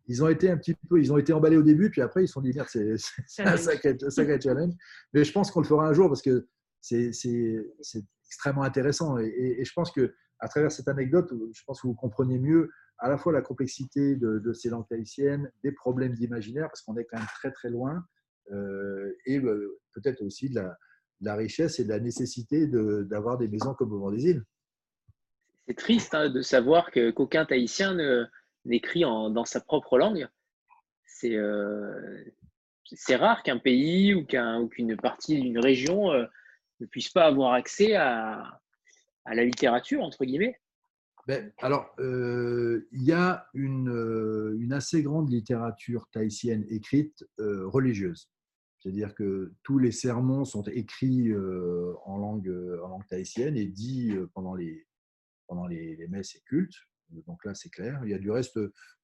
Euh, 0.00 0.12
ils 0.12 0.24
ont 0.24 0.28
été 0.28 0.50
un 0.50 0.56
petit 0.56 0.74
peu, 0.74 1.00
ils 1.00 1.12
ont 1.12 1.18
été 1.18 1.32
emballés 1.32 1.56
au 1.56 1.62
début, 1.62 1.90
puis 1.90 2.02
après 2.02 2.24
ils 2.24 2.28
se 2.28 2.34
sont 2.34 2.40
dit 2.40 2.52
merde, 2.54 2.68
c'est 2.68 2.94
un 3.38 3.56
sacré, 3.56 4.40
challenge. 4.40 4.74
Mais 5.12 5.24
je 5.24 5.32
pense 5.32 5.50
qu'on 5.50 5.60
le 5.60 5.66
fera 5.66 5.86
un 5.86 5.92
jour 5.92 6.08
parce 6.08 6.22
que 6.22 6.46
c'est 6.80 7.10
extrêmement 8.26 8.62
intéressant. 8.62 9.18
Et, 9.18 9.62
je 9.64 9.72
pense 9.72 9.90
que 9.92 10.14
à 10.38 10.48
travers 10.48 10.72
cette 10.72 10.88
anecdote, 10.88 11.32
je 11.52 11.62
pense 11.66 11.82
que 11.82 11.86
vous 11.86 11.94
comprenez 11.94 12.38
mieux 12.38 12.70
à 12.98 13.08
la 13.08 13.18
fois 13.18 13.32
la 13.32 13.42
complexité 13.42 14.16
de, 14.16 14.52
ces 14.52 14.70
langues 14.70 14.88
tahitiennes, 14.88 15.50
des 15.62 15.72
problèmes 15.72 16.14
d'imaginaire, 16.14 16.68
parce 16.68 16.82
qu'on 16.82 16.96
est 16.96 17.04
quand 17.04 17.18
même 17.18 17.26
très 17.40 17.50
très 17.50 17.70
loin. 17.70 18.04
et 19.26 19.40
peut-être 19.40 20.22
aussi 20.22 20.50
de 20.50 20.60
la, 21.20 21.34
richesse 21.34 21.78
et 21.78 21.84
de 21.84 21.90
la 21.90 22.00
nécessité 22.00 22.66
d'avoir 22.66 23.38
des 23.38 23.48
maisons 23.48 23.74
comme 23.74 23.92
au 23.92 24.10
des 24.10 24.30
îles. 24.30 24.44
C'est 25.68 25.76
triste 25.76 26.14
hein, 26.14 26.30
de 26.30 26.42
savoir 26.42 26.90
qu'aucun 26.90 27.44
Tahitien 27.44 27.96
n'écrit 28.64 29.02
dans 29.02 29.44
sa 29.44 29.60
propre 29.60 29.98
langue. 29.98 30.28
C'est 31.06 31.36
c'est 32.92 33.16
rare 33.16 33.42
qu'un 33.42 33.58
pays 33.58 34.14
ou 34.14 34.24
qu'une 34.24 34.96
partie 34.96 35.40
d'une 35.40 35.58
région 35.58 36.12
euh, 36.12 36.26
ne 36.80 36.86
puisse 36.86 37.10
pas 37.10 37.26
avoir 37.26 37.52
accès 37.54 37.94
à, 37.94 38.60
la 39.26 39.44
littérature, 39.44 40.02
entre 40.02 40.24
guillemets. 40.24 40.58
Ben, 41.28 41.52
alors, 41.58 41.94
euh, 42.00 42.88
il 42.90 43.04
y 43.04 43.12
a 43.12 43.46
euh, 43.54 44.56
une, 44.58 44.72
assez 44.72 45.02
grande 45.02 45.30
littérature 45.30 46.08
tahitienne 46.10 46.64
écrite 46.68 47.24
religieuse. 47.38 48.28
C'est-à-dire 48.78 49.14
que 49.14 49.52
tous 49.62 49.78
les 49.78 49.92
sermons 49.92 50.44
sont 50.44 50.62
écrits 50.62 51.32
en, 52.06 52.16
langue, 52.16 52.50
en 52.82 52.88
langue 52.88 53.06
tahitienne 53.06 53.56
et 53.56 53.66
dits 53.66 54.16
pendant 54.32 54.54
les, 54.54 54.86
pendant 55.46 55.66
les 55.66 56.08
messes 56.08 56.34
et 56.34 56.40
cultes. 56.40 56.78
Donc 57.26 57.44
là, 57.44 57.54
c'est 57.54 57.70
clair. 57.70 58.00
Il 58.04 58.10
y 58.10 58.14
a 58.14 58.18
du 58.18 58.30
reste 58.30 58.58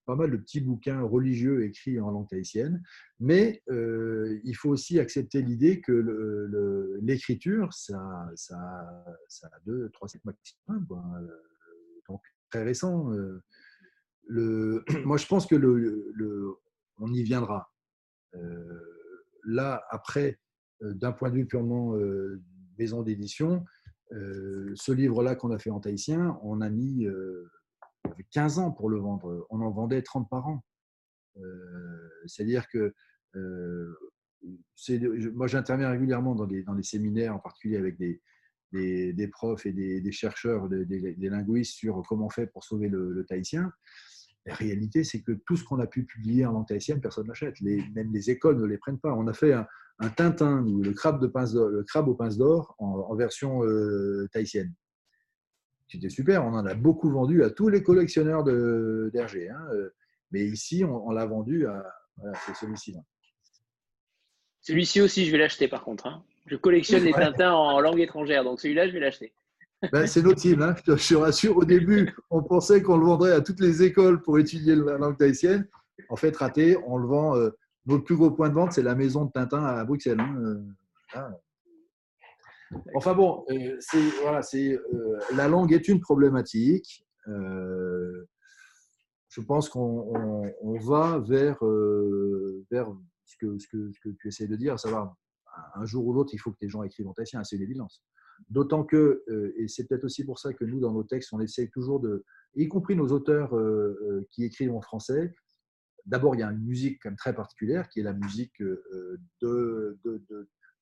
pas 0.07 0.15
mal 0.15 0.31
de 0.31 0.37
petits 0.37 0.61
bouquins 0.61 1.03
religieux 1.03 1.65
écrits 1.65 2.01
en 2.01 2.11
langue 2.11 2.29
tahitienne, 2.29 2.83
mais 3.19 3.63
euh, 3.69 4.41
il 4.45 4.55
faut 4.55 4.71
aussi 4.71 5.01
accepter 5.01 5.43
l'idée 5.43 5.81
que 5.81 6.99
l'écriture, 7.03 7.73
ça, 7.73 8.31
ça, 8.37 8.57
ça, 9.29 9.49
a 9.49 9.61
deux, 9.67 9.91
trois 9.91 10.09
siècles 10.09 10.29
maximum, 10.29 10.87
euh, 11.21 11.27
donc 12.09 12.23
très 12.51 12.63
récent. 12.63 13.13
Euh, 13.13 13.43
moi, 15.05 15.17
je 15.17 15.27
pense 15.27 15.47
que 15.47 15.57
le 15.57 16.57
on 16.99 17.13
y 17.13 17.23
viendra. 17.23 17.71
là, 19.45 19.85
après, 19.91 20.39
d'un 20.81 21.13
point 21.13 21.31
de 21.31 21.35
vue 21.35 21.47
purement 21.47 21.95
maison 22.79 23.03
d'édition, 23.03 23.67
ce 24.11 24.93
livre-là 24.93 25.35
qu'on 25.35 25.51
a 25.51 25.59
fait 25.59 25.69
en 25.69 25.81
tahitien, 25.81 26.39
on 26.43 26.63
a 26.63 26.71
mis 26.71 27.07
avait 28.13 28.27
15 28.31 28.59
ans 28.59 28.71
pour 28.71 28.89
le 28.89 28.99
vendre. 28.99 29.47
On 29.51 29.61
en 29.61 29.71
vendait 29.71 30.03
30 30.03 30.29
par 30.29 30.47
an. 30.49 30.65
Euh, 31.39 32.09
c'est-à-dire 32.27 32.67
que 32.69 32.95
euh, 33.37 33.95
moi, 35.35 35.47
j'interviens 35.47 35.91
régulièrement 35.91 36.35
dans 36.35 36.47
des, 36.47 36.63
dans 36.63 36.75
des 36.75 36.83
séminaires, 36.83 37.35
en 37.35 37.39
particulier 37.39 37.77
avec 37.77 37.99
des, 37.99 38.21
des, 38.73 39.29
profs 39.29 39.67
et 39.67 39.73
des, 39.73 40.13
chercheurs, 40.13 40.69
des, 40.69 41.17
linguistes 41.19 41.75
sur 41.75 42.03
comment 42.09 42.27
on 42.27 42.31
fait 42.31 42.47
pour 42.47 42.65
sauver 42.65 42.89
le, 42.89 43.13
le 43.13 43.25
tahitien. 43.25 43.73
La 44.47 44.55
réalité, 44.55 45.03
c'est 45.03 45.23
que 45.23 45.33
tout 45.47 45.57
ce 45.57 45.65
qu'on 45.65 45.81
a 45.81 45.87
pu 45.87 46.05
publier 46.05 46.47
en 46.47 46.53
langue 46.53 46.69
tahitienne, 46.69 47.01
personne 47.01 47.27
n'achète. 47.27 47.61
même 47.61 48.13
les 48.13 48.31
écoles 48.31 48.59
ne 48.59 48.67
les 48.67 48.79
prennent 48.79 49.01
pas. 49.01 49.13
On 49.13 49.27
a 49.27 49.35
fait 49.35 49.53
un, 49.53 49.67
Tintin, 50.11 50.65
le 50.65 50.93
crabe, 50.93 51.21
de 51.21 51.27
pince 51.27 52.37
d'or 52.37 52.77
en, 52.79 53.15
version 53.17 53.65
euh, 53.65 54.29
tahitienne. 54.33 54.73
C'était 55.89 56.09
super, 56.09 56.45
on 56.45 56.55
en 56.55 56.67
a 56.67 56.75
beaucoup 56.75 57.11
vendu 57.11 57.45
à 57.45 57.51
tous 57.51 57.69
les 57.69 57.83
collectionneurs 57.83 58.43
d'Hergé. 58.45 59.49
Hein. 59.49 59.67
Euh, 59.73 59.95
mais 60.33 60.45
ici, 60.45 60.85
on, 60.85 61.11
l'a 61.11 61.27
vendu 61.27 61.67
à. 61.67 61.87
Voilà, 62.17 62.37
celui-ci. 62.59 62.97
Celui-ci 64.61 65.01
aussi, 65.01 65.27
je 65.27 65.33
vais 65.33 65.39
l'acheter 65.39 65.69
par 65.69 65.85
contre. 65.85 66.07
Hein. 66.07 66.25
Je 66.47 66.57
collectionne 66.57 67.05
les 67.05 67.13
Tintins 67.13 67.53
en 67.53 67.81
langue 67.81 68.01
étrangère, 68.01 68.43
donc 68.43 68.61
celui-là, 68.61 68.89
je 68.89 68.93
vais 68.93 69.01
l'acheter. 69.01 69.33
Ben, 69.93 70.07
c'est 70.07 70.23
notre 70.23 70.41
team, 70.41 70.63
hein. 70.63 70.75
je 70.87 70.93
te 70.93 71.15
rassure. 71.15 71.57
Au 71.57 71.65
début, 71.65 72.15
on 72.31 72.43
pensait 72.43 72.83
qu'on 72.83 72.97
le 72.97 73.05
vendrait 73.05 73.33
à 73.33 73.41
toutes 73.41 73.61
les 73.61 73.83
écoles 73.83 74.23
pour 74.23 74.39
étudier 74.39 74.75
la 74.75 74.99
langue 74.99 75.19
tahitienne. 75.19 75.69
En 76.09 76.17
fait, 76.17 76.37
raté, 76.37 76.77
on 76.87 76.97
le 76.97 77.07
vend. 77.07 77.37
Euh, 77.37 77.51
notre 77.85 78.05
plus 78.05 78.17
gros 78.17 78.31
point 78.31 78.49
de 78.49 78.55
vente, 78.55 78.73
c'est 78.73 78.83
la 78.83 78.95
maison 78.95 79.27
de 79.27 79.31
Tintin 79.31 79.65
à 79.65 79.85
Bruxelles. 79.85 80.21
Euh, 80.21 81.21
Enfin 82.95 83.15
bon, 83.15 83.45
euh, 83.51 83.79
euh, 83.95 85.19
la 85.35 85.49
langue 85.49 85.73
est 85.73 85.89
une 85.89 86.01
problématique. 86.01 87.07
Euh, 87.29 88.27
je 89.29 89.41
pense 89.41 89.69
qu'on 89.69 90.51
va 90.81 91.19
vers, 91.19 91.59
vers 92.71 92.93
ce, 93.25 93.37
que, 93.39 94.13
tu 94.19 94.29
essaies 94.29 94.47
de 94.47 94.57
dire, 94.57 94.75
à 94.75 94.79
savoir 94.79 95.15
un 95.75 95.85
jour 95.85 96.07
ou 96.07 96.13
l'autre, 96.13 96.31
il 96.33 96.39
faut 96.39 96.53
que 96.53 96.59
les 96.63 96.69
gens 96.69 96.83
écrivent 96.83 97.09
en 97.09 97.13
tahitien, 97.13 97.45
c'est 97.45 97.57
une 97.57 97.63
évidence. 97.63 98.03
D'autant 98.49 98.85
que, 98.85 99.25
et 99.59 99.69
c'est 99.69 99.87
peut-être 99.87 100.05
aussi 100.05 100.25
pour 100.25 100.39
ça 100.39 100.55
que 100.55 100.65
nous, 100.65 100.81
dans 100.81 100.93
nos 100.93 101.05
textes, 101.05 101.33
on 101.33 101.41
essaye 101.41 101.69
toujours 101.71 102.01
de, 102.01 102.25
y 102.55 102.67
compris 102.69 102.97
nos 102.97 103.09
auteurs 103.09 103.55
qui 104.31 104.45
écrivent 104.45 104.75
en 104.75 104.81
français, 104.81 105.35
d'abord, 106.07 106.35
il 106.35 106.41
y 106.41 106.43
a 106.43 106.51
une 106.51 106.65
musique 106.65 106.99
quand 107.03 107.11
même 107.11 107.17
très 107.17 107.35
particulière, 107.35 107.89
qui 107.91 108.01
est 108.01 108.05
la 108.05 108.15
musique 108.15 108.63
de, 109.43 109.99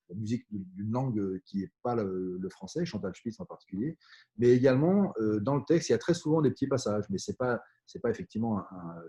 la 0.08 0.14
musique 0.16 0.46
d'une 0.50 0.90
langue 0.90 1.40
qui 1.46 1.58
n'est 1.60 1.72
pas 1.82 1.94
le, 1.94 2.48
français, 2.50 2.84
Chantal 2.84 3.14
Spitz 3.14 3.40
en 3.40 3.46
particulier, 3.46 3.96
mais 4.36 4.50
également 4.50 5.12
euh, 5.18 5.40
dans 5.40 5.56
le 5.56 5.62
texte, 5.66 5.88
il 5.88 5.92
y 5.92 5.94
a 5.94 5.98
très 5.98 6.14
souvent 6.14 6.42
des 6.42 6.50
petits 6.50 6.68
passages, 6.68 7.04
mais 7.10 7.18
ce 7.18 7.30
n'est 7.30 7.36
pas, 7.36 7.62
pas 8.02 8.10
effectivement 8.10 8.62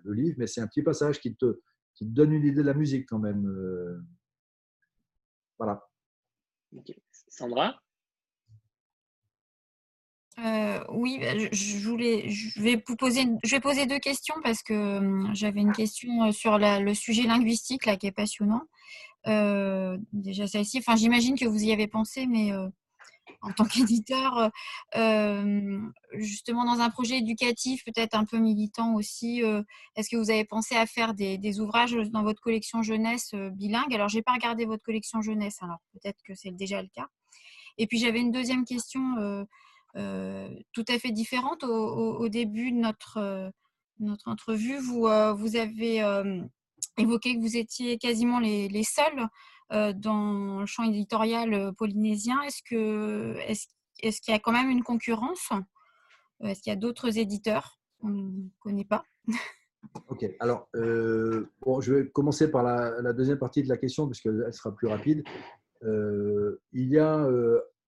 le 0.03 0.13
livre, 0.13 0.35
mais 0.39 0.47
c'est 0.47 0.61
un 0.61 0.67
petit 0.67 0.83
passage 0.83 1.19
qui 1.19 1.35
te, 1.35 1.59
qui 1.95 2.05
te 2.05 2.11
donne 2.11 2.33
une 2.33 2.43
idée 2.43 2.61
de 2.61 2.61
la 2.61 2.73
musique 2.73 3.07
quand 3.07 3.19
même. 3.19 3.47
Euh. 3.47 4.01
voilà. 5.57 5.81
Sandra? 7.29 7.79
Euh, 10.37 10.83
oui, 10.89 11.17
bah, 11.21 11.37
je, 11.51 11.87
voulais, 11.87 12.29
je 12.29 12.61
vais 12.61 12.83
vous 12.85 12.97
poser, 12.97 13.25
je 13.41 13.55
vais 13.55 13.61
poser 13.61 13.85
deux 13.85 13.99
questions 13.99 14.35
parce 14.43 14.61
que 14.61 14.97
hum, 14.97 15.33
j'avais 15.33 15.61
une 15.61 15.71
question 15.71 16.29
sur 16.33 16.57
le 16.59 16.93
sujet 16.93 17.23
linguistique 17.23 17.85
là 17.85 17.95
qui 17.95 18.07
est 18.07 18.11
passionnant. 18.11 18.63
Euh, 19.27 19.97
déjà 20.13 20.47
celle-ci. 20.47 20.79
Enfin, 20.79 20.95
j'imagine 20.95 21.37
que 21.37 21.45
vous 21.45 21.63
y 21.63 21.71
avez 21.71 21.87
pensé, 21.87 22.27
mais 22.27 22.51
euh, 22.51 22.67
en 23.41 23.51
tant 23.51 23.65
qu'éditeur, 23.99 24.51
euh, 24.95 25.79
justement 26.13 26.65
dans 26.65 26.81
un 26.81 26.89
projet 26.89 27.17
éducatif, 27.17 27.83
peut-être 27.85 28.15
un 28.15 28.25
peu 28.25 28.37
militant 28.37 28.93
aussi, 28.95 29.41
est-ce 29.95 30.09
que 30.09 30.17
vous 30.17 30.29
avez 30.29 30.45
pensé 30.45 30.75
à 30.75 30.85
faire 30.85 31.13
des, 31.13 31.59
ouvrages 31.59 31.95
dans 32.11 32.23
votre 32.23 32.41
collection 32.41 32.81
jeunesse 32.83 33.33
bilingue? 33.53 33.93
Alors, 33.93 34.09
j'ai 34.09 34.21
pas 34.21 34.33
regardé 34.33 34.65
votre 34.65 34.83
collection 34.83 35.21
jeunesse, 35.21 35.57
alors 35.61 35.79
peut-être 35.93 36.21
que 36.23 36.35
c'est 36.35 36.55
déjà 36.55 36.81
le 36.81 36.89
cas. 36.93 37.07
Et 37.77 37.87
puis, 37.87 37.97
j'avais 37.97 38.21
une 38.21 38.31
deuxième 38.31 38.65
question 38.65 39.47
tout 39.95 40.85
à 40.87 40.99
fait 40.99 41.11
différente. 41.11 41.63
Au, 41.63 42.29
début 42.29 42.71
de 42.71 42.77
notre, 42.77 43.51
notre 43.99 44.27
entrevue, 44.27 44.77
vous, 44.77 45.07
vous 45.35 45.55
avez 45.55 46.01
évoqué 46.97 47.35
que 47.35 47.41
vous 47.41 47.57
étiez 47.57 47.97
quasiment 47.97 48.39
les, 48.39 48.83
seuls 48.83 49.27
euh, 49.71 49.93
dans 49.93 50.59
le 50.59 50.65
champ 50.65 50.83
éditorial 50.83 51.53
euh, 51.53 51.71
polynésien. 51.71 52.41
Est-ce 52.43 52.61
qu'il 52.63 54.31
y 54.31 54.35
a 54.35 54.39
quand 54.39 54.51
même 54.51 54.69
une 54.69 54.83
concurrence? 54.83 55.49
Euh, 56.43 56.47
Est-ce 56.47 56.61
qu'il 56.61 56.71
y 56.71 56.75
a 56.75 56.79
d'autres 56.79 57.17
éditeurs? 57.17 57.79
Qu'on 57.99 58.09
ne 58.09 58.47
connaît 58.59 58.85
pas 58.85 59.03
Ok, 60.09 60.25
alors 60.39 60.67
je 60.73 61.93
vais 61.93 62.09
commencer 62.09 62.49
par 62.49 62.63
la, 62.63 63.13
deuxième 63.13 63.37
partie 63.37 63.63
de 63.63 63.69
la 63.69 63.77
question 63.77 64.07
puisqu'elle 64.07 64.51
sera 64.51 64.75
plus 64.75 64.87
rapide. 64.87 65.23
il 65.83 66.57
y 66.89 66.97
a 66.97 67.25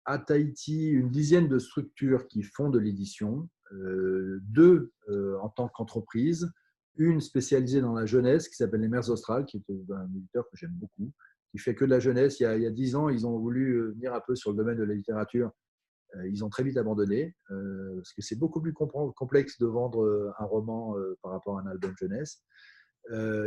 à 0.06 0.18
Tahiti 0.18 0.88
une 0.88 1.10
dizaine 1.10 1.48
de 1.48 1.58
structures 1.58 2.26
qui 2.28 2.42
font 2.42 2.70
de 2.70 2.78
l'édition, 2.78 3.48
deux 3.70 4.92
en 5.40 5.50
tant 5.50 5.68
qu'entreprise, 5.68 6.50
une 6.96 7.20
spécialisée 7.20 7.80
dans 7.80 7.94
la 7.94 8.06
jeunesse 8.06 8.48
qui 8.48 8.56
s'appelle 8.56 8.80
Les 8.80 8.88
Mers 8.88 9.08
Australes, 9.08 9.46
qui 9.46 9.56
est 9.56 9.92
un 9.92 10.08
éditeur 10.14 10.44
que 10.50 10.56
j'aime 10.56 10.74
beaucoup, 10.74 11.10
qui 11.50 11.58
fait 11.58 11.74
que 11.74 11.84
de 11.84 11.90
la 11.90 12.00
jeunesse. 12.00 12.40
Il 12.40 12.44
y 12.44 12.66
a 12.66 12.70
dix 12.70 12.94
ans, 12.96 13.08
ils 13.08 13.26
ont 13.26 13.38
voulu 13.38 13.74
euh, 13.74 13.92
venir 13.92 14.14
un 14.14 14.20
peu 14.26 14.34
sur 14.34 14.50
le 14.50 14.56
domaine 14.56 14.78
de 14.78 14.84
la 14.84 14.94
littérature. 14.94 15.50
Euh, 16.16 16.28
ils 16.28 16.44
ont 16.44 16.48
très 16.48 16.62
vite 16.62 16.76
abandonné 16.76 17.34
euh, 17.50 17.96
parce 17.96 18.12
que 18.12 18.22
c'est 18.22 18.38
beaucoup 18.38 18.60
plus 18.60 18.72
complexe 18.72 19.58
de 19.58 19.66
vendre 19.66 20.34
un 20.38 20.44
roman 20.44 20.94
par 21.22 21.32
rapport 21.32 21.58
à 21.58 21.62
un 21.62 21.66
album 21.66 21.94
jeunesse. 21.98 22.42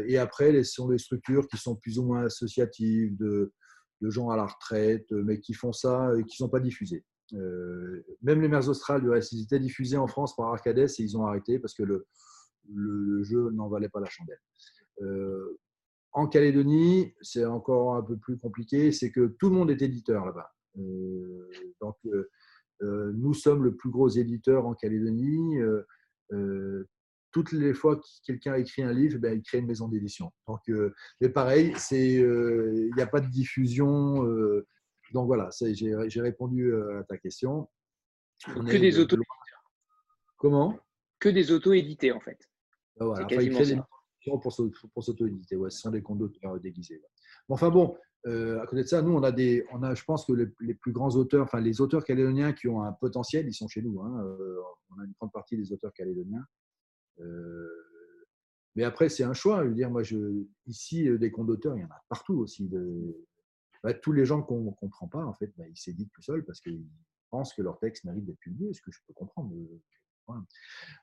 Et 0.08 0.18
après, 0.18 0.64
ce 0.64 0.74
sont 0.74 0.90
les 0.90 0.98
structures 0.98 1.48
qui 1.48 1.58
sont 1.58 1.76
plus 1.76 1.98
ou 1.98 2.04
moins 2.04 2.26
associatives 2.26 3.16
de, 3.18 3.54
gens 4.02 4.30
à 4.30 4.36
la 4.36 4.46
retraite, 4.46 5.10
mais 5.12 5.40
qui 5.40 5.54
font 5.54 5.72
ça 5.72 6.12
et 6.16 6.24
qui 6.24 6.34
ne 6.34 6.46
sont 6.46 6.50
pas 6.50 6.60
diffusées. 6.60 7.04
même 7.32 8.42
les 8.42 8.50
mers 8.50 8.68
australes, 8.68 9.04
ils 9.32 9.44
étaient 9.44 9.60
diffusés 9.60 9.98
en 9.98 10.08
France 10.08 10.36
par 10.36 10.50
Arcades 10.50 10.78
et 10.78 11.02
ils 11.02 11.18
ont 11.18 11.26
arrêté 11.26 11.58
parce 11.58 11.74
que 11.74 11.84
le, 11.84 12.06
le, 12.74 13.24
jeu 13.24 13.50
n'en 13.52 13.68
valait 13.68 13.90
pas 13.90 14.00
la 14.00 14.10
chandelle. 14.10 14.40
Euh, 15.02 15.58
en 16.12 16.28
Calédonie, 16.28 17.14
c'est 17.22 17.46
encore 17.46 17.96
un 17.96 18.02
peu 18.02 18.18
plus 18.18 18.38
compliqué, 18.38 18.92
c'est 18.92 19.12
que 19.12 19.28
tout 19.40 19.50
le 19.50 19.56
monde 19.56 19.72
est 19.72 19.82
éditeur 19.82 20.26
là-bas. 20.26 20.54
Euh, 20.78 21.50
donc, 21.82 21.98
euh, 22.06 23.12
nous 23.14 23.34
sommes 23.34 23.64
le 23.64 23.76
plus 23.76 23.90
gros 23.90 24.10
éditeur 24.10 24.66
en 24.66 24.74
Calédonie. 24.74 25.58
toutes 27.32 27.52
les 27.52 27.74
fois 27.74 27.98
que 27.98 28.06
quelqu'un 28.26 28.56
écrit 28.56 28.82
un 28.82 28.94
livre, 28.94 29.20
ben, 29.20 29.38
il 29.38 29.44
crée 29.44 29.58
une 29.58 29.68
maison 29.68 29.90
d'édition. 29.90 30.32
Donc, 30.48 30.62
mais 31.20 31.30
pareil, 31.30 31.74
il 31.92 32.92
n'y 32.96 33.02
a 33.02 33.08
pas 33.08 33.20
de 33.20 33.30
diffusion. 33.30 34.24
donc 35.12 35.28
voilà, 35.28 35.50
j'ai 35.52 36.22
répondu 36.22 36.74
à 36.74 37.04
ta 37.04 37.18
question. 37.18 37.70
que 38.46 38.78
des 38.78 39.00
auto 39.00 39.18
Comment? 40.38 40.80
Que 41.20 41.30
des 41.30 41.52
auto-édités 41.52 42.12
en 42.12 42.20
fait. 42.20 42.38
Bah 42.98 43.28
pour, 44.26 44.40
pour 44.40 45.04
s'auto-éditer. 45.04 45.56
Ouais, 45.56 45.70
ce 45.70 45.80
sont 45.80 45.92
des 45.92 46.02
comptes 46.02 46.20
d'auteurs 46.20 46.60
déguisés. 46.60 47.02
Enfin 47.50 47.70
bon, 47.70 47.96
euh, 48.28 48.60
à 48.62 48.66
côté 48.66 48.82
de 48.82 48.88
ça, 48.88 49.02
nous, 49.02 49.14
on 49.14 49.24
a 49.24 49.32
des, 49.32 49.66
on 49.72 49.84
a, 49.84 49.94
je 49.94 50.04
pense 50.04 50.26
que 50.26 50.34
les, 50.34 50.74
plus 50.74 50.92
grands 50.92 51.16
auteurs, 51.16 51.44
enfin 51.44 51.60
les 51.60 51.80
auteurs 51.80 52.04
calédoniens 52.04 52.54
qui 52.54 52.68
ont 52.68 52.82
un 52.82 52.92
potentiel, 52.92 53.48
ils 53.48 53.54
sont 53.54 53.68
chez 53.68 53.82
nous. 53.82 54.02
Hein. 54.02 54.24
Euh, 54.24 54.58
on 54.90 55.00
a 55.00 55.06
une 55.06 55.14
grande 55.20 55.32
partie 55.32 55.58
des 55.58 55.72
auteurs 55.72 55.94
calédoniens. 55.94 56.46
Euh, 57.20 57.68
mais 58.76 58.84
après, 58.84 59.10
c'est 59.10 59.24
un 59.24 59.34
choix. 59.34 59.64
Je 59.64 59.70
veux 59.70 59.76
dire, 59.76 59.92
moi, 59.92 60.04
je, 60.04 60.44
ici, 60.66 61.08
des 61.18 61.32
comptes 61.32 61.48
d'auteurs, 61.48 61.78
il 61.78 61.82
y 61.82 61.86
en 61.86 61.90
a 61.90 62.02
partout 62.10 62.40
aussi. 62.40 62.68
De, 62.68 63.16
bah, 63.84 63.94
tous 63.94 64.12
les 64.12 64.26
gens 64.26 64.42
qu'on 64.42 64.62
ne 64.62 64.72
comprend 64.72 65.08
pas, 65.08 65.24
en 65.24 65.34
fait, 65.34 65.54
bah, 65.56 65.66
ils 65.68 65.78
s'éditent 65.78 66.12
tout 66.12 66.24
seuls 66.24 66.44
parce 66.44 66.60
qu'ils 66.60 66.86
pensent 67.30 67.54
que 67.54 67.62
leur 67.62 67.78
texte 67.78 68.06
mérite 68.06 68.26
d'être 68.26 68.40
publié, 68.40 68.74
ce 68.74 68.82
que 68.82 68.92
je 68.92 69.00
peux 69.08 69.14
comprendre. 69.14 69.54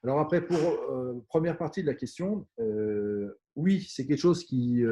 Alors 0.03 0.19
après, 0.19 0.45
pour 0.45 0.59
première 1.29 1.57
partie 1.57 1.83
de 1.83 1.87
la 1.87 1.95
question, 1.95 2.47
oui, 3.57 3.87
c'est 3.89 4.07
quelque 4.07 4.21
chose 4.21 4.45
qui 4.45 4.85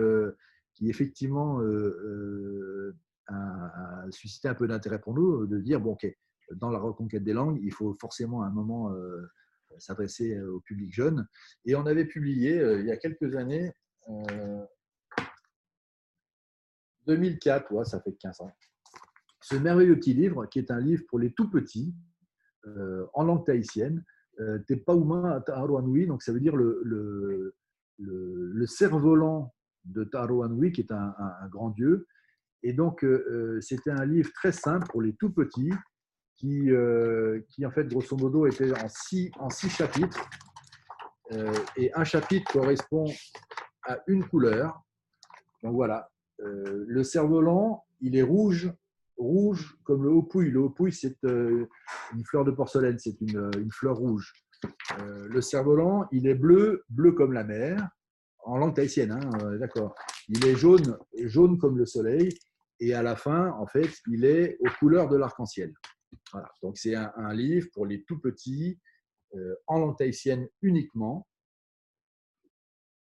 qui 0.81 0.89
effectivement 0.89 1.61
euh, 1.61 1.67
euh, 1.69 2.97
a, 3.27 4.07
suscité 4.11 4.49
un 4.49 4.55
peu 4.55 4.67
d'intérêt 4.67 4.99
pour 4.99 5.15
nous, 5.15 5.47
de 5.47 5.59
dire, 5.59 5.81
bon, 5.81 5.93
ok, 5.93 6.07
dans 6.53 6.71
la 6.71 6.79
reconquête 6.79 7.23
des 7.23 7.33
langues, 7.33 7.61
il 7.63 7.73
faut 7.73 7.95
forcément 8.01 8.43
à 8.43 8.47
un 8.47 8.51
moment 8.51 8.93
euh, 8.93 9.31
s'adresser 9.79 10.41
au 10.41 10.61
public 10.61 10.93
jeune. 10.93 11.29
Et 11.65 11.75
on 11.77 11.87
avait 11.87 12.07
publié 12.07 12.61
il 12.79 12.87
y 12.87 12.91
a 12.91 12.97
quelques 12.97 13.37
années, 13.37 13.73
2004, 17.07 17.73
ouais, 17.73 17.85
ça 17.85 18.01
fait 18.01 18.15
15 18.15 18.41
ans, 18.41 18.53
ce 19.41 19.57
merveilleux 19.57 19.97
petit 19.97 20.15
livre 20.15 20.47
qui 20.47 20.59
est 20.59 20.71
un 20.71 20.81
livre 20.81 21.05
pour 21.09 21.19
les 21.19 21.33
tout 21.33 21.49
petits 21.51 21.95
en 23.15 23.23
langue 23.23 23.47
tahitienne, 23.47 24.05
Tepauma 24.67 25.43
Taharuanui, 25.45 26.07
donc 26.07 26.23
ça 26.23 26.33
veut 26.33 26.41
dire 26.41 26.57
le, 26.57 26.81
le, 26.85 27.55
le, 27.99 28.51
le 28.53 28.67
cerf-volant 28.67 29.53
de 29.85 30.05
Taro 30.05 30.43
Anui, 30.43 30.73
qui 30.73 30.83
est 30.83 30.93
un, 30.93 31.15
grand 31.51 31.71
dieu. 31.71 32.07
Et 32.63 32.73
donc, 32.73 33.05
euh, 33.05 33.25
euh, 33.31 33.61
c'était 33.61 33.91
un 33.91 34.05
livre 34.05 34.31
très 34.35 34.53
simple 34.53 34.87
pour 34.89 35.03
les 35.03 35.15
tout 35.15 35.31
petits, 35.31 35.73
qui, 36.37 36.71
euh, 36.71 37.41
qui 37.49 37.65
en 37.67 37.71
fait, 37.71 37.85
grosso 37.89 38.17
modo, 38.17 38.47
était 38.47 38.73
en 38.73 38.89
six, 38.89 39.31
en 39.39 39.51
six 39.51 39.71
chapitres. 39.71 40.21
et 41.77 41.93
un 41.95 42.05
chapitre 42.05 42.51
correspond 42.53 43.07
à 43.85 43.99
une 44.09 44.27
couleur. 44.27 44.83
Donc 45.63 45.75
voilà, 45.75 46.11
le 46.39 47.03
cerf-volant, 47.05 47.85
il 48.01 48.17
est 48.17 48.23
rouge, 48.23 48.73
rouge 49.21 49.77
comme 49.85 50.03
le 50.03 50.11
haut-pouille. 50.11 50.51
Le 50.51 50.61
haut-pouille, 50.61 50.93
c'est 50.93 51.19
une 51.23 52.25
fleur 52.25 52.45
de 52.45 52.51
porcelaine, 52.51 52.99
c'est 52.99 53.21
une, 53.21 53.51
une, 53.59 53.71
fleur 53.71 53.97
rouge. 53.97 54.33
le 54.99 55.41
cerf-volant, 55.41 56.09
il 56.11 56.27
est 56.27 56.35
bleu, 56.35 56.85
bleu 56.89 57.13
comme 57.13 57.33
la 57.33 57.45
mer 57.45 57.89
en 58.45 58.59
langue 58.59 58.75
tahitienne, 58.75 59.13
hein, 59.13 59.57
d'accord. 59.59 59.95
Il 60.29 60.45
est 60.47 60.57
jaune, 60.57 60.97
jaune 61.25 61.59
comme 61.59 61.79
le 61.79 61.87
soleil, 61.87 62.31
et 62.81 62.95
à 62.95 63.03
la 63.03 63.17
fin, 63.17 63.51
en 63.53 63.67
fait, 63.67 63.91
il 64.11 64.25
est 64.25 64.57
aux 64.61 64.71
couleurs 64.79 65.09
de 65.09 65.17
l'arc-en-ciel. 65.17 65.73
Voilà. 66.33 66.49
Donc 66.63 66.79
c'est 66.79 66.95
un, 66.95 67.33
livre 67.35 67.69
pour 67.73 67.87
les 67.87 68.03
tout 68.05 68.19
petits, 68.19 68.79
euh, 69.35 69.55
en 69.67 69.79
langue 69.79 69.97
tahitienne 69.97 70.49
uniquement, 70.63 71.27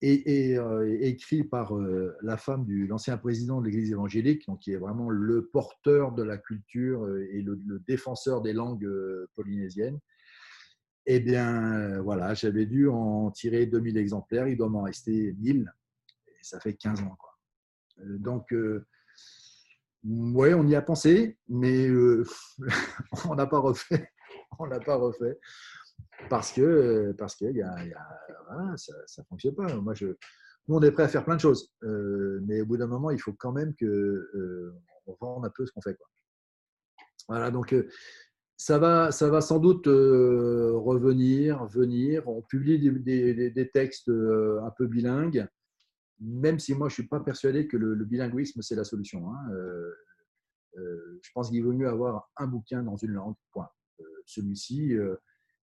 et, 0.02 0.58
euh, 0.58 0.98
écrit 1.02 1.44
par 1.44 1.78
euh, 1.78 2.16
la 2.22 2.38
femme 2.38 2.66
de 2.66 2.86
l'ancien 2.86 3.18
président 3.18 3.60
de 3.60 3.66
l'Église 3.66 3.92
évangélique, 3.92 4.48
donc 4.48 4.60
qui 4.60 4.72
est 4.72 4.78
vraiment 4.78 5.10
le 5.10 5.48
porteur 5.48 6.14
de 6.14 6.24
la 6.24 6.38
culture 6.38 7.08
et 7.32 7.42
le 7.42 7.80
défenseur 7.88 8.42
des 8.42 8.54
langues 8.54 8.90
polynésiennes. 9.36 10.00
Eh 11.12 11.20
bien, 11.20 11.74
euh, 11.74 12.02
voilà, 12.02 12.36
j'avais 12.36 12.68
dû 12.68 12.88
en 12.88 13.32
tirer 13.32 13.66
2000 13.66 13.98
exemplaires, 13.98 14.48
il 14.48 14.56
doit 14.56 14.70
m'en 14.70 14.84
rester 14.84 15.34
1000, 15.40 15.72
et 16.28 16.32
ça 16.44 16.60
fait 16.60 16.76
15 16.76 17.02
ans. 17.02 17.18
Euh, 18.02 18.18
donc, 18.20 18.54
euh, 18.54 18.86
ouais, 20.04 20.54
on 20.54 20.68
y 20.68 20.76
a 20.76 20.84
pensé, 20.84 21.40
mais 21.48 21.90
on 23.28 23.34
n'a 23.34 23.48
pas 23.48 23.58
refait. 23.58 24.12
On 24.60 24.68
n'a 24.68 24.80
pas 24.80 24.98
refait 24.98 25.40
parce 26.30 26.52
que 26.52 27.14
parce 27.18 27.36
que 27.36 27.46
ça 28.76 29.22
ne 29.22 29.28
fonctionne 29.28 29.56
pas. 29.56 29.74
Moi, 29.76 29.94
je, 29.94 30.08
nous, 30.68 30.76
on 30.76 30.82
est 30.82 30.92
prêt 30.92 31.04
à 31.04 31.08
faire 31.08 31.26
plein 31.26 31.36
de 31.36 31.42
choses, 31.42 31.74
mais 31.82 32.62
au 32.62 32.66
bout 32.66 32.78
d'un 32.78 32.88
moment, 32.88 33.12
il 33.12 33.20
faut 33.20 33.34
quand 33.34 33.52
même 33.52 33.74
que 33.76 34.74
on 35.08 35.16
vende 35.20 35.46
un 35.46 35.52
peu 35.56 35.66
ce 35.66 35.72
qu'on 35.72 35.82
fait. 35.82 35.96
Quoi. 35.96 36.08
Voilà, 37.28 37.52
donc 37.52 37.74
ça 38.60 38.78
va, 38.78 39.12
ça 39.12 39.30
va 39.30 39.40
sans 39.40 39.58
doute 39.60 39.88
euh, 39.88 40.74
revenir, 40.76 41.66
venir. 41.68 42.28
On 42.28 42.42
publie 42.42 42.78
des, 42.78 43.72
textes 43.74 44.10
euh, 44.10 44.62
un 44.64 44.72
peu 44.72 44.86
bilingues, 44.86 45.48
même 46.20 46.60
si 46.60 46.76
moi 46.76 46.90
je 46.90 46.96
suis 46.96 47.08
pas 47.08 47.22
persuadé 47.22 47.70
que 47.70 47.78
le, 47.78 47.96
bilinguisme 48.04 48.62
c'est 48.62 48.76
la 48.76 48.84
solution. 48.84 49.32
Hein. 49.32 49.52
Euh, 49.54 51.20
je 51.22 51.30
pense 51.34 51.50
qu'il 51.50 51.64
vaut 51.64 51.72
mieux 51.72 51.88
avoir 51.88 52.30
un 52.36 52.48
bouquin 52.48 52.84
dans 52.84 52.98
une 52.98 53.12
langue. 53.12 53.36
Point. 53.54 53.70
Celui-ci, 54.26 54.94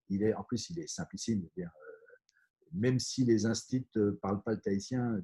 il 0.09 0.23
est, 0.23 0.35
en 0.35 0.45
plus, 0.45 0.71
il 0.71 0.79
est 0.79 0.87
simplissime. 0.87 1.47
même 2.73 2.99
si 2.99 3.25
les 3.25 3.47
instituts 3.47 3.87
ne 3.97 4.11
parlent 4.11 4.43
pas 4.43 4.53
le 4.53 4.61
tahitien, 4.61 5.21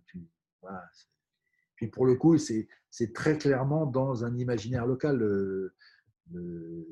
Puis 1.77 1.89
pour 1.89 2.07
le 2.07 2.15
coup, 2.15 2.39
c'est 2.39 3.13
très 3.13 3.39
clairement 3.39 3.87
dans 3.87 4.25
un 4.25 4.37
imaginaire 4.37 4.87
local. 4.87 5.23
Euh. 5.23 5.75
Euh, 6.35 6.85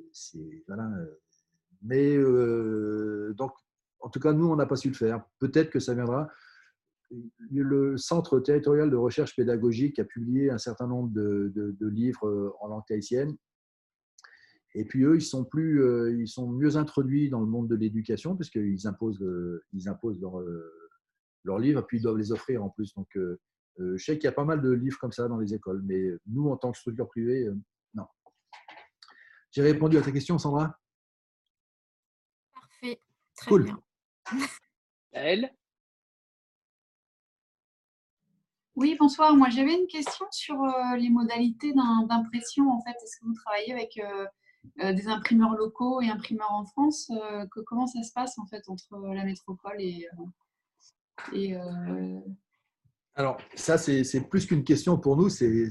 mais 1.82 2.16
euh, 2.16 3.32
donc, 3.34 3.52
en 4.00 4.10
tout 4.10 4.20
cas, 4.20 4.32
nous, 4.32 4.46
on 4.46 4.56
n'a 4.56 4.66
pas 4.66 4.76
su 4.76 4.88
le 4.88 4.94
faire. 4.94 5.24
Peut-être 5.38 5.70
que 5.70 5.80
ça 5.80 5.94
viendra. 5.94 6.28
Le 7.50 7.96
Centre 7.96 8.38
territorial 8.38 8.90
de 8.90 8.96
recherche 8.96 9.34
pédagogique 9.34 9.98
a 9.98 10.04
publié 10.04 10.50
un 10.50 10.58
certain 10.58 10.86
nombre 10.86 11.10
de, 11.10 11.86
livres 11.88 12.56
en 12.60 12.68
langue 12.68 12.86
tahitienne. 12.86 13.36
Et 14.74 14.84
puis 14.84 15.02
eux, 15.02 15.16
ils 15.16 15.22
sont, 15.22 15.44
plus, 15.44 15.82
ils 16.16 16.28
sont 16.28 16.48
mieux 16.48 16.76
introduits 16.76 17.28
dans 17.28 17.40
le 17.40 17.46
monde 17.46 17.68
de 17.68 17.74
l'éducation, 17.74 18.36
puisqu'ils 18.36 18.86
imposent, 18.86 19.24
ils 19.72 19.88
imposent 19.88 20.20
leurs 21.44 21.58
livres, 21.58 21.82
puis 21.82 21.98
ils 21.98 22.02
doivent 22.02 22.18
les 22.18 22.30
offrir 22.30 22.62
en 22.62 22.70
plus. 22.70 22.94
Donc, 22.94 23.08
je 23.78 23.96
sais 23.96 24.16
qu'il 24.16 24.24
y 24.24 24.28
a 24.28 24.32
pas 24.32 24.44
mal 24.44 24.62
de 24.62 24.70
livres 24.70 24.98
comme 25.00 25.12
ça 25.12 25.26
dans 25.26 25.38
les 25.38 25.54
écoles, 25.54 25.82
mais 25.84 26.12
nous, 26.26 26.48
en 26.50 26.56
tant 26.56 26.70
que 26.70 26.78
structure 26.78 27.08
privée, 27.08 27.48
j'ai 29.52 29.62
répondu 29.62 29.98
à 29.98 30.02
ta 30.02 30.12
question, 30.12 30.38
Sandra? 30.38 30.78
Parfait. 32.54 33.02
Très 33.36 33.58
bien. 33.58 33.82
Elle 35.12 35.52
Oui, 38.76 38.96
bonsoir. 38.98 39.34
Moi, 39.34 39.48
j'avais 39.50 39.74
une 39.74 39.88
question 39.88 40.24
sur 40.30 40.62
euh, 40.62 40.96
les 40.96 41.10
modalités 41.10 41.72
d'impression. 41.72 42.70
En 42.70 42.80
fait, 42.82 42.94
est-ce 43.02 43.18
que 43.18 43.26
vous 43.26 43.34
travaillez 43.34 43.72
avec 43.72 43.98
euh, 43.98 44.24
euh, 44.24 44.26
des 44.76 45.08
imprimeurs 45.08 45.56
locaux 45.56 46.00
et 46.00 46.08
imprimeurs 46.08 46.52
en 46.52 46.64
France 46.64 47.10
que, 47.50 47.60
Comment 47.60 47.86
ça 47.86 48.02
se 48.02 48.12
passe 48.12 48.38
en 48.38 48.46
fait 48.46 48.68
entre 48.68 48.98
la 49.14 49.24
métropole 49.24 49.80
et, 49.80 50.06
et 51.32 51.56
alors, 53.14 53.38
ça, 53.54 53.76
c'est 53.76 54.28
plus 54.30 54.46
qu'une 54.46 54.64
question 54.64 54.96
pour 54.96 55.16
nous, 55.16 55.28
c'est 55.28 55.68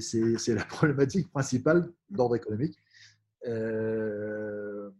la 0.48 0.64
problématique 0.68 1.30
principale 1.30 1.90
d'ordre 2.08 2.36
économique. 2.36 2.78
Euh, 3.46 4.90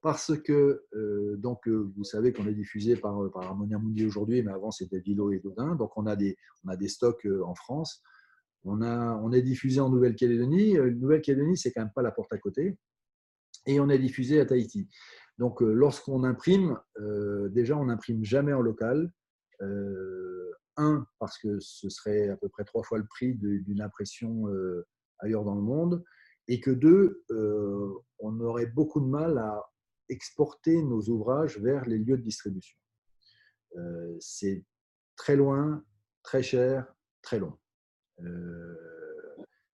parce 0.00 0.32
que 0.38 0.84
euh, 0.94 1.36
donc 1.36 1.66
euh, 1.66 1.90
vous 1.96 2.04
savez 2.04 2.32
qu'on 2.32 2.46
est 2.46 2.54
diffusé 2.54 2.94
par, 2.94 3.28
par 3.32 3.42
Harmonia 3.42 3.76
Mundi 3.78 4.06
aujourd'hui, 4.06 4.40
mais 4.42 4.52
avant 4.52 4.70
c'était 4.70 5.00
Vilo 5.00 5.32
et 5.32 5.40
Dodin. 5.40 5.74
Donc 5.74 5.96
on 5.96 6.06
a 6.06 6.14
des, 6.14 6.36
on 6.64 6.68
a 6.68 6.76
des 6.76 6.88
stocks 6.88 7.26
en 7.44 7.54
France. 7.54 8.02
On, 8.64 8.82
a, 8.82 9.16
on 9.16 9.32
est 9.32 9.42
diffusé 9.42 9.80
en 9.80 9.88
Nouvelle-Calédonie. 9.90 10.74
Nouvelle-Calédonie, 10.74 11.56
c'est 11.56 11.72
quand 11.72 11.82
même 11.82 11.92
pas 11.94 12.02
la 12.02 12.10
porte 12.10 12.32
à 12.32 12.38
côté. 12.38 12.78
Et 13.68 13.78
on 13.78 13.88
est 13.88 14.00
diffusé 14.00 14.40
à 14.40 14.46
Tahiti. 14.46 14.88
Donc 15.38 15.60
lorsqu'on 15.60 16.24
imprime, 16.24 16.76
déjà 17.50 17.76
on 17.76 17.84
n'imprime 17.84 18.24
jamais 18.24 18.52
en 18.52 18.60
local. 18.60 19.12
un, 19.60 21.06
parce 21.20 21.38
que 21.38 21.60
ce 21.60 21.88
serait 21.88 22.28
à 22.28 22.36
peu 22.36 22.48
près 22.48 22.64
trois 22.64 22.82
fois 22.82 22.98
le 22.98 23.06
prix 23.06 23.34
d'une 23.34 23.80
impression 23.80 24.46
ailleurs 25.20 25.44
dans 25.44 25.54
le 25.54 25.62
monde 25.62 26.02
et 26.48 26.60
que 26.60 26.70
deux, 26.70 27.24
euh, 27.30 27.92
on 28.18 28.40
aurait 28.40 28.66
beaucoup 28.66 29.00
de 29.00 29.06
mal 29.06 29.38
à 29.38 29.62
exporter 30.08 30.82
nos 30.82 31.02
ouvrages 31.02 31.58
vers 31.58 31.84
les 31.84 31.98
lieux 31.98 32.16
de 32.16 32.22
distribution. 32.22 32.76
Euh, 33.76 34.16
c'est 34.18 34.64
très 35.16 35.36
loin, 35.36 35.84
très 36.22 36.42
cher, 36.42 36.92
très 37.22 37.38
long. 37.38 37.56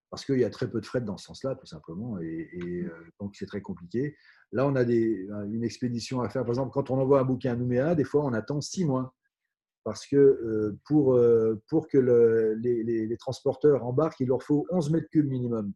Euh, 0.05 0.11
parce 0.11 0.25
qu'il 0.25 0.39
y 0.39 0.45
a 0.45 0.49
très 0.49 0.69
peu 0.69 0.79
de 0.79 0.85
frais 0.85 1.01
dans 1.01 1.17
ce 1.17 1.25
sens-là, 1.25 1.55
tout 1.55 1.65
simplement, 1.65 2.19
et, 2.19 2.87
donc 3.19 3.35
c'est 3.35 3.47
très 3.47 3.61
compliqué. 3.61 4.15
Là, 4.51 4.65
on 4.65 4.75
a 4.75 4.85
des, 4.85 5.27
une 5.51 5.63
expédition 5.63 6.21
à 6.21 6.29
faire. 6.29 6.43
Par 6.43 6.51
exemple, 6.51 6.71
quand 6.71 6.89
on 6.89 6.99
envoie 6.99 7.19
un 7.19 7.25
bouquin 7.25 7.53
à 7.53 7.55
Nouméa, 7.55 7.95
des 7.95 8.05
fois, 8.05 8.23
on 8.23 8.33
attend 8.33 8.61
six 8.61 8.85
mois. 8.85 9.13
Parce 9.83 10.07
que 10.07 10.75
pour, 10.85 11.19
pour 11.67 11.87
que 11.87 11.97
les, 11.97 12.83
les, 12.83 13.17
transporteurs 13.17 13.83
embarquent, 13.85 14.21
il 14.21 14.29
leur 14.29 14.41
faut 14.41 14.65
11 14.71 14.89
mètres 14.91 15.09
cubes 15.11 15.29
minimum. 15.29 15.73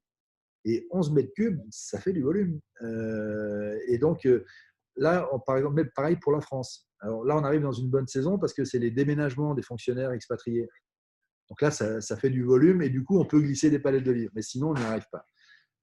Et 0.65 0.87
11 0.91 1.11
mètres 1.11 1.33
cubes, 1.33 1.61
ça 1.69 1.99
fait 1.99 2.13
du 2.13 2.21
volume. 2.21 2.59
Euh, 2.81 3.77
et 3.87 3.97
donc, 3.97 4.25
euh, 4.25 4.45
là, 4.97 5.29
par 5.45 5.57
exemple, 5.57 5.89
pareil 5.95 6.17
pour 6.17 6.31
la 6.31 6.41
France. 6.41 6.89
Alors 6.99 7.23
là, 7.23 7.37
on 7.37 7.43
arrive 7.43 7.61
dans 7.61 7.71
une 7.71 7.89
bonne 7.89 8.07
saison 8.07 8.37
parce 8.37 8.53
que 8.53 8.65
c'est 8.65 8.79
les 8.79 8.91
déménagements 8.91 9.53
des 9.53 9.61
fonctionnaires 9.61 10.11
expatriés. 10.11 10.67
Donc 11.49 11.61
là, 11.61 11.71
ça, 11.71 12.17
fait 12.17 12.29
du 12.29 12.43
volume 12.43 12.81
et 12.81 12.89
du 12.89 13.03
coup, 13.03 13.19
on 13.19 13.25
peut 13.25 13.39
glisser 13.39 13.69
des 13.69 13.79
palettes 13.79 14.03
de 14.03 14.11
livres. 14.11 14.31
Mais 14.35 14.41
sinon, 14.41 14.69
on 14.69 14.73
n'y 14.75 14.83
arrive 14.83 15.07
pas. 15.11 15.25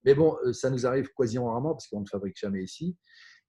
Mais 0.04 0.14
bon, 0.14 0.36
ça 0.52 0.70
nous 0.70 0.86
arrive 0.86 1.08
quasi 1.16 1.38
rarement 1.38 1.74
parce 1.74 1.88
qu'on 1.88 2.00
ne 2.00 2.06
fabrique 2.06 2.38
jamais 2.38 2.62
ici. 2.62 2.96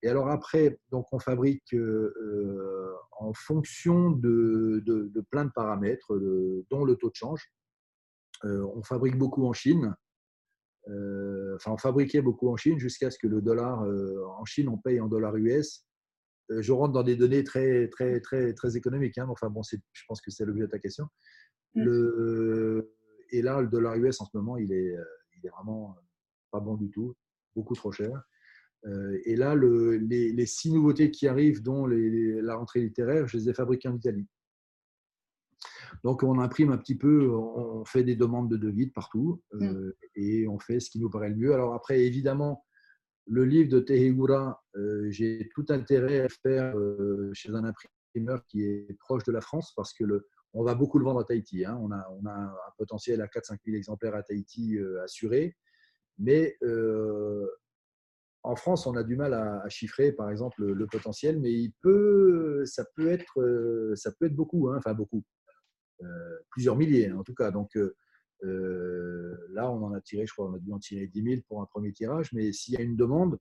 Et 0.04 0.10
alors 0.10 0.30
après, 0.30 0.80
donc 0.92 1.08
on 1.12 1.20
fabrique 1.20 1.74
euh, 1.74 2.94
en 3.20 3.34
fonction 3.34 4.12
de, 4.12 4.84
plein 5.32 5.46
de 5.46 5.52
paramètres, 5.52 6.16
dont 6.70 6.86
le 6.86 6.96
taux 6.96 7.10
de 7.10 7.16
change. 7.16 7.52
Euh, 8.46 8.66
on 8.76 8.84
fabrique 8.84 9.18
beaucoup 9.18 9.46
en 9.48 9.54
Chine. 9.54 9.96
Euh, 10.90 11.56
enfin, 11.56 11.72
on 11.72 11.78
fabriquait 11.78 12.22
beaucoup 12.22 12.50
en 12.50 12.56
Chine 12.56 12.78
jusqu'à 12.78 13.10
ce 13.10 13.18
que 13.18 13.28
le 13.28 13.42
dollar, 13.42 13.82
en 14.40 14.46
Chine, 14.46 14.70
on 14.70 14.78
paye 14.78 15.00
en 15.00 15.08
dollars 15.08 15.36
US. 15.36 15.84
je 16.50 16.72
rentre 16.72 16.94
dans 16.94 17.04
des 17.04 17.16
données 17.16 17.44
très, 17.44 17.88
très, 17.90 18.22
très, 18.22 18.54
très 18.54 18.78
économiques. 18.78 19.18
Hein, 19.18 19.28
enfin, 19.30 19.50
bon, 19.50 19.62
je 19.64 20.04
pense 20.08 20.22
que 20.22 20.30
c'est 20.30 20.46
l'objet 20.46 20.66
de 20.66 20.72
ta 20.72 20.80
question. 20.80 21.08
Mm. 21.76 21.84
Le, 21.84 22.96
et 23.32 23.42
là, 23.42 23.62
le 23.62 23.68
dollar 23.68 23.96
US 23.96 24.22
en 24.22 24.26
ce 24.26 24.36
moment, 24.38 24.58
il 24.58 24.72
est, 24.72 24.96
il 25.38 25.46
est 25.46 25.50
vraiment 25.50 25.96
pas 26.52 26.60
bon 26.60 26.76
du 26.76 26.90
tout, 26.90 27.16
beaucoup 27.56 27.76
trop 27.76 27.92
cher. 27.92 28.24
Euh, 28.86 29.20
et 29.26 29.36
là, 29.36 29.56
les, 29.56 30.46
six 30.46 30.72
nouveautés 30.72 31.12
qui 31.12 31.28
arrivent, 31.28 31.62
dont 31.62 31.88
la 31.88 32.56
rentrée 32.56 32.82
littéraire, 32.82 33.28
je 33.28 33.38
les 33.38 33.50
ai 33.50 33.54
fabriquées 33.54 33.90
en 33.90 33.96
Italie. 33.96 34.28
Donc, 36.04 36.24
on 36.24 36.40
imprime 36.40 36.72
un 36.72 36.78
petit 36.78 36.98
peu, 36.98 37.30
on 37.30 37.84
fait 37.86 38.04
des 38.04 38.16
demandes 38.16 38.50
de 38.50 38.58
devis 38.58 38.88
partout 38.88 39.42
euh, 39.54 39.60
mm. 39.60 39.94
et 40.16 40.48
on 40.48 40.60
fait 40.60 40.80
ce 40.80 40.90
qui 40.90 41.00
nous 41.00 41.10
paraît 41.10 41.30
le 41.30 41.36
mieux. 41.36 41.54
Alors, 41.54 41.74
après, 41.74 42.02
évidemment, 42.02 42.64
le 43.26 43.44
livre 43.44 43.70
de 43.70 43.80
Tehegura, 43.80 44.64
euh, 44.76 45.08
j'ai 45.10 45.50
tout 45.54 45.66
intérêt 45.70 46.22
à 46.22 46.30
faire 46.30 46.76
chez 47.34 47.50
un 47.50 47.64
imprimeur 47.64 48.46
qui 48.48 48.64
est 48.64 48.98
proche 49.00 49.24
de 49.24 49.32
la 49.32 49.42
France 49.42 49.74
parce 49.76 49.94
que 49.94 50.04
le, 50.04 50.28
on 50.54 50.64
va 50.64 50.76
beaucoup 50.76 51.00
le 51.00 51.06
vendre 51.06 51.20
à 51.20 51.24
Tahiti. 51.24 51.66
Hein. 51.66 51.78
On, 51.82 51.92
a, 51.92 52.32
un 52.32 52.72
potentiel 52.78 53.22
à 53.22 53.28
4-5 53.28 53.60
000 53.66 53.78
exemplaires 53.78 54.16
à 54.16 54.24
Tahiti 54.24 54.78
assuré. 55.04 55.56
Mais 56.18 56.58
en 58.48 58.56
France, 58.56 58.88
on 58.88 58.96
a 58.96 59.04
du 59.04 59.18
mal 59.18 59.34
à, 59.34 59.68
chiffrer, 59.68 60.14
par 60.14 60.30
exemple, 60.30 60.64
le, 60.64 60.88
potentiel, 60.88 61.38
mais 61.38 61.52
il 61.52 61.74
peut, 61.82 62.64
ça, 62.66 62.86
peut 62.96 63.10
être, 63.10 63.42
euh, 63.42 63.94
ça 63.96 64.12
peut 64.14 64.26
être 64.26 64.36
beaucoup, 64.36 64.70
hein, 64.70 64.78
enfin 64.78 64.94
beaucoup, 64.94 65.24
euh, 66.02 66.40
plusieurs 66.52 66.78
milliers 66.78 67.12
en 67.12 67.24
tout 67.24 67.34
cas. 67.34 67.52
Donc 67.52 67.76
euh, 67.76 69.38
là, 69.50 69.70
on 69.70 69.84
en 69.84 69.94
a 69.94 70.00
tiré, 70.00 70.26
je 70.26 70.32
crois, 70.32 70.50
on 70.50 70.54
a 70.54 70.60
dû 70.60 70.72
en 70.72 70.80
tirer 70.80 71.08
10 71.08 71.24
000 71.24 71.42
pour 71.50 71.62
un 71.62 71.66
premier 71.66 71.92
tirage, 71.92 72.32
mais 72.32 72.54
s'il 72.54 72.76
y 72.76 72.78
a 72.78 72.82
une 72.82 72.96
demande 72.96 73.38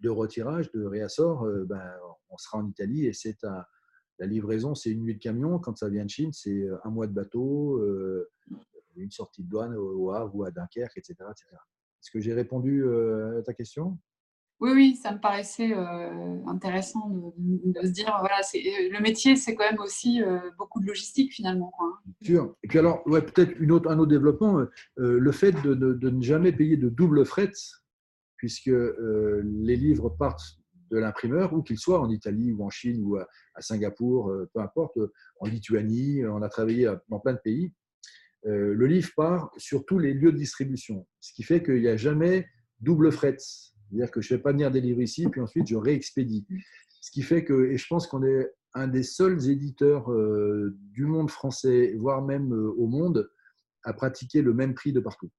de 0.00 0.10
retirage, 0.10 0.70
de 0.72 0.84
réassort, 0.84 1.46
ben, 1.66 1.94
on 2.28 2.36
sera 2.36 2.58
en 2.58 2.66
Italie 2.66 3.06
et 3.06 3.12
c'est 3.12 3.38
la 4.18 4.26
livraison, 4.26 4.74
c'est 4.74 4.90
une 4.90 5.02
nuit 5.02 5.14
de 5.14 5.20
camion. 5.20 5.58
Quand 5.58 5.76
ça 5.76 5.88
vient 5.88 6.04
de 6.04 6.10
Chine, 6.10 6.32
c'est 6.32 6.66
un 6.84 6.90
mois 6.90 7.06
de 7.06 7.12
bateau, 7.12 7.82
une 8.96 9.10
sortie 9.10 9.42
de 9.42 9.48
douane 9.48 9.74
au 9.74 10.12
Havre 10.12 10.34
ou 10.36 10.44
à 10.44 10.50
Dunkerque, 10.50 10.96
etc. 10.96 11.14
etc. 11.30 11.46
Est-ce 11.52 12.10
que 12.10 12.20
j'ai 12.20 12.34
répondu 12.34 12.84
à 12.88 13.42
ta 13.42 13.54
question? 13.54 13.98
Oui, 14.60 14.70
oui, 14.72 14.96
ça 14.96 15.12
me 15.12 15.18
paraissait 15.18 15.72
euh, 15.74 16.46
intéressant 16.46 17.10
de, 17.36 17.82
se 17.82 17.90
dire, 17.90 18.16
voilà, 18.20 18.40
euh, 18.54 18.88
le 18.92 19.00
métier, 19.00 19.36
c'est 19.36 19.54
quand 19.54 19.68
même 19.68 19.80
aussi 19.80 20.22
euh, 20.22 20.38
beaucoup 20.56 20.80
de 20.80 20.86
logistique 20.86 21.32
finalement. 21.32 21.72
Hein. 21.80 21.92
sûr. 22.22 22.56
Et 22.62 22.68
puis 22.68 22.78
alors, 22.78 23.06
ouais, 23.06 23.20
peut-être 23.20 23.52
une 23.58 23.72
autre, 23.72 23.90
un 23.90 23.98
autre 23.98 24.10
développement, 24.10 24.64
le 24.96 25.32
fait 25.32 25.52
de, 25.62 25.74
ne 25.74 26.22
jamais 26.22 26.52
payer 26.52 26.76
de 26.76 26.88
double 26.88 27.26
fret, 27.26 27.50
puisque 28.36 28.70
les 28.70 29.76
livres 29.76 30.08
partent 30.08 30.58
de 30.90 30.98
l'imprimeur, 30.98 31.52
où 31.52 31.62
qu'il 31.62 31.78
soit 31.78 32.00
en 32.00 32.10
Italie 32.10 32.52
ou 32.52 32.64
en 32.64 32.70
Chine 32.70 33.02
ou 33.02 33.16
à, 33.16 33.26
Singapour, 33.60 34.32
peu 34.52 34.60
importe, 34.60 34.98
en 35.40 35.46
Lituanie, 35.46 36.24
on 36.26 36.42
a 36.42 36.48
travaillé 36.48 36.92
dans 37.08 37.20
plein 37.20 37.34
de 37.34 37.38
pays. 37.38 37.72
le 38.44 38.86
livre 38.86 39.10
part 39.16 39.50
sur 39.56 39.84
tous 39.84 39.98
les 39.98 40.12
lieux 40.12 40.32
de 40.32 40.36
distribution, 40.36 41.06
ce 41.20 41.32
qui 41.32 41.42
fait 41.42 41.62
qu'il 41.62 41.80
n'y 41.80 41.88
a 41.88 41.96
jamais 41.96 42.46
double 42.80 43.12
fret. 43.12 43.36
C'est-à-dire 43.38 44.10
que 44.10 44.20
je 44.20 44.32
ne 44.32 44.38
fais 44.38 44.42
pas 44.42 44.52
venir 44.52 44.70
des 44.70 44.80
livres 44.80 45.02
ici, 45.02 45.26
puis 45.28 45.40
ensuite 45.40 45.66
je 45.66 45.76
réexpédie. 45.76 46.46
Ce 47.00 47.10
qui 47.10 47.22
fait 47.22 47.44
que, 47.44 47.70
et 47.70 47.76
je 47.76 47.86
pense 47.86 48.06
qu'on 48.06 48.22
est 48.24 48.50
un 48.74 48.88
des 48.88 49.02
seuls 49.02 49.48
éditeurs 49.48 50.10
euh, 50.10 50.76
du 50.92 51.06
monde 51.06 51.30
français, 51.30 51.94
voire 51.96 52.22
même 52.22 52.52
euh, 52.52 52.72
au 52.76 52.86
monde, 52.86 53.30
à 53.84 53.92
pratiquer 53.92 54.42
le 54.42 54.52
même 54.52 54.74
prix 54.74 54.92
de 54.92 55.00
partout. 55.00 55.30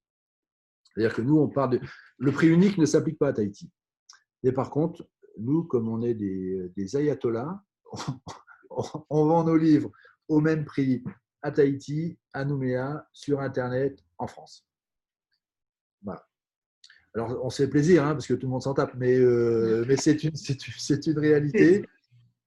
C'est-à-dire 0.84 1.15
que 1.15 1.22
nous, 1.22 1.38
on 1.38 1.49
parle 1.49 1.72
de... 1.72 1.80
Le 2.17 2.31
prix 2.31 2.47
unique 2.47 2.77
ne 2.77 2.85
s'applique 2.85 3.17
pas 3.17 3.30
à 3.30 3.34
Tahiti. 3.34 3.69
Mais 4.43 4.51
par 4.51 4.69
contre, 4.69 5.05
nous, 5.37 5.63
comme 5.63 5.87
on 5.89 6.01
est 6.01 6.13
des, 6.13 6.69
des 6.75 6.97
ayatollahs, 6.97 7.63
on, 9.09 9.25
vend 9.25 9.43
nos 9.43 9.57
livres 9.57 9.91
au 10.27 10.41
même 10.41 10.65
prix 10.65 11.03
à 11.41 11.51
Tahiti, 11.51 12.17
à 12.33 12.45
Nouméa, 12.45 13.07
sur 13.13 13.39
Internet, 13.39 14.03
en 14.17 14.27
France. 14.27 14.67
Voilà. 16.01 16.25
Alors, 17.13 17.45
on 17.45 17.49
se 17.49 17.63
fait 17.63 17.69
plaisir, 17.69 18.03
hein, 18.03 18.13
parce 18.13 18.27
que 18.27 18.33
tout 18.33 18.47
le 18.47 18.51
monde 18.51 18.63
s'en 18.63 18.73
tape, 18.73 18.93
mais, 18.95 19.17
euh, 19.17 19.85
mais 19.87 19.95
c'est 19.95 20.23
une, 20.23 20.33
réalité. 21.19 21.85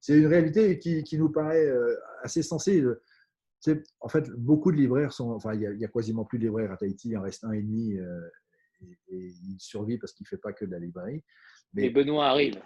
C'est 0.00 0.18
une 0.18 0.26
réalité 0.26 0.78
qui, 0.78 1.02
qui 1.04 1.18
nous 1.18 1.30
paraît 1.30 1.66
euh, 1.66 1.96
assez 2.22 2.42
sensée. 2.42 2.84
En 4.00 4.08
fait, 4.08 4.30
beaucoup 4.30 4.70
de 4.70 4.76
libraires 4.76 5.12
sont. 5.12 5.30
Enfin, 5.30 5.54
il 5.54 5.60
n'y 5.60 5.84
a, 5.84 5.88
quasiment 5.88 6.24
plus 6.24 6.38
de 6.38 6.44
libraires 6.44 6.72
à 6.72 6.76
Tahiti, 6.76 7.10
il 7.10 7.16
en 7.16 7.22
reste 7.22 7.44
un 7.44 7.52
et 7.52 7.62
demi, 7.62 7.96
euh, 7.98 8.20
et, 9.08 9.32
il 9.48 9.56
survit 9.58 9.98
parce 9.98 10.12
qu'il 10.12 10.24
ne 10.24 10.28
fait 10.28 10.40
pas 10.40 10.52
que 10.52 10.64
de 10.64 10.70
la 10.70 10.78
librairie. 10.78 11.24
Mais 11.72 11.90
Benoît 11.90 12.26
arrive. 12.26 12.60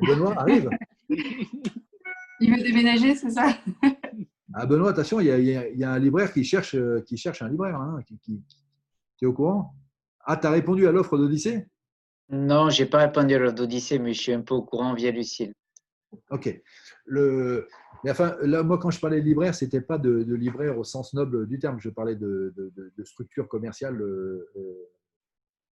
Benoît 0.00 0.38
arrive 0.38 0.70
Il 2.40 2.50
veut 2.50 2.62
déménager, 2.62 3.14
c'est 3.14 3.30
ça? 3.30 3.56
Ah, 4.54 4.66
Benoît, 4.66 4.90
attention, 4.90 5.20
il 5.20 5.26
y, 5.26 5.30
a, 5.30 5.38
il 5.38 5.78
y, 5.78 5.84
a, 5.84 5.92
un 5.92 5.98
libraire 5.98 6.32
qui 6.32 6.44
cherche, 6.44 6.76
qui 7.06 7.16
cherche 7.16 7.40
un 7.42 7.48
libraire. 7.48 7.76
Hein, 7.76 8.02
qui, 8.06 8.18
qui, 8.18 8.42
tu 9.16 9.24
es 9.24 9.26
au 9.26 9.32
courant 9.32 9.74
ah, 10.24 10.36
tu 10.36 10.46
as 10.46 10.50
répondu 10.50 10.86
à 10.86 10.92
l'offre 10.92 11.18
d'Odyssée? 11.18 11.66
Non, 12.28 12.70
je 12.70 12.82
n'ai 12.82 12.88
pas 12.88 12.98
répondu 12.98 13.34
à 13.34 13.38
l'offre 13.38 13.54
d'Odyssée, 13.54 13.98
mais 13.98 14.12
je 14.12 14.20
suis 14.20 14.32
un 14.32 14.40
peu 14.40 14.54
au 14.54 14.62
courant 14.62 14.94
via 14.94 15.10
Lucille. 15.10 15.52
Ok. 16.30 16.62
Le... 17.04 17.66
Mais 18.04 18.10
enfin, 18.10 18.36
là, 18.42 18.62
moi, 18.62 18.78
quand 18.78 18.90
je 18.90 19.00
parlais 19.00 19.20
de 19.20 19.24
libraire, 19.24 19.54
ce 19.54 19.64
n'était 19.64 19.80
pas 19.80 19.98
de, 19.98 20.22
de, 20.22 20.34
libraire 20.34 20.78
au 20.78 20.84
sens 20.84 21.14
noble 21.14 21.46
du 21.46 21.58
terme. 21.58 21.78
Je 21.80 21.88
parlais 21.88 22.16
de, 22.16 22.52
de, 22.56 23.04
structures 23.04 23.48
commerciales 23.48 24.00
euh, 24.00 24.48
euh, 24.56 24.88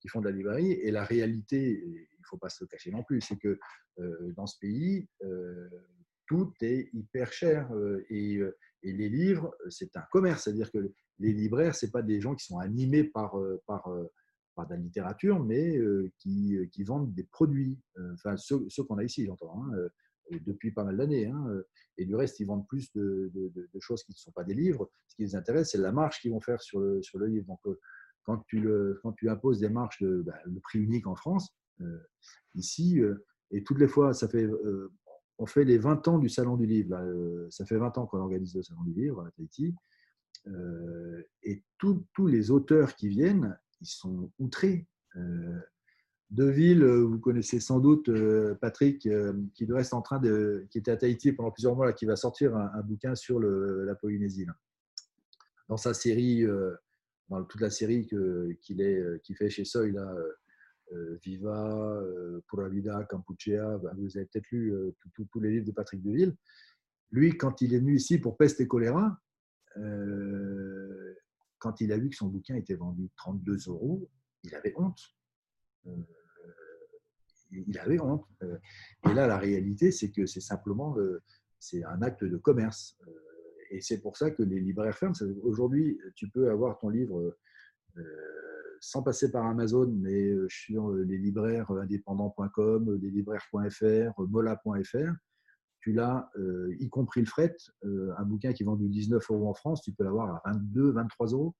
font 0.09 0.21
de 0.21 0.25
la 0.25 0.31
librairie. 0.31 0.73
Et 0.73 0.91
la 0.91 1.03
réalité, 1.03 1.83
il 1.85 2.19
ne 2.19 2.25
faut 2.25 2.37
pas 2.37 2.49
se 2.49 2.63
le 2.63 2.67
cacher 2.67 2.91
non 2.91 3.03
plus, 3.03 3.21
c'est 3.21 3.37
que 3.37 3.59
euh, 3.99 4.33
dans 4.35 4.47
ce 4.47 4.57
pays, 4.59 5.07
tout 6.27 6.53
est 6.61 6.89
hyper 6.93 7.31
cher. 7.31 7.69
Et, 8.09 8.39
et, 8.83 8.93
les 8.93 9.09
livres, 9.09 9.55
c'est 9.69 9.95
un 9.95 10.05
commerce. 10.11 10.43
C'est-à-dire 10.43 10.71
que 10.71 10.91
les 11.19 11.33
libraires, 11.33 11.75
ce 11.75 11.85
pas 11.87 12.01
des 12.01 12.19
gens 12.21 12.35
qui 12.35 12.45
sont 12.45 12.59
animés 12.59 13.05
par, 13.05 13.35
par 13.65 13.89
pas 14.57 14.65
de 14.65 14.71
la 14.71 14.77
littérature, 14.77 15.39
mais 15.39 15.77
euh, 15.77 16.11
qui, 16.17 16.57
euh, 16.57 16.65
qui, 16.65 16.83
vendent 16.83 17.13
des 17.13 17.23
produits. 17.23 17.79
Euh, 17.97 18.13
enfin, 18.15 18.35
ceux, 18.35 18.83
qu'on 18.83 18.97
a 18.97 19.03
ici, 19.03 19.25
j'entends, 19.25 19.63
hein, 19.63 19.71
depuis 20.45 20.71
pas 20.71 20.83
mal 20.83 20.97
d'années. 20.97 21.27
Hein, 21.27 21.61
et 21.97 22.05
du 22.05 22.15
reste, 22.15 22.39
ils 22.39 22.45
vendent 22.45 22.67
plus 22.67 22.91
de, 22.93 23.31
choses 23.79 24.03
qui 24.03 24.11
ne 24.11 24.17
sont 24.17 24.31
pas 24.31 24.43
des 24.43 24.55
livres. 24.55 24.89
Ce 25.07 25.15
qui 25.15 25.21
les 25.21 25.35
intéresse, 25.35 25.71
c'est 25.71 25.77
la 25.77 25.91
marge 25.91 26.19
qu'ils 26.19 26.31
vont 26.31 26.41
faire 26.41 26.61
sur 26.61 26.79
le, 26.79 27.01
sur 27.01 27.19
le 27.19 27.27
livre. 27.27 27.45
Donc, 27.45 27.59
quand 28.27 28.43
tu, 28.45 28.69
imposes 29.27 29.59
des 29.59 29.69
marges 29.69 29.97
de 30.01 30.21
bah, 30.21 30.37
le 30.45 30.59
prix 30.59 30.79
unique 30.79 31.07
en 31.07 31.15
France, 31.15 31.55
ici, 32.53 32.99
et 33.51 33.63
toutes 33.63 33.79
les 33.79 33.87
fois, 33.87 34.13
ça 34.13 34.27
fait, 34.27 34.47
on 35.39 35.45
fait 35.45 35.63
les 35.63 35.79
20 35.79 36.07
ans 36.07 36.19
du 36.19 36.29
Salon 36.29 36.57
du 36.57 36.67
Livre. 36.67 37.47
ça 37.49 37.65
fait 37.65 37.77
20 37.77 37.97
ans 37.97 38.05
qu'on 38.05 38.19
organise 38.19 38.55
le 38.55 38.61
Salon 38.61 38.83
du 38.83 38.93
Livre 38.93 39.25
à 39.25 39.31
Tahiti. 39.31 39.73
et 41.43 41.63
tous 41.79 42.27
les 42.27 42.51
auteurs 42.51 42.95
qui 42.95 43.07
viennent, 43.07 43.57
ils 43.81 43.87
sont 43.87 44.31
outrés. 44.39 44.87
Euh, 45.15 45.59
Deville, 46.29 46.83
euh, 46.83 47.03
vous 47.03 47.19
connaissez 47.19 47.59
sans 47.59 47.79
doute 47.79 48.09
euh, 48.09 48.55
Patrick, 48.55 49.07
qui 49.53 49.65
reste 49.69 49.93
en 49.93 50.01
train 50.01 50.19
de, 50.19 50.67
qui 50.69 50.77
était 50.77 50.91
à 50.91 50.97
Tahiti 50.97 51.31
pendant 51.31 51.51
plusieurs 51.51 51.75
mois, 51.75 51.85
là, 51.85 51.93
qui 51.93 52.05
va 52.05 52.15
sortir 52.15 52.55
un, 52.55 52.81
bouquin 52.81 53.15
sur 53.15 53.39
la 53.39 53.95
Polynésie. 53.95 54.45
Dans 55.69 55.77
sa 55.77 55.93
série, 55.93 56.45
dans 57.29 57.43
toute 57.43 57.61
la 57.61 57.69
série 57.69 58.07
qu'il 58.61 58.81
est, 58.81 59.21
qui 59.23 59.35
fait 59.35 59.49
chez 59.49 59.65
Seuil, 59.65 59.91
là, 59.91 60.15
Viva, 61.23 62.01
Pura 62.47 62.69
Vida, 62.69 63.03
Campuchea, 63.09 63.77
vous 63.97 64.17
avez 64.17 64.25
peut-être 64.25 64.49
lu 64.51 64.73
tous 65.13 65.39
les 65.39 65.51
livres 65.51 65.65
de 65.65 65.71
Patrick 65.71 66.01
Deville. 66.01 66.35
Lui, 67.11 67.37
quand 67.37 67.61
il 67.61 67.73
est 67.73 67.79
venu 67.79 67.95
ici 67.95 68.17
pour 68.17 68.37
Peste 68.37 68.61
et 68.61 68.67
choléra, 68.67 69.19
quand 71.59 71.81
il 71.81 71.91
a 71.91 71.97
vu 71.97 72.09
que 72.09 72.15
son 72.15 72.27
bouquin 72.27 72.55
était 72.55 72.75
vendu 72.75 73.09
32 73.17 73.57
euros, 73.67 74.09
il 74.43 74.55
avait 74.55 74.73
honte. 74.77 74.99
Euh, 75.87 75.91
il 77.51 77.77
avait 77.79 77.99
honte. 77.99 78.25
Euh, 78.43 78.57
et 79.09 79.13
là, 79.13 79.27
la 79.27 79.37
réalité, 79.37 79.91
c'est 79.91 80.11
que 80.11 80.25
c'est 80.25 80.41
simplement 80.41 80.95
c'est 81.59 81.83
un 81.83 82.01
acte 82.01 82.23
de 82.23 82.37
commerce. 82.37 82.97
Euh, 83.71 83.75
et 83.75 83.81
c'est 83.81 84.01
pour 84.01 84.17
ça 84.17 84.31
que 84.31 84.43
les 84.43 84.59
libraires 84.59 84.95
ferment. 84.95 85.15
Aujourd'hui, 85.43 85.99
tu 86.15 86.29
peux 86.29 86.49
avoir 86.49 86.77
ton 86.79 86.89
livre 86.89 87.37
sans 88.79 89.01
passer 89.01 89.31
par 89.31 89.45
Amazon, 89.47 89.91
mais 89.91 90.31
sur 90.49 90.91
les 90.91 91.17
libraires 91.17 91.71
indépendants.com, 91.71 92.99
les 93.01 93.09
libraires.fr, 93.09 94.21
mola.fr, 94.29 95.13
tu 95.79 95.93
l'as, 95.93 96.29
y 96.79 96.87
compris 96.89 97.21
le 97.21 97.25
fret, 97.25 97.55
un 97.83 98.23
bouquin 98.23 98.53
qui 98.53 98.63
vend 98.63 98.75
du 98.75 98.87
19 98.87 99.31
euros 99.31 99.49
en 99.49 99.55
France, 99.55 99.81
tu 99.81 99.93
peux 99.93 100.03
l'avoir 100.03 100.45
à 100.45 100.51
22, 100.51 100.91
23 100.91 101.27
euros. 101.29 101.55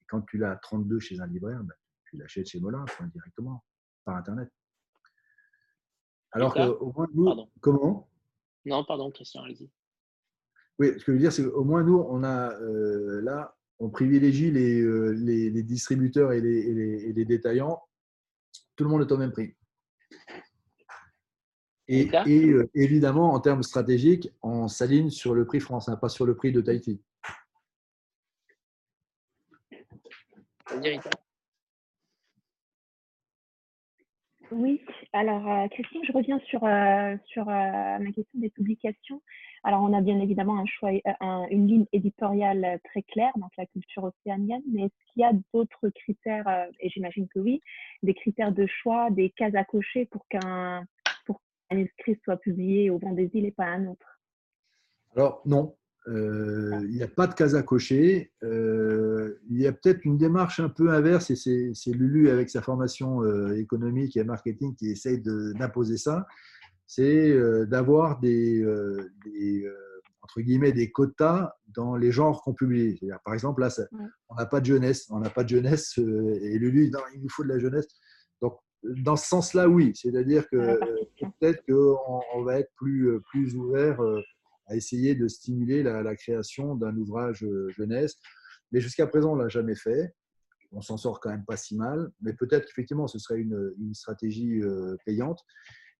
Et 0.00 0.04
quand 0.08 0.22
tu 0.22 0.38
l'as 0.38 0.52
à 0.52 0.56
32 0.56 1.00
chez 1.00 1.20
un 1.20 1.26
libraire, 1.26 1.62
ben, 1.62 1.74
tu 2.06 2.16
l'achètes 2.16 2.46
chez 2.46 2.60
Mola 2.60 2.82
directement, 3.12 3.62
par 4.06 4.16
Internet. 4.16 4.48
Alors 6.32 6.54
qu'au 6.54 6.92
moins, 6.96 7.08
nous, 7.12 7.46
comment? 7.60 8.08
Non, 8.64 8.84
pardon, 8.84 9.10
Christian, 9.10 9.42
allez-y. 9.42 9.70
Oui, 10.78 10.88
ce 10.98 11.04
que 11.04 11.12
je 11.12 11.12
veux 11.12 11.18
dire, 11.18 11.32
c'est 11.32 11.44
qu'au 11.44 11.64
moins, 11.64 11.82
nous, 11.82 11.98
on 12.08 12.24
a 12.24 12.52
là, 13.22 13.56
on 13.78 13.90
privilégie 13.90 14.50
les, 14.50 14.82
les, 15.50 15.62
distributeurs 15.62 16.32
et 16.32 16.40
les, 16.40 16.58
et 17.08 17.12
les, 17.12 17.24
détaillants. 17.24 17.80
Tout 18.76 18.84
le 18.84 18.90
monde 18.90 19.02
est 19.02 19.12
au 19.12 19.18
même 19.18 19.32
prix. 19.32 19.54
Et, 21.88 22.08
évidemment, 22.74 23.32
en 23.34 23.40
termes 23.40 23.62
stratégiques, 23.62 24.30
on 24.42 24.68
s'aligne 24.68 25.10
sur 25.10 25.34
le 25.34 25.44
prix 25.44 25.60
français, 25.60 25.92
pas 26.00 26.08
sur 26.08 26.24
le 26.24 26.34
prix 26.34 26.52
de 26.52 26.60
Tahiti. 26.60 27.02
Oui, 34.50 34.82
alors 35.12 35.48
euh, 35.48 35.68
Christian, 35.68 36.00
je 36.06 36.12
reviens 36.12 36.38
sur, 36.40 36.62
euh, 36.64 37.16
sur 37.26 37.48
euh, 37.48 37.98
ma 37.98 38.12
question 38.12 38.38
des 38.38 38.50
publications. 38.50 39.22
Alors 39.64 39.82
on 39.82 39.92
a 39.92 40.00
bien 40.00 40.18
évidemment 40.20 40.58
un 40.58 40.66
choix, 40.66 40.90
une 41.50 41.68
ligne 41.68 41.86
éditoriale 41.92 42.80
très 42.84 43.02
claire, 43.02 43.32
donc 43.36 43.50
la 43.56 43.66
culture 43.66 44.04
océanienne, 44.04 44.62
mais 44.72 44.86
est-ce 44.86 45.12
qu'il 45.12 45.22
y 45.22 45.24
a 45.24 45.32
d'autres 45.54 45.88
critères, 45.90 46.68
et 46.80 46.88
j'imagine 46.88 47.28
que 47.28 47.38
oui, 47.38 47.60
des 48.02 48.14
critères 48.14 48.52
de 48.52 48.66
choix, 48.66 49.10
des 49.10 49.30
cases 49.30 49.54
à 49.54 49.64
cocher 49.64 50.06
pour 50.06 50.26
qu'un 50.28 50.84
manuscrit 51.70 52.18
soit 52.24 52.38
publié 52.38 52.90
au 52.90 52.98
vent 52.98 53.12
des 53.12 53.30
îles 53.34 53.46
et 53.46 53.52
pas 53.52 53.66
un 53.66 53.86
autre? 53.86 54.20
Alors 55.16 55.42
non, 55.46 55.76
euh, 56.08 56.80
il 56.82 56.96
n'y 56.96 57.02
a 57.02 57.08
pas 57.08 57.26
de 57.26 57.34
case 57.34 57.54
à 57.54 57.62
cocher. 57.62 58.32
Euh, 58.42 59.38
il 59.48 59.60
y 59.60 59.66
a 59.66 59.72
peut-être 59.72 60.04
une 60.04 60.18
démarche 60.18 60.58
un 60.58 60.68
peu 60.68 60.90
inverse, 60.90 61.30
et 61.30 61.36
c'est 61.36 61.92
Lulu 61.92 62.30
avec 62.30 62.50
sa 62.50 62.62
formation 62.62 63.22
euh, 63.22 63.56
économique 63.56 64.16
et 64.16 64.24
marketing 64.24 64.74
qui 64.74 64.90
essaye 64.90 65.20
d'imposer 65.20 65.98
ça. 65.98 66.26
C'est 66.94 67.66
d'avoir 67.66 68.20
des, 68.20 68.64
entre 70.22 70.40
guillemets, 70.40 70.72
des 70.72 70.90
quotas 70.90 71.54
dans 71.68 71.96
les 71.96 72.12
genres 72.12 72.42
qu'on 72.42 72.52
publie. 72.52 73.00
Par 73.24 73.32
exemple, 73.32 73.62
là, 73.62 73.70
on 74.28 74.34
n'a 74.34 74.46
pas 74.46 74.60
de 74.60 74.66
jeunesse, 74.66 75.06
on 75.10 75.20
n'a 75.20 75.30
pas 75.30 75.44
de 75.44 75.48
jeunesse, 75.48 75.96
et 75.96 76.58
Lulu, 76.58 76.90
non, 76.90 77.00
il 77.14 77.22
nous 77.22 77.30
faut 77.30 77.44
de 77.44 77.48
la 77.48 77.58
jeunesse. 77.58 77.86
Donc, 78.42 78.58
dans 78.82 79.16
ce 79.16 79.26
sens-là, 79.26 79.68
oui. 79.68 79.92
C'est-à-dire 79.94 80.48
que 80.50 80.78
peut-être 81.18 81.64
qu'on 81.66 82.42
va 82.42 82.58
être 82.58 82.72
plus, 82.76 83.20
plus 83.30 83.56
ouvert 83.56 83.98
à 84.66 84.76
essayer 84.76 85.14
de 85.14 85.28
stimuler 85.28 85.82
la, 85.82 86.16
création 86.16 86.74
d'un 86.74 86.96
ouvrage 86.96 87.44
euh, 87.44 87.70
jeunesse. 87.70 88.16
Mais 88.70 88.80
jusqu'à 88.80 89.06
présent, 89.06 89.32
on 89.32 89.36
ne 89.36 89.42
l'a 89.42 89.48
jamais 89.48 89.74
fait. 89.74 90.14
On 90.72 90.80
s'en 90.80 90.96
sort 90.96 91.20
quand 91.20 91.30
même 91.30 91.44
pas 91.44 91.58
si 91.58 91.76
mal, 91.76 92.10
mais 92.22 92.32
peut-être 92.32 92.64
qu'effectivement, 92.66 93.06
ce 93.06 93.18
serait 93.18 93.38
une, 93.38 93.74
une, 93.78 93.92
stratégie 93.92 94.62
euh, 94.62 94.96
payante. 95.04 95.44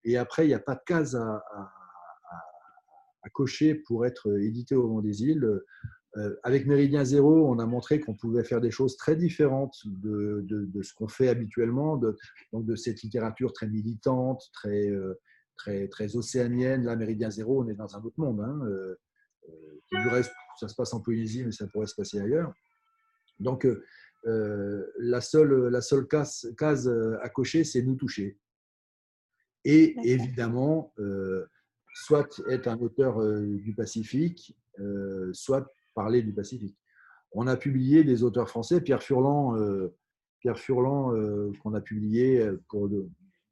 Et 0.04 0.16
après, 0.16 0.44
il 0.44 0.48
n'y 0.48 0.54
a 0.54 0.60
pas 0.60 0.74
de 0.74 0.82
case 0.86 1.16
à, 1.16 1.42
cocher 3.32 3.74
pour 3.74 4.04
être 4.04 4.36
édité 4.40 4.74
au 4.74 4.88
Vent 4.88 5.00
des 5.00 5.22
îles. 5.22 5.62
Euh, 6.18 6.36
avec 6.42 6.66
Méridien 6.66 7.04
Zéro, 7.04 7.48
on 7.48 7.58
a 7.58 7.66
montré 7.66 7.98
qu'on 8.00 8.14
pouvait 8.14 8.44
faire 8.44 8.60
des 8.60 8.70
choses 8.70 8.96
très 8.96 9.16
différentes 9.16 9.76
de, 9.86 10.44
ce 10.82 10.92
qu'on 10.92 11.08
fait 11.08 11.28
habituellement, 11.28 11.96
de, 11.96 12.16
donc 12.52 12.66
de 12.66 12.74
cette 12.74 13.00
littérature 13.02 13.52
très 13.52 13.68
militante, 13.68 14.42
très, 14.52 14.90
très, 15.56 15.88
très 15.88 16.16
océanienne. 16.16 16.84
La 16.84 16.96
Méridien 16.96 17.30
Zéro, 17.30 17.62
on 17.62 17.68
est 17.68 17.74
dans 17.74 17.96
un 17.96 18.02
autre 18.02 18.18
monde. 18.18 18.40
Hein. 18.40 18.60
Euh, 18.66 18.96
euh, 19.48 20.00
du 20.00 20.08
reste, 20.08 20.32
ça 20.58 20.68
se 20.68 20.74
passe 20.74 20.92
en 20.94 21.00
Polynésie, 21.00 21.44
mais 21.44 21.52
ça 21.52 21.66
pourrait 21.66 21.86
se 21.86 21.94
passer 21.94 22.20
ailleurs. 22.20 22.52
Donc, 23.38 23.66
euh, 24.26 24.86
la 24.98 25.20
seule, 25.20 25.68
la 25.68 25.80
seule 25.80 26.06
case, 26.06 26.52
case 26.56 26.88
à 27.20 27.28
cocher, 27.28 27.64
c'est 27.64 27.82
nous 27.82 27.96
toucher. 27.96 28.38
Et 29.64 29.97
évidemment, 30.02 30.93
soit 31.94 32.43
être 32.48 32.68
un 32.68 32.78
auteur 32.78 33.20
du 33.43 33.74
Pacifique, 33.74 34.56
soit 35.32 35.66
parler 35.94 36.22
du 36.22 36.32
Pacifique. 36.32 36.76
On 37.32 37.47
a 37.47 37.56
publié 37.56 38.05
des 38.05 38.24
auteurs 38.24 38.48
français, 38.48 38.80
Pierre 38.80 39.02
Furlan, 39.02 39.56
Pierre 40.40 40.59
Furlan 40.59 41.14
qu'on 41.62 41.74
a 41.74 41.80
publié 41.80 42.51
pour 42.68 42.89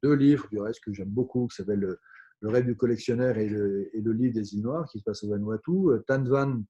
deux 0.02 0.14
livres, 0.14 0.46
du 0.50 0.58
reste, 0.58 0.82
que 0.84 0.92
j'aime 0.92 1.08
beaucoup, 1.08 1.46
qui 1.48 1.56
s'appellent 1.56 1.98
le, 2.40 2.48
rêve 2.48 2.64
du 2.64 2.76
collectionneur 2.76 3.36
et 3.36 3.48
le, 3.48 3.94
et 3.94 4.00
le, 4.00 4.12
livre 4.12 4.34
des 4.34 4.54
îles 4.54 4.62
Noires, 4.62 4.88
qui 4.90 4.98
se 4.98 5.04
passe 5.04 5.22
au 5.24 5.28
Vanuatu. 5.28 5.70
Euh, 5.70 6.02
Tanvan, 6.06 6.62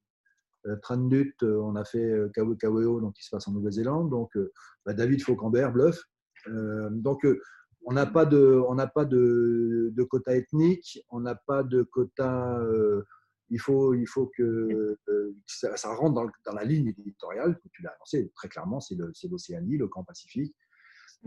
euh, 0.67 0.77
Trandut, 0.83 1.37
euh, 1.43 1.61
on 1.61 1.77
a 1.77 1.85
fait 1.85 2.13
Kawe 2.35 2.57
Kaweo, 2.57 3.01
donc 3.01 3.15
qui 3.15 3.25
se 3.25 3.31
passe 3.31 3.47
en 3.47 3.53
Nouvelle-Zélande. 3.53 4.11
Donc, 4.11 4.37
bah, 4.85 4.95
David 4.95 5.23
Faucambert, 5.23 5.73
Bluff. 5.73 6.03
donc, 6.47 7.27
on 7.85 7.93
n'a 7.93 8.07
pas 8.07 8.27
de, 8.27 8.63
on 8.69 8.77
pas 8.77 9.05
de, 9.05 9.91
de, 9.93 10.03
quota 10.03 10.37
ethnique, 10.37 11.01
on 11.11 11.21
n'a 11.21 11.35
pas 11.35 11.63
de 11.63 11.83
quota. 11.83 12.61
il 13.49 13.59
faut, 13.59 13.95
il 13.95 14.07
faut 14.07 14.31
que 14.37 14.99
ça, 15.47 15.95
rentre 15.95 16.15
dans, 16.15 16.31
dans, 16.45 16.53
la 16.53 16.65
ligne 16.65 16.89
éditoriale 16.89 17.59
que 17.59 17.69
tu 17.73 17.83
l'as 17.83 17.91
annoncé 17.91 18.31
très 18.35 18.49
clairement, 18.49 18.81
c'est 18.81 18.97
l'Océanie, 19.29 19.79
le 19.79 19.89
camp 19.89 20.05
Pacifique. 20.05 20.55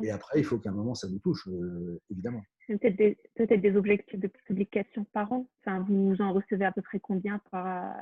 Et 0.01 0.09
après, 0.09 0.39
il 0.39 0.43
faut 0.45 0.57
qu'à 0.57 0.69
un 0.71 0.73
moment, 0.73 0.95
ça 0.95 1.07
nous 1.07 1.19
touche, 1.19 1.47
euh, 1.47 2.01
évidemment. 2.09 2.41
Peut-être 2.67 2.95
des, 2.95 3.17
peut 3.35 3.45
des, 3.45 3.75
objectifs 3.75 4.19
de 4.19 4.30
publication 4.47 5.05
par 5.13 5.31
an. 5.31 5.47
Enfin, 5.59 5.85
vous 5.88 6.15
en 6.19 6.34
recevez 6.34 6.65
à 6.65 6.71
peu 6.71 6.81
près 6.81 6.99
combien 6.99 7.39
par 7.51 7.93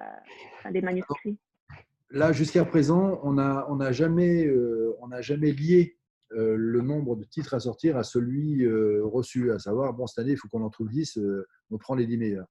des 0.71 0.81
manuscrits? 0.81 1.37
Là, 2.11 2.31
jusqu'à 2.31 2.63
présent, 2.63 3.19
on 3.23 3.33
n'a 3.33 3.65
on 3.69 3.79
a 3.79 3.91
jamais, 3.91 4.45
euh, 4.45 4.95
on 5.01 5.09
jamais 5.21 5.51
lié 5.51 5.97
euh, 6.35 6.55
le 6.55 6.81
nombre 6.81 7.15
de 7.15 7.23
titres 7.23 7.53
à 7.53 7.59
sortir 7.59 7.97
à 7.97 8.03
celui 8.03 8.67
reçu, 9.01 9.51
à 9.51 9.59
savoir, 9.59 9.93
bon, 9.93 10.07
cette 10.07 10.19
année, 10.19 10.31
il 10.31 10.37
faut 10.37 10.47
qu'on 10.47 10.63
en 10.63 10.69
trouve 10.69 10.89
10, 10.89 11.19
on 11.69 11.77
prend 11.77 11.95
les 11.95 12.07
10 12.07 12.17
meilleurs. 12.17 12.47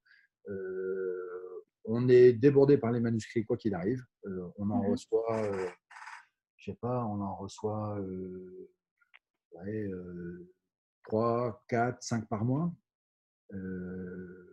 on 1.85 2.07
est 2.07 2.33
débordé 2.33 2.77
par 2.77 2.91
les 2.91 2.99
manuscrits, 2.99 3.45
quoi 3.45 3.57
qu'il 3.57 3.73
arrive. 3.73 4.03
on 4.57 4.69
en 4.69 4.83
mmh 4.83 4.91
reçoit, 4.91 5.51
je 6.57 6.71
sais 6.71 6.77
pas, 6.79 7.05
on 7.05 7.21
en 7.21 7.35
reçoit 7.35 7.99
3, 11.03 11.63
4, 11.67 12.03
5 12.03 12.27
par 12.27 12.45
mois. 12.45 12.71
Euh, 13.53 14.51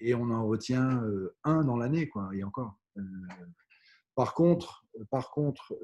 et 0.00 0.14
on 0.14 0.30
en 0.30 0.46
retient 0.46 1.02
euh, 1.04 1.36
un 1.44 1.64
dans 1.64 1.76
l'année, 1.76 2.08
quoi, 2.08 2.30
et 2.34 2.42
encore. 2.44 2.78
Euh, 2.96 3.02
par 4.14 4.34
contre, 4.34 4.83
par 5.10 5.30
contre 5.30 5.74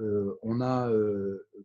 on 0.43 0.61
a, 0.61 0.91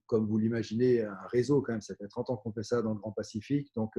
comme 0.07 0.27
vous 0.27 0.37
l'imaginez, 0.37 1.03
un 1.03 1.27
réseau 1.31 1.61
quand 1.61 1.73
même. 1.73 1.81
Ça 1.81 1.95
fait 1.95 2.07
30 2.07 2.29
ans 2.29 2.37
qu'on 2.37 2.51
fait 2.51 2.63
ça 2.63 2.81
dans 2.81 2.93
le 2.93 2.99
Grand 2.99 3.11
Pacifique. 3.11 3.73
Donc, 3.75 3.93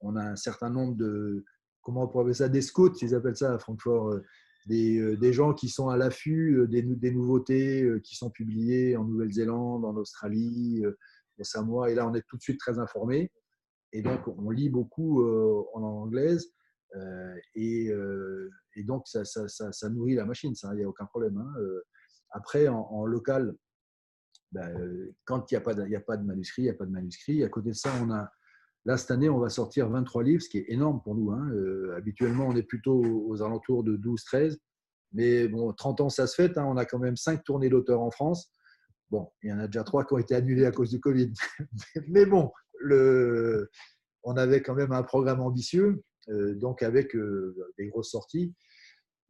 on 0.00 0.16
a 0.16 0.22
un 0.22 0.36
certain 0.36 0.70
nombre 0.70 0.96
de, 0.96 1.44
comment 1.82 2.04
on 2.04 2.08
pourrait 2.08 2.22
appeler 2.22 2.34
ça, 2.34 2.48
des 2.48 2.62
scouts, 2.62 2.94
ils 3.00 3.14
appellent 3.14 3.36
ça 3.36 3.54
à 3.54 3.58
Francfort, 3.58 4.18
des, 4.66 5.32
gens 5.32 5.54
qui 5.54 5.68
sont 5.68 5.88
à 5.88 5.96
l'affût 5.96 6.66
des, 6.68 7.12
nouveautés 7.12 7.88
qui 8.02 8.16
sont 8.16 8.30
publiées 8.30 8.96
en 8.96 9.04
Nouvelle-Zélande, 9.04 9.84
en 9.84 9.96
Australie, 9.96 10.84
au 11.38 11.44
Samoa. 11.44 11.90
Et 11.90 11.94
là, 11.94 12.06
on 12.06 12.14
est 12.14 12.24
tout 12.28 12.36
de 12.36 12.42
suite 12.42 12.60
très 12.60 12.78
informé. 12.78 13.30
Et 13.92 14.02
donc, 14.02 14.26
on 14.26 14.50
lit 14.50 14.70
beaucoup 14.70 15.22
euh, 15.22 15.62
en 15.72 15.82
anglaise. 15.82 16.52
Euh, 16.96 17.34
et, 17.54 17.90
euh, 17.90 18.50
donc, 18.78 19.06
ça, 19.06 19.88
nourrit 19.88 20.16
la 20.16 20.24
machine, 20.24 20.54
ça, 20.54 20.70
il 20.72 20.78
n'y 20.78 20.84
a 20.84 20.88
aucun 20.88 21.06
problème. 21.06 21.38
Hein. 21.38 21.54
Après, 22.34 22.68
en, 22.68 23.06
local, 23.06 23.54
ben, 24.52 25.12
quand 25.24 25.50
il 25.50 25.54
n'y 25.54 25.58
a, 25.58 26.00
pas 26.00 26.16
de, 26.16 26.24
manuscrit, 26.24 26.62
il 26.62 26.66
n'y 26.66 26.70
a 26.70 26.74
pas 26.74 26.84
de 26.84 26.90
manuscrit. 26.90 27.42
À 27.42 27.48
côté 27.48 27.70
de 27.70 27.74
ça, 27.74 27.90
on 28.02 28.10
a, 28.10 28.30
là, 28.84 28.96
cette 28.96 29.12
année, 29.12 29.28
on 29.28 29.38
va 29.38 29.48
sortir 29.48 29.88
23 29.88 30.22
livres, 30.22 30.42
ce 30.42 30.48
qui 30.48 30.58
est 30.58 30.66
énorme 30.68 31.00
pour 31.02 31.14
nous. 31.14 31.30
Hein. 31.30 31.50
habituellement, 31.96 32.48
on 32.48 32.56
est 32.56 32.64
plutôt 32.64 33.00
aux 33.00 33.42
alentours 33.42 33.84
de 33.84 33.96
12-13. 33.96 34.58
Mais 35.12 35.48
bon, 35.48 35.72
30 35.72 36.00
ans, 36.02 36.08
ça 36.08 36.26
se 36.26 36.34
fait. 36.34 36.58
Hein. 36.58 36.66
On 36.66 36.76
a 36.76 36.84
quand 36.84 36.98
même 36.98 37.16
5 37.16 37.44
tournées 37.44 37.70
d'auteurs 37.70 38.02
en 38.02 38.10
France. 38.10 38.50
Bon, 39.10 39.30
il 39.42 39.50
y 39.50 39.52
en 39.52 39.60
a 39.60 39.68
déjà 39.68 39.84
trois 39.84 40.04
qui 40.04 40.12
ont 40.14 40.18
été 40.18 40.34
annulés 40.34 40.66
à 40.66 40.72
cause 40.72 40.90
du 40.90 41.00
Covid. 41.00 41.32
Mais 42.08 42.26
bon, 42.26 42.50
on 44.24 44.36
avait 44.36 44.62
quand 44.62 44.74
même 44.74 44.92
un 44.92 45.02
programme 45.02 45.40
ambitieux, 45.40 46.02
euh, 46.30 46.54
donc 46.54 46.82
avec 46.82 47.14
euh, 47.14 47.54
des 47.78 47.86
grosses 47.86 48.10
sorties. 48.10 48.52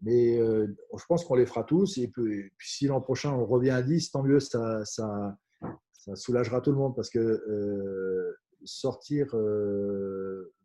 Mais 0.04 0.38
euh, 0.38 0.66
je 0.96 1.04
pense 1.06 1.24
qu'on 1.24 1.34
les 1.34 1.46
fera 1.46 1.64
tous. 1.64 1.98
Et 1.98 2.08
puis, 2.08 2.50
si 2.60 2.86
l'an 2.86 3.00
prochain 3.00 3.32
on 3.32 3.46
revient 3.46 3.70
à 3.70 3.82
10, 3.82 4.10
tant 4.10 4.22
mieux, 4.22 4.40
ça, 4.40 4.84
soulagera 6.14 6.60
tout 6.60 6.70
le 6.70 6.76
monde 6.76 6.94
parce 6.94 7.10
que 7.10 8.34
sortir 8.64 9.34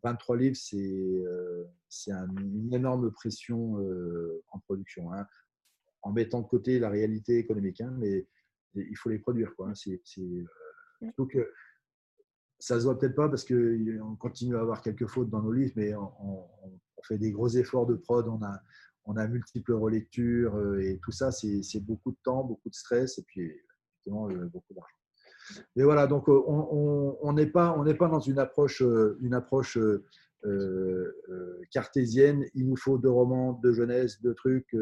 23 0.02 0.36
livres, 0.36 0.56
c'est 0.56 2.10
une 2.12 2.70
énorme 2.72 3.10
pression 3.10 3.76
en 4.52 4.58
production, 4.60 5.12
hein, 5.12 5.26
en 6.02 6.12
mettant 6.12 6.42
de 6.42 6.46
côté 6.46 6.78
la 6.78 6.90
réalité 6.90 7.38
économique. 7.38 7.80
Hein, 7.80 7.94
mais 7.98 8.26
il 8.74 8.96
faut 8.96 9.08
les 9.08 9.18
produire. 9.18 9.54
Quoi. 9.56 9.68
Hein. 9.68 9.92
Euh, 10.18 10.44
Surtout 11.02 11.26
que 11.26 11.50
ça 12.58 12.78
se 12.78 12.84
voit 12.84 12.98
peut-être 12.98 13.14
pas 13.14 13.28
parce 13.28 13.44
qu'on 13.44 14.16
continue 14.16 14.56
à 14.56 14.60
avoir 14.60 14.82
quelques 14.82 15.06
fautes 15.06 15.30
dans 15.30 15.42
nos 15.42 15.52
livres, 15.52 15.72
mais 15.76 15.94
on, 15.94 16.48
fait 17.04 17.16
des 17.16 17.32
gros 17.32 17.48
efforts 17.48 17.86
de 17.86 17.94
prod, 17.94 18.28
on 18.28 18.42
a, 18.42 18.60
on 19.10 19.16
a 19.16 19.26
multiples 19.26 19.72
relectures 19.72 20.54
euh, 20.56 20.80
et 20.80 21.00
tout 21.02 21.10
ça, 21.10 21.32
c'est 21.32 21.80
beaucoup 21.80 22.12
de 22.12 22.18
temps, 22.22 22.44
beaucoup 22.44 22.68
de 22.68 22.74
stress 22.74 23.18
et 23.18 23.24
puis 23.26 23.42
effectivement 23.42 24.30
euh, 24.30 24.46
beaucoup 24.46 24.72
d'argent. 24.72 24.94
Mais 25.74 25.82
voilà, 25.82 26.06
donc 26.06 26.28
euh, 26.28 26.42
on 26.46 27.32
n'est 27.32 27.48
pas, 27.48 27.76
on 27.76 27.84
pas 27.94 28.08
dans 28.08 28.20
une 28.20 28.38
approche, 28.38 28.82
une 28.82 29.34
approche 29.34 29.78
cartésienne. 31.72 32.44
Il 32.54 32.68
nous 32.68 32.76
faut 32.76 32.98
deux 32.98 33.10
romans, 33.10 33.54
deux 33.54 33.72
jeunesse, 33.72 34.22
deux 34.22 34.34
trucs 34.34 34.76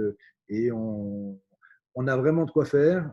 et 0.51 0.71
on, 0.71 1.41
on 1.95 2.07
a 2.07 2.17
vraiment 2.19 2.45
de 2.45 2.51
quoi 2.51 2.67
faire. 2.67 3.11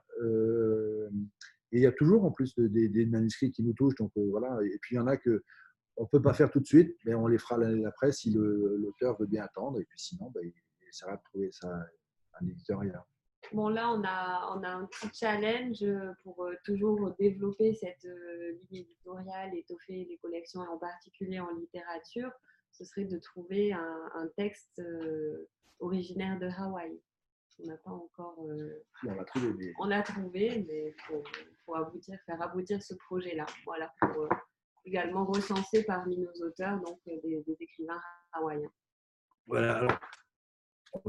Et 1.71 1.77
il 1.77 1.81
y 1.81 1.85
a 1.85 1.93
toujours 1.93 2.25
en 2.25 2.31
plus 2.31 2.53
des, 2.57 3.05
manuscrits 3.05 3.51
qui 3.51 3.63
nous 3.63 3.73
touchent. 3.73 3.95
Donc 3.95 4.11
voilà. 4.15 4.59
Et 4.65 4.77
puis 4.81 4.95
il 4.95 4.97
y 4.97 5.01
en 5.01 5.07
a 5.07 5.15
que 5.15 5.43
on 5.95 6.05
peut 6.05 6.21
pas 6.21 6.33
faire 6.33 6.51
tout 6.51 6.59
de 6.59 6.65
suite, 6.65 6.93
mais 7.05 7.13
on 7.13 7.27
les 7.27 7.37
fera 7.37 7.57
l'année 7.57 7.81
d'après 7.81 8.11
si 8.11 8.31
l'auteur 8.31 9.17
veut 9.17 9.27
bien 9.27 9.43
attendre. 9.43 9.79
Et 9.79 9.85
puis 9.85 9.97
sinon, 9.99 10.29
bah, 10.33 10.41
essaiera 10.95 11.17
de 11.17 11.23
trouver 11.23 11.51
ça 11.51 11.69
un 12.41 12.79
ailleurs. 12.79 13.05
Bon, 13.53 13.69
là, 13.69 13.91
on 13.91 14.03
a, 14.03 14.57
on 14.57 14.63
a 14.63 14.69
un 14.69 14.85
petit 14.85 15.09
challenge 15.13 15.85
pour 16.23 16.43
euh, 16.43 16.55
toujours 16.65 17.13
développer 17.19 17.75
cette 17.75 18.05
euh, 18.05 18.53
ligne 18.71 18.81
éditoriale, 18.81 19.55
étoffer 19.55 20.05
les 20.09 20.17
collections, 20.17 20.63
et 20.63 20.67
en 20.67 20.77
particulier 20.77 21.39
en 21.39 21.51
littérature. 21.51 22.31
Ce 22.71 22.83
serait 22.83 23.05
de 23.05 23.17
trouver 23.19 23.71
un, 23.71 24.27
texte 24.35 24.81
originaire 25.79 26.37
de 26.39 26.47
Hawaï. 26.47 26.99
On 27.59 27.67
n'a 27.67 27.77
pas 27.77 27.91
encore. 27.91 28.37
on 28.39 29.13
l'a 29.13 29.23
trouvé, 29.23 29.53
mais. 29.53 29.73
On 29.79 29.85
l'a 29.85 30.01
trouvé, 30.01 30.65
mais 30.67 30.93
il 31.09 31.23
faut, 31.65 31.75
aboutir, 31.75 32.19
faire 32.25 32.41
aboutir 32.41 32.83
ce 32.83 32.93
projet-là. 32.95 33.45
Voilà, 33.65 33.93
pour 33.99 34.23
euh, 34.23 34.29
également 34.85 35.25
recenser 35.25 35.83
parmi 35.83 36.17
nos 36.17 36.33
auteurs 36.45 36.79
donc, 36.81 36.99
euh, 37.07 37.19
des, 37.23 37.43
écrivains 37.59 38.01
hawaïens. 38.33 38.71
Voilà, 39.47 39.77
alors. 39.77 39.99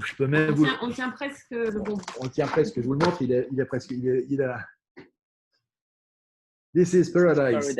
Je 0.02 0.14
peux 0.16 0.26
même 0.26 0.52
on, 0.52 0.54
vous... 0.54 0.64
tient, 0.64 0.78
on 0.82 0.90
tient 0.90 1.10
presque 1.10 1.50
le 1.50 1.80
bon. 1.80 1.98
On 2.20 2.28
tient 2.28 2.46
presque, 2.46 2.76
je 2.76 2.86
vous 2.86 2.94
le 2.94 3.04
montre, 3.04 3.22
il 3.22 3.32
est, 3.32 3.48
il 3.52 3.60
est 3.60 3.64
presque. 3.64 3.90
Il, 3.90 4.08
est, 4.08 4.26
il 4.28 4.42
a... 4.42 4.64
This 6.74 6.92
is 6.92 7.10
Paradise. 7.12 7.76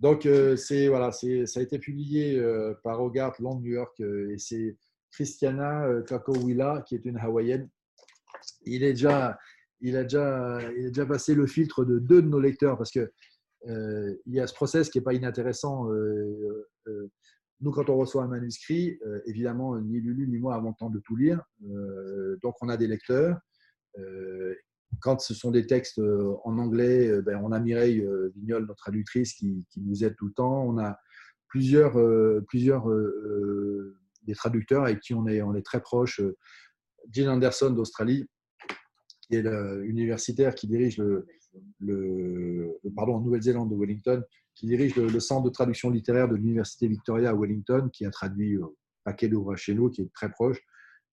Donc, 0.00 0.26
euh, 0.26 0.56
c'est 0.56 0.88
voilà, 0.88 1.10
c'est 1.12 1.46
ça 1.46 1.60
a 1.60 1.62
été 1.62 1.78
publié 1.78 2.42
par 2.82 3.00
Hogarth, 3.02 3.38
Londres, 3.38 3.60
New 3.62 3.72
York, 3.72 3.98
et 4.00 4.38
c'est 4.38 4.76
Christiana 5.16 5.86
euh, 5.86 6.02
Kakowila, 6.02 6.84
qui 6.86 6.94
est 6.94 7.04
une 7.06 7.16
hawaïenne. 7.16 7.70
Il, 8.66 8.82
est 8.82 8.92
déjà, 8.92 9.38
il, 9.80 9.96
a 9.96 10.02
déjà, 10.02 10.60
il 10.76 10.86
a 10.86 10.88
déjà 10.88 11.06
passé 11.06 11.34
le 11.34 11.46
filtre 11.46 11.84
de 11.84 11.98
deux 11.98 12.20
de 12.20 12.28
nos 12.28 12.38
lecteurs 12.38 12.76
parce 12.76 12.90
que 12.90 13.10
euh, 13.66 14.14
il 14.26 14.34
y 14.34 14.40
a 14.40 14.46
ce 14.46 14.52
process 14.52 14.90
qui 14.90 14.98
n'est 14.98 15.04
pas 15.04 15.14
inintéressant. 15.14 15.88
Euh, 17.56 17.64
nous, 17.64 17.70
quand 17.70 17.88
on 17.90 17.96
reçoit 17.96 18.24
un 18.24 18.28
manuscrit, 18.28 18.98
évidemment, 19.26 19.78
ni 19.80 20.00
Lulu 20.00 20.28
ni 20.28 20.38
moi 20.38 20.54
avons 20.54 20.70
le 20.70 20.74
temps 20.78 20.90
de 20.90 21.00
tout 21.00 21.16
lire. 21.16 21.42
donc, 22.42 22.54
on 22.60 22.68
a 22.68 22.76
des 22.76 22.86
lecteurs. 22.86 23.38
quand 25.00 25.20
ce 25.20 25.34
sont 25.34 25.50
des 25.50 25.66
textes 25.66 26.00
en 26.44 26.58
anglais, 26.58 27.22
ben, 27.22 27.40
on 27.42 27.52
a 27.52 27.60
Mireille 27.60 28.06
Vignol, 28.34 28.66
notre 28.66 28.76
traductrice, 28.76 29.34
qui, 29.34 29.64
nous 29.76 30.04
aide 30.04 30.16
tout 30.16 30.26
le 30.26 30.32
temps. 30.32 30.64
On 30.64 30.78
a 30.78 30.98
plusieurs, 31.48 31.94
plusieurs 32.46 32.86
des 34.22 34.34
traducteurs 34.34 34.84
avec 34.84 35.00
qui 35.00 35.14
on 35.14 35.26
est, 35.26 35.62
très 35.62 35.80
proche. 35.80 36.20
Jill 37.10 37.28
Anderson 37.28 37.70
d'Australie, 37.70 38.26
qui 39.22 39.36
est 39.36 39.42
l'universitaire 39.42 40.54
qui 40.54 40.66
dirige 40.66 41.02
le, 41.80 42.78
pardon, 42.94 43.20
Nouvelle-Zélande 43.20 43.70
de 43.70 43.76
Wellington, 43.76 44.22
qui 44.56 44.66
dirige 44.66 44.96
le, 44.96 45.20
centre 45.20 45.44
de 45.44 45.50
traduction 45.50 45.90
littéraire 45.90 46.28
de 46.28 46.34
l'Université 46.34 46.88
Victoria 46.88 47.30
à 47.30 47.34
Wellington, 47.34 47.88
qui 47.92 48.04
a 48.04 48.10
traduit 48.10 48.56
un 48.56 48.68
paquet 49.04 49.28
d'ouvrages 49.28 49.60
chez 49.60 49.74
nous, 49.74 49.90
qui 49.90 50.02
est 50.02 50.12
très 50.12 50.30
proche, 50.30 50.58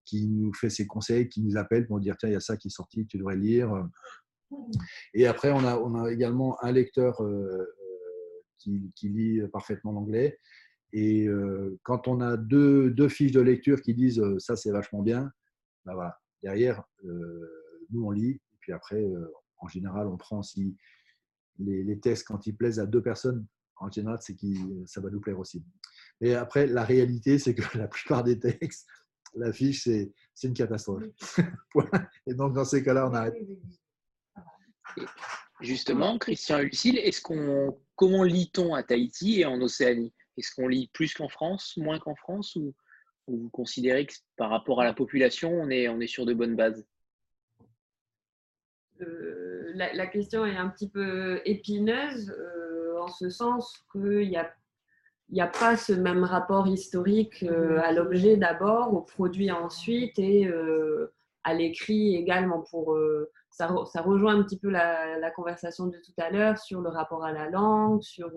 qui 0.05 0.27
nous 0.27 0.53
fait 0.53 0.71
ses 0.71 0.87
conseils, 0.87 1.29
qui 1.29 1.41
nous 1.41 1.55
appelle 1.57 1.85
pour 1.85 1.99
dire 1.99 2.17
tiens, 2.17 2.29
il 2.29 2.33
y 2.33 2.37
a 2.37 2.41
ça 2.41 2.57
qui 2.57 2.69
est 2.69 2.71
sorti, 2.71 3.05
tu 3.05 3.19
devrais 3.19 3.35
lire. 3.35 3.71
Et 5.13 5.27
après, 5.27 5.51
on 5.51 5.63
a, 5.65 6.11
également 6.11 6.57
un 6.63 6.71
lecteur 6.71 7.21
euh, 7.21 7.65
qui, 8.57 8.91
qui, 8.95 9.09
lit 9.09 9.41
parfaitement 9.51 9.91
l'anglais 9.91 10.39
et 10.93 11.27
euh, 11.27 11.79
quand 11.81 12.07
on 12.07 12.21
a 12.21 12.37
deux, 12.37 13.09
fiches 13.09 13.31
de 13.31 13.41
lecture 13.41 13.81
qui 13.81 13.95
disent 13.95 14.19
euh, 14.19 14.37
ça 14.37 14.55
c'est 14.55 14.71
vachement 14.71 15.01
bien, 15.01 15.31
ben 15.85 15.95
voilà. 15.95 16.19
derrière, 16.43 16.83
euh, 17.03 17.81
nous 17.89 18.05
on 18.05 18.11
lit, 18.11 18.39
et 18.53 18.57
puis 18.59 18.71
après, 18.71 19.03
en 19.57 19.67
général, 19.67 20.07
on 20.07 20.17
prend 20.17 20.43
si 20.43 20.77
les, 21.59 21.83
les, 21.83 21.99
textes, 21.99 22.27
quand 22.27 22.45
ils 22.47 22.55
plaisent 22.55 22.79
à 22.79 22.85
deux 22.85 23.01
personnes, 23.01 23.45
en 23.77 23.91
général, 23.91 24.17
c'est 24.21 24.35
que 24.35 24.47
ça 24.85 25.01
va 25.01 25.09
nous 25.09 25.19
plaire 25.19 25.39
aussi. 25.39 25.63
Mais 26.21 26.35
après, 26.35 26.67
la 26.67 26.83
réalité, 26.83 27.39
c'est 27.39 27.55
que 27.55 27.63
la 27.77 27.87
plupart 27.87 28.23
des 28.23 28.39
textes, 28.39 28.87
la 29.35 29.51
fiche, 29.51 29.83
c'est 29.83 30.13
une 30.47 30.53
catastrophe. 30.53 31.03
et 32.27 32.33
donc, 32.33 32.53
dans 32.53 32.65
ces 32.65 32.83
cas-là, 32.83 33.09
on 33.09 33.13
arrête. 33.13 33.35
Justement, 35.61 36.17
Christian 36.17 36.59
et 36.59 36.65
Lucille, 36.65 36.97
est-ce 36.97 37.21
qu'on, 37.21 37.79
comment 37.95 38.23
lit-on 38.23 38.75
à 38.75 38.83
Tahiti 38.83 39.41
et 39.41 39.45
en 39.45 39.59
Océanie? 39.61 40.13
Est-ce 40.37 40.53
qu'on 40.55 40.67
lit 40.67 40.89
plus 40.93 41.13
qu'en 41.13 41.29
France, 41.29 41.77
moins 41.77 41.99
qu'en 41.99 42.15
France 42.15 42.55
ou, 42.55 42.73
vous 43.25 43.49
considérez 43.51 44.05
que 44.05 44.13
par 44.35 44.49
rapport 44.49 44.81
à 44.81 44.83
la 44.83 44.93
population, 44.93 45.49
on 45.49 45.69
est, 45.69 45.87
on 45.87 46.01
est 46.01 46.07
sur 46.07 46.25
de 46.25 46.33
bonnes 46.33 46.57
bases? 46.57 46.85
Euh, 49.03 49.71
la, 49.75 50.07
question 50.07 50.45
est 50.45 50.55
un 50.55 50.69
petit 50.69 50.89
peu 50.89 51.41
épineuse 51.45 52.31
euh, 52.31 52.99
en 53.01 53.07
ce 53.07 53.29
sens 53.29 53.83
qu'il 53.91 54.29
n'y 55.29 55.41
a, 55.41 55.47
pas 55.47 55.77
ce 55.77 55.93
même 55.93 56.23
rapport 56.23 56.67
historique 56.67 57.43
euh, 57.43 57.79
à 57.83 57.91
l'objet 57.91 58.37
d'abord, 58.37 58.93
au 58.93 59.01
produit 59.01 59.51
ensuite 59.51 60.17
et 60.19 60.49
à 61.43 61.53
l'écrit 61.53 62.15
également. 62.15 62.61
Pour, 62.61 62.97
ça, 63.49 63.69
ça, 63.91 64.01
rejoint 64.01 64.39
un 64.39 64.43
petit 64.43 64.57
peu 64.57 64.69
la, 64.69 65.19
la, 65.19 65.31
conversation 65.31 65.87
de 65.87 65.97
tout 65.97 66.13
à 66.17 66.29
l'heure 66.29 66.57
sur 66.57 66.81
le 66.81 66.89
rapport 66.89 67.23
à 67.23 67.31
la 67.31 67.49
langue, 67.49 68.01
sur 68.01 68.31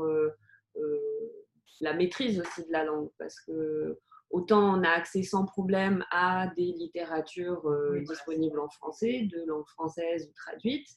la 1.81 1.93
maîtrise 1.95 2.41
aussi 2.41 2.67
de 2.67 2.73
la 2.73 2.85
langue, 2.85 3.11
parce 3.19 3.41
que 3.41 3.99
autant 4.31 4.79
on 4.79 4.83
a 4.83 4.91
accès 4.91 5.23
sans 5.23 5.45
problème 5.45 6.05
à 6.11 6.49
des 6.57 6.73
littératures 6.73 7.67
euh, 7.69 8.01
disponibles 8.09 8.61
en 8.61 8.69
français, 8.69 9.29
de 9.31 9.45
langue 9.47 9.67
française 9.67 10.29
ou 10.29 10.33
traduite, 10.35 10.89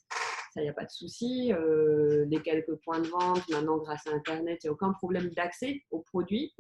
ça, 0.54 0.62
il 0.62 0.64
n'y 0.64 0.70
a 0.70 0.74
pas 0.74 0.86
de 0.86 0.92
souci. 0.92 1.54
Euh, 1.54 2.26
les 2.26 2.42
quelques 2.42 2.76
points 2.78 3.00
de 3.00 3.08
vente, 3.08 3.48
maintenant, 3.50 3.78
grâce 3.78 4.08
à 4.08 4.12
Internet, 4.12 4.60
il 4.64 4.68
n'y 4.68 4.70
a 4.70 4.74
aucun 4.74 4.94
problème 4.94 5.30
d'accès 5.30 5.84
aux 5.92 6.00
produits 6.00 6.54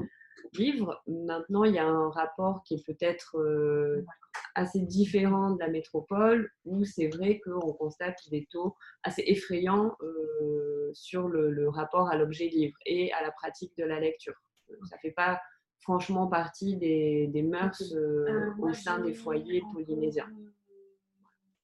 livres. 0.53 1.01
Maintenant, 1.07 1.63
il 1.63 1.73
y 1.73 1.79
a 1.79 1.87
un 1.87 2.09
rapport 2.09 2.63
qui 2.63 2.75
est 2.75 2.85
peut-être 2.85 3.37
euh, 3.37 4.05
assez 4.53 4.79
différent 4.79 5.51
de 5.51 5.59
la 5.59 5.69
métropole, 5.69 6.51
où 6.65 6.85
c'est 6.85 7.07
vrai 7.07 7.39
qu'on 7.39 7.73
constate 7.73 8.19
des 8.29 8.47
taux 8.51 8.75
assez 9.03 9.23
effrayants 9.25 9.95
euh, 10.01 10.91
sur 10.93 11.27
le, 11.27 11.67
rapport 11.69 12.09
à 12.09 12.15
l'objet 12.15 12.47
livre 12.47 12.77
et 12.85 13.11
à 13.13 13.23
la 13.23 13.31
pratique 13.31 13.75
de 13.77 13.85
la 13.85 13.99
lecture. 13.99 14.35
Ça 14.87 14.97
ne 14.97 15.01
fait 15.01 15.11
pas 15.11 15.41
franchement 15.79 16.27
partie 16.27 16.75
des, 16.75 17.27
des 17.27 17.41
mœurs 17.41 17.93
euh, 17.93 18.51
au 18.59 18.73
sein 18.73 18.99
des 18.99 19.13
foyers 19.13 19.63
polynésiens. 19.73 20.29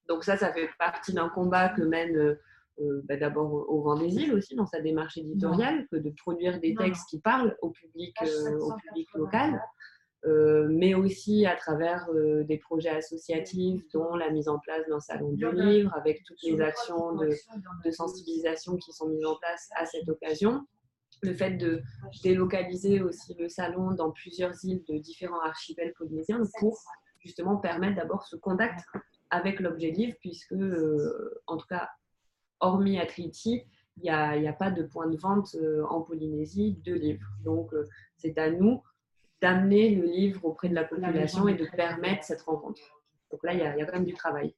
Donc 0.08 0.24
ça, 0.24 0.38
ça 0.38 0.54
fait 0.54 0.70
partie 0.78 1.14
d'un 1.14 1.30
combat 1.30 1.70
que 1.70 1.82
mène 1.82 2.38
euh, 2.82 3.02
bah, 3.06 3.16
d'abord 3.16 3.54
au 3.70 3.82
vent 3.82 3.98
des 3.98 4.14
îles 4.16 4.34
aussi 4.34 4.54
dans 4.56 4.66
sa 4.66 4.82
démarche 4.82 5.18
éditoriale, 5.18 5.88
que 5.90 5.96
de 5.96 6.10
produire 6.10 6.60
des 6.60 6.76
textes 6.76 7.10
qui 7.10 7.20
parlent 7.20 7.56
au 7.62 7.70
public, 7.70 8.14
ah, 8.20 8.26
euh, 8.26 8.60
au 8.60 8.74
public 8.76 9.08
local, 9.14 9.62
euh, 10.26 10.68
mais 10.70 10.94
aussi 10.94 11.46
à 11.46 11.56
travers 11.56 12.10
des 12.14 12.58
projets 12.58 12.90
associatifs, 12.90 13.82
dont 13.94 14.16
la 14.16 14.30
mise 14.30 14.50
en 14.50 14.60
place 14.60 14.86
d'un 14.90 15.00
salon 15.00 15.32
du 15.32 15.50
livre, 15.52 15.94
avec 15.96 16.24
toutes 16.26 16.42
les 16.44 16.60
actions 16.60 17.16
de, 17.16 17.30
de, 17.86 17.92
sensibilisation 17.92 18.76
qui 18.76 18.92
sont 18.92 19.08
mises 19.08 19.26
en 19.26 19.36
place 19.38 19.70
à 19.78 19.86
cette 19.86 20.10
occasion. 20.10 20.66
Le 21.22 21.34
fait 21.34 21.52
de 21.52 21.82
délocaliser 22.24 23.02
aussi 23.02 23.34
le 23.36 23.50
salon 23.50 23.92
dans 23.92 24.12
plusieurs 24.12 24.54
îles 24.64 24.84
de 24.88 24.98
différents 24.98 25.42
archipels 25.42 25.94
polynésiens 25.94 26.42
pour 26.60 26.80
justement 27.20 27.58
permettre 27.58 27.96
d'abord 27.96 28.26
ce 28.28 28.36
contact 28.36 28.86
avec 29.30 29.60
l'objet 29.60 29.92
livre, 29.92 30.16
puisque, 30.20 30.54
en 31.48 31.58
tout 31.58 31.68
cas, 31.68 31.90
hormis 32.60 33.00
à 33.00 33.06
il 33.98 34.04
n'y 34.04 34.48
a, 34.48 34.54
pas 34.54 34.72
de 34.72 34.84
point 34.84 35.08
de 35.08 35.18
vente 35.18 35.56
euh, 35.56 35.84
en 35.90 36.02
Polynésie 36.02 36.78
de 36.84 36.94
livres. 36.94 37.28
Donc, 37.44 37.74
euh, 37.74 37.88
c'est 38.18 38.38
à 38.38 38.52
nous 38.52 38.84
d'amener 39.42 39.96
le 39.96 40.06
livre 40.06 40.44
auprès 40.46 40.70
de 40.70 40.76
la 40.76 40.84
population 40.84 41.48
et 41.48 41.56
de 41.56 41.66
permettre 41.76 42.24
cette 42.24 42.42
rencontre. 42.42 42.82
Donc 43.32 43.44
là, 43.44 43.54
il 43.54 43.60
y 43.60 43.64
a, 43.64 43.86
quand 43.86 43.94
même 43.94 44.06
du 44.06 44.14
travail. 44.14 44.54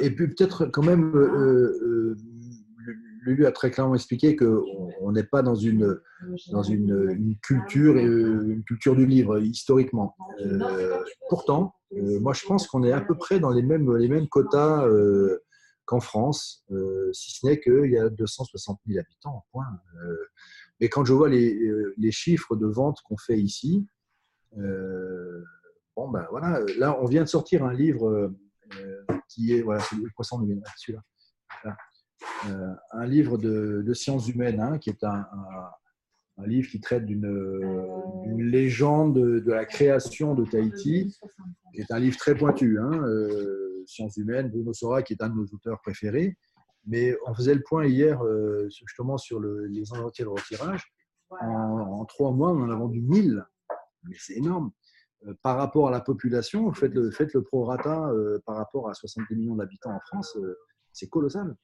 et 0.00 0.10
puis 0.10 0.28
peut-être 0.28 0.66
quand 0.66 0.82
même, 0.82 1.14
euh, 1.14 2.16
Lulu 3.22 3.46
a 3.46 3.52
très 3.52 3.70
clairement 3.70 3.94
expliqué 3.94 4.36
qu'on 4.36 5.12
n'est 5.12 5.24
pas 5.24 5.42
dans 5.42 5.54
une, 5.54 6.00
dans 6.50 6.62
une, 6.62 7.36
culture, 7.42 7.96
une 7.96 8.64
culture 8.64 8.96
du 8.96 9.06
livre 9.06 9.38
historiquement. 9.38 10.16
pourtant, 11.28 11.74
moi 11.92 12.32
je 12.32 12.44
pense 12.46 12.66
qu'on 12.66 12.82
est 12.84 12.92
à 12.92 13.00
peu 13.00 13.16
près 13.16 13.40
dans 13.40 13.50
les 13.50 13.62
mêmes, 13.62 13.96
les 13.96 14.08
mêmes 14.08 14.28
quotas 14.28 14.86
qu'en 15.84 16.00
France, 16.00 16.64
si 17.12 17.32
ce 17.32 17.46
n'est 17.46 17.60
qu'il 17.60 17.90
y 17.90 17.98
a 17.98 18.08
260 18.08 18.80
000 18.86 19.00
habitants, 19.00 19.44
mais 20.80 20.88
quand 20.88 21.04
je 21.04 21.12
vois 21.12 21.28
les, 21.28 21.56
les 21.96 22.10
chiffres 22.10 22.56
de 22.56 22.66
vente 22.66 22.98
qu'on 23.04 23.16
fait 23.16 23.38
ici, 23.38 23.86
bon 24.56 26.10
ben 26.10 26.26
voilà, 26.30 26.60
là 26.78 26.98
on 27.00 27.06
vient 27.06 27.22
de 27.22 27.28
sortir 27.28 27.64
un 27.64 27.72
livre 27.72 28.32
qui 29.28 29.52
est, 29.54 29.62
voilà, 29.62 29.82
le 29.92 30.02
de 30.02 30.62
celui-là. 30.76 31.02
Un 32.92 33.06
livre 33.06 33.38
de, 33.38 33.82
de 33.86 33.94
sciences 33.94 34.28
humaines, 34.28 34.60
hein, 34.60 34.78
qui 34.78 34.90
est 34.90 35.04
un, 35.04 35.26
un 36.38 36.46
livre 36.46 36.68
qui 36.70 36.80
traite 36.80 37.04
d'une 37.04 38.42
légende 38.42 39.14
de, 39.14 39.50
la 39.50 39.64
création 39.64 40.34
de 40.34 40.44
Tahiti, 40.44 41.16
qui 41.74 41.80
est 41.80 41.90
un 41.90 41.98
livre 41.98 42.16
très 42.16 42.34
pointu, 42.34 42.78
hein, 42.78 42.90
euh, 43.04 43.84
Sciences 43.86 44.16
humaines, 44.16 44.48
Bruno 44.48 44.72
Sora, 44.72 45.02
qui 45.02 45.12
est 45.12 45.22
un 45.22 45.28
de 45.28 45.34
nos 45.34 45.46
auteurs 45.46 45.80
préférés. 45.80 46.36
Mais 46.86 47.16
on 47.26 47.34
faisait 47.34 47.54
le 47.54 47.62
point 47.62 47.86
hier 47.86 48.22
euh, 48.24 48.68
justement 48.70 49.18
sur 49.18 49.40
les 49.40 49.92
entiers 49.92 50.24
de 50.24 50.30
retirage. 50.30 50.82
En, 51.30 52.04
trois 52.04 52.32
mois, 52.32 52.50
on 52.50 52.62
en 52.62 52.70
a 52.70 52.76
vendu 52.76 53.00
1000. 53.00 53.44
Mais 54.04 54.16
c'est 54.18 54.34
énorme. 54.34 54.70
Euh, 55.26 55.34
par 55.42 55.56
rapport 55.56 55.88
à 55.88 55.90
la 55.90 56.00
population, 56.00 56.72
faites 56.72 56.94
le, 56.94 57.10
faites 57.10 57.32
le 57.34 57.42
prorata 57.42 58.10
par 58.46 58.56
rapport 58.56 58.88
à 58.88 58.94
70 58.94 59.34
millions 59.36 59.56
d'habitants 59.56 59.94
en 59.94 60.00
France, 60.00 60.36
c'est 60.92 61.08
colossal. 61.08 61.56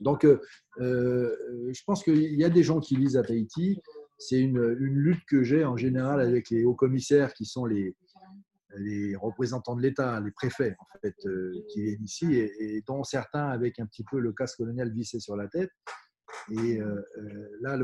Donc, 0.00 0.24
euh, 0.24 0.40
euh, 0.80 1.70
je 1.72 1.82
pense 1.84 2.02
qu'il 2.02 2.34
y 2.34 2.44
a 2.44 2.50
des 2.50 2.62
gens 2.62 2.80
qui 2.80 2.96
lisent 2.96 3.16
à 3.16 3.22
Tahiti. 3.22 3.80
C'est 4.18 4.40
une, 4.40 4.60
lutte 4.60 5.24
que 5.26 5.42
j'ai 5.42 5.64
en 5.64 5.76
général 5.76 6.20
avec 6.20 6.50
les 6.50 6.64
hauts 6.64 6.74
commissaires 6.74 7.34
qui 7.34 7.44
sont 7.44 7.66
les, 7.66 7.94
représentants 9.16 9.76
de 9.76 9.82
l'État, 9.82 10.20
les 10.20 10.30
préfets, 10.30 10.76
en 10.78 10.98
fait, 11.00 11.14
euh, 11.26 11.52
qui 11.70 11.82
viennent 11.82 12.04
ici 12.04 12.34
et, 12.34 12.82
dont 12.86 13.04
certains 13.04 13.48
avec 13.48 13.78
un 13.78 13.86
petit 13.86 14.04
peu 14.10 14.18
le 14.18 14.32
casque 14.32 14.58
colonial 14.58 14.92
vissé 14.92 15.18
sur 15.18 15.36
la 15.36 15.48
tête. 15.48 15.70
Et 16.50 16.78
là, 17.60 17.78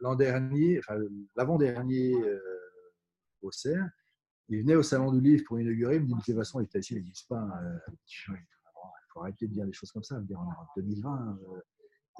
l'an 0.00 0.14
dernier, 0.14 0.78
enfin, 0.78 0.98
l'avant-dernier 1.36 2.14
au 3.40 3.50
CERF, 3.50 3.90
il 4.50 4.60
venait 4.60 4.74
au 4.74 4.82
Salon 4.82 5.10
du 5.10 5.20
Livre 5.20 5.44
pour 5.46 5.58
inaugurer, 5.58 5.96
il 5.96 6.02
me 6.02 6.06
dit, 6.06 6.14
de 6.14 6.20
toute 6.20 6.36
façon, 6.36 6.58
les 6.58 6.66
Tahitiens 6.66 6.98
ne 6.98 7.02
disent 7.02 7.24
pas 7.28 7.48
faut 9.14 9.20
arrêter 9.20 9.46
de 9.46 9.52
dire 9.52 9.64
des 9.64 9.72
choses 9.72 9.92
comme 9.92 10.02
ça. 10.02 10.20
Dire, 10.20 10.38
on 10.40 10.50
est 10.50 10.56
en 10.56 10.66
2020 10.76 11.38
euh, 11.40 11.60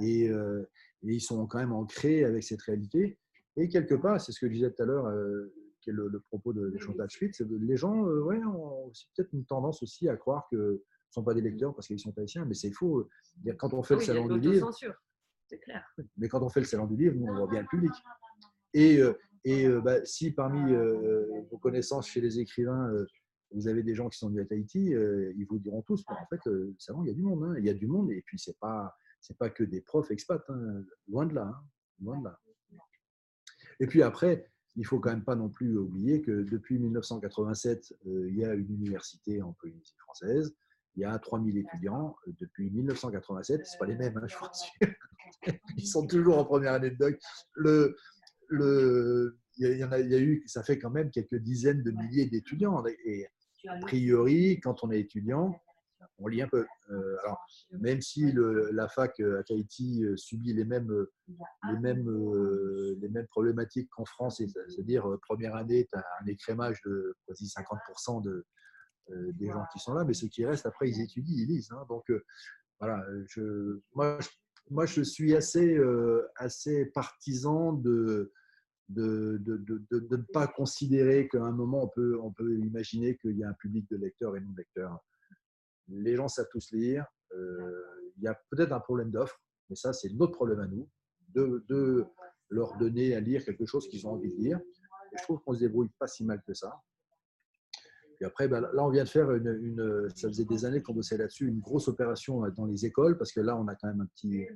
et, 0.00 0.28
euh, 0.28 0.62
et, 1.02 1.14
ils 1.14 1.20
sont 1.20 1.46
quand 1.46 1.58
même 1.58 1.72
ancrés 1.72 2.24
avec 2.24 2.42
cette 2.42 2.62
réalité. 2.62 3.18
Et 3.56 3.68
quelque 3.68 3.94
part, 3.94 4.20
c'est 4.20 4.32
ce 4.32 4.40
que 4.40 4.48
je 4.48 4.52
disais 4.52 4.70
tout 4.72 4.82
à 4.82 4.86
l'heure, 4.86 5.06
euh, 5.06 5.52
qui 5.80 5.90
est 5.90 5.92
le, 5.92 6.18
propos 6.28 6.52
de, 6.52 6.70
de 6.70 6.78
Chantal 6.78 7.10
Schmitt, 7.10 7.38
les 7.40 7.76
gens 7.76 8.02
ouais, 8.02 8.42
ont 8.42 8.90
peut-être 9.14 9.32
une 9.32 9.44
tendance 9.44 9.82
aussi 9.82 10.08
à 10.08 10.16
croire 10.16 10.48
que 10.50 10.56
ne 10.56 10.78
sont 11.10 11.22
pas 11.22 11.34
des 11.34 11.42
lecteurs 11.42 11.74
parce 11.74 11.86
qu'ils 11.86 12.00
sont 12.00 12.16
haïtiens, 12.18 12.46
mais 12.46 12.54
c'est 12.54 12.72
faux. 12.72 13.06
Quand 13.58 13.74
on 13.74 13.82
fait 13.82 13.96
le 13.96 14.00
salon 14.00 14.26
du 14.26 14.40
livre, 14.40 14.70
clair. 15.62 15.84
Mais 16.16 16.28
quand 16.28 16.42
on 16.42 16.48
fait 16.48 16.60
le 16.60 16.66
salon 16.66 16.86
du 16.86 16.96
livre, 16.96 17.14
nous, 17.16 17.26
on 17.26 17.36
voit 17.36 17.46
bien 17.46 17.60
le 17.60 17.68
public. 17.68 17.92
Et, 18.72 18.98
et 19.44 19.68
bah, 19.80 20.04
si 20.06 20.32
parmi 20.32 20.74
vos 21.50 21.58
connaissances 21.58 22.08
chez 22.08 22.22
les 22.22 22.40
écrivains, 22.40 22.90
vous 23.54 23.68
avez 23.68 23.82
des 23.82 23.94
gens 23.94 24.08
qui 24.08 24.18
sont 24.18 24.28
venus 24.28 24.42
à 24.42 24.46
Tahiti, 24.46 24.94
euh, 24.94 25.32
ils 25.36 25.46
vous 25.46 25.58
diront 25.58 25.82
tous, 25.82 26.04
en 26.08 26.26
fait, 26.26 26.46
euh, 26.48 26.74
il 27.02 27.06
y 27.06 27.10
a 27.10 27.14
du 27.14 27.22
monde. 27.22 27.44
Hein. 27.44 27.54
il 27.58 27.64
y 27.64 27.70
a 27.70 27.74
du 27.74 27.86
monde, 27.86 28.10
et 28.10 28.22
puis, 28.22 28.38
ce 28.38 28.50
n'est 28.50 28.56
pas, 28.60 28.94
pas 29.38 29.50
que 29.50 29.64
des 29.64 29.80
profs 29.80 30.10
expats, 30.10 30.44
hein. 30.48 30.84
loin, 31.08 31.26
de 31.26 31.34
là, 31.34 31.46
hein. 31.46 31.64
loin 32.00 32.18
de 32.18 32.24
là. 32.24 32.38
Et 33.80 33.86
puis 33.86 34.02
après, 34.02 34.50
il 34.76 34.82
ne 34.82 34.86
faut 34.86 34.98
quand 34.98 35.10
même 35.10 35.24
pas 35.24 35.36
non 35.36 35.48
plus 35.48 35.76
oublier 35.76 36.20
que 36.20 36.42
depuis 36.42 36.78
1987, 36.78 37.94
euh, 38.06 38.28
il 38.28 38.36
y 38.36 38.44
a 38.44 38.54
une 38.54 38.72
université 38.72 39.40
en 39.42 39.52
Polynésie 39.52 39.96
française. 39.98 40.54
Il 40.96 41.00
y 41.00 41.04
a 41.04 41.18
3000 41.18 41.58
étudiants 41.58 42.16
depuis 42.40 42.70
1987. 42.70 43.66
Ce 43.66 43.78
pas 43.78 43.86
les 43.86 43.96
mêmes, 43.96 44.20
je 44.28 44.36
pense. 44.36 44.64
Ils 45.76 45.86
sont 45.86 46.06
toujours 46.06 46.38
en 46.38 46.44
première 46.44 46.74
année 46.74 46.90
de 46.90 46.96
doc. 46.96 47.18
Le, 47.54 47.96
le, 48.48 49.38
il 49.56 49.76
y 49.76 49.82
a 49.82 50.18
eu, 50.20 50.42
ça 50.46 50.62
fait 50.62 50.78
quand 50.78 50.90
même 50.90 51.10
quelques 51.10 51.36
dizaines 51.36 51.82
de 51.82 51.90
milliers 51.90 52.26
d'étudiants. 52.26 52.84
Et 53.04 53.26
a 53.68 53.78
priori, 53.80 54.60
quand 54.60 54.84
on 54.84 54.90
est 54.90 55.00
étudiant, 55.00 55.58
on 56.18 56.28
lit 56.28 56.42
un 56.42 56.48
peu. 56.48 56.66
Euh, 56.90 57.16
alors, 57.24 57.44
même 57.72 58.00
si 58.00 58.30
le, 58.32 58.70
la 58.72 58.88
fac 58.88 59.18
euh, 59.20 59.40
à 59.40 59.42
Tahiti 59.42 60.04
euh, 60.04 60.16
subit 60.16 60.52
les 60.52 60.64
mêmes, 60.64 61.06
les 61.28 61.78
mêmes, 61.78 62.08
les 63.00 63.08
mêmes 63.08 63.26
problématiques 63.26 63.88
qu'en 63.90 64.04
France, 64.04 64.38
c'est-à-dire 64.38 65.06
première 65.22 65.54
année, 65.54 65.86
tu 65.90 65.98
as 65.98 66.04
un 66.22 66.26
écrémage 66.26 66.80
de 66.84 67.16
quasi 67.26 67.46
50% 67.46 68.22
de, 68.22 68.46
des 69.32 69.48
gens 69.48 69.64
qui 69.72 69.78
sont 69.78 69.94
là, 69.94 70.04
mais 70.04 70.14
ceux 70.14 70.28
qui 70.28 70.44
restent, 70.44 70.66
après, 70.66 70.88
ils 70.88 71.00
étudient, 71.00 71.36
ils 71.36 71.46
lisent. 71.46 71.72
Hein. 71.72 71.84
donc, 71.88 72.04
voilà, 72.80 73.04
je, 73.28 73.80
moi, 73.94 74.18
je, 74.20 74.28
moi, 74.70 74.86
je 74.86 75.02
suis 75.02 75.34
assez, 75.34 75.78
assez 76.36 76.86
partisan 76.86 77.72
de, 77.72 78.32
de, 78.88 79.38
de, 79.40 79.56
de, 79.56 80.16
ne 80.16 80.22
pas 80.32 80.46
considérer 80.46 81.28
qu'à 81.28 81.42
un 81.42 81.52
moment, 81.52 81.84
on 81.84 81.88
peut, 81.88 82.18
on 82.20 82.32
peut 82.32 82.58
imaginer 82.58 83.16
qu'il 83.16 83.38
y 83.38 83.44
a 83.44 83.48
un 83.48 83.54
public 83.54 83.88
de 83.90 83.96
lecteurs 83.96 84.36
et 84.36 84.40
non 84.40 84.52
lecteurs. 84.56 84.98
Les 85.88 86.16
gens 86.16 86.28
savent 86.28 86.48
tous 86.50 86.70
lire. 86.72 87.06
Euh, 87.32 87.82
il 88.16 88.24
y 88.24 88.28
a 88.28 88.38
peut-être 88.50 88.72
un 88.72 88.80
problème 88.80 89.10
d'offre, 89.10 89.40
mais 89.68 89.76
ça, 89.76 89.92
c'est 89.92 90.12
notre 90.12 90.32
problème 90.32 90.60
à 90.60 90.66
nous, 90.66 90.88
de, 91.34 92.04
leur 92.50 92.76
donner 92.76 93.14
à 93.14 93.20
lire 93.20 93.44
quelque 93.44 93.66
chose 93.66 93.88
qu'ils 93.88 94.06
ont 94.06 94.12
envie 94.12 94.32
de 94.32 94.36
lire. 94.36 94.60
Je 95.16 95.22
trouve 95.24 95.40
qu'on 95.40 95.54
se 95.54 95.60
débrouille 95.60 95.88
pas 95.98 96.06
si 96.06 96.24
mal 96.24 96.42
que 96.46 96.54
ça. 96.54 96.80
Et 98.20 98.24
après, 98.24 98.46
ben, 98.46 98.60
là, 98.60 98.84
on 98.84 98.90
vient 98.90 99.02
de 99.02 99.08
faire 99.08 99.30
une, 99.32 100.08
ça 100.14 100.28
faisait 100.28 100.44
des 100.44 100.64
années 100.64 100.82
qu'on 100.82 100.94
bossait 100.94 101.16
là-dessus, 101.16 101.48
une 101.48 101.60
grosse 101.60 101.88
opération 101.88 102.42
dans 102.50 102.66
les 102.66 102.86
écoles, 102.86 103.18
parce 103.18 103.32
que 103.32 103.40
là, 103.40 103.56
on 103.56 103.66
a 103.66 103.74
quand 103.74 103.88
même 103.88 104.02
un 104.02 104.06
petit, 104.06 104.46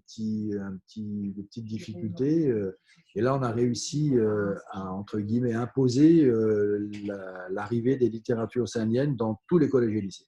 petit, 0.00 0.52
un 0.60 0.76
petit, 0.78 1.32
des 1.34 1.42
petites 1.42 1.64
difficultés. 1.64 2.48
Euh, 2.48 2.78
et 3.14 3.20
là, 3.20 3.36
on 3.36 3.42
a 3.42 3.50
réussi 3.50 4.16
euh, 4.16 4.54
à, 4.70 4.90
entre 4.92 5.20
guillemets, 5.20 5.54
imposer 5.54 6.24
euh, 6.24 6.90
l'arrivée 7.50 7.96
des 7.96 8.08
littératures 8.08 8.64
océaniennes 8.64 9.16
dans 9.16 9.40
tous 9.48 9.58
les 9.58 9.68
collèges 9.68 9.96
et 9.96 10.00
lycées. 10.00 10.26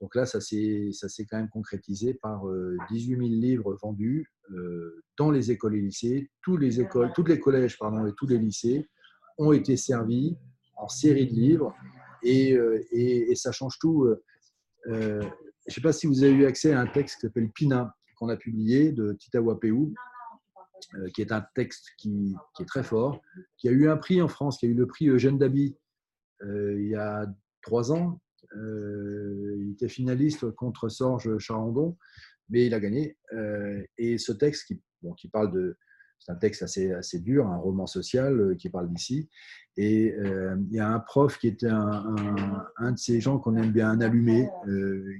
Donc 0.00 0.14
là, 0.14 0.26
ça 0.26 0.40
s'est 0.40 0.90
quand 1.30 1.38
même 1.38 1.48
concrétisé 1.48 2.14
par 2.14 2.44
18 2.90 3.16
000 3.16 3.20
livres 3.28 3.78
vendus 3.82 4.30
dans 5.16 5.30
les 5.30 5.50
écoles 5.50 5.76
et 5.76 5.80
lycées. 5.80 6.30
Tous 6.42 6.58
les 6.58 6.82
écoles, 6.82 7.12
tous 7.14 7.24
les 7.24 7.40
collèges 7.40 7.78
pardon, 7.78 8.06
et 8.06 8.12
tous 8.14 8.26
les 8.26 8.36
lycées 8.36 8.86
ont 9.38 9.52
été 9.52 9.78
servis 9.78 10.36
en 10.76 10.88
série 10.88 11.26
de 11.26 11.32
livres 11.32 11.74
et, 12.22 12.58
et, 12.92 13.34
ça 13.36 13.52
change 13.52 13.78
tout. 13.78 14.06
je 14.84 14.92
ne 14.92 15.30
sais 15.68 15.80
pas 15.80 15.94
si 15.94 16.06
vous 16.06 16.22
avez 16.22 16.34
eu 16.34 16.44
accès 16.44 16.74
à 16.74 16.80
un 16.80 16.86
texte 16.86 17.14
qui 17.14 17.20
s'appelle 17.22 17.48
Pina, 17.48 17.95
qu'on 18.16 18.28
a 18.28 18.36
publié 18.36 18.92
de 18.92 19.12
Tita 19.12 19.40
Wapeu, 19.40 19.92
euh, 20.94 21.08
qui 21.14 21.22
est 21.22 21.32
un 21.32 21.44
texte 21.54 21.90
qui, 21.96 22.34
est 22.60 22.64
très 22.64 22.82
fort, 22.82 23.20
qui 23.56 23.68
a 23.68 23.72
eu 23.72 23.88
un 23.88 23.96
prix 23.96 24.20
en 24.20 24.28
France, 24.28 24.58
qui 24.58 24.66
a 24.66 24.68
eu 24.68 24.74
le 24.74 24.86
prix 24.86 25.08
Eugène 25.08 25.38
Dabi 25.38 25.76
euh, 26.42 26.78
il 26.78 26.88
y 26.88 26.94
a 26.94 27.26
trois 27.62 27.92
ans. 27.92 28.20
Euh, 28.56 29.56
il 29.58 29.72
était 29.72 29.88
finaliste 29.88 30.50
contre 30.52 30.88
Sorge 30.88 31.38
Charandon, 31.38 31.96
mais 32.48 32.66
il 32.66 32.74
a 32.74 32.80
gagné. 32.80 33.16
et 33.98 34.18
ce 34.18 34.32
texte 34.32 34.66
qui, 34.66 34.80
bon, 35.02 35.12
qui 35.14 35.28
parle 35.28 35.50
de, 35.52 35.76
c'est 36.18 36.30
un 36.32 36.36
texte 36.36 36.62
assez, 36.62 36.92
assez 36.92 37.20
dur, 37.20 37.46
un 37.46 37.56
roman 37.56 37.86
social 37.86 38.54
qui 38.58 38.68
parle 38.68 38.88
d'ici. 38.92 39.28
Et 39.76 40.14
il 40.14 40.72
y 40.72 40.78
a 40.78 40.88
un 40.88 41.00
prof 41.00 41.38
qui 41.38 41.48
était 41.48 41.68
un, 41.68 42.14
un, 42.76 42.92
de 42.92 42.98
ces 42.98 43.20
gens 43.20 43.38
qu'on 43.38 43.56
aime 43.56 43.72
bien, 43.72 43.90
un 43.90 44.00
allumé, 44.00 44.48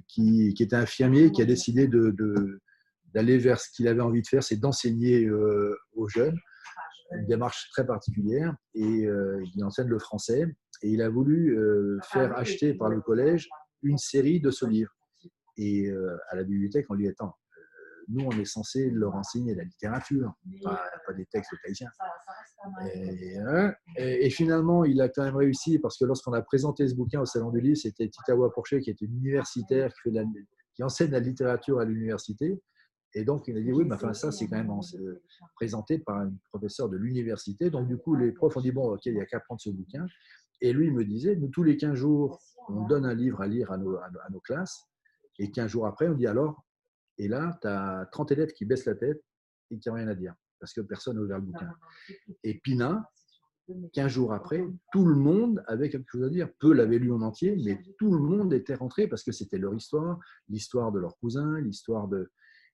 qui, 0.07 0.55
qui, 0.55 0.63
était 0.63 0.77
infirmier, 0.77 1.33
qui 1.33 1.43
a 1.43 1.47
décidé 1.47 1.89
de, 1.89 2.61
d'aller 3.15 3.39
vers 3.39 3.61
ce 3.61 3.71
qu'il 3.71 3.89
avait 3.89 4.01
envie 4.01 4.23
de 4.23 4.27
faire, 4.27 4.43
c'est 4.43 4.57
d'enseigner 4.57 5.25
euh, 5.25 5.77
aux 5.95 6.09
jeunes, 6.09 6.39
une 7.13 7.27
démarche 7.27 7.71
très 7.71 7.87
particulière, 7.87 8.55
et 8.75 9.07
euh, 9.07 9.43
il 9.55 9.65
enseigne 9.65 9.89
le 9.89 9.99
français, 9.99 10.47
et 10.83 10.89
il 10.91 11.01
a 11.03 11.09
voulu 11.09 11.57
euh, 11.59 11.99
faire 12.11 12.37
acheter 12.37 12.75
par 12.75 12.89
le 12.89 13.01
collège 13.01 13.49
une 13.83 13.99
série 13.99 14.41
de 14.41 14.51
ce 14.51 14.67
livre. 14.67 14.91
Et 15.59 15.91
à 16.29 16.37
la 16.37 16.45
bibliothèque, 16.45 16.85
on 16.91 16.95
lui 16.95 17.09
attend. 17.09 17.35
Nous, 18.09 18.23
on 18.27 18.31
est 18.33 18.45
censé 18.45 18.91
leur 18.91 19.15
enseigner 19.15 19.55
la 19.55 19.65
littérature, 19.65 20.35
pas, 20.63 20.79
des 21.17 21.25
textes 21.25 21.55
tahitiens. 21.65 21.89
Et, 23.97 24.27
et, 24.27 24.29
finalement, 24.29 24.85
il 24.85 25.01
a 25.01 25.09
quand 25.09 25.25
même 25.25 25.37
réussi 25.37 25.79
parce 25.79 25.97
que 25.99 26.05
lorsqu'on 26.05 26.35
a 26.35 26.43
présenté 26.43 26.87
ce 26.87 26.95
bouquin 26.95 27.23
au 27.23 27.25
Salon 27.25 27.51
du 27.51 27.61
Livre, 27.61 27.79
c'était 27.79 28.07
Titawa 28.07 28.53
Porcher 28.53 28.81
qui 28.81 28.91
était 28.91 29.07
universitaire, 29.07 29.91
qui, 29.95 30.11
fait 30.11 30.25
qui 30.75 30.83
enseigne 30.83 31.11
la 31.11 31.21
littérature 31.21 31.81
à 31.81 31.85
l'université. 31.87 32.61
Et 33.17 33.25
donc, 33.25 33.49
il 33.49 33.57
a 33.57 33.61
dit, 33.63 33.73
oui, 33.73 33.85
mais 33.85 33.95
enfin, 33.95 34.13
ça, 34.13 34.31
c'est 34.31 34.47
quand 34.47 34.59
même 34.59 34.71
euh, 34.71 35.23
présenté 35.55 35.99
par 35.99 36.19
un 36.19 36.31
professeur 36.51 36.91
de 36.91 36.99
l'université. 36.99 37.71
Donc, 37.71 37.89
du 37.89 37.97
coup, 37.97 38.15
les 38.15 38.31
profs 38.31 38.57
ont 38.59 38.61
dit, 38.61 38.73
bon, 38.73 38.93
OK, 38.93 39.07
il 39.07 39.15
n'y 39.15 39.21
a 39.21 39.25
qu'à 39.25 39.41
prendre 39.41 39.61
ce 39.61 39.71
bouquin. 39.71 40.07
Et 40.61 40.75
lui, 40.75 40.89
il 40.89 40.93
me 40.93 41.03
disait, 41.03 41.35
nous, 41.35 41.49
tous 41.49 41.63
les 41.63 41.79
15 41.79 41.95
jours, 41.95 42.39
on 42.69 42.87
donne 42.87 43.07
un 43.07 43.15
livre 43.15 43.41
à 43.41 43.47
lire 43.47 43.73
à 43.73 43.79
nos, 43.79 43.97
à 43.97 44.11
nos 44.31 44.41
classes. 44.41 44.85
Et 45.39 45.51
15 45.51 45.71
jours 45.71 45.87
après, 45.87 46.09
on 46.09 46.15
dit, 46.15 46.27
alors, 46.27 46.63
et 47.17 47.27
là, 47.29 47.59
tu 47.63 47.69
as 47.69 48.07
30 48.13 48.33
élèves 48.33 48.53
qui 48.53 48.67
baissent 48.67 48.85
la 48.85 48.95
tête 48.95 49.23
et 49.71 49.79
qui 49.79 49.89
n'ont 49.89 49.95
rien 49.95 50.09
à 50.09 50.15
dire, 50.15 50.35
parce 50.61 50.75
que 50.75 50.83
personne 50.83 51.17
n'a 51.17 51.23
ouvert 51.23 51.39
le 51.39 51.45
bouquin. 51.45 51.71
Et 52.45 52.61
Pina, 52.61 53.11
15 53.95 54.13
jours 54.13 54.33
après, 54.33 54.65
tout 54.93 55.07
le 55.07 55.17
monde 55.17 55.63
avait 55.67 55.89
quelque 55.89 56.09
chose 56.11 56.25
à 56.25 56.29
dire. 56.29 56.49
Peu 56.61 56.73
l'avaient 56.73 56.99
lu 56.99 57.13
en 57.13 57.23
entier, 57.23 57.57
mais 57.65 57.83
tout 57.99 58.13
le 58.13 58.21
monde 58.21 58.53
était 58.53 58.75
rentré 58.75 59.09
parce 59.09 59.25
que 59.25 59.33
c'était 59.33 59.59
leur 59.59 59.75
histoire, 59.75 60.19
l'histoire 60.49 60.93
de 60.93 61.01
leur 61.01 61.17
cousin, 61.19 61.59
l'histoire 61.61 62.09
de. 62.09 62.31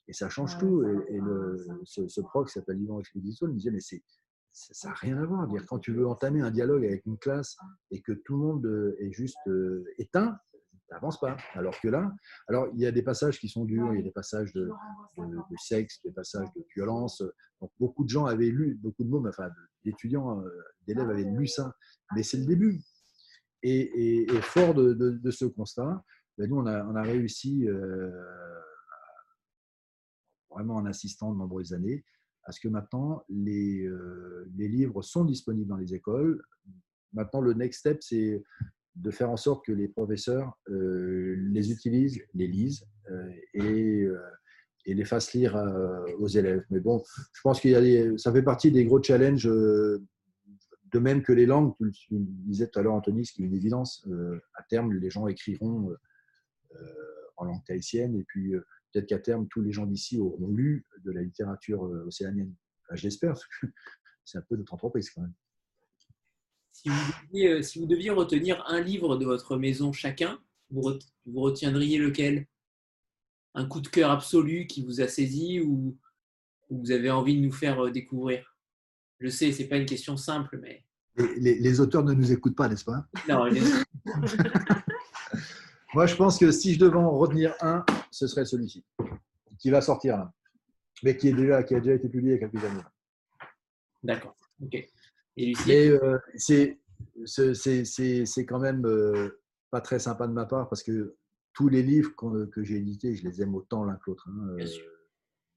Et 0.09 0.13
ça 0.13 0.29
change 0.29 0.59
tout. 0.59 0.83
Et, 1.09 1.19
le, 1.19 1.57
ce, 1.85 2.09
ce, 2.09 2.21
prof 2.21 2.47
qui 2.47 2.53
s'appelle 2.53 2.81
Yvan 2.81 3.01
Expedito 3.01 3.47
me 3.47 3.55
disait 3.55 3.71
Mais 3.71 3.81
c'est, 3.81 4.03
ça 4.53 4.89
n'a 4.89 4.95
rien 4.95 5.19
à 5.19 5.25
voir. 5.25 5.47
Dire, 5.49 5.65
quand 5.67 5.79
tu 5.79 5.93
veux 5.93 6.07
entamer 6.07 6.41
un 6.41 6.51
dialogue 6.51 6.85
avec 6.85 7.07
une 7.07 7.19
classe 7.19 7.57
et 7.91 8.01
que 8.03 8.13
tout 8.13 8.37
le 8.37 8.43
monde 8.43 8.97
est 8.99 9.13
juste 9.13 9.39
euh, 9.49 9.85
éteint, 9.99 10.37
n'avance 10.93 11.19
pas. 11.19 11.37
Alors 11.55 11.79
que 11.81 11.89
là, 11.89 12.13
alors 12.49 12.69
il 12.75 12.81
y 12.81 12.87
a 12.87 12.93
des 12.93 13.03
passages 13.03 13.39
qui 13.39 13.49
sont 13.49 13.65
durs, 13.65 13.93
il 13.93 13.99
y 13.99 14.01
a 14.01 14.05
des 14.05 14.13
passages 14.13 14.53
de, 14.53 14.71
de, 15.19 15.57
sexe, 15.57 16.01
des 16.05 16.13
passages 16.13 16.49
de 16.55 16.65
violence. 16.75 17.23
Donc 17.61 17.71
beaucoup 17.79 18.05
de 18.05 18.09
gens 18.09 18.27
avaient 18.27 18.51
lu, 18.51 18.79
beaucoup 18.83 19.05
de 19.05 19.09
mots, 19.09 19.27
enfin 19.27 19.49
d'étudiants, 19.85 20.43
euh, 20.45 20.51
d'élèves 20.87 21.11
avaient 21.11 21.25
lu 21.25 21.47
ça, 21.47 21.75
mais 22.15 22.23
c'est 22.23 22.37
le 22.37 22.47
début. 22.47 22.81
Et, 23.63 24.27
fort 24.43 24.75
de, 24.75 25.31
ce 25.31 25.45
constat, 25.45 26.05
ben, 26.37 26.49
nous 26.49 26.57
on 26.57 26.67
a, 26.67 26.85
on 26.85 26.97
a 26.97 27.03
réussi, 27.03 27.69
euh, 27.69 28.11
vraiment 30.55 30.77
en 30.77 30.87
insistant 30.87 31.33
de 31.33 31.39
nombreuses 31.39 31.73
années, 31.73 32.05
à 32.45 32.53
ce 32.53 32.61
que 32.61 32.69
maintenant 32.69 33.23
les, 33.29 33.85
euh, 33.85 34.49
les 34.57 34.69
livres 34.69 35.03
sont 35.03 35.25
disponibles 35.25 35.69
dans 35.69 35.77
les 35.77 35.95
écoles. 35.95 36.43
Maintenant, 37.13 37.41
le 37.41 37.55
next 37.55 37.81
step, 37.81 38.03
c'est 38.03 38.43
de 38.95 39.11
faire 39.11 39.31
en 39.31 39.37
sorte 39.37 39.65
que 39.65 39.73
les 39.73 39.89
professeurs 39.89 40.59
euh, 40.69 41.37
les 41.51 41.71
utilisent, 41.71 42.21
les 42.35 42.47
lisent 42.47 42.85
euh, 43.11 43.31
et, 43.55 44.09
les 44.87 45.05
fassent 45.05 45.33
lire 45.33 45.57
aux 46.19 46.27
élèves. 46.27 46.65
Mais 46.71 46.81
bon, 46.81 47.03
je 47.33 47.41
pense 47.43 47.65
a 47.65 48.19
ça 48.19 48.33
fait 48.33 48.43
partie 48.43 48.73
des 48.73 48.85
gros 48.85 49.01
challenges, 49.01 49.47
de 49.47 50.99
même 50.99 51.23
que 51.23 51.33
les 51.33 51.47
langues. 51.47 51.73
Tu, 51.79 52.15
le 52.15 52.19
disais 52.21 52.67
tout 52.67 52.81
à 52.81 52.83
l'heure, 52.83 52.95
Anthony, 52.95 53.25
ce 53.25 53.33
qui 53.33 53.43
est 53.43 53.47
une 53.47 53.55
évidence. 53.55 54.05
à 54.55 54.63
terme, 54.65 54.93
les 54.93 55.09
gens 55.09 55.29
écriront 55.29 55.95
en 57.37 57.45
langue 57.45 57.63
tahitienne 57.65 58.17
et 58.17 58.25
puis 58.25 58.55
peut-être 58.93 59.07
qu'à 59.07 59.19
terme, 59.19 59.49
tous 59.49 59.63
les 59.63 59.73
gens 59.73 59.87
d'ici 59.87 60.19
auront 60.19 60.49
lu 60.49 60.87
de 61.05 61.11
la 61.11 61.23
littérature 61.23 61.83
océanienne. 61.83 62.55
Enfin, 62.85 62.97
je 62.97 63.05
l'espère, 63.05 63.37
c'est 64.25 64.39
un 64.39 64.43
peu 64.43 64.57
notre 64.57 64.75
entreprise 64.75 65.11
quand 65.11 65.23
même. 65.23 65.35
Euh, 66.87 67.63
si 67.63 67.79
vous, 67.79 67.87
deviez, 67.87 68.11
retenir 68.11 68.65
un 68.67 68.81
livre 68.81 69.17
de 69.17 69.25
votre 69.25 69.57
maison 69.57 69.93
chacun, 69.93 70.39
vous, 70.71 70.99
retiendriez 71.35 71.99
lequel? 71.99 72.47
Un 73.55 73.67
coup 73.67 73.81
de 73.81 73.89
cœur 73.89 74.11
absolu 74.11 74.67
qui 74.67 74.83
vous 74.83 75.01
a 75.01 75.09
saisi 75.09 75.61
ou, 75.61 75.99
vous 76.71 76.91
avez 76.91 77.11
envie 77.11 77.37
de 77.37 77.45
nous 77.45 77.53
faire 77.53 77.85
euh, 77.85 77.91
découvrir? 77.91 78.57
Je 79.21 79.29
sais, 79.29 79.53
ce 79.53 79.63
n'est 79.63 79.69
pas 79.69 79.77
une 79.77 79.87
question 79.87 80.17
simple, 80.17 80.59
mais. 80.61 80.85
Les, 81.17 81.81
auteurs 81.81 82.05
ne 82.05 82.15
nous 82.15 82.33
écoutent 82.33 82.57
pas, 82.57 82.69
n'est-ce 82.69 82.87
pas? 82.87 83.07
Non. 83.29 83.45
Moi, 85.95 86.07
je 86.07 86.17
pense 86.17 86.39
que 86.39 86.51
si 86.51 86.75
je 86.75 86.79
devais 86.79 86.97
en 86.97 87.11
retenir 87.11 87.55
un, 87.61 87.85
ce 88.11 88.27
serait 88.27 88.47
celui-ci, 88.47 88.85
qui 89.59 89.71
va 89.71 89.81
sortir 89.83 90.17
là, 90.17 90.33
mais 91.03 91.17
qui, 91.17 91.29
est 91.29 91.35
déjà, 91.35 91.63
qui 91.63 91.75
a 91.75 91.81
déjà 91.81 91.95
été 91.95 92.09
publié 92.09 92.37
il 92.37 92.41
y 92.41 92.45
a 92.45 92.49
quelques 92.49 92.65
années. 92.65 92.83
D'accord. 94.03 94.37
Ok. 94.63 94.75
Et 95.37 95.55
euh, 95.91 96.19
c'est 96.37 96.79
quand 98.47 98.59
même 98.59 98.87
euh, 98.87 99.41
pas 99.71 99.81
très 99.81 99.99
sympa 99.99 100.27
de 100.27 100.33
ma 100.33 100.47
part 100.47 100.69
parce 100.69 100.83
que 100.83 101.17
tous 101.53 101.69
les 101.69 101.83
livres 101.83 102.13
que 102.17 102.63
j'ai 102.63 102.77
édités, 102.77 103.15
je 103.15 103.29
les 103.29 103.43
aime 103.43 103.55
autant 103.55 103.85
l'un 103.85 103.97
que 103.97 104.03
l'autre. 104.07 104.27
Hein, 104.31 104.57
euh, 104.59 104.67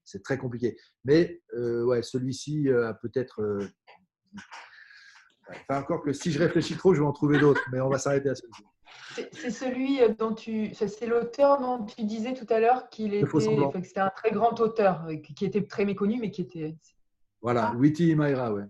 c'est 0.04 0.22
très 0.22 0.36
compliqué. 0.36 0.76
Mais 1.04 1.42
ouais, 1.54 2.02
celui-ci 2.02 2.68
a 2.70 2.92
peut-être. 2.92 3.58
Enfin, 5.48 5.80
encore 5.80 6.02
que 6.02 6.12
si 6.12 6.30
je 6.30 6.38
réfléchis 6.38 6.76
trop, 6.76 6.92
je 6.92 7.00
vais 7.00 7.06
en 7.06 7.12
trouver 7.12 7.38
d'autres, 7.38 7.62
mais 7.72 7.80
on 7.80 7.88
va 7.88 7.98
s'arrêter 7.98 8.28
à 8.28 8.34
celui-ci. 8.34 8.62
C'est 9.32 9.50
celui 9.50 10.00
dont 10.18 10.34
tu, 10.34 10.74
c'est 10.74 11.06
l'auteur 11.06 11.60
dont 11.60 11.84
tu 11.84 12.04
disais 12.04 12.34
tout 12.34 12.46
à 12.50 12.60
l'heure 12.60 12.88
qu'il 12.88 13.14
était, 13.14 13.26
c'était 13.82 14.00
un 14.00 14.10
très 14.10 14.30
grand 14.30 14.58
auteur, 14.60 15.06
qui 15.34 15.44
était 15.44 15.64
très 15.64 15.84
méconnu, 15.84 16.18
mais 16.20 16.30
qui 16.30 16.42
était. 16.42 16.76
Voilà, 17.40 17.70
ah. 17.72 17.76
Witty 17.76 18.14
Maïra, 18.14 18.52
ouais. 18.52 18.64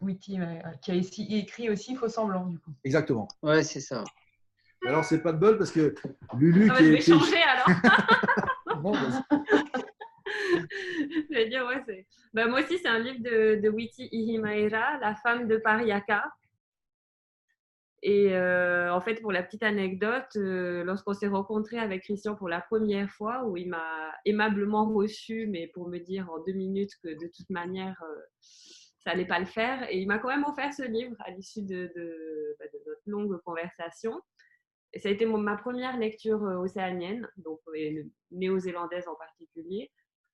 Witty, 0.00 0.38
qui 0.82 0.92
a 0.92 1.36
écrit 1.36 1.70
aussi 1.70 1.94
Faux 1.94 2.08
semblant, 2.08 2.46
du 2.46 2.58
coup. 2.58 2.72
Exactement. 2.84 3.28
Ouais, 3.42 3.62
c'est 3.62 3.80
ça. 3.80 4.04
Alors, 4.86 5.04
c'est 5.04 5.22
pas 5.22 5.32
de 5.32 5.38
bol 5.38 5.58
parce 5.58 5.70
que 5.70 5.94
Lulu. 6.38 6.70
Ah 6.72 6.78
qui 6.78 6.84
je 6.84 6.90
vais 6.90 7.00
changer 7.00 7.42
alors. 7.42 7.66
je 11.30 11.34
vais 11.34 11.48
dire, 11.48 11.66
ouais, 11.66 11.82
c'est. 11.86 12.06
Ben, 12.32 12.48
moi 12.48 12.60
aussi, 12.60 12.78
c'est 12.78 12.88
un 12.88 12.98
livre 12.98 13.22
de, 13.22 13.60
de 13.60 13.68
Witty 13.68 14.08
Ihimaera, 14.10 14.98
La 15.00 15.14
femme 15.16 15.48
de 15.48 15.58
Pariaka. 15.58 16.24
Et 18.02 18.34
euh, 18.34 18.92
en 18.94 19.00
fait, 19.00 19.20
pour 19.20 19.30
la 19.30 19.42
petite 19.42 19.62
anecdote, 19.62 20.34
euh, 20.36 20.84
lorsqu'on 20.84 21.12
s'est 21.12 21.26
rencontré 21.26 21.78
avec 21.78 22.02
Christian 22.02 22.34
pour 22.34 22.48
la 22.48 22.60
première 22.60 23.10
fois, 23.10 23.44
où 23.44 23.58
il 23.58 23.68
m'a 23.68 24.12
aimablement 24.24 24.90
reçu, 24.90 25.46
mais 25.46 25.66
pour 25.74 25.88
me 25.88 25.98
dire 25.98 26.30
en 26.30 26.42
deux 26.42 26.54
minutes 26.54 26.92
que 27.02 27.08
de 27.08 27.30
toute 27.34 27.50
manière, 27.50 28.02
euh, 28.02 28.20
ça 29.00 29.10
n'allait 29.10 29.26
pas 29.26 29.38
le 29.38 29.46
faire. 29.46 29.86
Et 29.90 29.98
il 29.98 30.06
m'a 30.06 30.18
quand 30.18 30.28
même 30.28 30.44
offert 30.44 30.72
ce 30.72 30.82
livre 30.82 31.14
à 31.20 31.30
l'issue 31.30 31.62
de, 31.62 31.92
bah, 32.58 32.64
notre 32.86 33.02
longue 33.04 33.38
conversation. 33.42 34.18
Et 34.92 34.98
ça 34.98 35.10
a 35.10 35.12
été 35.12 35.26
ma 35.26 35.56
première 35.56 35.96
lecture 35.98 36.42
océanienne, 36.42 37.28
donc 37.36 37.60
néo-zélandaise 38.32 39.06
en 39.08 39.14
particulier. 39.14 39.90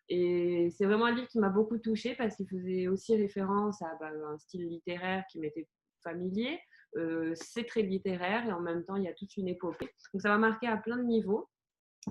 Et 0.08 0.70
c'est 0.70 0.86
vraiment 0.86 1.06
un 1.06 1.14
livre 1.14 1.28
qui 1.28 1.40
m'a 1.40 1.48
beaucoup 1.48 1.78
touchée 1.78 2.14
parce 2.14 2.36
qu'il 2.36 2.48
faisait 2.48 2.86
aussi 2.86 3.16
référence 3.16 3.82
à 3.82 3.96
bah, 4.00 4.10
un 4.28 4.38
style 4.38 4.66
littéraire 4.68 5.24
qui 5.30 5.40
m'était 5.40 5.68
familier. 6.02 6.58
Euh, 6.96 7.32
c'est 7.34 7.64
très 7.64 7.82
littéraire 7.82 8.46
et 8.46 8.52
en 8.52 8.60
même 8.60 8.84
temps, 8.84 8.96
il 8.96 9.04
y 9.04 9.08
a 9.08 9.12
toute 9.12 9.36
une 9.36 9.48
épopée. 9.48 9.90
Donc 10.12 10.22
ça 10.22 10.30
m'a 10.30 10.38
marqué 10.38 10.66
à 10.66 10.76
plein 10.76 10.96
de 10.96 11.04
niveaux. 11.04 11.48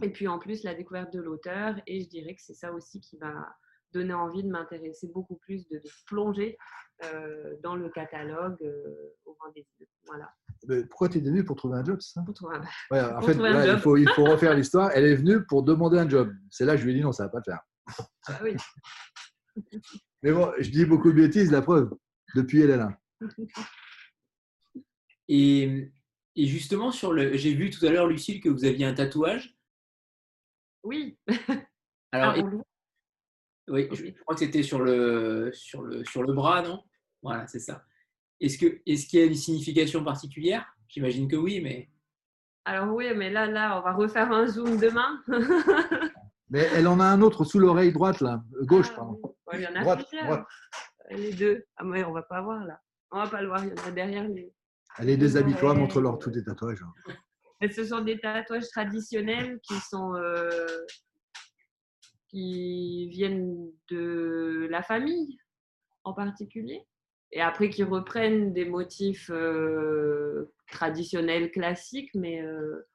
Et 0.01 0.11
puis 0.11 0.27
en 0.27 0.39
plus, 0.39 0.63
la 0.63 0.75
découverte 0.75 1.13
de 1.13 1.21
l'auteur. 1.21 1.75
Et 1.87 2.01
je 2.01 2.09
dirais 2.09 2.35
que 2.35 2.41
c'est 2.41 2.53
ça 2.53 2.71
aussi 2.71 2.99
qui 2.99 3.17
m'a 3.17 3.55
donné 3.93 4.13
envie 4.13 4.43
de 4.43 4.49
m'intéresser 4.49 5.07
beaucoup 5.07 5.37
plus, 5.37 5.67
de, 5.69 5.81
plonger 6.05 6.57
euh, 7.05 7.55
dans 7.63 7.75
le 7.75 7.89
catalogue 7.89 8.57
euh, 8.61 9.15
au 9.25 9.37
rendez 9.39 9.65
Voilà. 10.05 10.29
pourquoi 10.89 11.07
tu 11.07 11.19
es 11.19 11.21
venu 11.21 11.45
pour 11.45 11.55
trouver 11.55 11.77
un 11.77 11.83
job, 11.83 12.01
ça? 12.01 12.21
Pour 12.25 12.33
trouver 12.33 12.57
un, 12.57 12.61
ouais, 12.91 13.13
En 13.15 13.21
fait, 13.21 13.33
il, 13.33 13.79
faut, 13.79 13.95
il 13.95 14.09
faut 14.09 14.25
refaire 14.25 14.53
l'histoire. 14.53 14.91
Elle 14.93 15.05
est 15.05 15.15
venue 15.15 15.45
pour 15.45 15.63
demander 15.63 15.97
un 15.97 16.09
job. 16.09 16.31
C'est 16.49 16.65
là 16.65 16.73
que 16.73 16.79
je 16.79 16.85
lui 16.85 16.91
ai 16.91 16.95
dit 16.95 17.01
non, 17.01 17.13
ça 17.13 17.23
ne 17.23 17.29
va 17.29 17.31
pas 17.31 17.39
le 17.39 17.51
faire. 17.51 17.61
Ah 18.27 18.39
oui. 18.43 18.55
Mais 20.23 20.31
bon, 20.31 20.51
je 20.59 20.69
dis 20.69 20.85
beaucoup 20.85 21.11
de 21.11 21.17
bêtises, 21.17 21.51
la 21.51 21.61
preuve. 21.61 21.91
Depuis, 22.35 22.61
elle 22.61 22.71
est 22.71 22.77
là. 22.77 22.97
Et, 25.27 25.91
et 26.35 26.45
justement, 26.45 26.91
sur 26.91 27.13
le, 27.13 27.35
j'ai 27.37 27.53
vu 27.53 27.69
tout 27.69 27.85
à 27.85 27.89
l'heure, 27.89 28.07
Lucille, 28.07 28.41
que 28.41 28.49
vous 28.49 28.65
aviez 28.65 28.85
un 28.85 28.93
tatouage. 28.93 29.55
Oui. 30.83 31.17
Alors, 32.11 32.35
oui, 33.67 33.87
je 33.91 34.11
crois 34.21 34.35
que 34.35 34.41
c'était 34.41 34.63
sur 34.63 34.79
le, 34.79 35.51
sur, 35.53 35.81
le, 35.81 36.05
sur 36.05 36.21
le 36.21 36.33
bras, 36.33 36.61
non? 36.61 36.83
Voilà, 37.23 37.47
c'est 37.47 37.59
ça. 37.59 37.83
Est-ce 38.39 38.57
qu'il 38.57 38.81
est 38.85 39.07
qu'il 39.07 39.19
y 39.19 39.23
a 39.23 39.25
une 39.25 39.35
signification 39.35 40.03
particulière? 40.03 40.65
J'imagine 40.87 41.27
que 41.27 41.35
oui, 41.35 41.61
mais. 41.61 41.89
Alors 42.65 42.93
oui, 42.93 43.07
mais 43.15 43.29
là, 43.31 43.47
là, 43.47 43.79
on 43.79 43.81
va 43.81 43.93
refaire 43.93 44.31
un 44.31 44.45
zoom 44.45 44.77
demain. 44.77 45.23
mais 46.49 46.67
elle 46.73 46.87
en 46.87 46.99
a 46.99 47.05
un 47.05 47.21
autre 47.21 47.43
sous 47.43 47.59
l'oreille 47.59 47.91
droite, 47.91 48.21
là, 48.21 48.43
euh, 48.55 48.65
gauche, 48.65 48.89
ah, 48.91 48.95
pardon. 48.97 49.35
il 49.53 49.61
y 49.61 49.67
en 49.67 49.75
a 49.75 49.95
plusieurs. 49.97 50.47
Les 51.09 51.33
deux. 51.33 51.65
Ah, 51.77 51.83
mais 51.83 52.03
on 52.03 52.11
va 52.11 52.23
pas 52.23 52.41
voir 52.41 52.63
là. 52.65 52.79
On 53.11 53.17
va 53.17 53.29
pas 53.29 53.41
le 53.41 53.47
voir, 53.47 53.63
il 53.63 53.69
y 53.69 53.79
en 53.79 53.87
a 53.87 53.91
derrière 53.91 54.27
les. 54.27 54.53
Allez, 54.97 55.17
déshabille-toi, 55.17 55.73
montre-leur 55.73 56.17
tous 56.19 56.31
tes 56.31 56.43
tatouages. 56.43 56.83
Et 57.61 57.69
ce 57.69 57.83
sont 57.83 58.01
des 58.01 58.19
tatouages 58.19 58.69
traditionnels 58.69 59.59
qui 59.61 59.75
sont 59.75 60.15
euh, 60.15 60.57
qui 62.29 63.07
viennent 63.09 63.71
de 63.89 64.67
la 64.69 64.81
famille 64.81 65.37
en 66.05 66.13
particulier, 66.13 66.81
et 67.31 67.41
après 67.41 67.69
qui 67.69 67.83
reprennent 67.83 68.53
des 68.53 68.65
motifs 68.65 69.29
euh, 69.33 70.53
traditionnels 70.71 71.51
classiques, 71.51 72.13
mais 72.13 72.41
euh, 72.41 72.87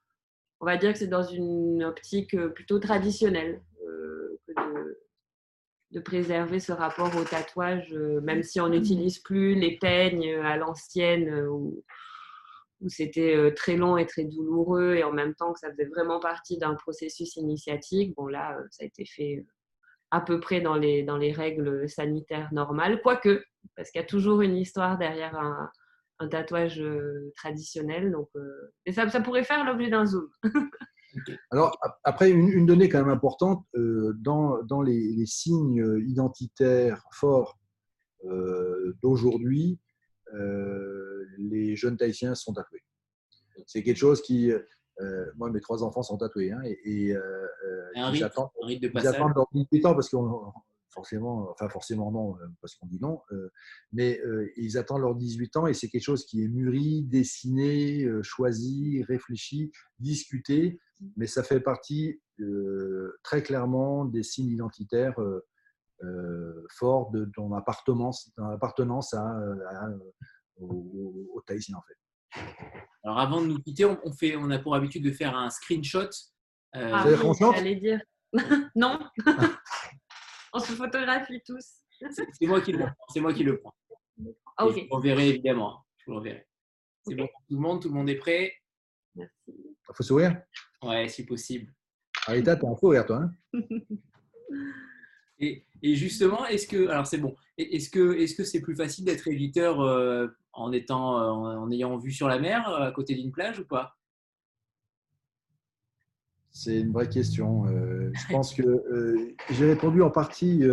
on 0.59 0.65
va 0.65 0.77
dire 0.77 0.93
que 0.93 0.99
c'est 0.99 1.07
dans 1.07 1.23
une 1.23 1.83
optique 1.83 2.35
plutôt 2.53 2.79
traditionnelle 2.79 3.61
de, 5.91 5.99
préserver 5.99 6.59
ce 6.59 6.71
rapport 6.71 7.15
au 7.15 7.23
tatouage, 7.23 7.93
même 8.23 8.43
si 8.43 8.59
on 8.59 8.69
n'utilise 8.69 9.19
plus 9.19 9.55
les 9.55 9.77
peignes 9.77 10.35
à 10.43 10.57
l'ancienne 10.57 11.47
ou 11.47 11.83
où 12.81 12.89
c'était 12.89 13.35
euh, 13.35 13.53
très 13.53 13.77
long 13.77 13.97
et 13.97 14.05
très 14.05 14.25
douloureux 14.25 14.95
et 14.95 15.03
en 15.03 15.11
même 15.11 15.35
temps 15.35 15.53
que 15.53 15.59
ça 15.59 15.69
faisait 15.69 15.85
vraiment 15.85 16.19
partie 16.19 16.57
d'un 16.57 16.75
processus 16.75 17.35
initiatique. 17.35 18.15
Bon, 18.15 18.27
là, 18.27 18.57
euh, 18.57 18.63
ça 18.71 18.83
a 18.83 18.87
été 18.87 19.05
fait 19.05 19.37
euh, 19.37 19.51
à 20.09 20.19
peu 20.19 20.39
près 20.39 20.61
dans 20.61 20.75
les, 20.75 21.03
dans 21.03 21.17
les 21.17 21.31
règles 21.31 21.87
sanitaires 21.87 22.49
normales, 22.51 23.01
quoique, 23.01 23.43
parce 23.75 23.91
qu'il 23.91 24.01
y 24.01 24.03
a 24.03 24.07
toujours 24.07 24.41
une 24.41 24.57
histoire 24.57 24.97
derrière 24.97 25.35
un, 25.37 25.69
tatouage 26.29 26.83
traditionnel. 27.35 28.11
Donc, 28.11 28.29
et 28.85 28.91
ça, 28.91 29.09
ça 29.09 29.21
pourrait 29.21 29.43
faire 29.43 29.65
l'objet 29.65 29.89
d'un 29.89 30.05
zoom. 30.05 30.29
Alors, 31.49 31.77
après, 32.03 32.31
une, 32.31 32.65
donnée 32.65 32.89
quand 32.89 32.99
même 32.99 33.09
importante, 33.09 33.65
dans, 33.73 34.63
dans 34.63 34.81
les, 34.81 35.25
signes 35.25 36.03
identitaires 36.07 37.03
forts 37.11 37.57
d'aujourd'hui, 39.01 39.79
les 41.37 41.75
jeunes 41.75 41.97
Tahitiens 41.97 42.35
sont 42.35 42.53
tatoués. 42.53 42.83
C'est 43.67 43.83
quelque 43.83 43.97
chose 43.97 44.21
qui, 44.21 44.51
moi, 45.35 45.49
mes 45.51 45.61
trois 45.61 45.83
enfants 45.83 46.03
sont 46.03 46.17
tatoués. 46.17 46.51
Hein, 46.51 46.61
et, 46.63 47.15
j'attends 48.13 48.51
leur 49.35 49.47
18 49.53 49.85
ans 49.85 49.93
parce 49.93 50.09
qu'on 50.09 50.51
forcément, 50.91 51.49
enfin 51.51 51.69
forcément 51.69 52.11
non, 52.11 52.35
parce 52.61 52.75
qu'on 52.75 52.87
dit 52.87 52.99
non, 52.99 53.21
mais 53.91 54.19
ils 54.57 54.77
attendent 54.77 55.01
leurs 55.01 55.15
18 55.15 55.57
ans 55.57 55.67
et 55.67 55.73
c'est 55.73 55.89
quelque 55.89 56.03
chose 56.03 56.25
qui 56.25 56.43
est 56.43 56.47
mûri, 56.47 57.03
dessiné, 57.03 58.07
choisi, 58.23 59.03
réfléchi, 59.03 59.71
discuté, 59.99 60.79
mais 61.17 61.27
ça 61.27 61.43
fait 61.43 61.61
partie 61.61 62.21
très 63.23 63.43
clairement 63.43 64.05
des 64.05 64.23
signes 64.23 64.49
identitaires 64.49 65.19
forts 66.77 67.11
de 67.11 67.29
ton 67.35 67.53
appartenance, 67.53 68.31
appartenance 68.37 69.13
à, 69.13 69.39
au, 70.59 71.29
au 71.33 71.41
Tahitien 71.41 71.77
en 71.77 71.81
fait. 71.81 71.95
Alors 73.03 73.19
avant 73.19 73.41
de 73.41 73.47
nous 73.47 73.59
quitter, 73.59 73.85
on, 73.85 74.11
fait, 74.13 74.35
on 74.35 74.49
a 74.51 74.59
pour 74.59 74.75
habitude 74.75 75.03
de 75.03 75.11
faire 75.11 75.35
un 75.35 75.49
screenshot. 75.49 76.09
Euh, 76.75 76.91
ah 76.93 77.05
oui, 77.07 77.35
j'allais 77.39 77.75
dire. 77.75 78.01
non 78.75 78.99
On 80.53 80.59
se 80.59 80.73
photographie 80.73 81.41
tous. 81.45 81.65
C'est 82.39 82.47
moi 82.47 82.61
qui 82.61 82.71
le 82.71 82.79
prends. 82.79 82.93
C'est 83.13 83.19
moi 83.19 83.33
qui 83.33 83.43
le 83.43 83.59
prends. 83.59 83.73
Ah, 84.57 84.67
ok. 84.67 84.75
Je 84.75 84.99
verrai 85.01 85.29
évidemment. 85.29 85.85
Je 85.97 86.11
verrai. 86.11 86.47
C'est 87.05 87.15
bon 87.15 87.27
pour 87.27 87.41
tout 87.47 87.55
le 87.55 87.61
monde. 87.61 87.81
Tout 87.81 87.89
le 87.89 87.95
monde 87.95 88.09
est 88.09 88.15
prêt? 88.15 88.53
Merci. 89.15 89.33
Il 89.47 89.93
faut 89.93 90.03
sourire? 90.03 90.41
Ouais, 90.83 91.07
si 91.07 91.25
possible. 91.25 91.73
Arita, 92.27 92.55
t'es 92.55 92.65
un 92.65 92.75
sourire, 92.75 93.05
toi. 93.05 93.23
Hein? 93.23 93.31
Et, 95.43 95.65
et, 95.81 95.95
justement, 95.95 96.45
est-ce 96.45 96.67
que, 96.67 96.87
alors 96.87 97.07
c'est 97.07 97.17
bon, 97.17 97.35
est-ce 97.57 97.89
que 97.89 98.15
est-ce 98.15 98.35
que 98.35 98.43
c'est 98.43 98.61
plus 98.61 98.75
facile 98.75 99.05
d'être 99.05 99.27
éditeur 99.27 99.81
euh, 99.81 100.27
en 100.53 100.71
étant 100.71 101.17
euh, 101.19 101.57
en 101.57 101.71
ayant 101.71 101.97
vue 101.97 102.11
sur 102.11 102.27
la 102.27 102.37
mer 102.37 102.69
euh, 102.69 102.87
à 102.87 102.91
côté 102.91 103.15
d'une 103.15 103.31
plage 103.31 103.57
ou 103.59 103.65
pas? 103.65 103.97
C'est 106.51 106.79
une 106.79 106.91
vraie 106.91 107.09
question. 107.09 107.65
je 107.67 108.31
pense 108.31 108.53
que 108.53 109.35
j'ai 109.51 109.65
répondu 109.65 110.01
en 110.01 110.11
partie 110.11 110.63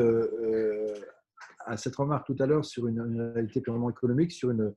à 1.66 1.76
cette 1.76 1.96
remarque 1.96 2.26
tout 2.26 2.36
à 2.42 2.46
l'heure 2.46 2.64
sur 2.64 2.88
une, 2.88 3.30
réalité 3.32 3.60
purement 3.60 3.90
économique, 3.90 4.32
sur 4.32 4.50
une, 4.50 4.74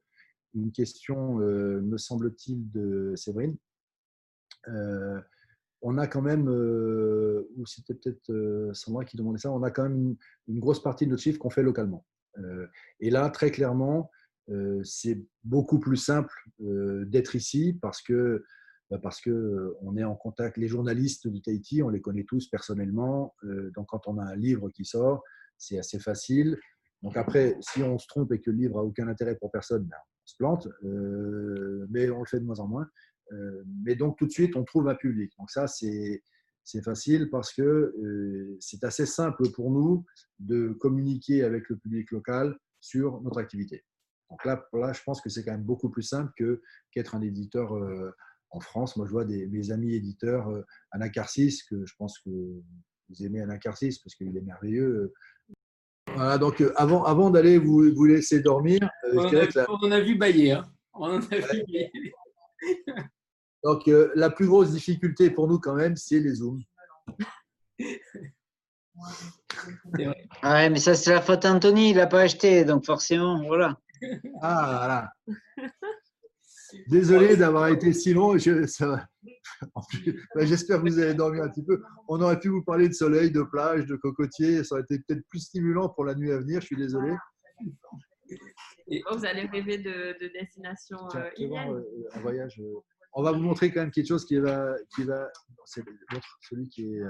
une 0.53 0.71
question, 0.71 1.35
me 1.37 1.97
semble-t-il, 1.97 2.71
de 2.71 3.13
Séverine 3.15 3.57
on 5.81 5.97
a 5.97 6.07
quand 6.07 6.21
même, 6.21 6.47
ou 6.47 7.65
c'était 7.65 7.95
peut-être 7.95 8.71
Sandra 8.73 9.03
qui 9.05 9.17
demandait 9.17 9.39
ça, 9.39 9.51
on 9.51 9.63
a 9.63 9.71
quand 9.71 9.83
même 9.83 10.15
une, 10.47 10.59
grosse 10.59 10.81
partie 10.81 11.05
de 11.05 11.11
notre 11.11 11.23
chiffre 11.23 11.39
qu'on 11.39 11.49
fait 11.49 11.63
localement. 11.63 12.05
et 12.99 13.09
là, 13.09 13.29
très 13.29 13.51
clairement, 13.51 14.11
c'est 14.83 15.23
beaucoup 15.43 15.79
plus 15.79 15.97
simple 15.97 16.33
d'être 16.59 17.35
ici 17.35 17.77
parce 17.81 18.01
que 18.01 18.43
parce 18.99 19.21
que 19.21 19.75
on 19.81 19.97
est 19.97 20.03
en 20.03 20.15
contact. 20.15 20.57
Les 20.57 20.67
journalistes 20.67 21.27
de 21.27 21.39
Tahiti, 21.39 21.81
on 21.83 21.89
les 21.89 22.01
connaît 22.01 22.25
tous 22.25 22.47
personnellement. 22.49 23.35
donc, 23.75 23.87
quand 23.87 24.07
on 24.07 24.17
a 24.17 24.23
un 24.23 24.35
livre 24.35 24.69
qui 24.69 24.85
sort, 24.85 25.23
c'est 25.57 25.77
assez 25.77 25.99
facile. 25.99 26.57
Donc 27.01 27.17
après, 27.17 27.57
si 27.61 27.81
on 27.83 27.97
se 27.97 28.07
trompe 28.07 28.31
et 28.33 28.39
que 28.39 28.51
le 28.51 28.57
livre 28.57 28.79
a 28.79 28.83
aucun 28.83 29.07
intérêt 29.07 29.35
pour 29.35 29.51
personne, 29.51 29.83
ben, 29.83 29.97
on 29.97 30.27
se 30.27 30.35
plante. 30.37 30.67
mais 31.89 32.09
on 32.09 32.19
le 32.19 32.27
fait 32.27 32.39
de 32.39 32.45
moins 32.45 32.59
en 32.59 32.67
moins. 32.67 32.87
mais 33.83 33.95
donc 33.95 34.17
tout 34.17 34.25
de 34.25 34.31
suite, 34.31 34.55
on 34.55 34.63
trouve 34.63 34.87
un 34.89 34.95
public. 34.95 35.31
Donc 35.39 35.49
ça, 35.49 35.67
c'est 35.67 36.21
facile 36.83 37.29
parce 37.29 37.53
que 37.53 38.57
c'est 38.59 38.83
assez 38.83 39.05
simple 39.05 39.49
pour 39.51 39.71
nous 39.71 40.05
de 40.39 40.69
communiquer 40.79 41.43
avec 41.43 41.69
le 41.69 41.77
public 41.77 42.11
local 42.11 42.57
sur 42.81 43.21
notre 43.21 43.39
activité. 43.39 43.85
Donc 44.31 44.45
là, 44.45 44.65
là 44.73 44.93
je 44.93 45.01
pense 45.03 45.21
que 45.21 45.29
c'est 45.29 45.43
quand 45.43 45.51
même 45.51 45.63
beaucoup 45.63 45.89
plus 45.89 46.03
simple 46.03 46.31
que, 46.37 46.61
qu'être 46.91 47.15
un 47.15 47.21
éditeur 47.21 47.75
euh, 47.75 48.11
en 48.51 48.59
France. 48.59 48.95
Moi, 48.97 49.05
je 49.05 49.11
vois 49.11 49.25
des, 49.25 49.47
mes 49.47 49.71
amis 49.71 49.93
éditeurs, 49.93 50.49
euh, 50.49 50.65
Anacarsis, 50.91 51.63
que 51.69 51.85
je 51.85 51.93
pense 51.97 52.19
que 52.19 52.29
vous 52.29 53.25
aimez 53.25 53.41
Anacarsis 53.41 53.99
parce 54.03 54.15
qu'il 54.15 54.35
est 54.35 54.41
merveilleux. 54.41 55.13
Voilà, 56.13 56.37
donc 56.37 56.61
euh, 56.61 56.73
avant, 56.75 57.03
avant 57.03 57.29
d'aller 57.29 57.57
vous, 57.57 57.93
vous 57.93 58.05
laisser 58.05 58.41
dormir, 58.41 58.79
on, 59.13 59.91
a, 59.91 59.99
vu 60.01 60.15
bailler. 60.15 60.51
Hein. 60.51 60.65
On 60.93 61.05
a 61.05 61.19
vu 61.19 61.27
bailler. 61.29 61.91
donc 63.63 63.89
la 64.15 64.29
plus 64.29 64.47
grosse 64.47 64.71
difficulté 64.71 65.29
pour 65.29 65.47
nous 65.47 65.59
quand 65.59 65.75
même, 65.75 65.95
c'est 65.95 66.19
les 66.19 66.35
zooms. 66.35 66.61
Ouais, 70.43 70.69
mais 70.69 70.79
ça, 70.79 70.95
c'est 70.95 71.11
la 71.11 71.21
faute 71.21 71.43
d'Anthony, 71.43 71.91
il 71.91 71.97
n'a 71.97 72.07
pas 72.07 72.21
acheté, 72.21 72.65
donc 72.65 72.85
forcément, 72.85 73.43
voilà. 73.45 73.77
Ah, 74.41 75.09
voilà. 75.25 75.39
Désolé 76.87 77.35
d'avoir 77.35 77.67
été 77.67 77.93
si 77.93 78.13
long. 78.13 78.33
Ben, 78.33 78.37
j'espère 80.41 80.81
que 80.81 80.89
vous 80.89 80.99
allez 80.99 81.13
dormir 81.13 81.43
un 81.43 81.49
petit 81.49 81.63
peu. 81.63 81.81
On 82.07 82.21
aurait 82.21 82.39
pu 82.39 82.49
vous 82.49 82.63
parler 82.63 82.87
de 82.87 82.93
soleil, 82.93 83.31
de 83.31 83.43
plage, 83.43 83.85
de 83.85 83.95
cocotier. 83.95 84.63
Ça 84.63 84.75
aurait 84.75 84.83
été 84.83 84.99
peut-être 84.99 85.25
plus 85.29 85.39
stimulant 85.39 85.89
pour 85.89 86.05
la 86.05 86.15
nuit 86.15 86.31
à 86.31 86.37
venir. 86.37 86.61
Je 86.61 86.67
suis 86.67 86.75
désolé. 86.75 87.15
Vous 89.11 89.25
allez 89.25 89.45
rêver 89.45 89.77
de, 89.77 90.17
de 90.19 90.31
destination 90.33 90.97
euh, 91.15 91.29
euh, 91.39 91.83
un 92.13 92.19
voyage. 92.21 92.59
Euh, 92.59 92.79
on 93.13 93.23
va 93.23 93.31
vous 93.31 93.41
montrer 93.41 93.71
quand 93.71 93.81
même 93.81 93.91
quelque 93.91 94.07
chose 94.07 94.25
qui 94.25 94.37
va. 94.37 94.75
Qui 94.95 95.03
va 95.03 95.29
c'est 95.65 95.83
l'autre, 96.11 96.37
celui 96.41 96.69
qui 96.69 96.95
est. 96.95 97.01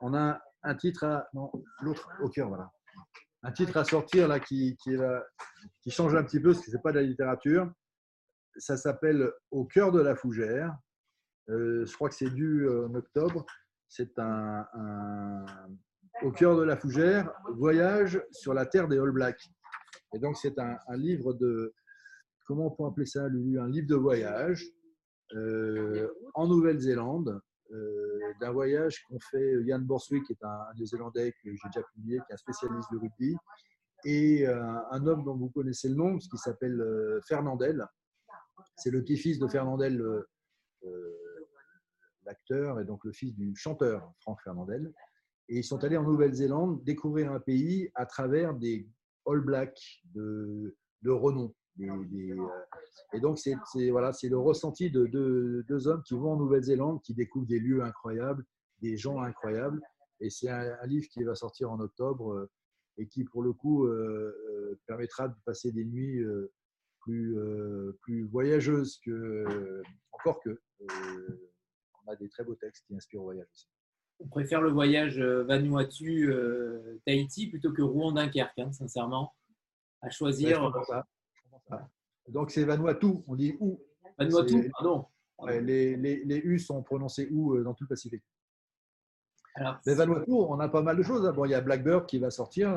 on 0.00 0.14
a 0.14 0.40
un 0.62 0.74
titre 0.74 1.04
à. 1.04 1.26
Non, 1.34 1.50
l'autre 1.80 2.08
au 2.22 2.28
cœur, 2.28 2.48
voilà 2.48 2.70
un 3.42 3.52
titre 3.52 3.76
à 3.76 3.84
sortir 3.84 4.28
là 4.28 4.38
qui, 4.40 4.76
qui, 4.82 4.96
qui 5.82 5.90
change 5.90 6.14
un 6.14 6.22
petit 6.22 6.40
peu, 6.40 6.52
parce 6.52 6.64
que 6.64 6.70
ce 6.70 6.76
n'est 6.76 6.82
pas 6.82 6.92
de 6.92 7.00
la 7.00 7.06
littérature. 7.06 7.70
Ça 8.56 8.76
s'appelle 8.76 9.30
Au 9.50 9.64
cœur 9.64 9.92
de 9.92 10.00
la 10.00 10.14
fougère. 10.14 10.76
Euh, 11.48 11.84
je 11.84 11.94
crois 11.94 12.08
que 12.08 12.14
c'est 12.14 12.30
dû 12.30 12.66
euh, 12.66 12.86
en 12.86 12.94
octobre. 12.94 13.44
C'est 13.88 14.18
un, 14.18 14.66
Au 16.22 16.30
cœur 16.32 16.56
de 16.56 16.62
la 16.62 16.76
fougère, 16.76 17.30
voyage 17.54 18.22
sur 18.30 18.54
la 18.54 18.66
terre 18.66 18.88
des 18.88 18.98
All 18.98 19.10
Blacks. 19.10 19.50
Et 20.14 20.18
donc, 20.18 20.36
c'est 20.36 20.58
un, 20.58 20.78
livre 20.94 21.34
de. 21.34 21.74
Comment 22.46 22.66
on 22.66 22.70
peut 22.70 22.84
appeler 22.84 23.06
ça, 23.06 23.28
Lulu? 23.28 23.60
Un 23.60 23.68
livre 23.68 23.86
de 23.86 23.94
voyage 23.94 24.66
euh, 25.34 26.08
en 26.34 26.46
Nouvelle-Zélande 26.46 27.40
euh, 27.70 28.18
d'un 28.40 28.52
voyage 28.52 29.04
qu'ont 29.04 29.18
fait 29.30 29.62
Yann 29.62 29.82
Borswick, 29.84 30.24
qui 30.24 30.32
est 30.32 30.44
un, 30.44 30.58
Néo-Zélandais 30.76 31.32
que 31.32 31.50
j'ai 31.50 31.68
déjà 31.72 31.86
publié, 31.94 32.18
qui 32.18 32.24
est 32.30 32.34
un 32.34 32.38
spécialiste 32.38 32.92
de 32.92 32.98
rugby, 32.98 33.36
et 34.04 34.46
un 34.46 35.06
homme 35.06 35.24
dont 35.24 35.36
vous 35.36 35.48
connaissez 35.50 35.88
le 35.88 35.94
nom, 35.94 36.18
qui 36.18 36.36
s'appelle 36.36 36.82
Fernandel. 37.26 37.86
C'est 38.76 38.90
le 38.90 39.02
petit-fils 39.02 39.38
de 39.38 39.46
Fernandel, 39.48 40.02
l'acteur, 42.24 42.80
et 42.80 42.84
donc 42.84 43.04
le 43.04 43.12
fils 43.12 43.34
du 43.34 43.54
chanteur 43.56 44.12
Franck 44.20 44.40
Fernandel. 44.42 44.92
Et 45.48 45.58
ils 45.58 45.64
sont 45.64 45.82
allés 45.84 45.96
en 45.96 46.04
Nouvelle-Zélande 46.04 46.82
découvrir 46.84 47.32
un 47.32 47.40
pays 47.40 47.90
à 47.94 48.06
travers 48.06 48.54
des 48.54 48.88
All 49.26 49.40
Blacks 49.40 50.02
de, 50.14 50.74
renom. 51.04 51.54
Euh, 51.80 52.46
et 53.12 53.20
donc, 53.20 53.38
c'est 53.38 53.56
voilà, 53.90 54.12
le 54.22 54.38
ressenti 54.38 54.90
de, 54.90 55.06
deux 55.06 55.88
hommes 55.88 56.02
qui 56.04 56.14
vont 56.14 56.32
en 56.32 56.36
Nouvelle-Zélande, 56.36 57.02
qui 57.02 57.14
découvrent 57.14 57.46
des 57.46 57.58
lieux 57.58 57.82
incroyables, 57.82 58.44
des 58.80 58.96
gens 58.96 59.20
incroyables. 59.20 59.80
Et 60.20 60.30
c'est 60.30 60.48
un, 60.48 60.86
livre 60.86 61.06
qui 61.08 61.24
va 61.24 61.34
sortir 61.34 61.70
en 61.70 61.80
octobre 61.80 62.32
euh, 62.32 62.50
et 62.98 63.08
qui, 63.08 63.24
pour 63.24 63.42
le 63.42 63.52
coup, 63.52 63.86
euh, 63.86 64.78
permettra 64.86 65.28
de 65.28 65.34
passer 65.44 65.72
des 65.72 65.84
nuits 65.84 66.22
plus, 67.02 67.36
plus 68.00 68.24
voyageuses 68.24 68.98
que, 69.04 69.82
encore 70.12 70.40
que. 70.40 70.60
on 70.80 72.10
a 72.10 72.16
des 72.16 72.28
très 72.28 72.42
beaux 72.44 72.56
textes 72.56 72.84
qui 72.86 72.96
inspirent 72.96 73.20
au 73.20 73.24
voyage 73.24 73.46
aussi. 73.52 73.68
On 74.20 74.28
préfère 74.28 74.60
le 74.60 74.70
voyage 74.70 75.20
Vanuatu-Tahiti 75.20 77.48
plutôt 77.48 77.72
que 77.72 77.82
Rouen-Dunkerque, 77.82 78.58
hein, 78.58 78.72
sincèrement, 78.72 79.34
à 80.00 80.10
choisir. 80.10 80.72
Donc 82.28 82.50
c'est 82.50 82.64
Vanuatu, 82.64 83.22
on 83.26 83.34
dit 83.34 83.56
ou. 83.60 83.80
Vanuatu, 84.18 84.70
pardon. 84.70 85.06
les, 85.48 85.96
les, 85.96 86.24
les, 86.24 86.38
U 86.38 86.58
sont 86.58 86.82
prononcés 86.82 87.28
euh, 87.30 87.64
dans 87.64 87.74
tout 87.74 87.84
le 87.84 87.88
Pacifique? 87.88 88.24
Mais 89.86 89.94
Vanuatu, 89.94 90.32
on 90.32 90.58
a 90.60 90.68
pas 90.68 90.82
mal 90.82 90.96
de 90.96 91.02
choses. 91.02 91.26
Hein. 91.26 91.32
Bon, 91.32 91.44
il 91.44 91.50
y 91.50 91.54
a 91.54 91.60
Blackbird 91.60 92.06
qui 92.06 92.18
va 92.18 92.30
sortir. 92.30 92.70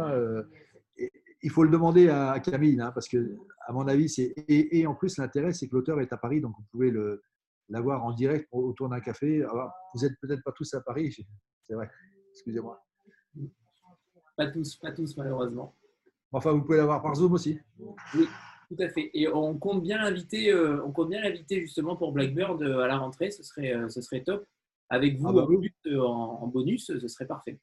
Il 1.46 1.52
faut 1.52 1.64
le 1.64 1.70
demander 1.70 2.10
à 2.10 2.40
Camille, 2.40 2.82
hein, 2.82 2.92
parce 2.92 3.08
que, 3.08 3.38
à 3.68 3.72
mon 3.72 3.88
avis, 3.88 4.10
c'est. 4.10 4.34
Et, 4.48 4.88
en 4.88 4.96
plus, 4.96 5.20
l'intérêt, 5.20 5.54
c'est 5.54 5.68
que 5.68 5.76
l'auteur 5.76 6.02
est 6.02 6.12
à 6.12 6.18
Paris, 6.18 6.42
donc 6.42 6.56
vous 6.58 6.66
pouvez 6.72 6.92
l'avoir 7.70 8.04
en 8.04 8.14
direct 8.14 8.48
autour 8.52 8.90
d'un 8.90 9.00
café. 9.00 9.44
Alors, 9.44 9.72
vous 9.94 10.02
n'êtes 10.02 10.20
peut-être 10.20 10.44
pas 10.44 10.52
tous 10.54 10.74
à 10.74 10.82
Paris, 10.82 11.16
c'est 11.62 11.76
vrai. 11.76 11.88
Excusez-moi. 12.32 12.84
Pas 14.36 14.48
tous, 14.48 14.76
pas 14.78 14.92
tous, 14.92 15.16
malheureusement. 15.18 15.76
Enfin, 16.32 16.52
vous 16.52 16.64
pouvez 16.64 16.78
l'avoir 16.78 17.04
par 17.04 17.14
Zoom 17.14 17.34
aussi. 17.34 17.60
Oui. 18.16 18.28
Tout 18.70 18.78
à 18.80 18.90
fait. 18.90 19.12
Et 19.14 19.28
on 19.28 19.56
compte 19.60 19.84
bien 19.84 20.00
l'inviter, 20.00 20.52
euh, 20.52 20.84
on 20.84 20.92
compte 20.92 21.10
bien 21.10 21.22
l'inviter 21.22 21.62
justement 21.62 21.96
pour 21.96 22.12
Blackbird 22.12 22.60
euh, 22.64 22.80
à 22.80 22.88
la 22.88 22.98
rentrée. 22.98 23.30
Ce 23.30 23.44
serait, 23.44 23.76
euh, 23.76 23.88
ce 23.90 24.02
serait 24.02 24.24
top. 24.24 24.46
Avec 24.90 25.18
vous 25.20 25.28
ah 25.30 25.34
bah 25.34 25.48
en, 26.02 26.48
bonus, 26.48 26.88
ce 26.88 27.08
serait 27.08 27.28
parfait. 27.28 27.60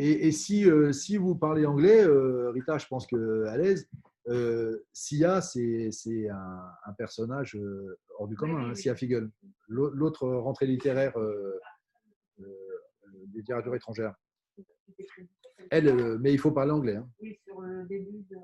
Et, 0.00 0.30
si, 0.30 0.64
si 0.92 1.16
vous 1.16 1.34
parlez 1.34 1.66
anglais, 1.66 2.06
Rita, 2.06 2.78
je 2.78 2.86
pense 2.86 3.06
que 3.06 3.46
à 3.46 3.56
l'aise, 3.56 3.88
euh, 4.28 4.84
Sia, 4.92 5.40
c'est 5.40 5.90
un, 6.28 6.70
un, 6.84 6.92
personnage 6.92 7.56
euh, 7.56 7.98
hors 8.18 8.28
du 8.28 8.36
commun, 8.36 8.70
hein, 8.70 8.74
Sia 8.74 8.94
Figel. 8.94 9.30
L'autre 9.68 10.28
rentrée 10.28 10.66
littéraire 10.66 11.18
euh, 11.18 11.58
euh, 12.40 12.44
des 13.28 13.38
littératures 13.38 13.74
étrangères. 13.74 14.14
Elle, 15.70 16.18
mais 16.18 16.32
il 16.32 16.38
faut 16.38 16.52
parler 16.52 16.72
anglais. 16.72 16.96
Hein. 16.96 17.08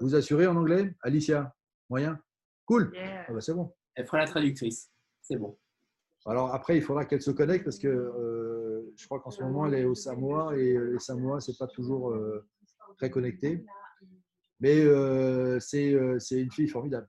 Vous 0.01 0.15
assurez 0.15 0.47
en 0.47 0.57
anglais 0.57 0.95
Alicia? 1.01 1.55
Moyen? 1.91 2.19
Cool 2.67 2.93
ah 2.97 3.33
bah, 3.33 3.41
C'est 3.41 3.55
bon. 3.55 3.75
Elle 3.95 4.07
fera 4.07 4.19
la 4.19 4.27
traductrice. 4.27 4.91
C'est 5.23 5.37
bon. 5.37 5.59
Alors 6.27 6.55
après, 6.55 6.77
il 6.77 6.83
faudra 6.83 7.05
qu'elle 7.05 7.23
se 7.23 7.31
connecte 7.31 7.65
parce 7.65 7.79
que 7.79 8.93
je 8.97 9.07
crois 9.07 9.21
qu'en 9.21 9.31
ce 9.31 9.43
moment, 9.43 9.67
elle 9.67 9.75
est 9.75 9.85
au 9.85 9.95
Samoa 9.95 10.57
et 10.57 10.79
les 10.79 10.99
Samoa, 10.99 11.41
ce 11.41 11.51
n'est 11.51 11.57
pas 11.59 11.67
toujours 11.67 12.15
très 12.97 13.11
connecté. 13.11 13.65
Mais 14.61 14.81
euh, 14.81 15.59
euh, 15.75 16.19
c'est 16.19 16.41
une 16.41 16.51
fille 16.51 16.69
formidable. 16.69 17.09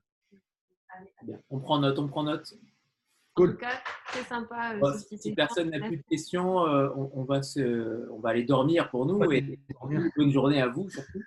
On 1.50 1.60
prend 1.60 1.78
note, 1.78 1.98
on 1.98 2.08
prend 2.08 2.22
note. 2.22 2.54
Cool. 3.34 3.50
En 3.50 3.52
tout 3.52 3.58
cas, 3.58 3.82
c'est 4.12 4.24
sympa. 4.24 4.74
Euh, 4.76 4.98
si 5.18 5.34
personne 5.34 5.70
n'a 5.70 5.80
plus 5.80 5.98
de 5.98 6.04
questions, 6.08 6.56
on, 6.56 7.24
va 7.24 7.42
se, 7.42 8.10
on 8.10 8.18
va 8.18 8.30
aller 8.30 8.44
dormir 8.44 8.90
pour 8.90 9.06
nous. 9.06 9.22
Et 9.32 9.58
bonne 10.16 10.30
journée 10.30 10.60
à 10.60 10.68
vous 10.68 10.88
surtout. 10.90 11.22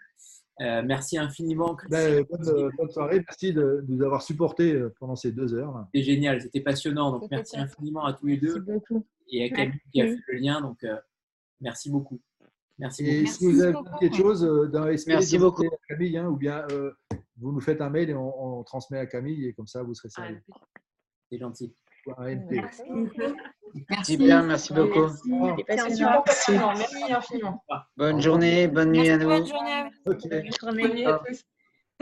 Merci 0.60 1.18
infiniment. 1.18 1.78
Ben, 1.90 2.26
bonne, 2.30 2.90
soirée. 2.90 3.24
Merci 3.28 3.54
de, 3.54 3.84
nous 3.88 4.04
avoir 4.04 4.22
supportés 4.22 4.82
pendant 5.00 5.16
ces 5.16 5.32
deux 5.32 5.54
heures. 5.54 5.86
C'était 5.94 6.06
génial, 6.06 6.42
c'était 6.42 6.62
passionnant. 6.62 7.12
Donc, 7.12 7.30
merci 7.32 7.58
infiniment 7.58 8.06
à 8.06 8.14
tous 8.14 8.28
les 8.28 8.38
deux. 8.38 8.66
Et 9.32 9.44
à 9.44 9.50
Camille 9.50 9.80
qui 9.92 10.02
a 10.02 10.06
fait 10.06 10.20
le 10.28 10.40
lien. 10.40 10.62
Donc, 10.62 10.86
merci 11.62 11.90
beaucoup. 11.90 12.20
Merci 12.80 13.06
et 13.06 13.22
beaucoup. 13.22 13.34
si 13.34 13.46
vous 13.46 13.62
avez 13.62 13.76
quelque 14.00 14.16
chose 14.16 14.44
euh, 14.44 14.68
dans 14.68 14.86
l'esprit, 14.86 15.14
merci 15.14 15.38
beaucoup. 15.38 15.64
Camille, 15.88 16.18
hein, 16.18 16.28
ou 16.28 16.38
bien 16.38 16.66
euh, 16.72 16.92
vous 17.38 17.52
nous 17.52 17.60
faites 17.60 17.82
un 17.82 17.90
mail 17.90 18.10
et 18.10 18.16
on, 18.16 18.64
transmet 18.64 19.00
à 19.00 19.06
Camille 19.06 19.48
et 19.48 19.54
comme 19.54 19.68
ça 19.68 19.84
vous 19.84 19.94
serez 19.94 20.10
servi. 20.10 20.36
C'est 21.30 21.38
gentil. 21.38 21.76
Merci. 22.18 22.84
Merci 23.90 24.18
bien, 24.18 24.44
merci 24.44 24.74
beaucoup. 24.74 25.08
Merci. 25.68 26.04
infiniment. 27.12 27.64
Bonne 27.98 28.22
journée, 28.22 28.68
bonne 28.68 28.92
nuit 28.92 29.10
à 29.10 29.18
nous. 29.18 29.30
Bonne 29.30 29.48
journée. 29.48 29.90
Bonne 30.06 30.20
journée 30.62 31.06
à 31.06 31.20
tous. 31.20 31.44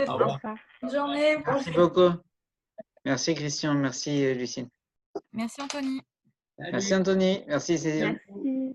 Au 0.08 0.14
revoir. 0.14 0.40
Bonne 0.82 0.92
journée. 0.92 1.38
Merci 1.46 1.72
beaucoup. 1.72 2.10
Merci 3.06 3.36
Christian, 3.36 3.74
merci 3.76 4.34
Lucine. 4.34 4.68
Merci 5.34 5.62
Anthony. 5.62 6.02
Merci 6.60 6.96
Anthony, 6.96 7.44
merci 7.48 7.78
Cécile. 7.78 8.20
Merci. 8.36 8.74